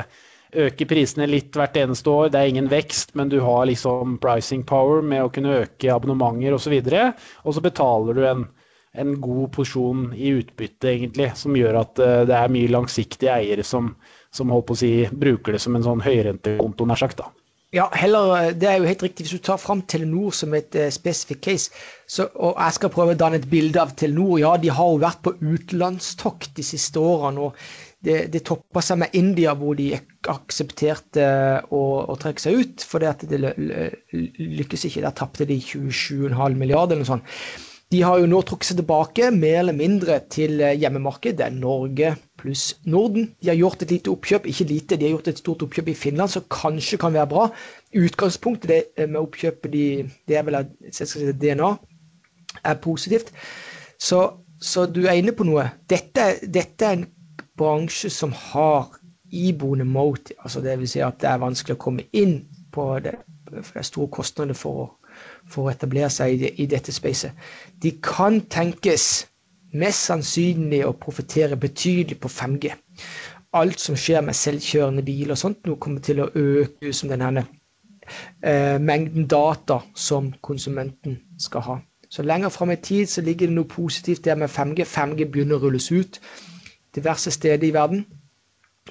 øker 0.53 0.89
prisene 0.91 1.29
litt 1.31 1.57
hvert 1.57 1.77
eneste 1.79 2.11
år. 2.11 2.31
Det 2.33 2.41
er 2.41 2.53
ingen 2.53 2.71
vekst, 2.71 3.15
men 3.19 3.31
du 3.33 3.41
har 3.45 3.67
liksom 3.69 4.19
pricing 4.23 4.65
power 4.67 5.03
med 5.03 5.25
å 5.25 5.33
kunne 5.33 5.61
øke 5.63 5.93
abonnementer 5.95 6.57
osv. 6.57 6.77
Og, 6.81 6.91
så 6.91 7.05
og 7.45 7.57
så 7.57 7.65
betaler 7.65 8.19
du 8.19 8.23
en, 8.27 8.47
en, 8.99 9.17
god 9.23 9.51
porsjon 9.57 10.09
i 10.17 10.35
utbytte, 10.41 10.95
egentlig, 10.95 11.31
som 11.39 11.59
gjør 11.59 11.83
at 11.83 12.03
uh, 12.03 12.23
det 12.29 12.39
er 12.39 12.55
mye 12.55 12.73
langsiktige 12.73 13.35
eiere 13.35 13.67
som, 13.67 13.95
som 14.35 14.51
holdt 14.55 14.71
på 14.71 14.79
å 14.79 14.83
si, 14.83 14.95
bruker 15.13 15.57
det 15.57 15.63
som 15.63 15.77
en 15.79 15.87
sånn 15.87 16.03
høyrentekonto, 16.05 16.89
nær 16.89 17.05
sagt. 17.05 17.23
da. 17.23 17.31
Ja, 17.71 17.85
heller, 17.95 18.33
eh, 18.35 18.55
det 18.59 18.67
er 18.67 18.81
jo 18.81 18.89
helt 18.89 19.03
riktig. 19.05 19.25
Hvis 19.29 19.39
du 19.39 19.45
tar 19.47 19.61
fram 19.63 19.85
Telenor 19.87 20.35
som 20.35 20.55
et 20.59 20.75
uh, 20.75 20.89
spesifikt 20.91 21.45
case, 21.45 21.71
så, 22.11 22.27
og 22.35 22.57
jeg 22.59 22.75
skal 22.81 22.91
prøve 22.91 23.15
å 23.15 23.21
danne 23.21 23.39
et 23.39 23.47
bilde 23.51 23.79
av 23.79 23.93
Telenor 23.95 24.41
Ja, 24.43 24.57
de 24.59 24.73
har 24.75 24.91
jo 24.91 24.99
vært 25.05 25.23
på 25.23 25.37
utenlandstokt 25.39 26.57
de 26.57 26.67
siste 26.67 26.99
årene. 26.99 27.47
og 27.47 27.55
det, 28.05 28.19
det 28.33 28.45
toppa 28.49 28.83
seg 28.85 29.03
med 29.03 29.17
India, 29.17 29.53
hvor 29.59 29.77
de 29.77 29.91
aksepterte 30.31 31.25
å, 31.69 31.81
å 32.09 32.17
trekke 32.21 32.43
seg 32.43 32.61
ut. 32.63 32.85
For 32.87 33.03
det, 33.03 33.27
lykkes 34.13 34.87
ikke. 34.89 35.05
Der 35.05 35.17
tapte 35.17 35.49
de 35.49 35.59
27,5 35.61 36.57
milliarder 36.57 36.97
eller 36.97 37.05
noe 37.05 37.11
sånt. 37.11 37.67
De 37.91 38.05
har 38.07 38.21
jo 38.23 38.29
nå 38.31 38.39
trukket 38.47 38.69
seg 38.69 38.79
tilbake 38.79 39.33
mer 39.35 39.65
eller 39.65 39.75
mindre 39.75 40.21
til 40.31 40.61
eh, 40.63 40.77
hjemmemarkedet. 40.79 41.41
Det 41.41 41.47
er 41.49 41.57
Norge 41.57 42.13
pluss 42.39 42.69
Norden. 42.87 43.33
De 43.43 43.51
har 43.51 43.59
gjort 43.59 43.83
et 43.83 43.95
lite 43.97 44.13
oppkjøp, 44.13 44.47
ikke 44.47 44.69
lite, 44.69 44.97
de 44.99 45.09
har 45.09 45.17
gjort 45.17 45.31
et 45.33 45.41
stort 45.43 45.65
oppkjøp 45.67 45.91
i 45.91 45.97
Finland, 45.99 46.31
som 46.31 46.47
kanskje 46.55 47.01
kan 47.03 47.17
være 47.17 47.27
bra. 47.33 47.49
Utgangspunktet 47.99 48.95
eh, 48.95 49.09
med 49.11 49.19
oppkjøpet 49.25 49.75
de, 49.75 49.87
det 50.31 50.39
er 50.39 50.47
vel 50.47 50.61
at 50.61 50.71
DNA 51.43 51.73
er 52.71 52.79
positivt. 52.85 53.35
Så, 53.99 54.23
så, 54.63 54.87
du 54.87 55.03
er 55.03 55.19
inne 55.19 55.35
på 55.35 55.49
noe. 55.51 55.67
Dette, 55.91 56.37
dette 56.47 56.87
er 56.87 57.01
en 57.01 57.09
bransje 57.61 58.11
som 58.13 58.33
har 58.33 58.89
iboende 59.31 59.85
mote, 59.85 60.35
altså 60.43 60.61
dvs. 60.65 60.95
Si 60.95 61.03
at 61.05 61.21
det 61.23 61.29
er 61.31 61.43
vanskelig 61.43 61.77
å 61.77 61.83
komme 61.85 62.07
inn 62.17 62.41
på 62.75 62.87
det, 63.05 63.17
for 63.51 63.75
det 63.75 63.83
er 63.83 63.89
store 63.89 64.13
kostnader 64.15 64.59
for 64.59 64.85
å, 64.85 64.87
for 65.51 65.67
å 65.67 65.73
etablere 65.75 66.11
seg 66.13 66.43
i, 66.43 66.55
i 66.65 66.69
dette 66.71 66.95
spacet. 66.95 67.37
De 67.83 67.93
kan 68.03 68.41
tenkes 68.51 69.11
mest 69.73 70.09
sannsynlig 70.11 70.83
å 70.87 70.97
profitere 70.99 71.59
betydelig 71.61 72.19
på 72.23 72.31
5G. 72.33 72.73
Alt 73.59 73.83
som 73.83 73.97
skjer 73.99 74.23
med 74.23 74.39
selvkjørende 74.39 75.05
biler 75.07 75.35
og 75.35 75.41
sånt, 75.43 75.63
nå 75.67 75.77
kommer 75.83 76.03
til 76.07 76.23
å 76.23 76.31
øke 76.39 76.93
som 76.95 77.11
denne 77.11 77.45
eh, 78.43 78.79
mengden 78.83 79.27
data 79.31 79.81
som 79.95 80.33
konsumenten 80.47 81.19
skal 81.39 81.67
ha. 81.67 81.79
Så 82.11 82.25
lenger 82.27 82.51
fram 82.51 82.73
i 82.75 82.79
tid 82.83 83.07
så 83.11 83.23
ligger 83.23 83.47
det 83.47 83.55
noe 83.55 83.71
positivt 83.71 84.25
der 84.27 84.39
med 84.39 84.51
5G. 84.51 84.87
5G 84.87 85.27
begynner 85.31 85.59
å 85.61 85.67
rulles 85.69 85.91
ut 85.95 86.19
diverse 86.95 87.31
steder 87.31 87.69
i 87.69 87.75
verden. 87.75 88.07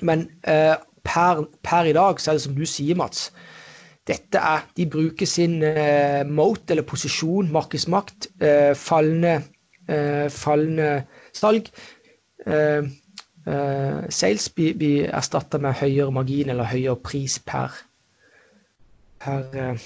Men 0.02 0.30
eh, 0.48 0.76
per, 1.04 1.46
per, 1.64 1.90
i 1.90 1.94
dag 1.94 2.20
så 2.20 2.32
er 2.32 2.40
det 2.40 2.46
som 2.46 2.56
du 2.56 2.66
sier, 2.66 2.96
Mats. 2.96 3.30
Dette 4.08 4.42
er, 4.42 4.66
De 4.78 4.86
bruker 4.90 5.28
sin 5.30 5.62
eh, 5.64 6.26
mote, 6.26 6.74
eller 6.74 6.88
posisjon, 6.88 7.52
markedsmakt, 7.52 8.30
eh, 8.42 8.74
fallende, 8.76 9.44
eh, 9.88 10.30
fallende, 10.30 11.04
salg. 11.34 11.70
Eh, 12.48 12.88
eh, 13.48 14.00
sales 14.10 14.50
blir, 14.50 14.78
blir 14.78 15.10
erstatta 15.14 15.60
med 15.62 15.78
høyere 15.82 16.12
margin 16.16 16.50
eller 16.50 16.70
høyere 16.70 16.98
pris 17.06 17.40
per, 17.40 17.76
per, 19.20 19.78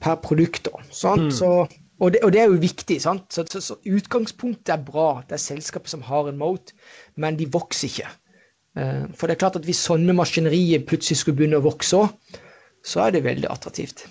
per 0.00 0.18
produkt. 0.24 0.68
Mm. 0.74 1.30
Så 1.30 1.54
og 2.00 2.14
det, 2.14 2.22
og 2.24 2.32
det, 2.32 2.40
er 2.40 2.48
jo 2.48 2.60
viktig. 2.60 2.96
sant? 3.02 3.26
Så, 3.32 3.44
så, 3.52 3.60
så, 3.64 3.76
Utgangspunktet 3.86 4.72
er 4.74 4.84
bra. 4.84 5.22
Det 5.28 5.36
er 5.36 5.42
selskapet 5.42 5.92
som 5.92 6.04
har 6.06 6.30
en 6.30 6.38
mote, 6.40 6.76
men 7.20 7.36
de 7.36 7.48
vokser 7.52 7.90
ikke. 7.90 8.12
Uh, 8.78 9.04
for 9.18 9.26
det 9.26 9.36
er 9.36 9.42
klart 9.42 9.58
at 9.60 9.66
hvis 9.68 9.82
sånne 9.88 10.14
maskinerier 10.16 10.86
plutselig 10.86 11.20
skulle 11.20 11.40
begynne 11.40 11.60
å 11.60 11.66
vokse 11.66 12.00
òg, 12.00 12.38
så 12.86 13.04
er 13.04 13.16
det 13.16 13.26
veldig 13.26 13.50
attraktivt. 13.50 14.06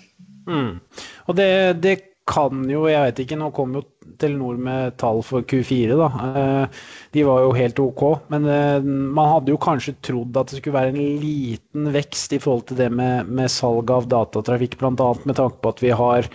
Mm. 0.46 0.78
Og 1.26 1.36
det, 1.38 1.50
det, 1.82 1.96
kan 2.30 2.62
jo, 2.70 2.84
jeg 2.86 3.02
vet 3.08 3.20
ikke, 3.24 3.36
nå 3.40 3.48
kom 3.56 3.72
jo 3.74 3.80
Telenor 4.20 4.58
med 4.60 4.94
tall 5.00 5.18
for 5.26 5.42
Q4, 5.50 5.96
da. 5.98 6.08
Uh, 6.36 6.82
de 7.16 7.24
var 7.26 7.42
jo 7.42 7.54
helt 7.56 7.80
OK. 7.82 8.04
Men 8.30 8.46
uh, 8.46 8.78
man 8.84 9.32
hadde 9.32 9.50
jo 9.50 9.58
kanskje 9.58 9.96
trodd 10.04 10.38
at 10.38 10.52
det 10.52 10.60
skulle 10.60 10.76
være 10.76 10.92
en 10.94 11.18
liten 11.24 11.90
vekst 11.94 12.36
i 12.36 12.40
forhold 12.42 12.68
til 12.68 12.78
det 12.84 12.90
med, 12.94 13.26
med 13.26 13.50
salg 13.50 13.90
av 13.90 14.06
datatrafikk, 14.12 14.78
bl.a. 14.78 15.10
med 15.24 15.40
tanke 15.40 15.58
på 15.58 15.74
at 15.74 15.82
vi 15.82 15.90
har 15.96 16.30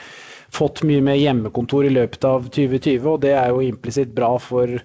fått 0.54 0.84
mye 0.88 1.04
mer 1.06 1.20
hjemmekontor 1.20 1.88
i 1.88 1.96
løpet 1.96 2.28
av 2.28 2.48
2020, 2.50 3.10
og 3.16 3.22
det 3.26 3.36
er 3.38 3.52
jo 3.54 3.66
implisitt 3.66 4.14
bra 4.16 4.36
for 4.42 4.78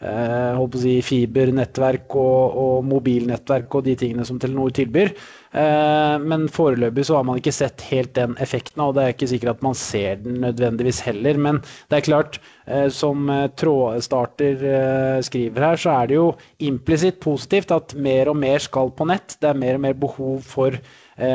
eh, 0.00 0.60
si, 0.78 0.94
fibernettverk 1.04 2.14
og, 2.18 2.58
og, 2.62 2.76
mobilnettverk 2.88 3.74
og 3.78 3.86
de 3.88 3.96
tingene 3.98 4.26
som 4.26 4.38
Telenor 4.40 4.72
tilbyr. 4.76 5.12
Eh, 5.58 6.14
men 6.22 6.46
foreløpig 6.52 7.06
så 7.08 7.18
har 7.18 7.26
man 7.28 7.40
ikke 7.40 7.54
sett 7.54 7.82
helt 7.88 8.14
den 8.18 8.36
effekten, 8.42 8.82
og 8.84 8.94
det 8.96 9.04
er 9.04 9.16
ikke 9.16 9.30
sikkert 9.32 9.56
at 9.56 9.66
man 9.66 9.78
ser 9.78 10.22
den 10.22 10.40
nødvendigvis 10.44 11.02
heller. 11.06 11.40
Men 11.48 11.60
det 11.90 12.00
er 12.00 12.06
klart, 12.10 12.40
eh, 12.66 12.86
som 12.94 13.28
eh, 13.32 13.48
Trådstarter 13.58 14.64
eh, 14.74 15.18
skriver 15.26 15.70
her, 15.70 15.82
så 15.82 15.96
er 15.96 16.10
det 16.10 16.20
jo 16.20 16.30
implisitt 16.70 17.20
positivt 17.24 17.74
at 17.74 17.96
mer 17.98 18.32
og 18.32 18.40
mer 18.40 18.62
skal 18.62 18.94
på 18.94 19.08
nett. 19.10 19.38
Det 19.40 19.52
er 19.52 19.62
mer 19.66 19.80
og 19.80 19.86
mer 19.88 20.00
behov 20.06 20.42
for 20.46 20.78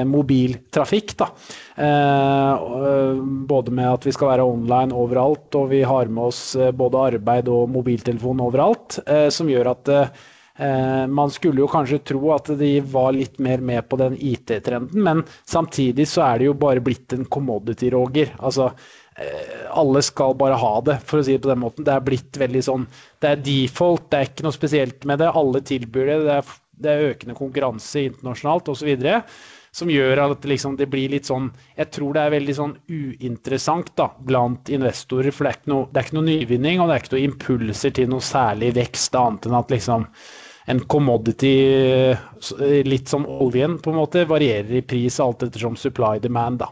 mobiltrafikk. 0.08 1.16
Da. 1.20 1.30
Eh, 1.76 3.14
både 3.48 3.72
med 3.72 3.90
at 3.90 4.06
vi 4.08 4.14
skal 4.16 4.34
være 4.34 4.46
online 4.48 4.96
overalt, 4.96 5.50
og 5.58 5.72
vi 5.74 5.82
har 5.88 6.12
med 6.12 6.30
oss 6.30 6.56
eh, 6.56 6.72
både 6.72 7.02
arbeid 7.14 7.50
og 7.52 7.72
mobiltelefon 7.74 8.44
overalt. 8.44 9.00
Som 9.34 9.50
gjør 9.52 9.74
at 9.74 9.90
man 11.10 11.32
skulle 11.34 11.64
jo 11.64 11.68
kanskje 11.70 11.98
tro 12.06 12.28
at 12.36 12.52
de 12.60 12.76
var 12.94 13.16
litt 13.16 13.40
mer 13.42 13.62
med 13.66 13.88
på 13.90 13.98
den 13.98 14.14
IT-trenden, 14.22 15.02
men 15.02 15.24
samtidig 15.50 16.06
så 16.12 16.22
er 16.28 16.40
det 16.40 16.48
jo 16.52 16.54
bare 16.62 16.84
blitt 16.86 17.16
en 17.16 17.26
commodity, 17.26 17.90
Roger. 17.90 18.30
Altså, 18.38 18.68
alle 19.74 20.04
skal 20.06 20.38
bare 20.38 20.60
ha 20.62 20.74
det, 20.86 21.00
for 21.10 21.20
å 21.20 21.26
si 21.26 21.34
det 21.34 21.42
på 21.48 21.50
den 21.50 21.64
måten. 21.64 21.88
Det 21.88 21.96
er 21.96 22.06
blitt 22.06 22.38
veldig 22.38 22.62
sånn 22.70 22.86
Det 23.18 23.32
er 23.32 23.42
default, 23.48 24.06
det 24.14 24.20
er 24.20 24.30
ikke 24.30 24.46
noe 24.46 24.60
spesielt 24.60 25.10
med 25.10 25.24
det. 25.24 25.32
Alle 25.34 25.64
tilbyr 25.66 26.12
det. 26.12 26.20
Det 26.28 26.38
er, 26.38 26.54
det 26.86 26.94
er 26.94 27.10
økende 27.16 27.40
konkurranse 27.42 28.08
internasjonalt 28.12 28.70
osv 28.76 28.94
som 29.74 29.90
gjør 29.90 30.22
at 30.28 30.46
liksom, 30.46 30.78
det 30.78 30.88
blir 30.92 31.10
litt 31.10 31.26
sånn 31.30 31.50
Jeg 31.80 31.90
tror 31.96 32.14
det 32.14 32.24
er 32.24 32.36
veldig 32.36 32.56
sånn 32.60 32.76
uinteressant 32.90 33.90
da, 33.98 34.12
blant 34.28 34.70
investorer. 34.74 35.34
For 35.34 35.48
det 35.48 35.54
er, 35.54 35.60
ikke 35.60 35.74
noe, 35.74 35.90
er 35.90 36.06
ikke 36.06 36.18
noe 36.20 36.28
nyvinning, 36.30 36.82
og 36.82 36.90
det 36.90 36.96
er 36.96 37.04
ikke 37.04 37.16
noe 37.16 37.28
impulser 37.28 37.96
til 37.98 38.12
noe 38.14 38.24
særlig 38.24 38.74
vekst, 38.78 39.18
annet 39.18 39.50
enn 39.50 39.58
at 39.58 39.74
liksom 39.74 40.08
en 40.72 40.80
commodity, 40.88 41.56
litt 42.88 43.10
som 43.12 43.26
oljen, 43.28 43.76
på 43.84 43.92
en 43.92 44.00
måte, 44.00 44.24
varierer 44.30 44.78
i 44.80 44.86
pris 44.88 45.20
alt 45.20 45.44
ettersom 45.44 45.76
supply 45.76 46.22
demand, 46.24 46.62
da. 46.62 46.70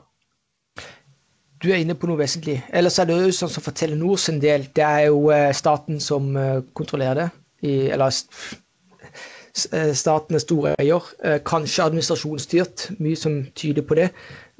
Du 1.61 1.68
er 1.69 1.82
inne 1.82 1.98
på 1.99 2.07
noe 2.10 2.22
vesentlig. 2.22 2.61
Ellers 2.73 2.98
er 3.02 3.10
det 3.10 3.19
jo 3.19 3.34
sånn 3.36 3.52
som 3.52 3.65
for 3.65 3.76
Telenor 3.78 4.18
sin 4.22 4.40
del, 4.41 4.64
det 4.73 4.86
er 4.86 5.10
jo 5.10 5.28
eh, 5.34 5.52
staten 5.53 5.99
som 6.02 6.32
eh, 6.40 6.64
kontrollerer 6.78 7.19
det. 7.26 7.28
I, 7.61 7.73
eller 7.94 8.10
Eh, 8.11 9.10
staten 9.53 10.36
er 10.36 10.44
stor 10.44 10.69
eier. 10.73 11.10
Eh, 11.23 11.40
kanskje 11.45 11.88
administrasjonsstyrt, 11.90 12.88
mye 12.99 13.19
som 13.19 13.41
tyder 13.56 13.86
på 13.88 13.98
det. 13.99 14.10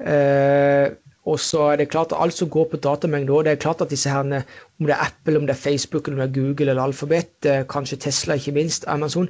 Eh, 0.00 0.92
og 1.24 1.38
så 1.38 1.68
er 1.70 1.76
det 1.78 1.90
klart 1.92 2.10
at 2.12 2.18
alt 2.18 2.34
som 2.34 2.50
går 2.50 2.66
på 2.72 2.80
datamengde 2.82 3.30
òg, 3.30 3.44
det 3.46 3.52
er 3.52 3.60
klart 3.62 3.80
at 3.84 3.92
disse 3.94 4.10
herne, 4.10 4.42
om 4.80 4.88
det 4.88 4.96
er 4.96 5.04
Apple, 5.04 5.36
om 5.38 5.46
det 5.46 5.54
er 5.54 5.60
Facebook, 5.60 6.08
om 6.08 6.16
det 6.18 6.24
er 6.24 6.34
Google 6.34 6.72
eller 6.72 6.82
Alphabet, 6.82 7.46
kanskje 7.70 8.00
Tesla, 8.02 8.34
ikke 8.34 8.56
minst, 8.56 8.88
Amazon, 8.90 9.28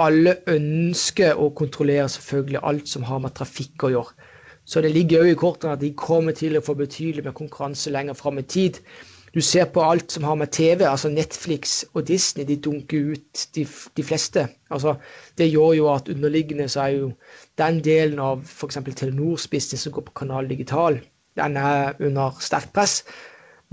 alle 0.00 0.38
ønsker 0.48 1.36
å 1.36 1.50
kontrollere 1.52 2.08
selvfølgelig 2.08 2.62
alt 2.64 2.88
som 2.88 3.04
har 3.04 3.20
med 3.20 3.36
trafikk 3.36 3.84
å 3.84 3.92
gjøre. 3.92 4.30
Så 4.64 4.80
det 4.80 4.94
ligger 4.94 5.26
òg 5.26 5.34
i 5.34 5.36
kortene 5.36 5.76
at 5.76 5.82
de 5.84 5.92
kommer 5.92 6.32
til 6.32 6.56
å 6.56 6.64
få 6.64 6.72
betydelig 6.78 7.26
med 7.26 7.36
konkurranse 7.36 7.92
lenger 7.92 8.16
fram 8.16 8.40
i 8.40 8.46
tid. 8.48 8.80
Du 9.34 9.40
ser 9.42 9.66
på 9.74 9.82
alt 9.82 10.12
som 10.14 10.24
har 10.24 10.36
med 10.38 10.52
TV, 10.54 10.84
altså 10.86 11.08
Netflix 11.10 11.82
og 11.94 12.06
Disney, 12.06 12.46
de 12.46 12.56
dunker 12.56 13.14
ut 13.14 13.46
de, 13.54 13.66
de 13.96 14.04
fleste. 14.06 14.46
Altså, 14.70 14.94
det 15.38 15.50
gjør 15.50 15.72
jo 15.74 15.88
at 15.90 16.08
underliggende 16.08 16.68
så 16.70 16.84
er 16.84 16.92
jo 16.94 17.08
den 17.58 17.80
delen 17.84 18.22
av 18.22 18.44
f.eks. 18.46 18.78
Telenors 18.94 19.48
business 19.50 19.82
som 19.82 19.94
går 19.96 20.06
på 20.06 20.14
Kanal 20.22 20.48
Digital, 20.50 21.00
den 21.36 21.56
er 21.58 21.98
under 21.98 22.38
sterkt 22.40 22.72
press. 22.76 23.00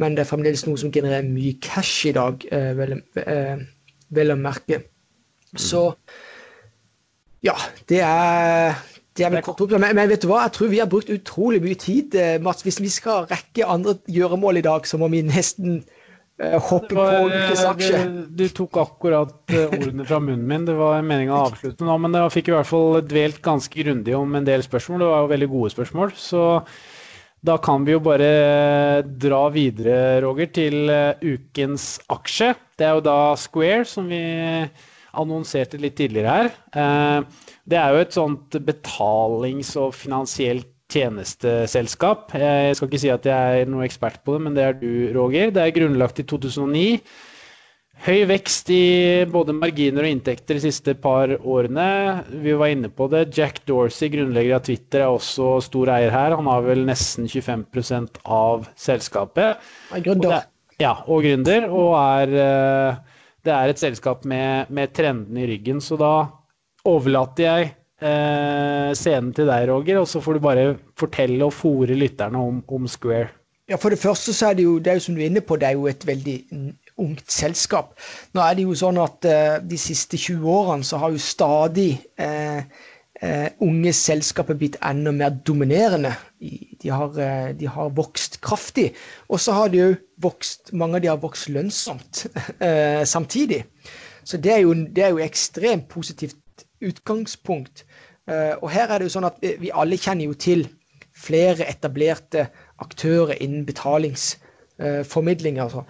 Men 0.02 0.16
det 0.18 0.24
er 0.24 0.32
fremdeles 0.32 0.66
noe 0.66 0.80
som 0.82 0.92
genererer 0.94 1.28
mye 1.30 1.60
cash 1.62 2.08
i 2.10 2.16
dag, 2.16 2.42
eh, 2.50 2.72
vel, 2.78 2.98
eh, 3.22 3.62
vel 4.10 4.34
å 4.34 4.40
merke. 4.40 4.82
Så 5.60 5.92
ja, 7.46 7.54
det 7.90 8.02
er 8.02 8.80
er 9.26 9.42
kort 9.46 9.62
opp, 9.64 9.74
men, 9.78 9.96
men, 9.98 10.10
vet 10.12 10.24
du 10.24 10.30
hva, 10.32 10.44
jeg 10.46 10.56
tror 10.58 10.70
vi 10.72 10.82
har 10.82 10.90
brukt 10.92 11.12
utrolig 11.14 11.62
mye 11.64 11.80
tid. 11.80 12.16
Eh, 12.18 12.38
Mats, 12.44 12.64
hvis 12.66 12.80
vi 12.82 12.92
skal 12.92 13.28
rekke 13.32 13.68
andre 13.68 13.98
gjøremål 14.12 14.62
i 14.62 14.66
dag, 14.66 14.88
så 14.88 15.00
må 15.02 15.10
vi 15.14 15.24
nesten 15.26 15.82
uh, 16.42 16.58
hoppe 16.70 16.98
var, 16.98 17.18
på 17.18 17.32
ukes 17.32 17.64
aksje. 17.70 18.02
Du 18.38 18.46
tok 18.62 18.80
akkurat 18.84 19.54
ordene 19.68 20.08
fra 20.08 20.22
munnen 20.24 20.48
min. 20.50 20.66
Det 20.70 20.78
var 20.80 21.04
meninga 21.06 21.38
å 21.38 21.44
avslutte 21.50 21.88
nå, 21.88 21.98
men 22.04 22.18
jeg 22.20 22.36
fikk 22.38 22.52
i 22.52 22.56
hvert 22.58 22.72
fall 22.72 23.02
dvelt 23.08 23.42
ganske 23.46 23.84
grundig 23.84 24.18
om 24.18 24.40
en 24.40 24.48
del 24.48 24.66
spørsmål. 24.66 25.04
Det 25.04 25.12
var 25.14 25.26
jo 25.26 25.34
veldig 25.36 25.52
gode 25.56 25.74
spørsmål. 25.76 26.16
Så 26.18 26.46
da 27.48 27.58
kan 27.62 27.88
vi 27.88 27.96
jo 27.96 28.04
bare 28.06 28.32
dra 29.22 29.46
videre, 29.54 30.22
Roger, 30.26 30.52
til 30.54 30.92
ukens 31.26 31.96
aksje. 32.14 32.54
Det 32.78 32.86
er 32.86 33.00
jo 33.00 33.06
da 33.10 33.20
Square, 33.40 33.86
som 33.90 34.12
vi 34.12 34.22
annonserte 35.18 35.80
litt 35.82 35.98
tidligere 36.00 36.36
her. 36.38 37.26
Det 37.70 37.78
er 37.78 37.94
jo 37.94 38.04
et 38.04 38.16
sånt 38.16 38.58
betalings- 38.66 39.76
og 39.80 39.94
finansielt 39.96 40.70
tjenesteselskap. 40.92 42.34
Jeg 42.36 42.76
skal 42.76 42.90
ikke 42.90 43.02
si 43.02 43.12
at 43.14 43.28
jeg 43.28 43.62
er 43.64 43.70
noe 43.70 43.86
ekspert 43.88 44.22
på 44.26 44.36
det, 44.36 44.46
men 44.48 44.56
det 44.58 44.64
er 44.66 44.80
du, 44.80 44.90
Roger. 45.16 45.54
Det 45.54 45.64
er 45.64 45.76
grunnlagt 45.76 46.20
i 46.20 46.28
2009. 46.28 46.88
Høy 48.02 48.24
vekst 48.26 48.72
i 48.74 48.84
både 49.30 49.54
marginer 49.54 50.08
og 50.08 50.10
inntekter 50.10 50.58
de 50.58 50.64
siste 50.64 50.96
par 50.98 51.36
årene. 51.38 51.86
Vi 52.42 52.56
var 52.58 52.74
inne 52.74 52.90
på 52.90 53.06
det. 53.14 53.28
Jack 53.38 53.62
Dorsey, 53.70 54.10
grunnlegger 54.10 54.58
av 54.58 54.64
Twitter, 54.66 55.04
er 55.06 55.14
også 55.14 55.60
stor 55.68 55.92
eier 55.94 56.10
her. 56.14 56.34
Han 56.40 56.50
har 56.50 56.66
vel 56.66 56.82
nesten 56.88 57.30
25% 57.30 58.18
av 58.26 58.66
selskapet. 58.74 59.62
Gründer. 60.02 60.48
Ja, 60.82 60.96
og 61.06 61.22
gründer. 61.28 61.70
Og 61.70 61.94
er 62.00 62.34
eh, 62.42 63.20
det 63.46 63.54
er 63.54 63.70
et 63.70 63.82
selskap 63.82 64.26
med, 64.26 64.74
med 64.74 64.98
trendene 64.98 65.46
i 65.46 65.52
ryggen. 65.54 65.78
Så 65.86 66.00
da 66.02 66.14
overlater 66.90 67.46
jeg 67.46 67.70
eh, 68.02 68.92
scenen 68.98 69.34
til 69.38 69.50
deg, 69.50 69.68
Roger, 69.70 70.02
og 70.02 70.10
så 70.10 70.22
får 70.24 70.38
du 70.38 70.46
bare 70.46 70.66
fortelle 71.00 71.46
og 71.46 71.56
fòre 71.56 71.98
lytterne 71.98 72.40
om, 72.40 72.62
om, 72.68 72.88
Square. 72.90 73.30
Ja, 73.70 73.78
For 73.80 73.94
det 73.94 74.02
første 74.02 74.34
så 74.36 74.52
er 74.52 74.58
det 74.60 74.66
jo, 74.68 74.78
det 74.80 74.92
er 74.92 75.00
jo 75.00 75.06
som 75.06 75.16
du 75.16 75.22
er 75.22 75.30
inne 75.32 75.44
på, 75.46 75.56
det 75.60 75.70
er 75.70 75.78
jo 75.78 75.88
et 75.88 76.08
veldig 76.08 76.38
ungt 77.02 77.32
selskap. 77.32 77.94
Nå 78.36 78.42
er 78.44 78.58
det 78.58 78.66
jo 78.66 78.78
sånn 78.78 79.00
at 79.02 79.28
eh, 79.30 79.60
de 79.64 79.80
siste 79.80 80.20
20 80.20 80.50
årene 80.52 80.88
så 80.88 81.00
har 81.02 81.14
jo 81.14 81.22
stadig 81.22 81.92
eh, 82.20 82.66
uh, 83.22 83.48
unge 83.64 83.94
selskaper 83.96 84.58
blitt 84.58 84.78
enda 84.86 85.14
mer 85.16 85.34
dominerende. 85.48 86.14
De 86.42 86.92
har, 86.92 87.14
uh, 87.16 87.50
de 87.58 87.70
har 87.70 87.94
vokst 87.98 88.40
kraftig. 88.42 88.92
Og 89.30 89.42
så 89.42 89.56
har 89.56 89.72
de 89.72 89.82
jo 89.82 89.90
vokst, 90.26 90.74
mange 90.74 90.98
av 90.98 91.06
de 91.06 91.12
har 91.12 91.22
vokst 91.22 91.52
lønnsomt 91.54 92.26
uh, 92.62 93.04
samtidig. 93.16 93.64
Så 94.24 94.38
det 94.38 94.54
er, 94.54 94.64
jo, 94.66 94.74
det 94.74 95.06
er 95.06 95.16
jo 95.16 95.24
ekstremt 95.24 95.88
positivt 95.90 96.38
utgangspunkt. 96.82 97.86
og 98.62 98.70
her 98.72 98.88
er 98.88 99.00
det 99.00 99.08
jo 99.10 99.16
sånn 99.16 99.28
at 99.28 99.42
vi 99.42 99.72
alle 99.74 99.98
kjenner 99.98 100.30
jo 100.30 100.34
til 100.38 100.68
flere 101.18 101.66
etablerte 101.68 102.48
aktører 102.80 103.36
innen 103.42 103.66
betalingsformidling. 103.66 105.60
altså. 105.60 105.84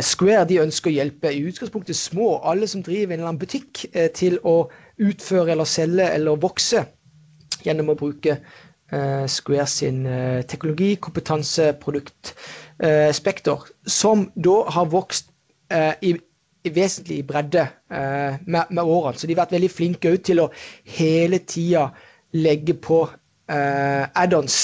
Square 0.00 0.46
de 0.48 0.60
ønsker 0.62 0.90
å 0.90 0.94
hjelpe 0.94 1.32
i 1.34 1.42
utgangspunktet 1.48 1.96
små, 1.96 2.38
alle 2.44 2.68
som 2.68 2.82
driver 2.82 3.12
en 3.12 3.20
eller 3.20 3.32
annen 3.32 3.42
butikk, 3.42 3.84
til 4.14 4.38
å 4.44 4.70
utføre 4.98 5.52
eller 5.52 5.68
selge 5.68 6.06
eller 6.14 6.40
vokse 6.40 6.86
gjennom 7.64 7.92
å 7.92 7.98
bruke 7.98 8.38
Square 9.28 9.66
sin 9.68 10.04
teknologi, 10.48 10.94
kompetanse, 10.96 11.74
produkt, 11.82 12.32
spekter, 13.12 13.66
som 13.84 14.30
da 14.32 14.62
har 14.72 14.88
vokst 14.88 15.28
i, 16.00 16.14
i, 16.68 16.74
vesentlig 16.76 17.22
bredde 17.28 17.66
med, 17.88 18.68
med, 18.70 18.82
årene. 18.82 19.18
Så 19.18 19.26
de 19.26 19.34
har 19.34 19.42
vært 19.44 19.56
veldig 19.56 19.70
flinke 19.72 20.14
til 20.24 20.44
å 20.44 20.50
hele 20.98 21.40
tida 21.48 21.88
legge 22.36 22.76
på 22.76 23.02
add-ons 23.48 24.58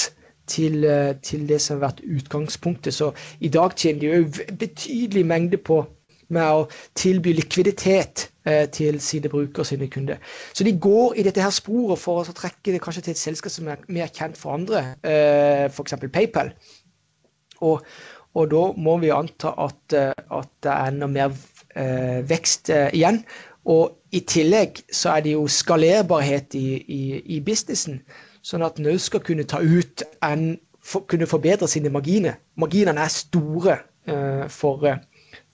til, 0.47 0.85
til, 1.25 1.45
det 1.49 1.57
som 1.61 1.79
har 1.79 1.87
vært 1.87 2.03
utgangspunktet. 2.05 2.93
Så 2.93 3.11
i 3.41 3.49
dag 3.49 3.73
tjener 3.75 4.03
de 4.03 4.11
jo 4.13 4.55
betydelig 4.61 5.25
mengde 5.25 5.57
på 5.57 5.81
med 6.33 6.45
å 6.45 6.65
tilby 6.97 7.33
likviditet 7.37 8.27
eh, 8.49 8.65
til 8.73 8.97
sine 9.03 9.29
brukere 9.31 9.63
og 9.63 9.69
sine 9.69 9.89
kunder. 9.91 10.21
Så 10.53 10.65
de 10.67 10.73
går 10.81 11.19
i 11.19 11.25
dette 11.27 11.43
her 11.43 11.53
sporet 11.53 12.01
for 12.01 12.21
å 12.21 12.35
trekke 12.37 12.73
det 12.73 12.81
kanskje 12.83 13.07
til 13.07 13.15
et 13.15 13.21
selskap 13.21 13.53
som 13.53 13.69
er 13.71 13.83
mer 13.87 14.11
kjent 14.13 14.39
for 14.39 14.55
andre, 14.57 14.85
eh, 15.05 15.65
f.eks. 15.69 15.97
PayPal. 16.13 16.53
Og, 17.65 17.85
og, 18.35 18.47
da 18.51 18.63
må 18.77 18.97
vi 19.03 19.13
anta 19.15 19.53
at, 19.67 19.97
eh, 19.97 20.11
at 20.13 20.51
det 20.65 20.73
er 20.73 20.93
enda 20.93 21.11
mer 21.11 21.29
eh, 21.29 21.43
vekst 21.75 22.69
eh, 22.69 22.89
igjen. 22.93 23.23
Og 23.65 23.97
i 24.13 24.21
tillegg 24.21 24.83
så 24.93 25.15
er 25.15 25.25
det 25.25 25.33
jo 25.33 25.47
skalerbarhet 25.49 26.55
i, 26.57 26.67
i, 26.85 27.01
i 27.35 27.41
businessen, 27.43 28.01
sånn 28.45 28.65
at 28.65 28.77
en 28.79 28.99
skal 29.01 29.23
kunne 29.25 29.47
ta 29.49 29.61
ut 29.63 30.05
en 30.25 30.53
for, 30.85 31.05
kunne 31.09 31.25
forbedre 31.25 31.67
sine 31.69 31.89
marginer. 31.89 32.37
Marginene 32.61 33.01
er 33.01 33.13
store 33.13 33.79
uh, 34.05 34.45
for, 34.53 34.85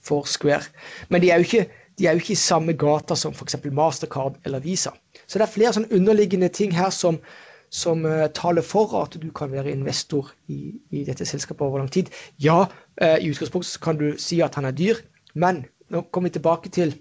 for 0.04 0.28
Square. 0.28 0.68
Men 1.08 1.24
de 1.24 1.30
er 1.32 1.40
ikke, 1.40 1.64
de 1.96 2.06
er 2.06 2.12
jo 2.12 2.20
ikke 2.20 2.36
i 2.36 2.42
samme 2.42 2.76
gata 2.76 3.16
som 3.16 3.32
f.eks. 3.32 3.56
Mastercard 3.72 4.36
eller 4.44 4.60
Visa. 4.60 4.92
Så 5.24 5.40
det 5.40 5.46
er 5.46 5.54
flere 5.54 5.72
sånne 5.72 5.96
underliggende 5.96 6.52
ting 6.52 6.76
her 6.76 6.92
som, 6.92 7.16
som 7.72 8.04
uh, 8.04 8.28
taler 8.36 8.66
for 8.66 8.92
at 9.00 9.16
du 9.22 9.30
kan 9.32 9.56
være 9.56 9.72
investor 9.72 10.34
i, 10.52 10.76
i 10.92 11.06
dette 11.08 11.24
selskapet 11.24 11.64
over 11.64 11.80
lang 11.80 11.92
tid. 11.92 12.12
Ja, 12.36 12.66
i 13.00 13.30
utgangspunktet 13.32 13.80
kan 13.80 13.96
du 13.96 14.10
si 14.20 14.42
at 14.44 14.58
han 14.60 14.68
er 14.68 14.76
dyr, 14.76 15.00
men 15.32 15.64
nå 15.92 16.04
kommer 16.10 16.30
vi 16.30 16.38
tilbake 16.38 16.72
til 16.74 16.96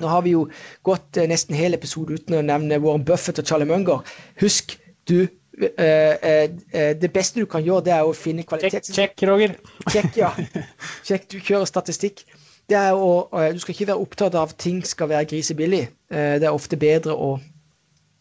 Nå 0.00 0.08
har 0.08 0.22
vi 0.24 0.30
jo 0.32 0.46
gått 0.88 1.18
uh, 1.20 1.26
nesten 1.28 1.52
hele 1.52 1.76
episode 1.76 2.16
uten 2.16 2.38
å 2.38 2.40
nevne 2.40 2.78
Warren 2.80 3.02
Buffett 3.04 3.36
og 3.42 3.44
Charlie 3.50 3.68
Munger. 3.68 4.00
Husk, 4.40 4.78
du 5.08 5.26
det 5.60 7.10
beste 7.12 7.42
du 7.42 7.44
kan 7.50 7.60
gjøre, 7.60 7.84
det 7.84 7.92
er 7.92 8.08
å 8.08 8.14
finne 8.16 8.46
kvalitet. 8.48 8.86
Check 8.96 9.20
Roger. 9.28 9.58
Check, 9.90 10.16
ja. 10.16 10.30
Check, 11.06 11.26
du 11.28 11.36
kjører 11.36 11.68
statistikk. 11.68 12.22
Det 12.70 12.78
er 12.78 12.96
å, 12.96 13.26
du 13.52 13.60
skal 13.60 13.74
ikke 13.74 13.90
være 13.90 14.00
opptatt 14.06 14.38
av 14.38 14.54
at 14.54 14.56
ting 14.62 14.78
skal 14.88 15.10
være 15.10 15.28
grisebillig. 15.34 15.82
Det 16.08 16.46
er 16.46 16.54
ofte 16.54 16.78
bedre 16.80 17.12
å 17.12 17.34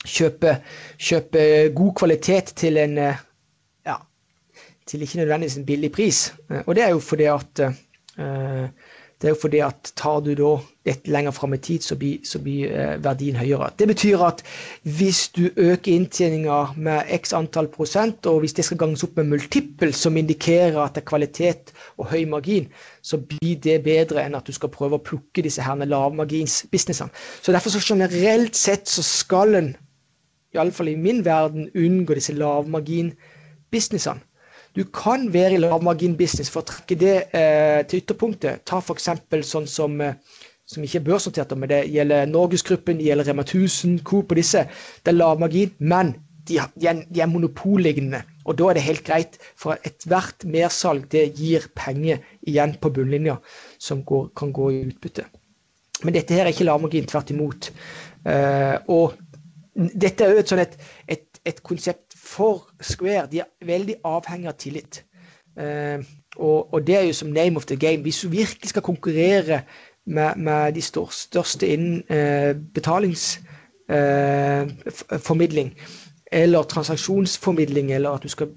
kjøpe, 0.03 0.57
kjøpe 0.97 1.43
god 1.79 1.95
kvalitet 2.01 2.51
til 2.59 2.81
en 2.81 2.97
ja, 2.99 3.97
til 4.89 5.05
ikke 5.05 5.21
nødvendigvis 5.21 5.59
en 5.61 5.69
billig 5.69 5.91
pris. 5.95 6.23
Og 6.65 6.73
det 6.75 6.89
er 6.89 6.95
jo 6.95 6.99
fordi 7.03 7.29
at 7.31 7.63
det 9.21 9.27
er 9.27 9.33
jo 9.33 9.39
fordi 9.41 9.59
at 9.59 9.89
tar 9.99 10.21
du 10.23 10.29
da 10.39 10.49
dette 10.87 11.11
lenger 11.11 11.33
fram 11.35 11.53
i 11.53 11.57
tid, 11.59 11.83
så 11.83 11.95
blir, 11.99 12.21
så 12.23 12.39
blir 12.39 12.71
eh, 12.71 12.93
verdien 13.03 13.35
høyere. 13.35 13.67
Det 13.79 13.87
betyr 13.89 14.21
at 14.23 14.43
hvis 14.87 15.25
du 15.35 15.49
øker 15.49 15.91
inntjeninga 15.91 16.59
med 16.79 17.11
x 17.17 17.33
antall 17.35 17.67
prosent, 17.73 18.25
og 18.31 18.39
hvis 18.39 18.55
det 18.55 18.65
skal 18.65 18.79
ganges 18.79 19.03
opp 19.03 19.19
med 19.19 19.27
multiple, 19.33 19.91
som 19.93 20.17
indikerer 20.17 20.79
at 20.79 20.95
det 20.95 21.03
er 21.03 21.09
kvalitet 21.11 21.73
og 21.97 22.07
høy 22.13 22.23
margin, 22.31 22.71
så 23.01 23.19
blir 23.19 23.59
det 23.59 23.81
bedre 23.83 24.23
enn 24.23 24.39
at 24.39 24.47
du 24.47 24.55
skal 24.55 24.71
prøve 24.71 24.95
å 24.95 25.03
plukke 25.11 25.43
disse 25.43 25.67
her 25.67 25.83
lavmarginsbusinessene. 25.83 27.11
Så 27.43 27.51
derfor 27.51 27.75
så 27.75 27.83
generelt 27.83 28.55
sett 28.55 28.87
så 28.87 29.03
skal 29.03 29.59
en, 29.59 29.69
iallfall 30.55 30.93
i 30.93 30.95
min 30.95 31.25
verden, 31.27 31.67
unngå 31.75 32.15
disse 32.15 32.39
lavmarginbusinessene. 32.39 34.23
Du 34.77 34.83
kan 34.93 35.27
være 35.33 35.57
i 35.57 35.61
lavmarginbusiness 35.63 36.51
for 36.53 36.61
å 36.61 36.69
trekke 36.69 36.97
det 36.99 37.15
eh, 37.35 37.81
til 37.89 38.03
ytterpunktet. 38.03 38.63
Ta 38.69 38.79
f.eks. 38.83 39.09
sånn 39.49 39.67
som, 39.69 39.99
eh, 40.03 40.17
som 40.69 40.85
ikke 40.85 41.01
er 41.01 41.07
børsnotert, 41.07 41.55
men 41.57 41.71
det 41.71 41.83
gjelder 41.89 42.29
Norgesgruppen, 42.29 42.99
det 42.99 43.09
gjelder 43.09 43.31
Rema 43.31 43.45
1000, 43.47 44.01
Coop 44.05 44.33
og 44.33 44.39
disse. 44.39 44.67
Det 45.03 45.13
er 45.13 45.17
lavmargin, 45.17 45.73
men 45.79 46.13
de, 46.49 46.59
er, 46.61 47.01
de 47.09 47.23
er 47.23 47.31
monopollignende. 47.31 48.21
Og 48.45 48.57
da 48.57 48.69
er 48.69 48.77
det 48.77 48.85
helt 48.85 49.05
greit, 49.05 49.39
for 49.59 49.77
ethvert 49.85 50.45
mersalg 50.49 51.09
det 51.13 51.27
gir 51.37 51.65
penger 51.77 52.21
igjen 52.49 52.75
på 52.81 52.93
bunnlinja 52.93 53.37
som 53.81 54.05
går, 54.05 54.29
kan 54.37 54.53
gå 54.55 54.69
i 54.73 54.83
utbytte. 54.87 55.25
Men 56.05 56.15
dette 56.15 56.37
her 56.37 56.47
er 56.47 56.53
ikke 56.53 56.69
lavmargin, 56.69 57.09
tvert 57.09 57.33
imot. 57.33 57.71
Uh, 58.23 58.77
og 58.91 59.17
dette 59.75 60.25
er 60.25 60.33
jo 60.33 60.41
et, 60.41 60.49
sånn 60.49 60.63
et, 60.63 60.77
et 61.47 61.59
konsept 61.65 62.08
for 62.29 62.69
Square 62.81 63.27
de 63.31 63.39
er 63.43 63.49
veldig 63.65 63.95
avhengig 64.05 64.47
av 64.51 64.57
tillit. 64.61 65.05
Eh, 65.59 65.99
og, 66.37 66.73
og, 66.73 66.87
det 66.87 66.97
er 66.97 67.01
jo 67.07 67.13
som 67.13 67.29
name 67.33 67.57
of 67.57 67.65
the 67.65 67.75
game. 67.75 68.01
Hvis 68.01 68.21
du 68.21 68.29
virkelig 68.29 68.69
skal 68.69 68.81
konkurrere 68.81 69.61
med, 70.05 70.35
med 70.35 70.73
de 70.73 70.81
største 70.81 71.67
innen 71.67 72.03
eh, 72.09 72.55
betalingsformidling 72.73 75.73
eh, 75.73 75.79
eller 76.31 76.63
transaksjonsformidling, 76.63 77.91
eller 77.91 78.09
at 78.09 78.23
du 78.23 78.27
skal, 78.29 78.47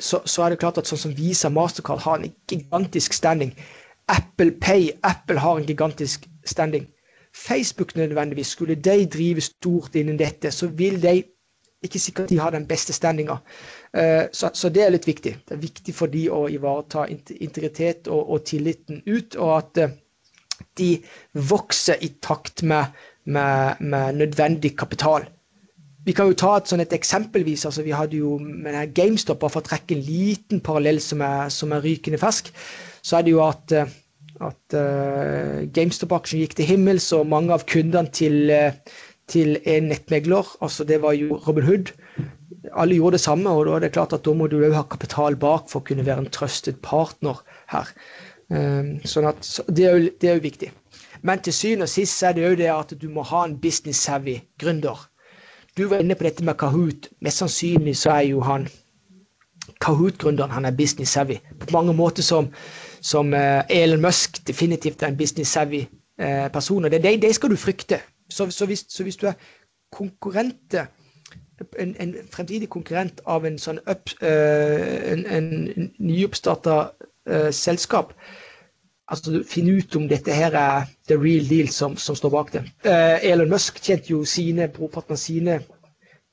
så, 0.00 0.20
så, 0.24 0.42
er 0.42 0.48
det 0.48 0.58
klart 0.58 0.78
at 0.80 0.86
sånn 0.88 0.98
som 0.98 1.18
Visa 1.18 1.48
Mastercard 1.52 2.00
har 2.00 2.16
en 2.16 2.32
gigantisk 2.48 3.12
standing. 3.12 3.52
Apple 4.08 4.52
Pay, 4.60 4.90
Apple 5.04 5.38
har 5.38 5.56
en 5.60 5.66
gigantisk 5.68 6.24
standing. 6.48 6.88
Facebook 7.36 7.96
nødvendigvis, 7.96 8.46
skulle 8.46 8.74
de 8.74 9.06
drive 9.12 9.40
stort 9.40 9.94
innen 9.94 10.18
dette, 10.18 10.50
så 10.50 10.66
vil 10.72 11.02
de 11.02 11.22
ikke 11.88 12.02
sikkert 12.02 12.32
de 12.32 12.40
har 12.42 12.54
den 12.54 12.66
beste 12.68 12.94
standinga. 12.96 13.38
Eh, 13.96 14.26
så, 14.32 14.70
det 14.72 14.84
er 14.84 14.94
litt 14.94 15.08
viktig. 15.08 15.36
Det 15.46 15.56
er 15.56 15.62
viktig 15.62 15.94
for 15.96 16.12
de 16.12 16.26
å 16.32 16.46
ivareta 16.52 17.06
integritet 17.10 18.10
og 18.12 18.42
tilliten 18.48 19.02
ut, 19.06 19.38
og 19.38 19.54
at 19.60 19.82
eh, 19.84 19.96
de 20.76 20.90
vokser 21.32 22.02
i 22.04 22.12
takt 22.24 22.62
med, 22.62 22.92
med, 23.24 23.80
med 23.80 24.20
nødvendig 24.20 24.76
kapital. 24.78 25.26
Vi 26.06 26.14
kan 26.14 26.30
jo 26.30 26.38
ta 26.38 26.52
et 26.54 26.70
sånn 26.70 26.84
et 26.84 26.94
eksempelvis. 26.94 27.64
altså 27.66 27.82
Vi 27.82 27.94
hadde 27.94 28.20
jo 28.20 28.36
med 28.38 28.94
GameStop, 28.94 29.40
bare 29.42 29.56
for 29.56 29.64
å 29.64 29.66
trekke 29.66 29.96
en 29.96 30.04
liten 30.06 30.62
parallell 30.62 31.00
som 31.02 31.22
er, 31.26 31.50
som 31.50 31.74
er 31.74 31.82
rykende 31.82 32.20
fersk, 32.22 32.52
så 33.02 33.18
er 33.18 33.26
det 33.26 33.34
jo 33.34 33.42
at, 33.42 33.74
eh, 33.74 33.90
at 34.46 34.76
uh, 34.78 35.64
GameStop-aksjen 35.74 36.44
gikk 36.44 36.54
til 36.58 36.70
himmels, 36.70 37.08
og 37.16 37.26
mange 37.30 37.54
av 37.56 37.66
kundene 37.66 38.12
til, 38.14 38.52
uh, 38.54 38.70
til 39.28 39.58
en 39.66 39.88
nettmegler, 39.90 40.46
altså 40.62 40.84
det 40.86 41.00
var 41.02 41.16
jo 41.18 41.40
Robin 41.46 41.66
Hood, 41.66 41.92
alle 42.72 42.94
gjorde 42.98 43.16
det 43.16 43.24
samme, 43.24 43.50
og 43.50 43.66
da 43.66 43.76
er 43.76 43.84
det 43.86 43.92
klart 43.96 44.14
at 44.14 44.24
da 44.26 44.34
må 44.34 44.46
du 44.50 44.60
òg 44.60 44.74
ha 44.74 44.84
kapital 44.90 45.36
bak 45.36 45.70
for 45.70 45.82
å 45.82 45.86
kunne 45.88 46.06
være 46.06 46.24
en 46.24 46.32
trusted 46.34 46.78
partner 46.82 47.42
her. 47.72 47.90
Um, 48.48 48.96
sånn 49.02 49.26
at, 49.26 49.42
det, 49.66 49.86
er 49.86 49.98
jo, 49.98 50.10
jo 50.22 50.38
viktig. 50.42 50.70
Men 51.26 51.42
til 51.42 51.54
syvende 51.54 51.88
og 51.88 51.90
sist 51.90 52.22
er 52.22 52.36
det 52.36 52.46
òg 52.46 52.58
det 52.60 52.70
at 52.70 52.94
du 53.00 53.08
må 53.10 53.24
ha 53.26 53.44
en 53.46 53.56
business-savvy 53.62 54.38
gründer. 54.62 55.08
Du 55.76 55.86
var 55.90 56.00
inne 56.00 56.14
på 56.16 56.24
dette 56.24 56.44
med 56.46 56.56
Kahoot. 56.60 57.10
Mest 57.20 57.42
sannsynlig 57.42 57.96
så 58.00 58.14
er 58.14 58.28
jo 58.30 58.40
han 58.46 58.68
Kahoot-gründeren 59.82 60.54
han 60.54 60.64
er 60.64 60.76
business 60.76 61.12
savvy. 61.12 61.36
På 61.60 61.66
mange 61.74 61.92
måter 61.92 62.22
som, 62.22 62.48
som 63.00 63.34
uh, 63.34 63.62
Elon 63.68 64.00
Musk 64.00 64.40
definitivt 64.46 65.02
er 65.02 65.12
en 65.12 65.18
business 65.18 65.52
savvy 65.52 65.82
uh, 66.22 66.48
person. 66.52 66.84
og 66.84 66.90
det, 66.90 67.02
det, 67.02 67.22
det, 67.22 67.34
skal 67.34 67.50
du 67.50 67.56
frykte. 67.56 68.00
Så, 68.28 68.50
så, 68.50 68.66
hvis, 68.66 68.84
så 68.88 69.02
hvis, 69.02 69.16
du 69.16 69.26
er 69.26 69.36
konkurrente, 69.92 70.86
en, 71.78 71.96
en, 72.00 72.14
fremtidig 72.30 72.68
konkurrent 72.68 73.20
av 73.26 73.46
en 73.46 73.58
sånn 73.58 73.78
up, 73.86 74.10
uh, 74.22 75.12
en, 75.12 75.26
en 75.26 75.92
nyoppstarta 75.98 76.80
selskap, 77.50 78.12
altså 79.10 79.42
finne 79.46 79.78
ut 79.78 79.96
om 79.98 80.08
dette 80.10 80.34
her 80.34 80.54
er 80.54 80.86
the 81.08 81.16
real 81.18 81.46
deal 81.48 81.68
som, 81.68 81.96
som 81.96 82.16
står 82.18 82.30
bak 82.30 82.52
det. 82.52 82.62
Uh, 82.86 83.18
Elon 83.22 83.50
Musk 83.50 83.80
tjente 83.82 84.12
jo 84.12 84.24
sine, 84.24 84.68
brorparten 84.68 85.18
sine 85.18 85.60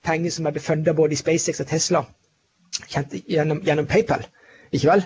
penger 0.04 0.32
som 0.32 0.46
er 0.46 0.56
befunda 0.58 0.94
både 0.94 1.14
i 1.14 1.20
SpaceX 1.20 1.62
og 1.64 1.68
Tesla, 1.68 2.04
gjennom, 2.90 3.62
gjennom, 3.64 3.88
PayPal. 3.88 4.26
Ikke 4.72 4.90
vel? 4.90 5.06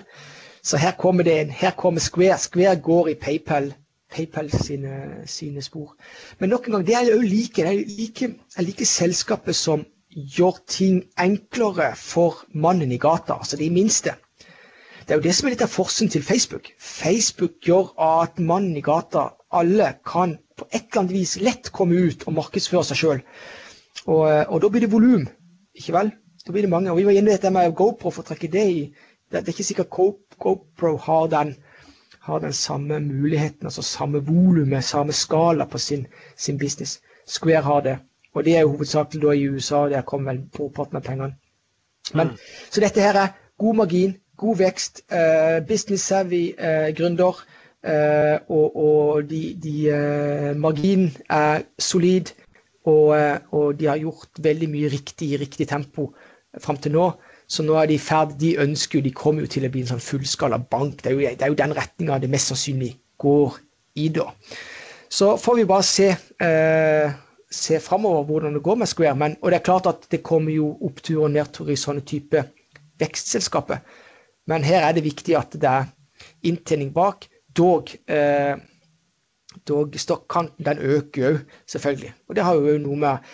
Så 0.62 0.76
her 0.76 0.96
kommer 0.98 1.24
det 1.24 1.40
en, 1.40 1.50
her 1.50 1.70
kommer 1.70 2.00
Square. 2.00 2.38
Square 2.38 2.80
går 2.82 3.08
i 3.08 3.14
PayPal, 3.14 3.72
PayPal 4.14 4.50
sine, 4.50 5.22
sine 5.26 5.62
spor. 5.62 5.94
Men 6.38 6.50
nok 6.50 6.66
en 6.66 6.78
gang, 6.78 6.86
det 6.86 6.94
er 6.94 7.10
jo 7.10 7.20
like. 7.20 7.62
Det 7.62 7.66
er 7.66 7.84
like, 7.98 8.34
er 8.56 8.62
like 8.62 8.86
selskapet 8.86 9.56
som 9.56 9.84
gjør 10.14 10.58
ting 10.66 11.02
enklere 11.20 11.92
for 11.96 12.44
mannen 12.54 12.92
i 12.92 12.98
gata, 12.98 13.38
altså 13.38 13.56
de 13.56 13.70
minste. 13.70 14.14
Det 15.00 15.14
er 15.14 15.20
jo 15.20 15.24
det 15.24 15.34
som 15.36 15.48
er 15.48 15.54
litt 15.54 15.64
av 15.64 15.72
forskjellen 15.72 16.12
til 16.12 16.24
Facebook. 16.24 16.70
Facebook 16.78 17.60
gjør 17.64 17.92
at 18.04 18.40
mannen 18.40 18.76
i 18.76 18.84
gata, 18.84 19.30
alle, 19.56 19.94
kan 20.04 20.36
på 20.58 20.66
et 20.72 20.82
eller 20.82 21.02
annet 21.02 21.14
vis 21.16 21.36
lett 21.40 21.70
komme 21.72 21.96
ut 21.96 22.26
og 22.26 22.36
markedsføre 22.36 22.84
seg 22.84 23.00
sjøl. 23.00 23.22
Og, 24.06 24.24
og, 24.24 24.58
da 24.62 24.70
blir 24.72 24.84
det 24.84 24.92
volum, 24.92 25.24
ikke 25.76 25.94
vel? 25.96 26.12
Da 26.44 26.52
blir 26.52 26.66
det 26.66 26.72
mange. 26.72 26.90
Og 26.92 27.00
vi 27.00 27.06
var 27.06 27.16
inne 27.16 27.32
i 27.32 27.36
dette 27.36 27.52
med 27.54 27.72
GoPro 27.76 28.12
for 28.12 28.24
å 28.24 28.28
trekke 28.28 28.50
det 28.52 28.66
i. 28.68 28.82
Det, 29.28 29.40
er 29.40 29.52
ikke 29.52 29.66
sikkert 29.68 29.96
GoPro 30.40 30.94
har 31.04 31.32
den, 31.32 31.54
har 32.28 32.38
den 32.44 32.52
samme 32.52 33.00
muligheten, 33.00 33.66
altså 33.66 33.82
samme 33.82 34.20
volumet, 34.26 34.84
samme 34.84 35.12
skala 35.12 35.64
på 35.64 35.78
sin, 35.78 36.06
sin, 36.36 36.58
business. 36.58 37.00
Square 37.26 37.62
har 37.62 37.80
det. 37.80 37.98
Og 38.34 38.44
det 38.44 38.56
er 38.56 38.60
jo 38.60 38.72
hovedsakelig 38.76 39.22
da 39.22 39.34
i 39.34 39.48
USA, 39.48 39.88
der 39.88 40.06
kom 40.06 40.26
vel 40.28 40.42
brorparten 40.52 40.96
av 40.96 41.04
pengene. 41.04 41.34
Men, 42.14 42.32
mm. 42.32 42.36
Så 42.70 42.80
dette 42.80 43.00
her 43.00 43.16
er 43.16 43.36
god 43.58 43.74
margin, 43.74 44.16
god 44.36 44.56
vekst, 44.60 45.02
uh, 45.12 45.60
business 45.68 46.06
savvy 46.08 46.52
uh, 46.58 46.88
gründer. 46.96 47.40
Uh, 47.78 48.36
og, 48.50 48.76
og 48.76 49.30
de, 49.30 49.42
de 49.62 50.54
marginen 50.58 51.12
er 51.30 51.62
solid, 51.78 52.32
og, 52.84 53.16
og, 53.50 53.78
de 53.80 53.86
har 53.86 54.00
gjort 54.00 54.40
veldig 54.42 54.68
mye 54.72 54.88
riktig 54.92 55.32
i 55.32 55.40
riktig 55.40 55.68
tempo 55.68 56.12
fram 56.60 56.76
til 56.76 56.92
nå. 56.92 57.10
Så 57.48 57.64
nå 57.64 57.76
er 57.80 57.88
de 57.88 57.98
ferdig. 58.00 58.38
De 58.42 58.50
ønsker 58.64 58.98
jo, 58.98 59.04
de 59.06 59.14
kommer 59.16 59.44
jo 59.44 59.52
til 59.54 59.64
å 59.64 59.70
bli 59.72 59.84
en 59.84 59.92
sånn 59.94 60.04
fullskala 60.04 60.58
bank. 60.60 61.00
Det 61.02 61.12
er 61.12 61.16
jo, 61.16 61.22
det 61.24 61.46
er 61.46 61.52
jo 61.54 61.60
den 61.60 61.76
retninga 61.76 62.20
det 62.20 62.30
mest 62.32 62.52
sannsynlig 62.52 62.92
går 63.22 63.56
i 63.98 64.10
da. 64.14 64.28
Så 65.08 65.32
får 65.40 65.56
vi 65.56 65.64
bare 65.68 65.86
se, 65.88 66.10
eh, 66.44 67.14
se 67.50 67.80
framover 67.80 68.26
hvordan 68.28 68.58
det 68.58 68.62
går 68.62 68.76
med 68.82 68.90
Square. 68.90 69.16
Men, 69.16 69.36
og 69.40 69.50
det 69.50 69.60
er 69.60 69.68
klart 69.70 69.88
at 69.88 70.04
det 70.12 70.22
kommer 70.22 70.52
jo 70.52 70.74
opptur 70.84 71.24
og 71.24 71.32
nedtur 71.32 71.70
i 71.72 71.78
sånne 71.80 72.04
type 72.04 72.44
vekstselskaper. 73.00 73.80
Men 74.48 74.64
her 74.64 74.84
er 74.84 74.96
det 74.96 75.06
viktig 75.06 75.36
at 75.38 75.56
det 75.56 75.70
er 75.70 75.88
inntjening 76.48 76.92
bak. 76.92 77.26
Dog, 77.56 77.94
eh, 78.08 78.56
dog 79.68 79.98
stokkanten 80.00 80.66
den 80.66 80.78
øker 80.78 81.28
òg, 81.30 81.42
selvfølgelig. 81.66 82.12
Og 82.28 82.36
det 82.36 82.44
har 82.44 82.54
jo 82.54 82.78
noe 82.82 82.96
med 82.96 83.28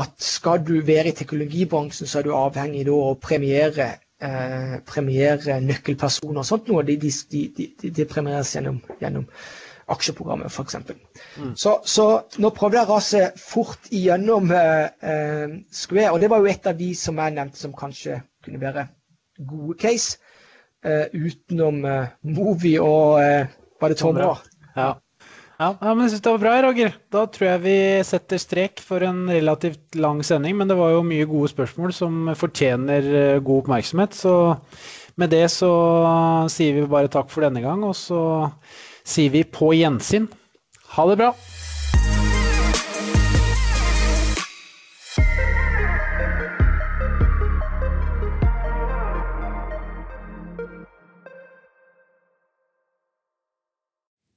at 0.00 0.12
skal 0.22 0.60
du 0.66 0.74
være 0.84 1.12
i 1.12 1.16
teknologibransjen, 1.16 2.06
så 2.06 2.20
er 2.20 2.28
du 2.28 2.34
avhengig 2.36 2.86
av 2.88 2.98
å 2.98 3.14
premiere, 3.22 3.88
eh, 4.20 4.76
premiere 4.86 5.60
nøkkelpersoner 5.64 6.42
og 6.44 6.50
sånt 6.50 6.68
noe. 6.68 6.84
De, 6.84 6.98
de, 7.00 7.42
de, 7.56 7.90
de 7.90 8.08
premieres 8.08 8.54
gjennom, 8.56 8.82
gjennom 9.00 9.26
aksjeprogrammet, 9.88 10.52
f.eks. 10.52 10.76
Mm. 11.38 11.54
Så, 11.56 11.78
så 11.84 12.06
nå 12.42 12.52
prøvde 12.56 12.80
jeg 12.80 12.88
å 12.88 12.94
rase 12.94 13.24
fort 13.40 13.88
igjennom 13.90 14.52
eh, 14.52 14.86
eh, 15.00 15.58
Square, 15.72 16.12
og 16.12 16.20
det 16.22 16.30
var 16.32 16.42
jo 16.42 16.52
et 16.52 16.68
av 16.68 16.76
de 16.78 16.92
som 16.96 17.18
jeg 17.18 17.36
nevnte 17.38 17.60
som 17.60 17.76
kanskje 17.76 18.20
kunne 18.44 18.60
være 18.62 18.88
gode 19.48 19.78
case. 19.80 20.18
Uh, 20.86 21.10
utenom 21.10 21.80
uh, 21.82 22.06
Movie 22.22 22.78
og 22.78 23.18
uh, 23.18 23.48
var 23.80 23.90
det 23.90 23.96
Tomra. 23.98 24.28
Ja. 24.76 24.92
Ja, 25.58 25.72
men 25.82 26.04
jeg 26.04 26.12
syns 26.12 26.22
det 26.22 26.32
var 26.36 26.42
bra, 26.44 26.50
Roger. 26.62 26.92
Da 27.10 27.24
tror 27.34 27.48
jeg 27.48 27.62
vi 27.64 27.78
setter 28.06 28.38
strek 28.38 28.82
for 28.84 29.02
en 29.02 29.24
relativt 29.26 29.96
lang 29.98 30.20
sending. 30.22 30.54
Men 30.60 30.70
det 30.70 30.76
var 30.78 30.92
jo 30.94 31.00
mye 31.06 31.26
gode 31.26 31.50
spørsmål 31.50 31.94
som 31.96 32.30
fortjener 32.38 33.40
god 33.42 33.64
oppmerksomhet. 33.64 34.14
Så 34.14 34.34
med 35.18 35.34
det 35.34 35.48
så 35.50 35.72
sier 36.54 36.78
vi 36.78 36.86
bare 36.86 37.10
takk 37.10 37.34
for 37.34 37.42
denne 37.42 37.64
gang, 37.64 37.82
og 37.82 37.96
så 37.98 38.20
sier 39.02 39.34
vi 39.34 39.42
på 39.42 39.72
gjensyn. 39.74 40.30
Ha 40.94 41.08
det 41.10 41.18
bra. 41.24 41.32